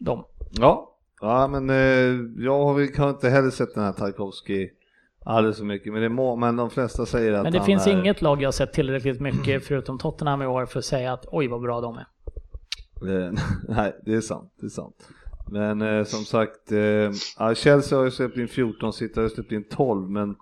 dem. 0.00 0.24
Ja, 0.50 0.96
ja 1.20 1.48
men 1.48 1.70
eh, 1.70 2.44
jag 2.44 2.64
har 2.64 3.10
inte 3.10 3.28
heller 3.28 3.50
sett 3.50 3.74
den 3.74 3.84
här 3.84 3.92
Tarkovsky 3.92 4.68
alldeles 5.26 5.56
så 5.56 5.64
mycket, 5.64 5.92
men, 5.92 6.02
det 6.02 6.08
må, 6.08 6.36
men 6.36 6.56
de 6.56 6.70
flesta 6.70 7.06
säger 7.06 7.32
att 7.32 7.42
Men 7.42 7.52
det 7.52 7.58
han 7.58 7.66
finns 7.66 7.86
är, 7.86 7.90
inget 7.90 8.22
lag 8.22 8.42
jag 8.42 8.46
har 8.46 8.52
sett 8.52 8.72
tillräckligt 8.72 9.20
mycket 9.20 9.64
förutom 9.64 9.98
Tottenham 9.98 10.42
i 10.42 10.46
år 10.46 10.66
för 10.66 10.78
att 10.78 10.84
säga 10.84 11.12
att 11.12 11.26
oj 11.32 11.48
vad 11.48 11.60
bra 11.60 11.80
de 11.80 11.96
är. 11.98 12.06
Nej, 13.68 13.96
det 14.04 14.14
är 14.14 14.20
sant, 14.20 14.52
det 14.60 14.66
är 14.66 14.70
sant. 14.70 15.08
Men 15.50 15.82
eh, 15.82 16.04
som 16.04 16.24
sagt, 16.24 16.72
eh, 16.72 17.54
Chelsea 17.54 17.98
har 17.98 18.04
ju 18.04 18.10
släppt 18.10 18.36
in 18.36 18.48
14, 18.48 18.92
City 18.92 19.20
har 19.20 19.28
släppt 19.28 19.52
in 19.52 19.64
12, 19.70 20.10
men 20.10 20.36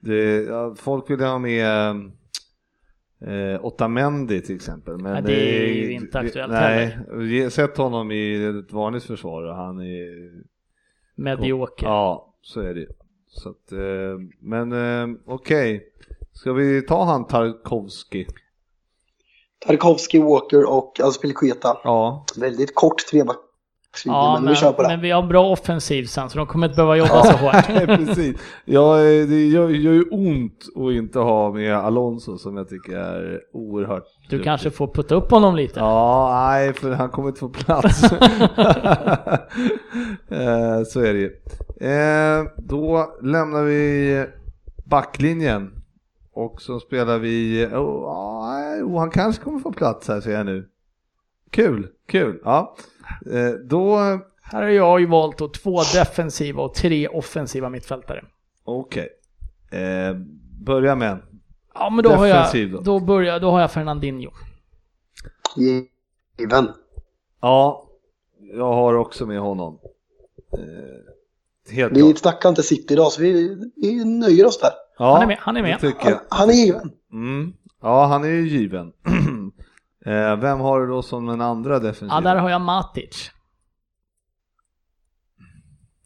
det, 0.00 0.42
ja, 0.42 0.74
folk 0.78 1.10
vill 1.10 1.20
ha 1.20 1.38
med 1.38 1.94
eh, 3.26 3.64
Otamendi 3.64 4.40
till 4.40 4.56
exempel. 4.56 4.96
Men 4.98 5.14
Ja, 5.14 5.20
det 5.20 5.64
är 5.64 5.74
ju 5.74 5.92
inte 5.92 6.18
aktuellt 6.18 6.52
Nej, 6.52 6.98
ge- 7.20 7.50
sätt 7.50 7.76
honom 7.76 8.10
i 8.10 8.44
ett 8.44 8.72
vanligt 8.72 9.04
försvar 9.04 9.44
han 9.44 9.80
är 9.80 10.30
Medioker. 11.16 11.86
Ja, 11.86 12.34
så 12.42 12.60
är 12.60 12.74
det. 12.74 12.86
Så 13.42 13.48
att, 13.48 13.72
eh, 13.72 13.78
men 14.40 14.72
eh, 14.72 15.16
okej, 15.26 15.82
ska 16.32 16.52
vi 16.52 16.82
ta 16.82 17.04
han 17.04 17.26
Tarkovsky? 17.26 18.26
Tarkovsky, 19.66 20.20
Walker 20.20 20.70
och 20.70 21.00
Azpilicueta. 21.02 21.78
Ja, 21.84 22.24
Väldigt 22.36 22.74
kort 22.74 23.06
trebackslinje, 23.10 24.18
Ja, 24.18 24.38
men, 24.40 24.48
vi 24.50 24.56
kör 24.56 24.72
på 24.72 24.82
det. 24.82 24.88
men 24.88 25.00
vi 25.00 25.10
har 25.10 25.22
bra 25.22 25.50
offensiv 25.50 26.04
sen 26.04 26.30
så 26.30 26.38
de 26.38 26.46
kommer 26.46 26.66
inte 26.66 26.76
behöva 26.76 26.96
jobba 26.96 27.24
så 27.24 27.36
hårt. 27.36 27.66
Precis. 28.06 28.36
Ja, 28.64 28.98
eh, 28.98 29.26
det 29.28 29.46
gör, 29.46 29.68
gör 29.68 29.92
ju 29.92 30.02
ont 30.10 30.64
att 30.76 30.92
inte 30.92 31.18
ha 31.18 31.52
med 31.52 31.76
Alonso 31.76 32.38
som 32.38 32.56
jag 32.56 32.68
tycker 32.68 32.92
är 32.96 33.40
oerhört 33.52 34.06
Du 34.28 34.42
kanske 34.42 34.70
får 34.70 34.86
putta 34.94 35.14
upp 35.14 35.30
honom 35.30 35.56
lite. 35.56 35.80
Ja, 35.80 36.30
nej, 36.50 36.72
för 36.72 36.92
han 36.92 37.08
kommer 37.08 37.28
inte 37.28 37.40
få 37.40 37.48
plats. 37.48 38.02
Eh, 40.28 40.82
så 40.84 41.00
är 41.00 41.12
det 41.14 41.18
ju. 41.18 41.30
Eh, 41.90 42.44
Då 42.56 43.14
lämnar 43.22 43.62
vi 43.62 44.26
backlinjen 44.84 45.70
och 46.32 46.62
så 46.62 46.80
spelar 46.80 47.18
vi, 47.18 47.66
oh, 47.66 48.84
oh, 48.84 48.98
han 48.98 49.10
kanske 49.10 49.44
kommer 49.44 49.58
få 49.58 49.72
plats 49.72 50.08
här 50.08 50.20
ser 50.20 50.32
jag 50.32 50.46
nu. 50.46 50.68
Kul, 51.50 51.88
kul. 52.08 52.40
Ja. 52.44 52.76
Eh, 53.32 53.50
Då, 53.50 53.96
Här 54.42 54.62
har 54.62 54.68
jag 54.68 55.00
ju 55.00 55.06
valt 55.06 55.38
då 55.38 55.48
två 55.48 55.76
defensiva 55.94 56.62
och 56.62 56.74
tre 56.74 57.08
offensiva 57.08 57.68
mittfältare. 57.68 58.24
okej. 58.64 59.08
Eh, 59.72 60.16
Börja 60.64 60.94
med 60.94 61.10
en. 61.10 61.22
Ja, 61.74 61.90
men 61.90 62.04
då 62.04 62.10
har 62.10 62.26
Defensiv 62.28 62.72
jag, 62.72 62.84
då. 62.84 62.98
då 62.98 63.04
börjar, 63.06 63.40
då 63.40 63.50
har 63.50 63.60
jag 63.60 63.72
Fernandinho. 63.72 64.30
Given. 66.38 66.68
Ja, 67.40 67.88
jag 68.40 68.72
har 68.72 68.94
också 68.94 69.26
med 69.26 69.40
honom. 69.40 69.78
Eh, 70.52 71.72
helt 71.74 71.92
Vi 71.96 72.00
klart. 72.00 72.18
snackar 72.18 72.48
inte 72.48 72.62
City 72.62 72.94
idag 72.94 73.12
så 73.12 73.22
vi, 73.22 73.56
vi 73.76 74.04
nöjer 74.04 74.46
oss 74.46 74.60
där. 74.60 74.70
Ja, 74.98 75.12
Han 75.12 75.22
är 75.22 75.26
med, 75.26 75.38
han 75.40 75.56
är 75.56 75.62
med. 75.62 75.78
det 75.80 75.92
tycker 75.92 76.10
jag. 76.10 76.16
Han, 76.16 76.24
han 76.28 76.50
är 76.50 76.54
given. 76.54 76.92
Mm. 77.12 77.52
Ja, 77.82 78.06
han 78.06 78.24
är 78.24 78.28
ju 78.28 78.48
given. 78.48 78.86
eh, 80.06 80.36
vem 80.36 80.60
har 80.60 80.80
du 80.80 80.86
då 80.86 81.02
som 81.02 81.26
den 81.26 81.40
andra 81.40 81.78
defensiva? 81.78 82.14
Ja, 82.14 82.20
där 82.20 82.36
har 82.36 82.50
jag 82.50 82.60
Matic. 82.60 83.30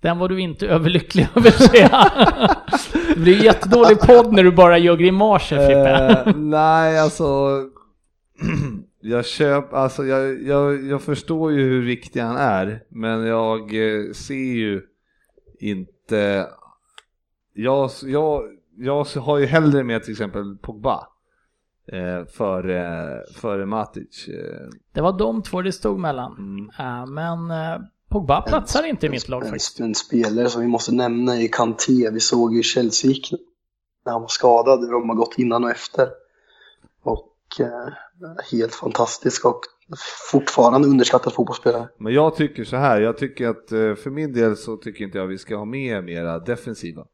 Den 0.01 0.19
var 0.19 0.29
du 0.29 0.41
inte 0.41 0.67
överlycklig 0.69 1.29
över 1.37 1.51
ser. 1.51 1.89
Det 3.19 3.23
blir 3.25 3.45
jättedålig 3.45 3.99
podd 4.01 4.33
när 4.33 4.43
du 4.45 4.53
bara 4.53 4.79
gör 4.79 4.97
grimaser 4.97 5.57
Frippe. 5.67 6.31
eh, 6.31 6.37
nej, 6.37 6.99
alltså. 6.99 7.25
jag 9.01 9.25
köper, 9.27 9.77
alltså 9.77 10.05
jag, 10.05 10.43
jag, 10.43 10.85
jag 10.85 11.03
förstår 11.03 11.53
ju 11.53 11.63
hur 11.63 11.83
viktig 11.87 12.21
han 12.21 12.37
är, 12.37 12.83
men 12.89 13.27
jag 13.27 13.61
eh, 13.61 14.13
ser 14.13 14.35
ju 14.35 14.83
inte. 15.61 16.47
Jag, 17.55 17.91
jag, 18.05 18.43
jag 18.77 19.05
har 19.05 19.39
ju 19.39 19.47
hellre 19.47 19.85
med 19.85 20.03
till 20.03 20.13
exempel 20.13 20.57
Pogba. 20.57 21.07
Eh, 21.93 22.25
före, 22.37 23.09
före 23.35 23.67
Matic. 23.67 24.29
Eh, 24.29 24.69
Det 24.93 25.01
var 25.01 25.19
de 25.19 25.43
två 25.43 25.63
det 25.63 25.73
stod 25.73 25.99
mellan. 25.99 26.33
mm. 26.39 26.71
Eh, 26.79 27.07
Men 27.07 27.51
eh, 27.51 27.81
Pogba 28.09 28.43
platsar 28.43 28.87
inte 28.87 29.07
i 29.07 29.09
mitt 29.09 29.29
lag 29.29 29.43
En, 29.43 29.49
faktiskt. 29.49 29.81
en 29.81 29.95
spelare 29.95 30.49
som 30.49 30.63
vi 30.63 30.69
måste 30.69 30.93
nämna 30.95 31.37
är 31.37 31.49
Kanté. 31.49 32.11
Vi 32.11 32.21
såg 32.21 32.55
ju 32.55 32.63
Chelsea 32.63 33.11
när 34.05 34.13
han 34.13 34.21
var 34.21 34.29
skadad, 34.29 34.81
hur 34.81 34.93
de 34.93 35.09
har 35.09 35.17
gått 35.17 35.39
innan 35.39 35.65
och 35.65 35.71
efter. 35.71 36.09
Och 37.03 37.35
eh, 37.61 37.93
helt 38.53 38.75
fantastisk 38.75 39.45
och 39.45 39.61
fortfarande 40.31 40.89
underskattad 40.89 41.33
fotbollsspelare. 41.33 41.89
Men 41.99 42.13
jag 42.13 42.37
tycker 42.37 42.65
så 42.65 42.77
här, 42.77 43.01
jag 43.01 43.19
tycker 43.19 43.49
att 43.49 43.73
eh, 43.73 43.95
för 43.95 44.11
min 44.11 44.33
del 44.33 44.57
så 44.57 44.77
tycker 44.77 45.05
inte 45.05 45.19
jag 45.19 45.27
vi 45.27 45.39
ska 45.39 45.57
ha 45.57 45.65
med 45.65 46.05
mera 46.05 46.39
defensiva. 46.39 47.05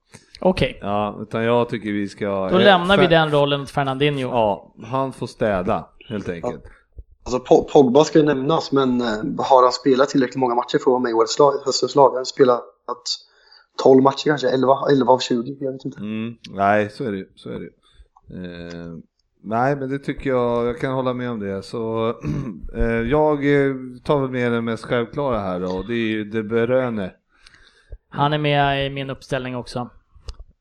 Okej, 0.41 0.79
Ja, 0.81 1.19
utan 1.23 1.45
jag 1.45 1.69
tycker 1.69 1.93
vi 1.93 2.09
ska... 2.09 2.49
då 2.49 2.59
eh, 2.59 2.65
lämnar 2.65 2.99
vi 2.99 3.07
den 3.07 3.31
rollen 3.31 3.65
till 3.67 3.75
Fernandinho. 3.75 4.21
Ja, 4.21 4.75
han 4.83 5.13
får 5.13 5.27
städa 5.27 5.89
helt 6.09 6.29
enkelt. 6.29 6.65
Alltså 7.25 7.39
Po- 7.39 7.69
Pogba 7.73 8.05
ska 8.05 8.19
ju 8.19 8.25
nämnas, 8.25 8.73
men 8.73 9.01
eh, 9.01 9.45
har 9.45 9.63
han 9.63 9.73
spelat 9.73 10.09
tillräckligt 10.09 10.37
många 10.37 10.55
matcher 10.55 10.79
för 10.79 10.83
att 10.83 10.87
vara 10.87 10.99
med 10.99 11.11
i 11.11 11.15
årets 11.15 11.39
lag, 11.39 11.53
höstens 11.65 11.95
lag? 11.95 12.09
Han 12.09 12.17
har 12.17 12.25
spelat 12.25 12.63
12 13.83 14.03
matcher 14.03 14.25
kanske, 14.25 14.49
11, 14.49 14.75
11 14.91 15.13
av 15.13 15.19
20, 15.19 15.57
jag 15.61 15.73
vet 15.73 15.85
inte. 15.85 15.99
Mm, 15.99 16.35
nej, 16.51 16.91
så 16.91 17.05
är 17.05 17.13
det 17.13 17.27
så 17.35 17.49
är 17.51 17.61
det. 17.61 17.71
Eh, 18.37 18.97
nej, 19.43 19.77
men 19.77 19.91
det 19.91 19.99
tycker 19.99 20.31
jag, 20.31 20.67
jag 20.67 20.79
kan 20.79 20.93
hålla 20.93 21.15
med 21.15 21.31
om 21.31 21.41
det. 21.41 21.63
Så 21.63 22.09
eh, 22.77 22.85
jag 22.85 23.33
eh, 23.35 23.75
tar 24.05 24.21
väl 24.21 24.31
med 24.31 24.53
den 24.53 24.65
mest 24.65 24.85
självklara 24.85 25.39
här 25.39 25.61
då, 25.61 25.67
och 25.77 25.87
det 25.87 25.95
är 25.95 26.09
ju 26.09 26.25
De 26.25 26.43
Bruyne. 26.43 27.13
Han 28.09 28.33
är 28.33 28.39
med 28.39 28.87
i 28.87 28.91
min 28.91 29.11
uppställning 29.11 29.57
också. 29.57 29.91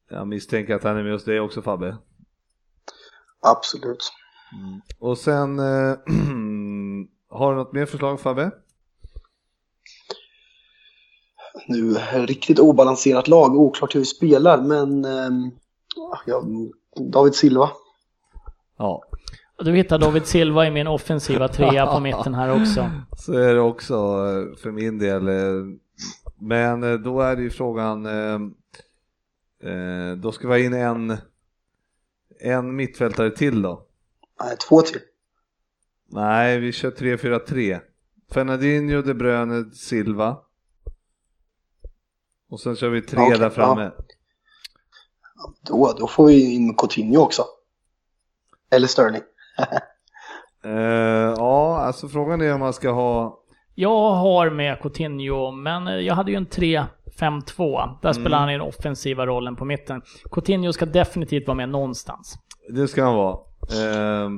Jag 0.09 0.27
misstänker 0.27 0.75
att 0.75 0.83
han 0.83 0.97
är 0.97 1.03
med 1.03 1.11
hos 1.13 1.23
dig 1.25 1.39
också 1.39 1.61
Fabbe. 1.61 1.97
Absolut. 3.41 4.11
Mm. 4.53 4.81
Och 4.99 5.17
sen, 5.17 5.59
eh, 5.59 5.95
har 7.33 7.51
du 7.51 7.57
något 7.57 7.73
mer 7.73 7.85
förslag 7.85 8.19
Fabbe? 8.19 8.51
Nu 11.67 11.93
riktigt 12.13 12.59
obalanserat 12.59 13.27
lag, 13.27 13.55
oklart 13.55 13.95
hur 13.95 13.99
vi 13.99 14.05
spelar, 14.05 14.61
men 14.61 15.05
eh, 15.05 15.51
ja, 16.25 16.43
David 17.11 17.35
Silva. 17.35 17.69
Ja, 18.77 19.03
Du 19.63 19.71
hittar 19.75 19.99
David 19.99 20.25
Silva 20.25 20.67
i 20.67 20.71
min 20.71 20.87
offensiva 20.87 21.47
trea 21.47 21.85
på 21.87 21.99
mitten 21.99 22.33
här 22.33 22.61
också. 22.61 22.89
så 23.17 23.33
är 23.33 23.53
det 23.53 23.61
också 23.61 23.93
eh, 23.93 24.57
för 24.57 24.71
min 24.71 24.99
del. 24.99 25.27
eh, 25.27 25.65
Men 26.39 26.83
eh, 26.83 26.93
då 26.93 27.21
är 27.21 27.35
det 27.35 27.41
ju 27.41 27.49
frågan, 27.49 28.07
då 30.17 30.31
ska 30.31 30.47
vi 30.47 30.53
ha 30.53 30.59
in 30.59 30.73
en, 30.73 31.17
en 32.39 32.75
mittfältare 32.75 33.31
till 33.31 33.61
då. 33.61 33.85
Nej, 34.43 34.57
två 34.69 34.81
till. 34.81 34.99
Nej, 36.13 36.59
vi 36.59 36.71
kör 36.71 36.91
3-4-3. 36.91 37.79
Fernandinho, 38.33 39.01
De 39.01 39.13
Bruyne, 39.13 39.65
Silva. 39.73 40.37
Och 42.49 42.59
sen 42.59 42.75
kör 42.75 42.89
vi 42.89 43.01
tre 43.01 43.21
Okej, 43.21 43.39
där 43.39 43.49
framme. 43.49 43.91
Då, 45.67 45.95
då 45.99 46.07
får 46.07 46.27
vi 46.27 46.55
in 46.55 46.75
Coutinho 46.75 47.21
också. 47.21 47.43
Eller 48.71 48.87
Sterling. 48.87 49.21
Eh, 50.65 51.33
ja, 51.37 51.79
alltså 51.79 52.07
frågan 52.07 52.41
är 52.41 52.53
om 52.53 52.59
man 52.59 52.73
ska 52.73 52.91
ha... 52.91 53.39
Jag 53.75 54.11
har 54.11 54.49
med 54.49 54.81
Coutinho, 54.81 55.51
men 55.51 56.05
jag 56.05 56.15
hade 56.15 56.31
ju 56.31 56.37
en 56.37 56.47
3-5-2. 56.47 56.87
Där 58.01 58.13
spelar 58.13 58.37
han 58.37 58.49
i 58.49 58.51
den 58.51 58.61
offensiva 58.61 59.25
rollen 59.25 59.55
på 59.55 59.65
mitten. 59.65 60.01
Coutinho 60.31 60.73
ska 60.73 60.85
definitivt 60.85 61.47
vara 61.47 61.55
med 61.55 61.69
någonstans. 61.69 62.35
Det 62.69 62.87
ska 62.87 63.03
han 63.03 63.15
vara. 63.15 63.37
Eh, 63.71 64.29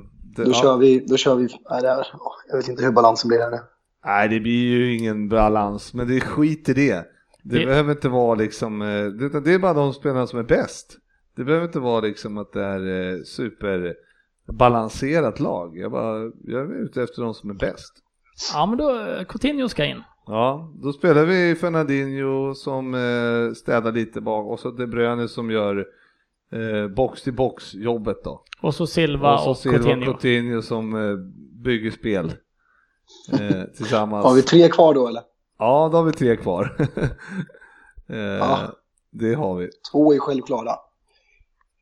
Då 0.43 0.49
ja. 0.51 0.53
kör 0.53 0.77
vi, 0.77 0.99
då 0.99 1.17
kör 1.17 1.35
vi, 1.35 1.41
nej, 1.69 1.81
det 1.81 1.87
är, 1.87 2.07
jag 2.49 2.57
vet 2.57 2.67
inte 2.67 2.83
hur 2.83 2.91
balansen 2.91 3.27
blir 3.27 3.39
här 3.39 3.51
nu. 3.51 3.57
Nej, 4.05 4.29
det 4.29 4.39
blir 4.39 4.69
ju 4.69 4.97
ingen 4.97 5.29
balans, 5.29 5.93
men 5.93 6.07
det 6.07 6.15
är 6.15 6.19
skit 6.19 6.69
i 6.69 6.73
det. 6.73 7.05
Det, 7.43 7.59
Det- 7.59 7.65
behöver 7.65 7.91
inte 7.91 8.09
vara 8.09 8.35
liksom, 8.35 8.81
eh, 8.81 9.05
det, 9.05 9.39
det 9.39 9.53
är 9.53 9.59
bara 9.59 9.73
de 9.73 9.93
spelarna 9.93 10.27
som 10.27 10.39
är 10.39 10.43
bäst. 10.43 10.97
Det 11.35 11.43
behöver 11.43 11.65
inte 11.65 11.79
vara 11.79 12.01
liksom 12.01 12.37
att 12.37 12.53
det 12.53 12.63
är 12.63 13.13
eh, 13.13 13.17
superbalanserat 13.23 15.39
lag. 15.39 15.77
Jag, 15.77 15.91
bara, 15.91 16.31
jag 16.43 16.61
är 16.61 16.83
ute 16.83 17.03
efter 17.03 17.21
de 17.21 17.33
som 17.33 17.49
är 17.49 17.53
bäst. 17.53 17.93
Ja, 18.53 18.65
men 18.65 18.77
då, 18.77 19.05
Coutinho 19.29 19.69
ska 19.69 19.85
in. 19.85 20.03
Ja, 20.27 20.73
då 20.83 20.93
spelar 20.93 21.25
vi 21.25 21.55
Fernandinho 21.55 22.53
som 22.53 22.93
eh, 22.93 23.51
städar 23.53 23.91
lite 23.91 24.21
bak 24.21 24.51
och 24.51 24.59
så 24.59 24.71
De 24.71 24.87
Bruyne 24.87 25.27
som 25.27 25.51
gör 25.51 25.85
eh, 26.55 26.87
box 26.87 27.21
till 27.21 27.33
box 27.33 27.73
jobbet 27.73 28.23
då. 28.23 28.43
Och 28.61 28.75
så 28.75 28.87
Silva 28.87 29.33
och, 29.33 29.39
så 29.39 29.55
Silva 29.55 29.77
Coutinho. 29.77 30.05
Coutinho 30.05 30.61
som 30.61 30.95
eh, 30.95 31.15
bygger 31.63 31.91
spel 31.91 32.33
eh, 33.33 33.63
tillsammans. 33.77 34.25
Har 34.25 34.33
vi 34.33 34.41
tre 34.41 34.69
kvar 34.69 34.93
då 34.93 35.07
eller? 35.07 35.21
Ja, 35.59 35.89
då 35.91 35.97
har 35.97 36.03
vi 36.03 36.11
tre 36.11 36.35
kvar. 36.37 36.75
eh, 38.09 38.17
Ja. 38.17 38.59
Det 39.11 39.33
har 39.33 39.55
vi. 39.55 39.69
Två 39.91 40.13
är 40.13 40.19
självklara. 40.19 40.75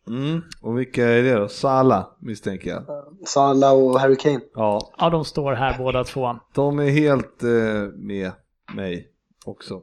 Mm. 0.08 0.42
Och 0.62 0.80
vilka 0.80 1.06
är 1.08 1.24
det 1.24 1.34
då? 1.34 1.48
Sala 1.48 2.08
misstänker 2.20 2.70
jag. 2.70 2.84
Salah 3.26 3.74
och 3.74 4.00
Harry 4.00 4.16
Kane. 4.16 4.40
Ja, 4.54 4.92
Ja, 4.98 5.10
de 5.10 5.26
står 5.26 5.54
här 5.54 5.78
båda 5.78 6.04
två. 6.04 6.36
de 6.54 6.80
är 6.80 6.90
helt 6.90 7.44
eh, 7.44 7.50
med 7.96 8.32
mig 8.74 9.08
också. 9.46 9.82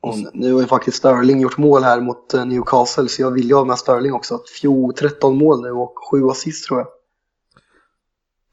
Och 0.00 0.14
nu 0.32 0.52
har 0.52 0.60
ju 0.60 0.66
faktiskt 0.66 0.96
Sterling 0.96 1.40
gjort 1.40 1.58
mål 1.58 1.82
här 1.82 2.00
mot 2.00 2.34
eh, 2.34 2.46
Newcastle 2.46 3.08
så 3.08 3.22
jag 3.22 3.30
vill 3.30 3.48
ju 3.48 3.54
ha 3.54 3.64
med 3.64 3.78
Sterling 3.78 4.12
också. 4.12 4.40
Fjol 4.60 4.94
13 4.94 5.38
mål 5.38 5.62
nu 5.62 5.70
och 5.70 5.94
7 6.10 6.26
assist 6.26 6.66
tror 6.66 6.80
jag. 6.80 6.88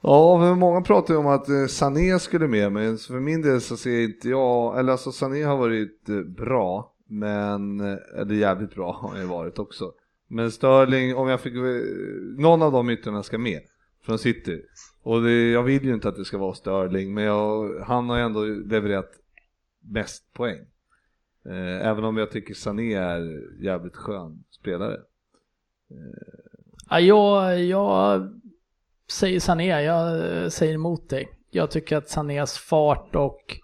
Ja, 0.01 0.37
men 0.39 0.59
många 0.59 0.81
pratar 0.81 1.13
ju 1.13 1.19
om 1.19 1.27
att 1.27 1.49
eh, 1.49 1.65
Sané 1.65 2.19
skulle 2.19 2.47
med, 2.47 2.71
men 2.71 2.97
för 2.97 3.19
min 3.19 3.41
del 3.41 3.61
så 3.61 3.77
ser 3.77 4.03
inte 4.03 4.29
jag, 4.29 4.79
eller 4.79 4.91
alltså 4.91 5.11
Sané 5.11 5.43
har 5.43 5.57
varit 5.57 6.09
eh, 6.09 6.21
bra, 6.21 6.93
men, 7.09 7.79
eller 8.19 8.35
jävligt 8.35 8.75
bra 8.75 8.91
har 9.01 9.09
han 9.09 9.19
ju 9.19 9.25
varit 9.25 9.59
också. 9.59 9.91
Men 10.27 10.51
Sterling, 10.51 11.15
om 11.15 11.27
jag 11.27 11.41
fick, 11.41 11.53
någon 12.37 12.61
av 12.61 12.71
de 12.71 12.89
yttrarna 12.89 13.23
ska 13.23 13.37
med 13.37 13.61
från 14.05 14.19
City. 14.19 14.61
Och 15.03 15.21
det, 15.21 15.51
jag 15.51 15.63
vill 15.63 15.83
ju 15.83 15.93
inte 15.93 16.09
att 16.09 16.15
det 16.15 16.25
ska 16.25 16.37
vara 16.37 16.53
Sterling, 16.53 17.13
men 17.13 17.23
jag, 17.23 17.79
han 17.79 18.09
har 18.09 18.17
ändå 18.17 18.43
levererat 18.45 19.11
mest 19.81 20.33
poäng. 20.33 20.59
Eh, 21.45 21.87
även 21.87 22.03
om 22.03 22.17
jag 22.17 22.31
tycker 22.31 22.53
Sané 22.53 22.93
är 22.93 23.41
jävligt 23.63 23.95
skön 23.95 24.43
spelare. 24.51 24.93
Eh, 25.91 26.99
ja, 26.99 26.99
jag, 26.99 27.59
jag 27.63 28.29
säger 29.11 29.39
Sané, 29.39 29.81
jag 29.83 30.51
säger 30.51 30.73
emot 30.73 31.09
dig. 31.09 31.29
Jag 31.51 31.71
tycker 31.71 31.97
att 31.97 32.09
Sanés 32.09 32.57
fart 32.57 33.15
och 33.15 33.59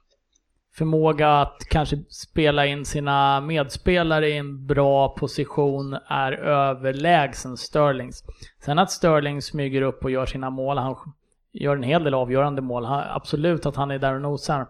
förmåga 0.79 1.41
att 1.41 1.57
kanske 1.69 1.97
spela 2.09 2.65
in 2.65 2.85
sina 2.85 3.41
medspelare 3.41 4.29
i 4.29 4.37
en 4.37 4.65
bra 4.67 5.15
position 5.15 5.97
är 6.07 6.31
överlägsen 6.31 7.57
Sterlings. 7.57 8.23
Sen 8.65 8.79
att 8.79 8.91
Sterling 8.91 9.41
smyger 9.41 9.81
upp 9.81 10.03
och 10.03 10.11
gör 10.11 10.25
sina 10.25 10.49
mål, 10.49 10.77
han 10.77 10.95
gör 11.51 11.75
en 11.75 11.83
hel 11.83 12.03
del 12.03 12.13
avgörande 12.13 12.61
mål, 12.61 12.85
han, 12.85 13.03
absolut 13.09 13.65
att 13.65 13.75
han 13.75 13.91
är 13.91 13.99
där 13.99 14.15
och 14.15 14.21
nosar. 14.21 14.67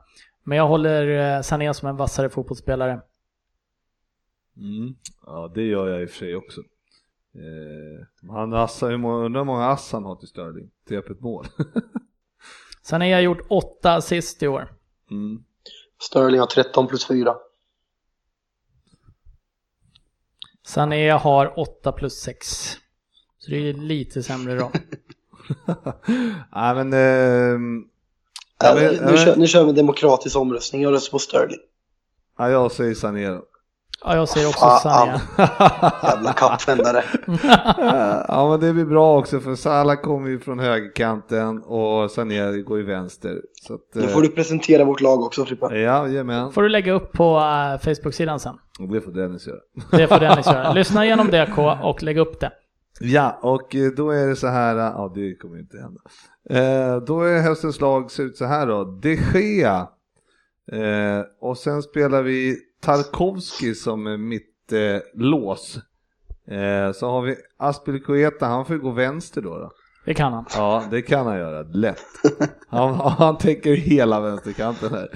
Men 0.49 0.57
jag 0.57 0.67
håller 0.67 1.35
eh, 1.35 1.41
Sané 1.41 1.73
som 1.73 1.89
en 1.89 1.95
vassare 1.95 2.29
fotbollsspelare. 2.29 3.01
Mm. 4.57 4.95
Ja, 5.25 5.51
det 5.55 5.63
gör 5.63 5.87
jag 5.87 6.01
i 6.01 6.05
och 6.05 6.09
för 6.09 6.17
sig 6.17 6.35
också. 6.35 6.61
Eh, 7.35 8.29
han 8.29 8.53
assar, 8.53 8.89
hur 8.89 8.97
många, 8.97 9.25
undrar 9.25 9.41
hur 9.41 9.45
många 9.45 9.65
ass 9.65 9.91
han 9.91 10.03
har 10.03 10.15
till 10.15 10.27
Sterling, 10.27 10.71
till 10.87 10.97
öppet 10.97 11.21
mål. 11.21 11.45
Sané 12.81 13.13
har 13.13 13.21
gjort 13.21 13.47
åtta 13.49 13.93
assist 13.93 14.43
i 14.43 14.47
år. 14.47 14.73
mm. 15.11 15.43
Sterling 16.01 16.39
har 16.39 16.47
13 16.47 16.87
plus 16.87 17.07
4. 17.07 17.35
Sané 20.65 21.09
har 21.09 21.59
8 21.59 21.91
plus 21.91 22.13
6. 22.13 22.47
Så 23.37 23.51
det 23.51 23.57
är 23.57 23.73
lite 23.73 24.23
sämre 24.23 24.55
då. 24.55 24.71
Nej 26.51 26.75
men, 26.75 26.93
ehm, 26.93 27.88
Äh, 28.63 28.75
vet- 28.75 29.05
nu, 29.05 29.17
kör, 29.17 29.35
nu 29.35 29.47
kör 29.47 29.63
vi 29.63 29.69
en 29.69 29.75
demokratisk 29.75 30.37
omröstning. 30.37 30.81
Jag 30.81 30.93
röstar 30.93 31.11
på 31.11 31.19
Sterling. 31.19 31.59
ja, 32.37 32.49
jag 32.49 32.71
säger 32.71 32.93
Sané. 32.95 33.39
Ja, 34.03 34.15
jag 34.15 34.29
säger 34.29 34.47
också 34.47 34.59
Fan. 34.59 34.79
Sané. 34.79 35.19
Jävla 36.03 36.33
kappvändare. 36.33 37.03
ja 38.27 38.47
men 38.49 38.59
det 38.59 38.73
blir 38.73 38.85
bra 38.85 39.17
också 39.19 39.39
för 39.39 39.55
Salah 39.55 39.95
kommer 39.95 40.29
ju 40.29 40.39
från 40.39 40.59
högerkanten 40.59 41.63
och 41.63 42.11
Sané 42.11 42.61
går 42.61 42.77
ju 42.77 42.83
vänster. 42.85 43.41
Så 43.67 43.73
att, 43.73 43.81
Nu 43.93 44.01
eh, 44.03 44.07
får 44.07 44.21
du 44.21 44.29
presentera 44.29 44.83
vårt 44.83 45.01
lag 45.01 45.21
också 45.23 45.45
Frippe. 45.45 45.65
Ja, 45.65 46.07
jajamän. 46.07 46.51
får 46.51 46.63
du 46.63 46.69
lägga 46.69 46.93
upp 46.93 47.11
på 47.11 47.37
eh, 47.37 47.79
Facebook-sidan 47.79 48.39
sen. 48.39 48.55
Det 48.91 49.01
får 49.01 49.11
Dennis 49.11 49.47
göra. 49.47 49.59
Det 49.91 50.07
får 50.07 50.19
Dennis 50.19 50.47
göra. 50.47 50.73
Lyssna 50.73 51.05
igenom 51.05 51.27
DK 51.27 51.57
och 51.83 52.03
lägg 52.03 52.17
upp 52.17 52.39
det. 52.39 52.51
Ja, 53.01 53.39
och 53.41 53.75
eh, 53.75 53.91
då 53.97 54.11
är 54.11 54.27
det 54.27 54.35
så 54.35 54.47
här, 54.47 54.75
ja 54.75 55.11
det 55.15 55.35
kommer 55.35 55.55
ju 55.55 55.61
inte 55.61 55.77
hända. 55.77 56.01
Eh, 56.49 56.97
då 56.97 57.21
är 57.21 57.41
höstens 57.41 57.81
lag 57.81 58.11
ser 58.11 58.23
ut 58.23 58.37
så 58.37 58.45
här 58.45 58.67
då, 58.67 58.83
De 58.83 59.15
Gea. 59.33 59.87
Eh, 60.71 61.25
och 61.39 61.57
sen 61.57 61.81
spelar 61.81 62.23
vi 62.23 62.57
Tarkovski 62.81 63.75
som 63.75 64.07
är 64.07 64.17
mitt 64.17 64.71
eh, 64.71 65.01
lås. 65.13 65.79
Eh, 66.47 66.91
så 66.91 67.09
har 67.09 67.21
vi 67.21 67.35
Aspilicueta, 67.57 68.45
han 68.45 68.65
får 68.65 68.75
ju 68.75 68.81
gå 68.81 68.91
vänster 68.91 69.41
då, 69.41 69.57
då. 69.57 69.71
Det 70.05 70.13
kan 70.13 70.33
han. 70.33 70.45
Ja, 70.55 70.83
det 70.91 71.01
kan 71.01 71.27
han 71.27 71.37
göra, 71.37 71.61
lätt. 71.61 72.05
Han, 72.67 72.93
han 72.95 73.37
täcker 73.37 73.73
hela 73.73 74.21
vänsterkanten 74.21 74.89
här. 74.89 75.09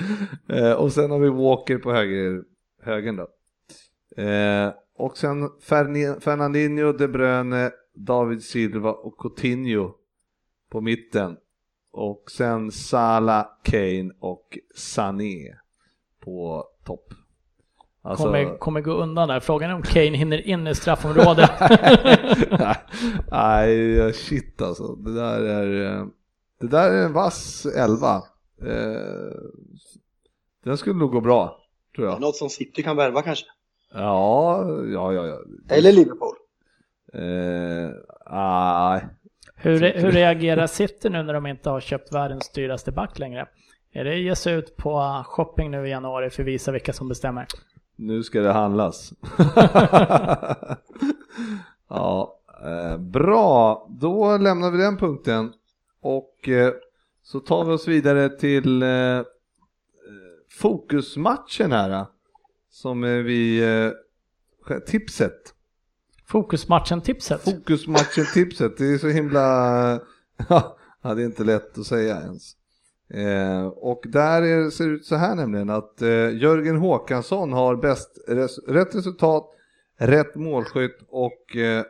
Eh, 0.49 0.73
och 0.73 0.91
sen 0.91 1.11
har 1.11 1.19
vi 1.19 1.29
Walker 1.29 1.77
på 1.77 1.91
höger, 1.91 2.43
högen 2.81 3.15
då. 3.15 3.27
Eh, 4.23 4.71
och 4.97 5.17
sen 5.17 5.49
Fernandinho, 6.19 6.91
De 6.91 7.07
Bruyne, 7.07 7.71
David 7.95 8.43
Silva 8.43 8.91
och 8.91 9.17
Coutinho 9.17 9.91
på 10.73 10.81
mitten. 10.81 11.37
Och 11.91 12.31
sen 12.31 12.71
Salah, 12.71 13.45
Kane 13.63 14.11
och 14.19 14.57
Sané 14.75 15.55
på 16.19 16.65
topp. 16.85 17.13
Alltså, 18.01 18.23
Kommer, 18.25 18.57
kommer 18.57 18.81
gå 18.81 18.91
undan 18.91 19.27
där. 19.27 19.39
Frågan 19.39 19.69
är 19.69 19.75
om 19.75 19.81
Kane 19.81 20.17
hinner 20.17 20.47
in 20.47 20.67
i 20.67 20.75
straffområdet. 20.75 21.49
Nej, 23.31 24.13
shit 24.13 24.61
alltså. 24.61 24.95
Det 24.95 25.13
där 25.13 25.41
är, 25.41 25.97
eh, 25.99 26.05
det 26.59 26.67
där 26.67 26.91
är 26.91 27.05
en 27.05 27.13
vass 27.13 27.65
elva. 27.65 28.15
Eh, 28.61 29.33
Den 30.63 30.77
skulle 30.77 30.99
nog 30.99 31.11
gå 31.11 31.21
bra, 31.21 31.59
tror 31.95 32.07
jag. 32.07 32.21
Något 32.21 32.35
som 32.35 32.49
City 32.49 32.83
kan 32.83 32.95
värva 32.95 33.21
kanske. 33.21 33.45
Ja, 33.93 34.65
ja, 34.93 35.13
ja. 35.13 35.25
ja. 35.25 35.39
Eller 35.69 35.91
Liverpool. 35.91 36.35
Eh, 37.13 37.89
ah, 38.25 38.99
Hur, 39.63 39.93
hur 39.93 40.11
reagerar 40.11 40.67
City 40.67 41.09
nu 41.09 41.23
när 41.23 41.33
de 41.33 41.47
inte 41.47 41.69
har 41.69 41.79
köpt 41.79 42.13
världens 42.13 42.49
dyraste 42.49 42.91
back 42.91 43.19
längre? 43.19 43.47
Är 43.91 44.03
det 44.03 44.17
ge 44.17 44.35
sig 44.35 44.53
ut 44.53 44.77
på 44.77 45.23
shopping 45.25 45.71
nu 45.71 45.87
i 45.87 45.89
januari 45.89 46.29
för 46.29 46.43
att 46.43 46.47
visa 46.47 46.71
vilka 46.71 46.93
som 46.93 47.09
bestämmer? 47.09 47.47
Nu 47.95 48.23
ska 48.23 48.41
det 48.41 48.51
handlas. 48.51 49.13
ja, 51.89 52.39
eh, 52.63 52.97
bra. 52.97 53.87
Då 53.89 54.37
lämnar 54.37 54.71
vi 54.71 54.77
den 54.77 54.97
punkten 54.97 55.53
och 56.01 56.49
eh, 56.49 56.73
så 57.23 57.39
tar 57.39 57.65
vi 57.65 57.71
oss 57.71 57.87
vidare 57.87 58.29
till 58.29 58.83
eh, 58.83 59.21
fokusmatchen 60.49 61.71
här. 61.71 62.05
Som 62.69 63.03
är 63.03 63.21
vi, 63.21 63.63
eh, 64.69 64.77
tipset. 64.79 65.52
Fokusmatchen-tipset? 66.33 67.41
Fokusmatchen-tipset, 67.41 68.77
det 68.77 68.85
är 68.85 68.97
så 68.97 69.07
himla, 69.07 69.41
ja, 70.49 70.77
det 71.01 71.21
är 71.21 71.25
inte 71.25 71.43
lätt 71.43 71.77
att 71.77 71.85
säga 71.85 72.21
ens. 72.21 72.55
Eh, 73.09 73.65
och 73.65 74.03
där 74.07 74.41
är, 74.41 74.69
ser 74.69 74.87
det 74.87 74.91
ut 74.91 75.05
så 75.05 75.15
här 75.15 75.35
nämligen 75.35 75.69
att 75.69 76.01
eh, 76.01 76.37
Jörgen 76.37 76.77
Håkansson 76.77 77.53
har 77.53 77.75
bäst 77.75 78.17
res 78.27 78.59
rätt 78.59 78.95
resultat, 78.95 79.49
rätt 79.97 80.35
målskytt 80.35 80.97
och 81.07 81.55
eh, 81.55 81.83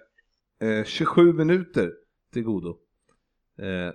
eh 0.70 0.84
27 0.84 1.34
minuter 1.34 1.92
till 2.34 2.44
godo. 2.44 2.78
Eh, 3.60 3.94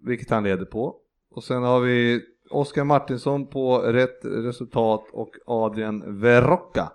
vilket 0.00 0.30
han 0.30 0.44
leder 0.44 0.64
på. 0.64 0.96
Och 1.30 1.44
sen 1.44 1.62
har 1.62 1.80
vi 1.80 2.22
Oskar 2.50 2.84
Martinsson 2.84 3.46
på 3.46 3.78
rätt 3.78 4.24
resultat 4.24 5.04
och 5.12 5.30
Adrian 5.46 6.20
Verrocka 6.20 6.92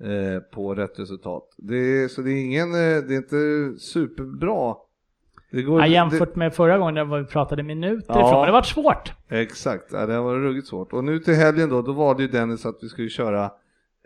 eh, 0.00 0.40
på 0.54 0.74
rätt 0.74 0.98
resultat. 0.98 1.44
Det 1.56 1.76
är, 1.76 2.08
så 2.08 2.22
det 2.22 2.30
är 2.30 2.44
ingen, 2.44 2.72
det 2.72 3.14
är 3.14 3.16
inte 3.16 3.80
superbra 3.80 4.76
det 5.52 5.62
går, 5.62 5.80
ja, 5.80 5.86
jämfört 5.86 6.34
det... 6.34 6.38
med 6.38 6.54
förra 6.54 6.78
gången 6.78 6.94
när 6.94 7.18
vi 7.18 7.24
pratade 7.24 7.62
minuter 7.62 8.14
ja, 8.14 8.26
ifrån, 8.26 8.40
men 8.40 8.46
det 8.46 8.52
var 8.52 8.62
svårt. 8.62 9.12
Exakt, 9.28 9.92
ja, 9.92 10.06
det 10.06 10.14
har 10.14 10.22
varit 10.22 10.42
ruggigt 10.42 10.66
svårt. 10.66 10.92
Och 10.92 11.04
nu 11.04 11.18
till 11.18 11.34
helgen 11.34 11.68
då, 11.68 11.82
då 11.82 11.92
var 11.92 12.14
det 12.14 12.22
ju 12.22 12.28
Dennis 12.28 12.66
att 12.66 12.78
vi 12.82 12.88
skulle 12.88 13.08
köra 13.08 13.44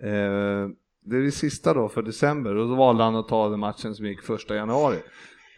eh, 0.02 0.68
det 1.04 1.16
är 1.16 1.22
det 1.22 1.30
sista 1.30 1.74
då 1.74 1.88
för 1.88 2.02
december 2.02 2.56
och 2.56 2.68
då 2.68 2.74
valde 2.74 3.04
han 3.04 3.16
att 3.16 3.28
ta 3.28 3.48
den 3.48 3.60
matchen 3.60 3.94
som 3.94 4.06
gick 4.06 4.22
första 4.22 4.54
januari. 4.54 4.96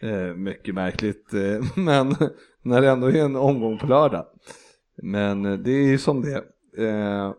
Eh, 0.01 0.35
mycket 0.35 0.75
märkligt, 0.75 1.33
eh, 1.33 1.65
men 1.83 2.15
när 2.61 2.81
det 2.81 2.89
ändå 2.89 3.07
är 3.07 3.25
en 3.25 3.35
omgång 3.35 3.77
på 3.77 3.87
lördag. 3.87 4.25
Men 5.03 5.45
eh, 5.45 5.53
det 5.53 5.71
är 5.71 5.87
ju 5.87 5.97
som 5.97 6.21
det 6.21 6.35
eh, 6.87 7.33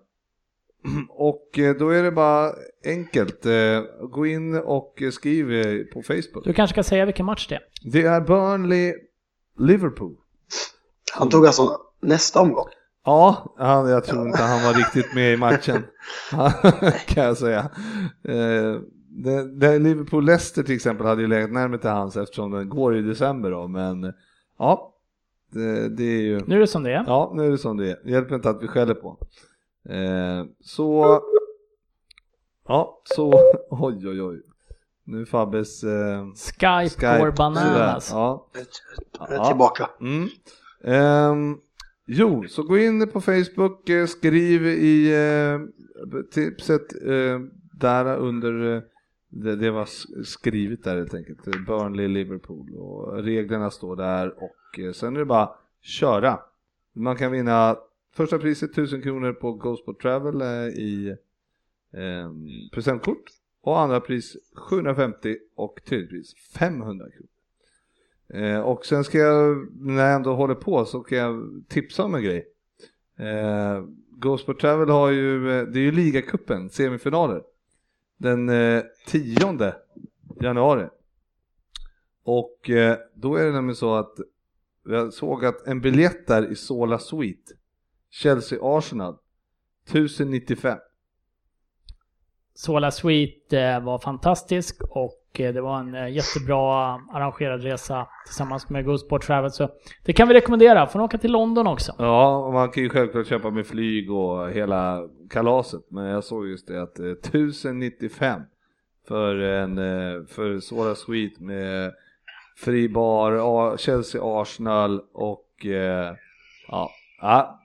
och 1.10 1.58
eh, 1.58 1.76
då 1.76 1.88
är 1.88 2.02
det 2.02 2.10
bara 2.10 2.52
enkelt. 2.84 3.46
Eh, 3.46 3.80
gå 4.10 4.26
in 4.26 4.54
och 4.54 5.02
skriv 5.12 5.46
på 5.92 6.02
Facebook. 6.02 6.44
Du 6.44 6.52
kanske 6.52 6.74
ska 6.74 6.82
säga 6.82 7.04
vilken 7.04 7.26
match 7.26 7.46
det 7.48 7.54
är? 7.54 7.62
Det 7.82 8.02
är 8.02 8.20
Burnley-Liverpool. 8.20 10.16
Han 11.14 11.28
tog 11.28 11.46
alltså 11.46 11.76
nästa 12.00 12.40
omgång? 12.40 12.66
Ja, 13.04 13.54
han, 13.58 13.88
jag 13.88 14.04
tror 14.04 14.26
inte 14.26 14.42
han 14.42 14.64
var 14.64 14.74
riktigt 14.74 15.14
med 15.14 15.32
i 15.32 15.36
matchen. 15.36 15.82
kan 17.06 17.24
jag 17.24 17.36
säga. 17.36 17.70
Eh, 18.24 18.80
Liverpool-Leicester 19.78 20.62
till 20.62 20.74
exempel 20.74 21.06
hade 21.06 21.22
ju 21.22 21.28
legat 21.28 21.50
närmare 21.50 21.80
till 21.80 21.90
hans 21.90 22.16
eftersom 22.16 22.50
den 22.50 22.68
går 22.68 22.96
i 22.96 23.02
december 23.02 23.50
då, 23.50 23.68
men 23.68 24.12
ja. 24.58 24.94
Det, 25.52 25.88
det, 25.88 26.04
är 26.04 26.22
ju... 26.22 26.40
Nu 26.46 26.56
är 26.56 26.60
det 26.60 26.66
som 26.66 26.82
det 26.82 26.92
är. 26.92 27.04
Ja, 27.06 27.32
nu 27.34 27.46
är 27.46 27.50
det 27.50 27.58
som 27.58 27.76
det 27.76 27.90
är. 27.90 28.00
Det 28.04 28.10
hjälper 28.10 28.34
inte 28.34 28.50
att 28.50 28.62
vi 28.62 28.68
skäller 28.68 28.94
på 28.94 29.18
Eh, 29.88 30.44
så, 30.60 31.20
ja, 32.68 33.00
så, 33.04 33.32
oj 33.70 34.08
oj 34.08 34.22
oj. 34.22 34.42
Nu 35.04 35.26
Fabbes 35.26 35.84
eh, 35.84 36.26
Skype, 36.34 36.88
Skype 36.88 37.18
går 37.18 37.30
bananas. 37.30 38.10
Ja. 38.10 38.46
Jag 39.18 39.32
är 39.32 39.44
tillbaka. 39.44 39.90
Mm. 40.00 40.28
Eh, 40.84 41.56
jo, 42.06 42.44
så 42.48 42.62
gå 42.62 42.78
in 42.78 43.08
på 43.08 43.20
Facebook, 43.20 43.88
eh, 43.88 44.06
skriv 44.06 44.66
i 44.66 45.14
eh, 45.14 45.60
tipset 46.30 46.92
eh, 47.06 47.40
där 47.72 48.16
under 48.16 48.76
eh, 48.76 48.82
det, 49.28 49.56
det, 49.56 49.70
var 49.70 49.88
skrivet 50.24 50.84
där 50.84 50.96
helt 50.96 51.14
enkelt. 51.14 51.66
Burnley, 51.66 52.08
Liverpool 52.08 52.74
och 52.76 53.22
reglerna 53.24 53.70
står 53.70 53.96
där 53.96 54.34
och 54.42 54.78
eh, 54.78 54.92
sen 54.92 55.16
är 55.16 55.18
det 55.18 55.26
bara 55.26 55.50
köra. 55.82 56.38
Man 56.92 57.16
kan 57.16 57.32
vinna 57.32 57.76
Första 58.18 58.38
priset 58.38 58.70
1000 58.70 59.02
kronor 59.02 59.32
på 59.32 59.52
Ghostbot 59.52 60.00
Travel 60.00 60.40
eh, 60.40 60.68
i 60.68 61.16
eh, 61.92 62.30
presentkort 62.72 63.24
och 63.62 63.80
andra 63.80 64.00
pris 64.00 64.36
750 64.56 65.36
och 65.56 65.80
tredje 65.86 66.06
pris 66.06 66.34
500 66.58 67.06
kronor. 67.10 68.44
Eh, 68.44 68.60
och 68.60 68.86
sen 68.86 69.04
ska 69.04 69.18
jag, 69.18 69.68
när 69.76 70.04
jag 70.04 70.14
ändå 70.14 70.34
håller 70.34 70.54
på 70.54 70.84
så 70.84 71.00
kan 71.00 71.18
jag 71.18 71.64
tipsa 71.68 72.04
om 72.04 72.14
en 72.14 72.22
grej. 72.22 72.46
Eh, 73.18 73.84
Ghostbot 74.10 74.60
Travel 74.60 74.88
har 74.88 75.10
ju, 75.10 75.50
eh, 75.50 75.66
det 75.66 75.78
är 75.78 75.82
ju 75.82 75.92
ligacupen, 75.92 76.70
semifinaler. 76.70 77.42
Den 78.16 78.48
eh, 78.48 78.82
10 79.06 79.74
januari. 80.40 80.88
Och 82.22 82.70
eh, 82.70 82.98
då 83.14 83.36
är 83.36 83.44
det 83.44 83.52
nämligen 83.52 83.76
så 83.76 83.94
att 83.94 84.14
jag 84.84 85.12
såg 85.12 85.44
att 85.44 85.66
en 85.66 85.80
biljett 85.80 86.26
där 86.26 86.52
i 86.52 86.54
Sola 86.54 86.98
Suite 86.98 87.57
Chelsea-Arsenal 88.10 89.16
1095. 89.86 90.78
Sola 92.54 92.90
Suite 92.90 93.60
eh, 93.60 93.80
var 93.84 93.98
fantastisk 93.98 94.82
och 94.90 95.40
eh, 95.40 95.54
det 95.54 95.60
var 95.60 95.78
en 95.78 95.94
eh, 95.94 96.08
jättebra 96.08 96.94
arrangerad 97.12 97.62
resa 97.62 98.08
tillsammans 98.26 98.68
med 98.68 98.84
Go 98.84 98.98
Travel. 98.98 99.50
Så 99.50 99.70
det 100.04 100.12
kan 100.12 100.28
vi 100.28 100.34
rekommendera. 100.34 100.86
Får 100.86 101.00
åka 101.00 101.18
till 101.18 101.32
London 101.32 101.66
också. 101.66 101.94
Ja, 101.98 102.36
och 102.36 102.52
man 102.52 102.70
kan 102.70 102.82
ju 102.82 102.88
självklart 102.88 103.26
köpa 103.26 103.50
med 103.50 103.66
flyg 103.66 104.10
och 104.10 104.50
hela 104.50 105.08
kalaset. 105.30 105.90
Men 105.90 106.04
jag 106.04 106.24
såg 106.24 106.48
just 106.48 106.66
det 106.66 106.82
att 106.82 106.98
1095 106.98 108.42
för 109.08 109.34
en 109.34 109.76
för 110.26 110.60
Sola 110.60 110.94
Suite 110.94 111.42
med 111.42 111.92
fri 112.56 112.88
bar, 112.88 113.76
Chelsea 113.76 114.20
Arsenal 114.24 115.00
och 115.12 115.66
ja 117.20 117.57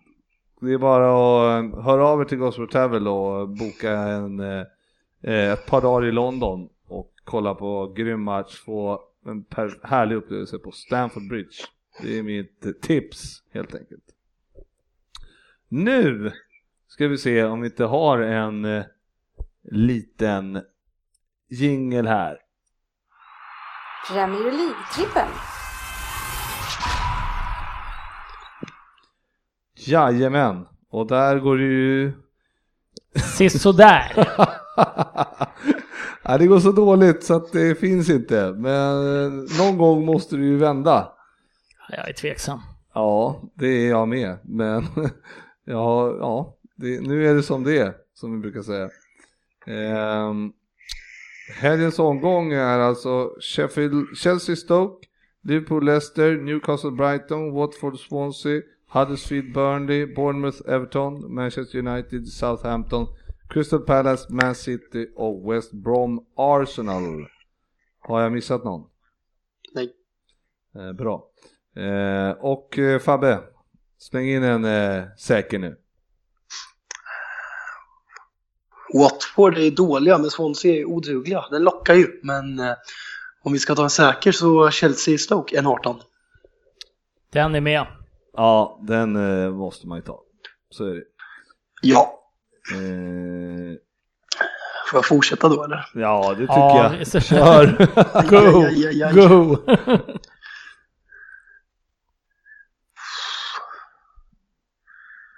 det 0.64 0.74
är 0.74 0.78
bara 0.78 1.10
att 1.10 1.64
eh, 1.64 1.84
höra 1.84 2.08
av 2.08 2.22
er 2.22 2.26
till 2.26 2.38
Gospel 2.38 2.68
Travel 2.68 3.08
och 3.08 3.50
boka 3.50 3.92
en, 3.92 4.40
eh, 4.40 4.66
eh, 5.22 5.52
ett 5.52 5.66
par 5.66 5.82
dagar 5.82 6.08
i 6.08 6.12
London 6.12 6.70
och 6.88 7.14
kolla 7.24 7.56
på 7.56 7.94
grym 7.98 8.24
match, 8.24 8.58
få 8.66 9.02
en 9.26 9.46
härlig 9.84 10.16
upplevelse 10.16 10.58
på 10.58 10.72
Stamford 10.72 11.28
Bridge. 11.30 11.56
Det 12.02 12.18
är 12.18 12.24
mitt 12.24 12.82
tips 12.82 13.44
helt 13.54 13.76
enkelt. 13.76 14.04
Nu 15.68 16.32
ska 16.88 17.08
vi 17.08 17.18
se 17.18 17.44
om 17.44 17.62
vi 17.62 17.68
inte 17.68 17.86
har 17.86 18.20
en 18.20 18.66
eh, 18.66 18.84
liten 19.72 20.62
jingel 21.50 22.08
här. 22.08 22.38
Premier 24.10 24.52
League-trippen. 24.52 25.53
Jajamän, 29.88 30.66
och 30.90 31.08
där 31.08 31.40
går 31.40 31.58
det 31.58 31.64
ju... 31.64 32.12
Sisådär. 33.16 34.14
ja, 36.24 36.38
det 36.38 36.48
går 36.48 36.60
så 36.60 36.72
dåligt 36.72 37.24
så 37.24 37.34
att 37.34 37.52
det 37.52 37.80
finns 37.80 38.10
inte, 38.10 38.54
men 38.58 39.36
någon 39.60 39.78
gång 39.78 40.06
måste 40.06 40.36
det 40.36 40.44
ju 40.44 40.58
vända. 40.58 41.12
Jag 41.90 42.10
är 42.10 42.14
tveksam. 42.14 42.60
Ja, 42.94 43.42
det 43.54 43.68
är 43.68 43.90
jag 43.90 44.08
med, 44.08 44.38
men 44.44 44.84
ja, 45.66 46.16
ja 46.20 46.58
det, 46.76 47.02
nu 47.02 47.30
är 47.30 47.36
det 47.36 47.44
som 47.44 47.64
det 47.64 47.78
är, 47.78 47.94
som 48.14 48.32
vi 48.32 48.40
brukar 48.40 48.62
säga. 48.62 48.90
Um, 49.68 50.54
helgens 51.56 52.00
omgång 52.00 52.54
är 52.54 52.80
alltså 52.80 53.32
Sheffield, 53.42 54.18
Chelsea 54.18 54.56
Stoke, 54.56 55.08
Liverpool 55.44 55.86
Leicester, 55.86 56.38
Newcastle 56.38 56.92
Brighton, 56.92 57.54
Watford 57.54 58.00
Swansea, 58.00 58.62
Huddersfield, 58.94 59.54
Burnley, 59.54 60.06
Bournemouth, 60.06 60.62
Everton, 60.68 61.34
Manchester 61.34 61.80
United, 61.80 62.28
Southampton, 62.28 63.08
Crystal 63.50 63.80
Palace, 63.80 64.34
Man 64.34 64.56
City 64.56 65.08
och 65.16 65.54
West 65.54 65.72
Brom 65.72 66.26
Arsenal. 66.36 67.28
Har 68.00 68.22
jag 68.22 68.32
missat 68.32 68.64
någon? 68.64 68.90
Nej. 69.74 69.94
Eh, 70.76 70.94
bra. 70.94 71.30
Eh, 71.76 72.32
och 72.32 72.80
eh, 72.80 73.00
Fabbe, 73.00 73.40
släng 73.98 74.30
in 74.30 74.44
en 74.44 74.66
eh, 74.66 75.04
säker 75.18 75.60
nu. 75.60 75.78
Watford 78.94 79.58
är 79.58 79.72
dåliga, 79.72 80.18
men 80.18 80.30
Swansea 80.30 80.76
är 80.76 80.86
odugliga. 80.86 81.46
Den 81.52 81.64
lockar 81.64 81.94
ju, 81.94 82.20
men 82.24 82.60
eh, 82.60 82.74
om 83.44 83.54
vi 83.54 83.60
ska 83.60 83.76
ta 83.76 83.84
en 83.84 83.90
säker 83.90 84.32
så 84.32 84.72
Chelsea 84.72 85.18
Stoke, 85.18 85.58
en 85.60 85.68
18. 85.68 86.00
Den 87.32 87.56
är 87.56 87.62
med. 87.62 87.88
Ja, 88.34 88.80
den 88.82 89.16
eh, 89.16 89.52
måste 89.52 89.88
man 89.88 89.98
ju 89.98 90.02
ta. 90.02 90.22
Så 90.70 90.86
är 90.86 90.94
det. 90.94 91.04
Ja. 91.82 92.20
Eh... 92.74 93.78
Får 94.90 94.98
jag 94.98 95.06
fortsätta 95.06 95.50
då 95.50 95.64
eller? 95.64 95.86
Ja, 95.94 96.30
det 96.30 96.40
tycker 96.40 96.54
ja, 96.54 96.96
jag. 96.96 97.24
Kör! 97.24 97.78
go! 98.30 98.68
Ja, 98.70 98.90
ja, 98.92 99.12
go! 99.12 99.58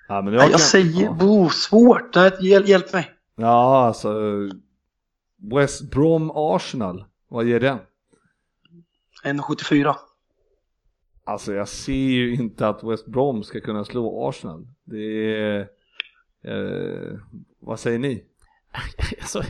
ja, 0.08 0.22
men 0.22 0.34
jag, 0.34 0.44
jag 0.44 0.50
kan... 0.52 0.60
säger, 0.60 1.10
bo, 1.10 1.50
svårt, 1.50 2.16
hjälp, 2.40 2.68
hjälp 2.68 2.94
mig. 2.94 3.12
Ja, 3.36 3.86
alltså 3.88 4.14
West 5.54 5.92
Brom 5.92 6.32
Arsenal, 6.36 7.06
vad 7.30 7.46
ger 7.46 7.60
den? 7.60 7.80
1,74. 9.24 9.96
Alltså 11.28 11.54
jag 11.54 11.68
ser 11.68 11.94
ju 11.94 12.36
inte 12.36 12.68
att 12.68 12.84
West 12.84 13.06
Brom 13.06 13.44
ska 13.44 13.62
kunna 13.62 13.86
slå 13.86 14.30
Arsenal. 14.30 14.68
Det 14.84 15.36
är... 15.36 15.60
Eh, 16.48 17.20
vad 17.60 17.80
säger 17.80 18.00
ni? 18.00 18.24
Alltså, 19.22 19.44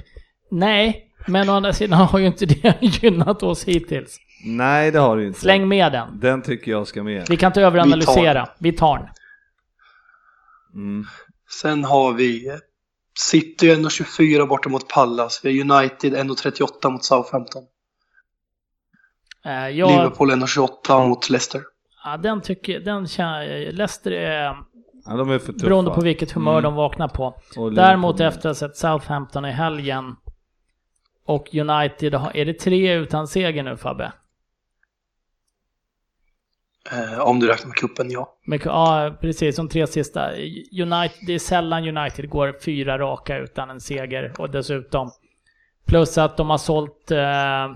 nej, 0.52 1.11
men 1.27 1.49
å 1.49 1.53
andra 1.53 1.73
sidan 1.73 1.99
har 1.99 2.19
ju 2.19 2.26
inte 2.27 2.45
det 2.45 2.77
gynnat 2.81 3.43
oss 3.43 3.64
hittills. 3.64 4.18
Nej, 4.45 4.91
det 4.91 4.99
har 4.99 5.18
du 5.18 5.27
inte. 5.27 5.39
Släng 5.39 5.68
med 5.68 5.91
den. 5.91 6.19
Den 6.19 6.41
tycker 6.41 6.72
jag 6.72 6.88
ska 6.88 7.03
med. 7.03 7.26
Vi 7.30 7.38
kan 7.38 7.47
inte 7.47 7.61
överanalysera. 7.61 8.49
Vi 8.60 8.72
tar 8.72 8.97
den. 8.97 9.07
Mm. 10.73 11.06
Sen 11.61 11.84
har 11.84 12.14
vi 12.14 12.57
City 13.19 13.69
1,24 13.69 14.47
borta 14.47 14.69
mot 14.69 14.88
Pallas. 14.88 15.41
Vi 15.43 15.61
har 15.61 15.77
United 15.80 16.14
1,38 16.14 16.89
mot 16.89 17.06
Southampton. 17.06 17.64
Eh, 19.45 19.69
Jag, 19.69 19.89
Liverpool 19.91 20.31
1,28 20.31 21.07
mot 21.07 21.30
Leicester. 21.30 21.61
ja, 22.03 22.17
den 22.17 22.41
tycker 22.41 22.80
den 22.80 23.07
känner, 23.07 23.72
Leicester 23.72 24.11
är 24.11 24.55
Ja, 25.07 25.13
de 25.17 25.30
är 25.31 25.39
för 25.39 25.53
tuffa. 25.53 25.65
beroende 25.65 25.91
på 25.91 26.01
vilket 26.01 26.31
humör 26.31 26.51
Mm. 26.51 26.63
de 26.63 26.73
vaknar 26.76 27.07
på. 27.07 27.35
Däremot 27.76 28.19
efter 28.19 28.49
att 28.49 28.59
ha 28.61 28.67
sett 28.67 28.77
Southampton 28.77 29.45
i 29.45 29.51
helgen 29.51 30.15
och 31.26 31.55
United, 31.55 32.13
är 32.13 32.45
det 32.45 32.53
tre 32.53 32.93
utan 32.93 33.27
seger 33.27 33.63
nu 33.63 33.77
Fabbe? 33.77 34.11
Eh, 36.91 37.19
om 37.19 37.39
du 37.39 37.47
räknar 37.47 37.67
med 37.67 37.76
kuppen, 37.77 38.11
ja. 38.11 38.38
Men, 38.45 38.59
ja, 38.65 39.15
precis. 39.22 39.55
De 39.55 39.69
tre 39.69 39.88
sista. 39.88 40.31
United, 40.81 41.17
det 41.27 41.34
är 41.34 41.39
sällan 41.39 41.97
United 41.97 42.30
går 42.30 42.55
fyra 42.65 42.97
raka 42.99 43.38
utan 43.38 43.69
en 43.69 43.80
seger. 43.81 44.34
Och 44.38 44.49
dessutom 44.49 45.11
plus 45.88 46.17
att 46.17 46.38
de 46.38 46.49
har 46.49 46.57
sålt 46.57 47.11
eh, 47.11 47.76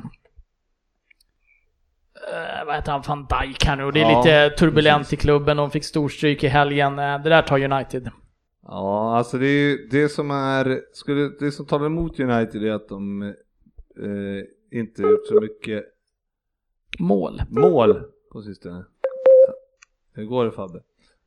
vad 2.65 2.75
heter 2.75 2.91
han, 2.91 3.01
van 3.07 3.27
Dijk 3.29 3.65
här 3.65 3.75
nu. 3.75 3.83
Och 3.83 3.93
det 3.93 3.99
är 4.01 4.11
Ja, 4.11 4.17
lite 4.23 4.49
turbulent 4.57 4.99
precis. 4.99 5.13
i 5.13 5.17
klubben. 5.21 5.57
De 5.57 5.71
fick 5.71 5.83
storstryk 5.83 6.43
i 6.43 6.47
helgen. 6.47 6.99
Eh, 6.99 7.23
Det 7.23 7.29
där 7.29 7.41
tar 7.41 7.63
United. 7.73 8.09
Ja, 8.61 9.17
alltså 9.17 9.37
det 9.37 9.47
är 9.47 9.77
det 9.91 10.09
som 10.09 10.31
är, 10.31 10.81
skulle, 10.93 11.29
det 11.39 11.51
som 11.51 11.65
talar 11.65 11.85
emot 11.85 12.19
United 12.19 12.63
är 12.63 12.71
att 12.71 12.89
de 12.89 13.21
eh, 13.21 14.79
inte 14.79 15.01
gjort 15.01 15.27
så 15.27 15.41
mycket 15.41 15.85
Mål. 16.99 17.41
mål 17.49 18.03
på 18.31 18.41
sistone. 18.41 18.85
Hur 20.13 20.25
går 20.25 20.45
det 20.45 20.51
Fabbe? 20.51 20.79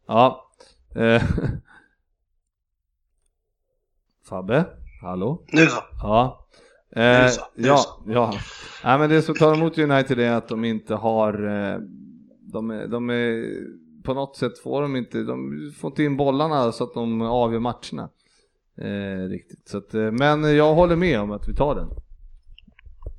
Ja. 0.07 0.51
Eh, 0.97 1.23
Fabbe, 4.29 4.65
hallå? 5.03 5.43
Nu 5.53 5.67
så. 5.67 5.83
Ja. 6.03 6.47
Eh, 6.97 7.29
så, 7.29 7.41
ja, 7.55 7.77
så. 7.77 8.03
ja. 8.07 8.35
Nej, 8.85 8.99
men 8.99 9.11
det 9.11 9.23
som 9.23 9.35
talar 9.35 9.57
emot 9.57 9.79
United 9.79 10.21
är 10.21 10.33
att 10.33 10.49
de 10.49 10.65
inte 10.65 10.95
har, 10.95 11.35
eh, 11.35 11.79
de 12.53 12.71
är, 12.71 12.87
de 12.87 13.11
är, 13.11 13.45
på 14.05 14.15
något 14.15 14.37
sätt 14.37 14.59
får 14.59 14.83
de 14.83 14.97
inte, 14.97 15.23
de 15.23 15.73
får 15.81 15.91
inte 15.91 16.03
in 16.03 16.17
bollarna 16.17 16.73
så 16.73 16.85
att 16.85 16.95
de 16.95 17.23
avgör 17.23 17.61
matcherna. 17.61 18.11
Eh, 18.79 19.29
riktigt. 19.29 19.69
Så 19.69 19.79
att, 19.79 19.95
eh, 19.95 20.11
men 20.11 20.57
jag 20.57 20.75
håller 20.75 20.97
med 20.97 21.21
om 21.21 21.31
att 21.31 21.49
vi 21.49 21.55
tar 21.55 21.75
den. 21.75 21.89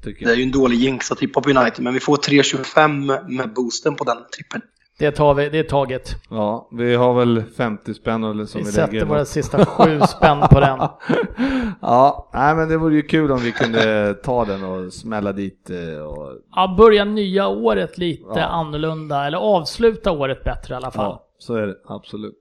Det 0.04 0.26
är 0.26 0.36
ju 0.36 0.44
en 0.44 0.52
dålig 0.52 0.78
jinx 0.78 1.12
att 1.12 1.18
tippa 1.18 1.42
på 1.42 1.50
United, 1.50 1.84
men 1.84 1.94
vi 1.94 2.00
får 2.00 2.18
3,25 2.18 3.36
med 3.38 3.54
boosten 3.54 3.96
på 3.96 4.04
den 4.04 4.18
trippen. 4.36 4.62
Det 5.00 5.12
tar 5.12 5.34
vi, 5.34 5.50
det 5.50 5.60
är 5.60 5.64
taget. 5.64 6.10
Ja, 6.30 6.68
vi 6.72 6.96
har 6.96 7.14
väl 7.14 7.44
50 7.58 7.94
spänn 7.94 8.24
eller 8.24 8.46
som 8.46 8.60
Vi 8.60 8.66
vi, 8.66 8.72
sätter 8.72 8.92
lägger. 8.94 9.06
våra 9.06 9.26
sista 9.26 9.66
sju 9.66 10.00
spänn 10.02 10.40
på 10.52 10.60
den. 10.60 10.80
ja, 11.82 12.30
nej 12.34 12.56
men 12.56 12.70
det 12.70 12.78
vore 12.78 12.96
ju 12.96 13.02
kul 13.02 13.32
om 13.32 13.40
vi 13.40 13.52
kunde 13.52 14.14
ta 14.14 14.46
den 14.46 14.64
och 14.64 14.94
smälla 14.94 15.32
dit 15.32 15.70
eh, 15.70 16.04
och 16.04 16.32
Ja, 16.56 16.76
börja 16.78 17.06
nya 17.06 17.48
året 17.48 17.98
lite 17.98 18.24
Ja. 18.36 18.42
annorlunda. 18.46 19.26
Eller 19.28 19.38
avsluta 19.38 20.12
året 20.12 20.44
bättre 20.44 20.74
i 20.74 20.78
alla 20.78 20.92
fall. 20.92 21.06
Ja, 21.06 21.24
så 21.38 21.56
är 21.56 21.68
det 21.68 21.76
absolut. 21.88 22.36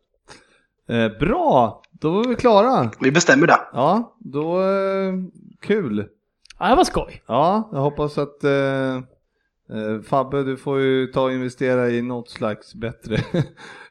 Eh, 0.88 1.08
bra, 1.20 1.82
då 1.90 2.10
var 2.10 2.28
vi 2.28 2.34
klara. 2.34 2.90
Vi 3.00 3.12
bestämmer 3.12 3.46
det. 3.46 3.58
Ja, 3.72 4.16
då 4.18 4.60
eh, 4.62 5.12
kul. 5.60 6.06
Ja, 6.58 6.68
det 6.68 6.74
var 6.74 6.84
skoj. 6.84 7.22
Ja, 7.26 7.68
jag 7.72 7.80
hoppas 7.80 8.18
att 8.18 8.44
eh, 8.44 8.50
Fabbe, 10.02 10.42
du 10.42 10.56
får 10.56 10.80
ju 10.80 11.06
ta 11.06 11.22
och 11.22 11.32
investera 11.32 11.90
i 11.90 12.02
något 12.02 12.30
slags 12.30 12.74
bättre, 12.74 13.16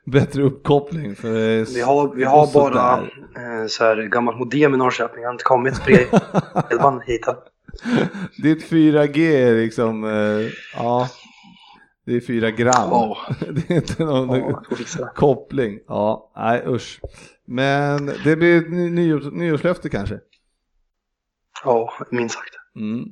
bättre 0.05 0.43
uppkoppling. 0.43 1.15
För 1.15 1.73
Vi 1.75 1.81
har, 1.81 2.15
vi 2.15 2.23
har 2.23 2.53
bara 2.53 2.73
där. 2.97 3.61
eh, 3.61 3.67
så 3.67 3.83
här 3.83 3.97
gammalt 4.03 4.37
modem 4.39 4.73
i 4.73 4.77
Norrköping. 4.77 5.21
Jag 5.21 5.29
har 5.29 5.33
inte 5.33 5.43
kommit 5.43 5.85
bredband 5.85 7.01
hit 7.05 7.27
än. 7.27 7.35
Ditt 8.43 8.69
4G 8.71 9.17
är 9.19 9.55
liksom, 9.55 10.03
eh, 10.03 10.49
ja, 10.75 11.09
det 12.05 12.15
är 12.15 12.19
4 12.21 12.51
gram. 12.51 12.73
Ja. 12.75 13.17
Det 13.39 13.69
är 13.73 13.75
inte 13.75 14.03
någon 14.05 14.27
det. 14.69 15.11
koppling. 15.15 15.79
Ja, 15.87 16.31
nej 16.35 16.63
usch. 16.67 16.99
Men 17.45 18.05
det 18.23 18.35
blir 18.35 18.57
ett 18.57 18.69
ny, 18.71 18.89
nyårs, 18.89 19.23
nyårslöfte 19.33 19.89
kanske. 19.89 20.19
Ja, 21.63 21.93
minst 22.11 22.35
sagt. 22.35 22.53
Mm. 22.75 23.05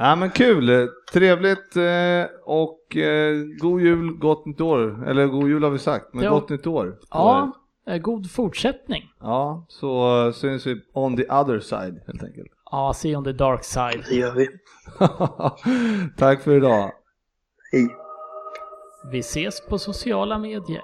Ja 0.00 0.16
men 0.16 0.30
kul, 0.30 0.88
trevligt 1.12 1.76
eh, 1.76 2.24
och 2.44 2.96
eh, 2.96 3.36
god 3.60 3.80
jul, 3.80 4.10
gott 4.18 4.46
nytt 4.46 4.60
år. 4.60 5.08
Eller 5.08 5.26
god 5.26 5.48
jul 5.48 5.62
har 5.62 5.70
vi 5.70 5.78
sagt, 5.78 6.14
men 6.14 6.24
Ja. 6.24 6.30
gott 6.30 6.48
nytt 6.48 6.66
år. 6.66 6.96
Ja, 7.10 7.52
eh, 7.88 7.98
god 7.98 8.30
fortsättning. 8.30 9.02
Ja, 9.20 9.66
så 9.68 10.32
syns 10.32 10.66
vi 10.66 10.80
on 10.92 11.16
the 11.16 11.24
other 11.32 11.60
side 11.60 12.02
helt 12.06 12.22
enkelt. 12.22 12.48
Ja, 12.70 12.92
see 12.94 13.16
on 13.16 13.24
the 13.24 13.32
dark 13.32 13.64
side. 13.64 14.04
Det 14.08 14.14
gör 14.14 14.34
vi. 14.34 14.48
Tack 16.16 16.42
för 16.42 16.56
idag. 16.56 16.92
Hej. 17.72 17.88
Vi 19.12 19.18
ses 19.18 19.66
på 19.68 19.78
sociala 19.78 20.38
medier. 20.38 20.82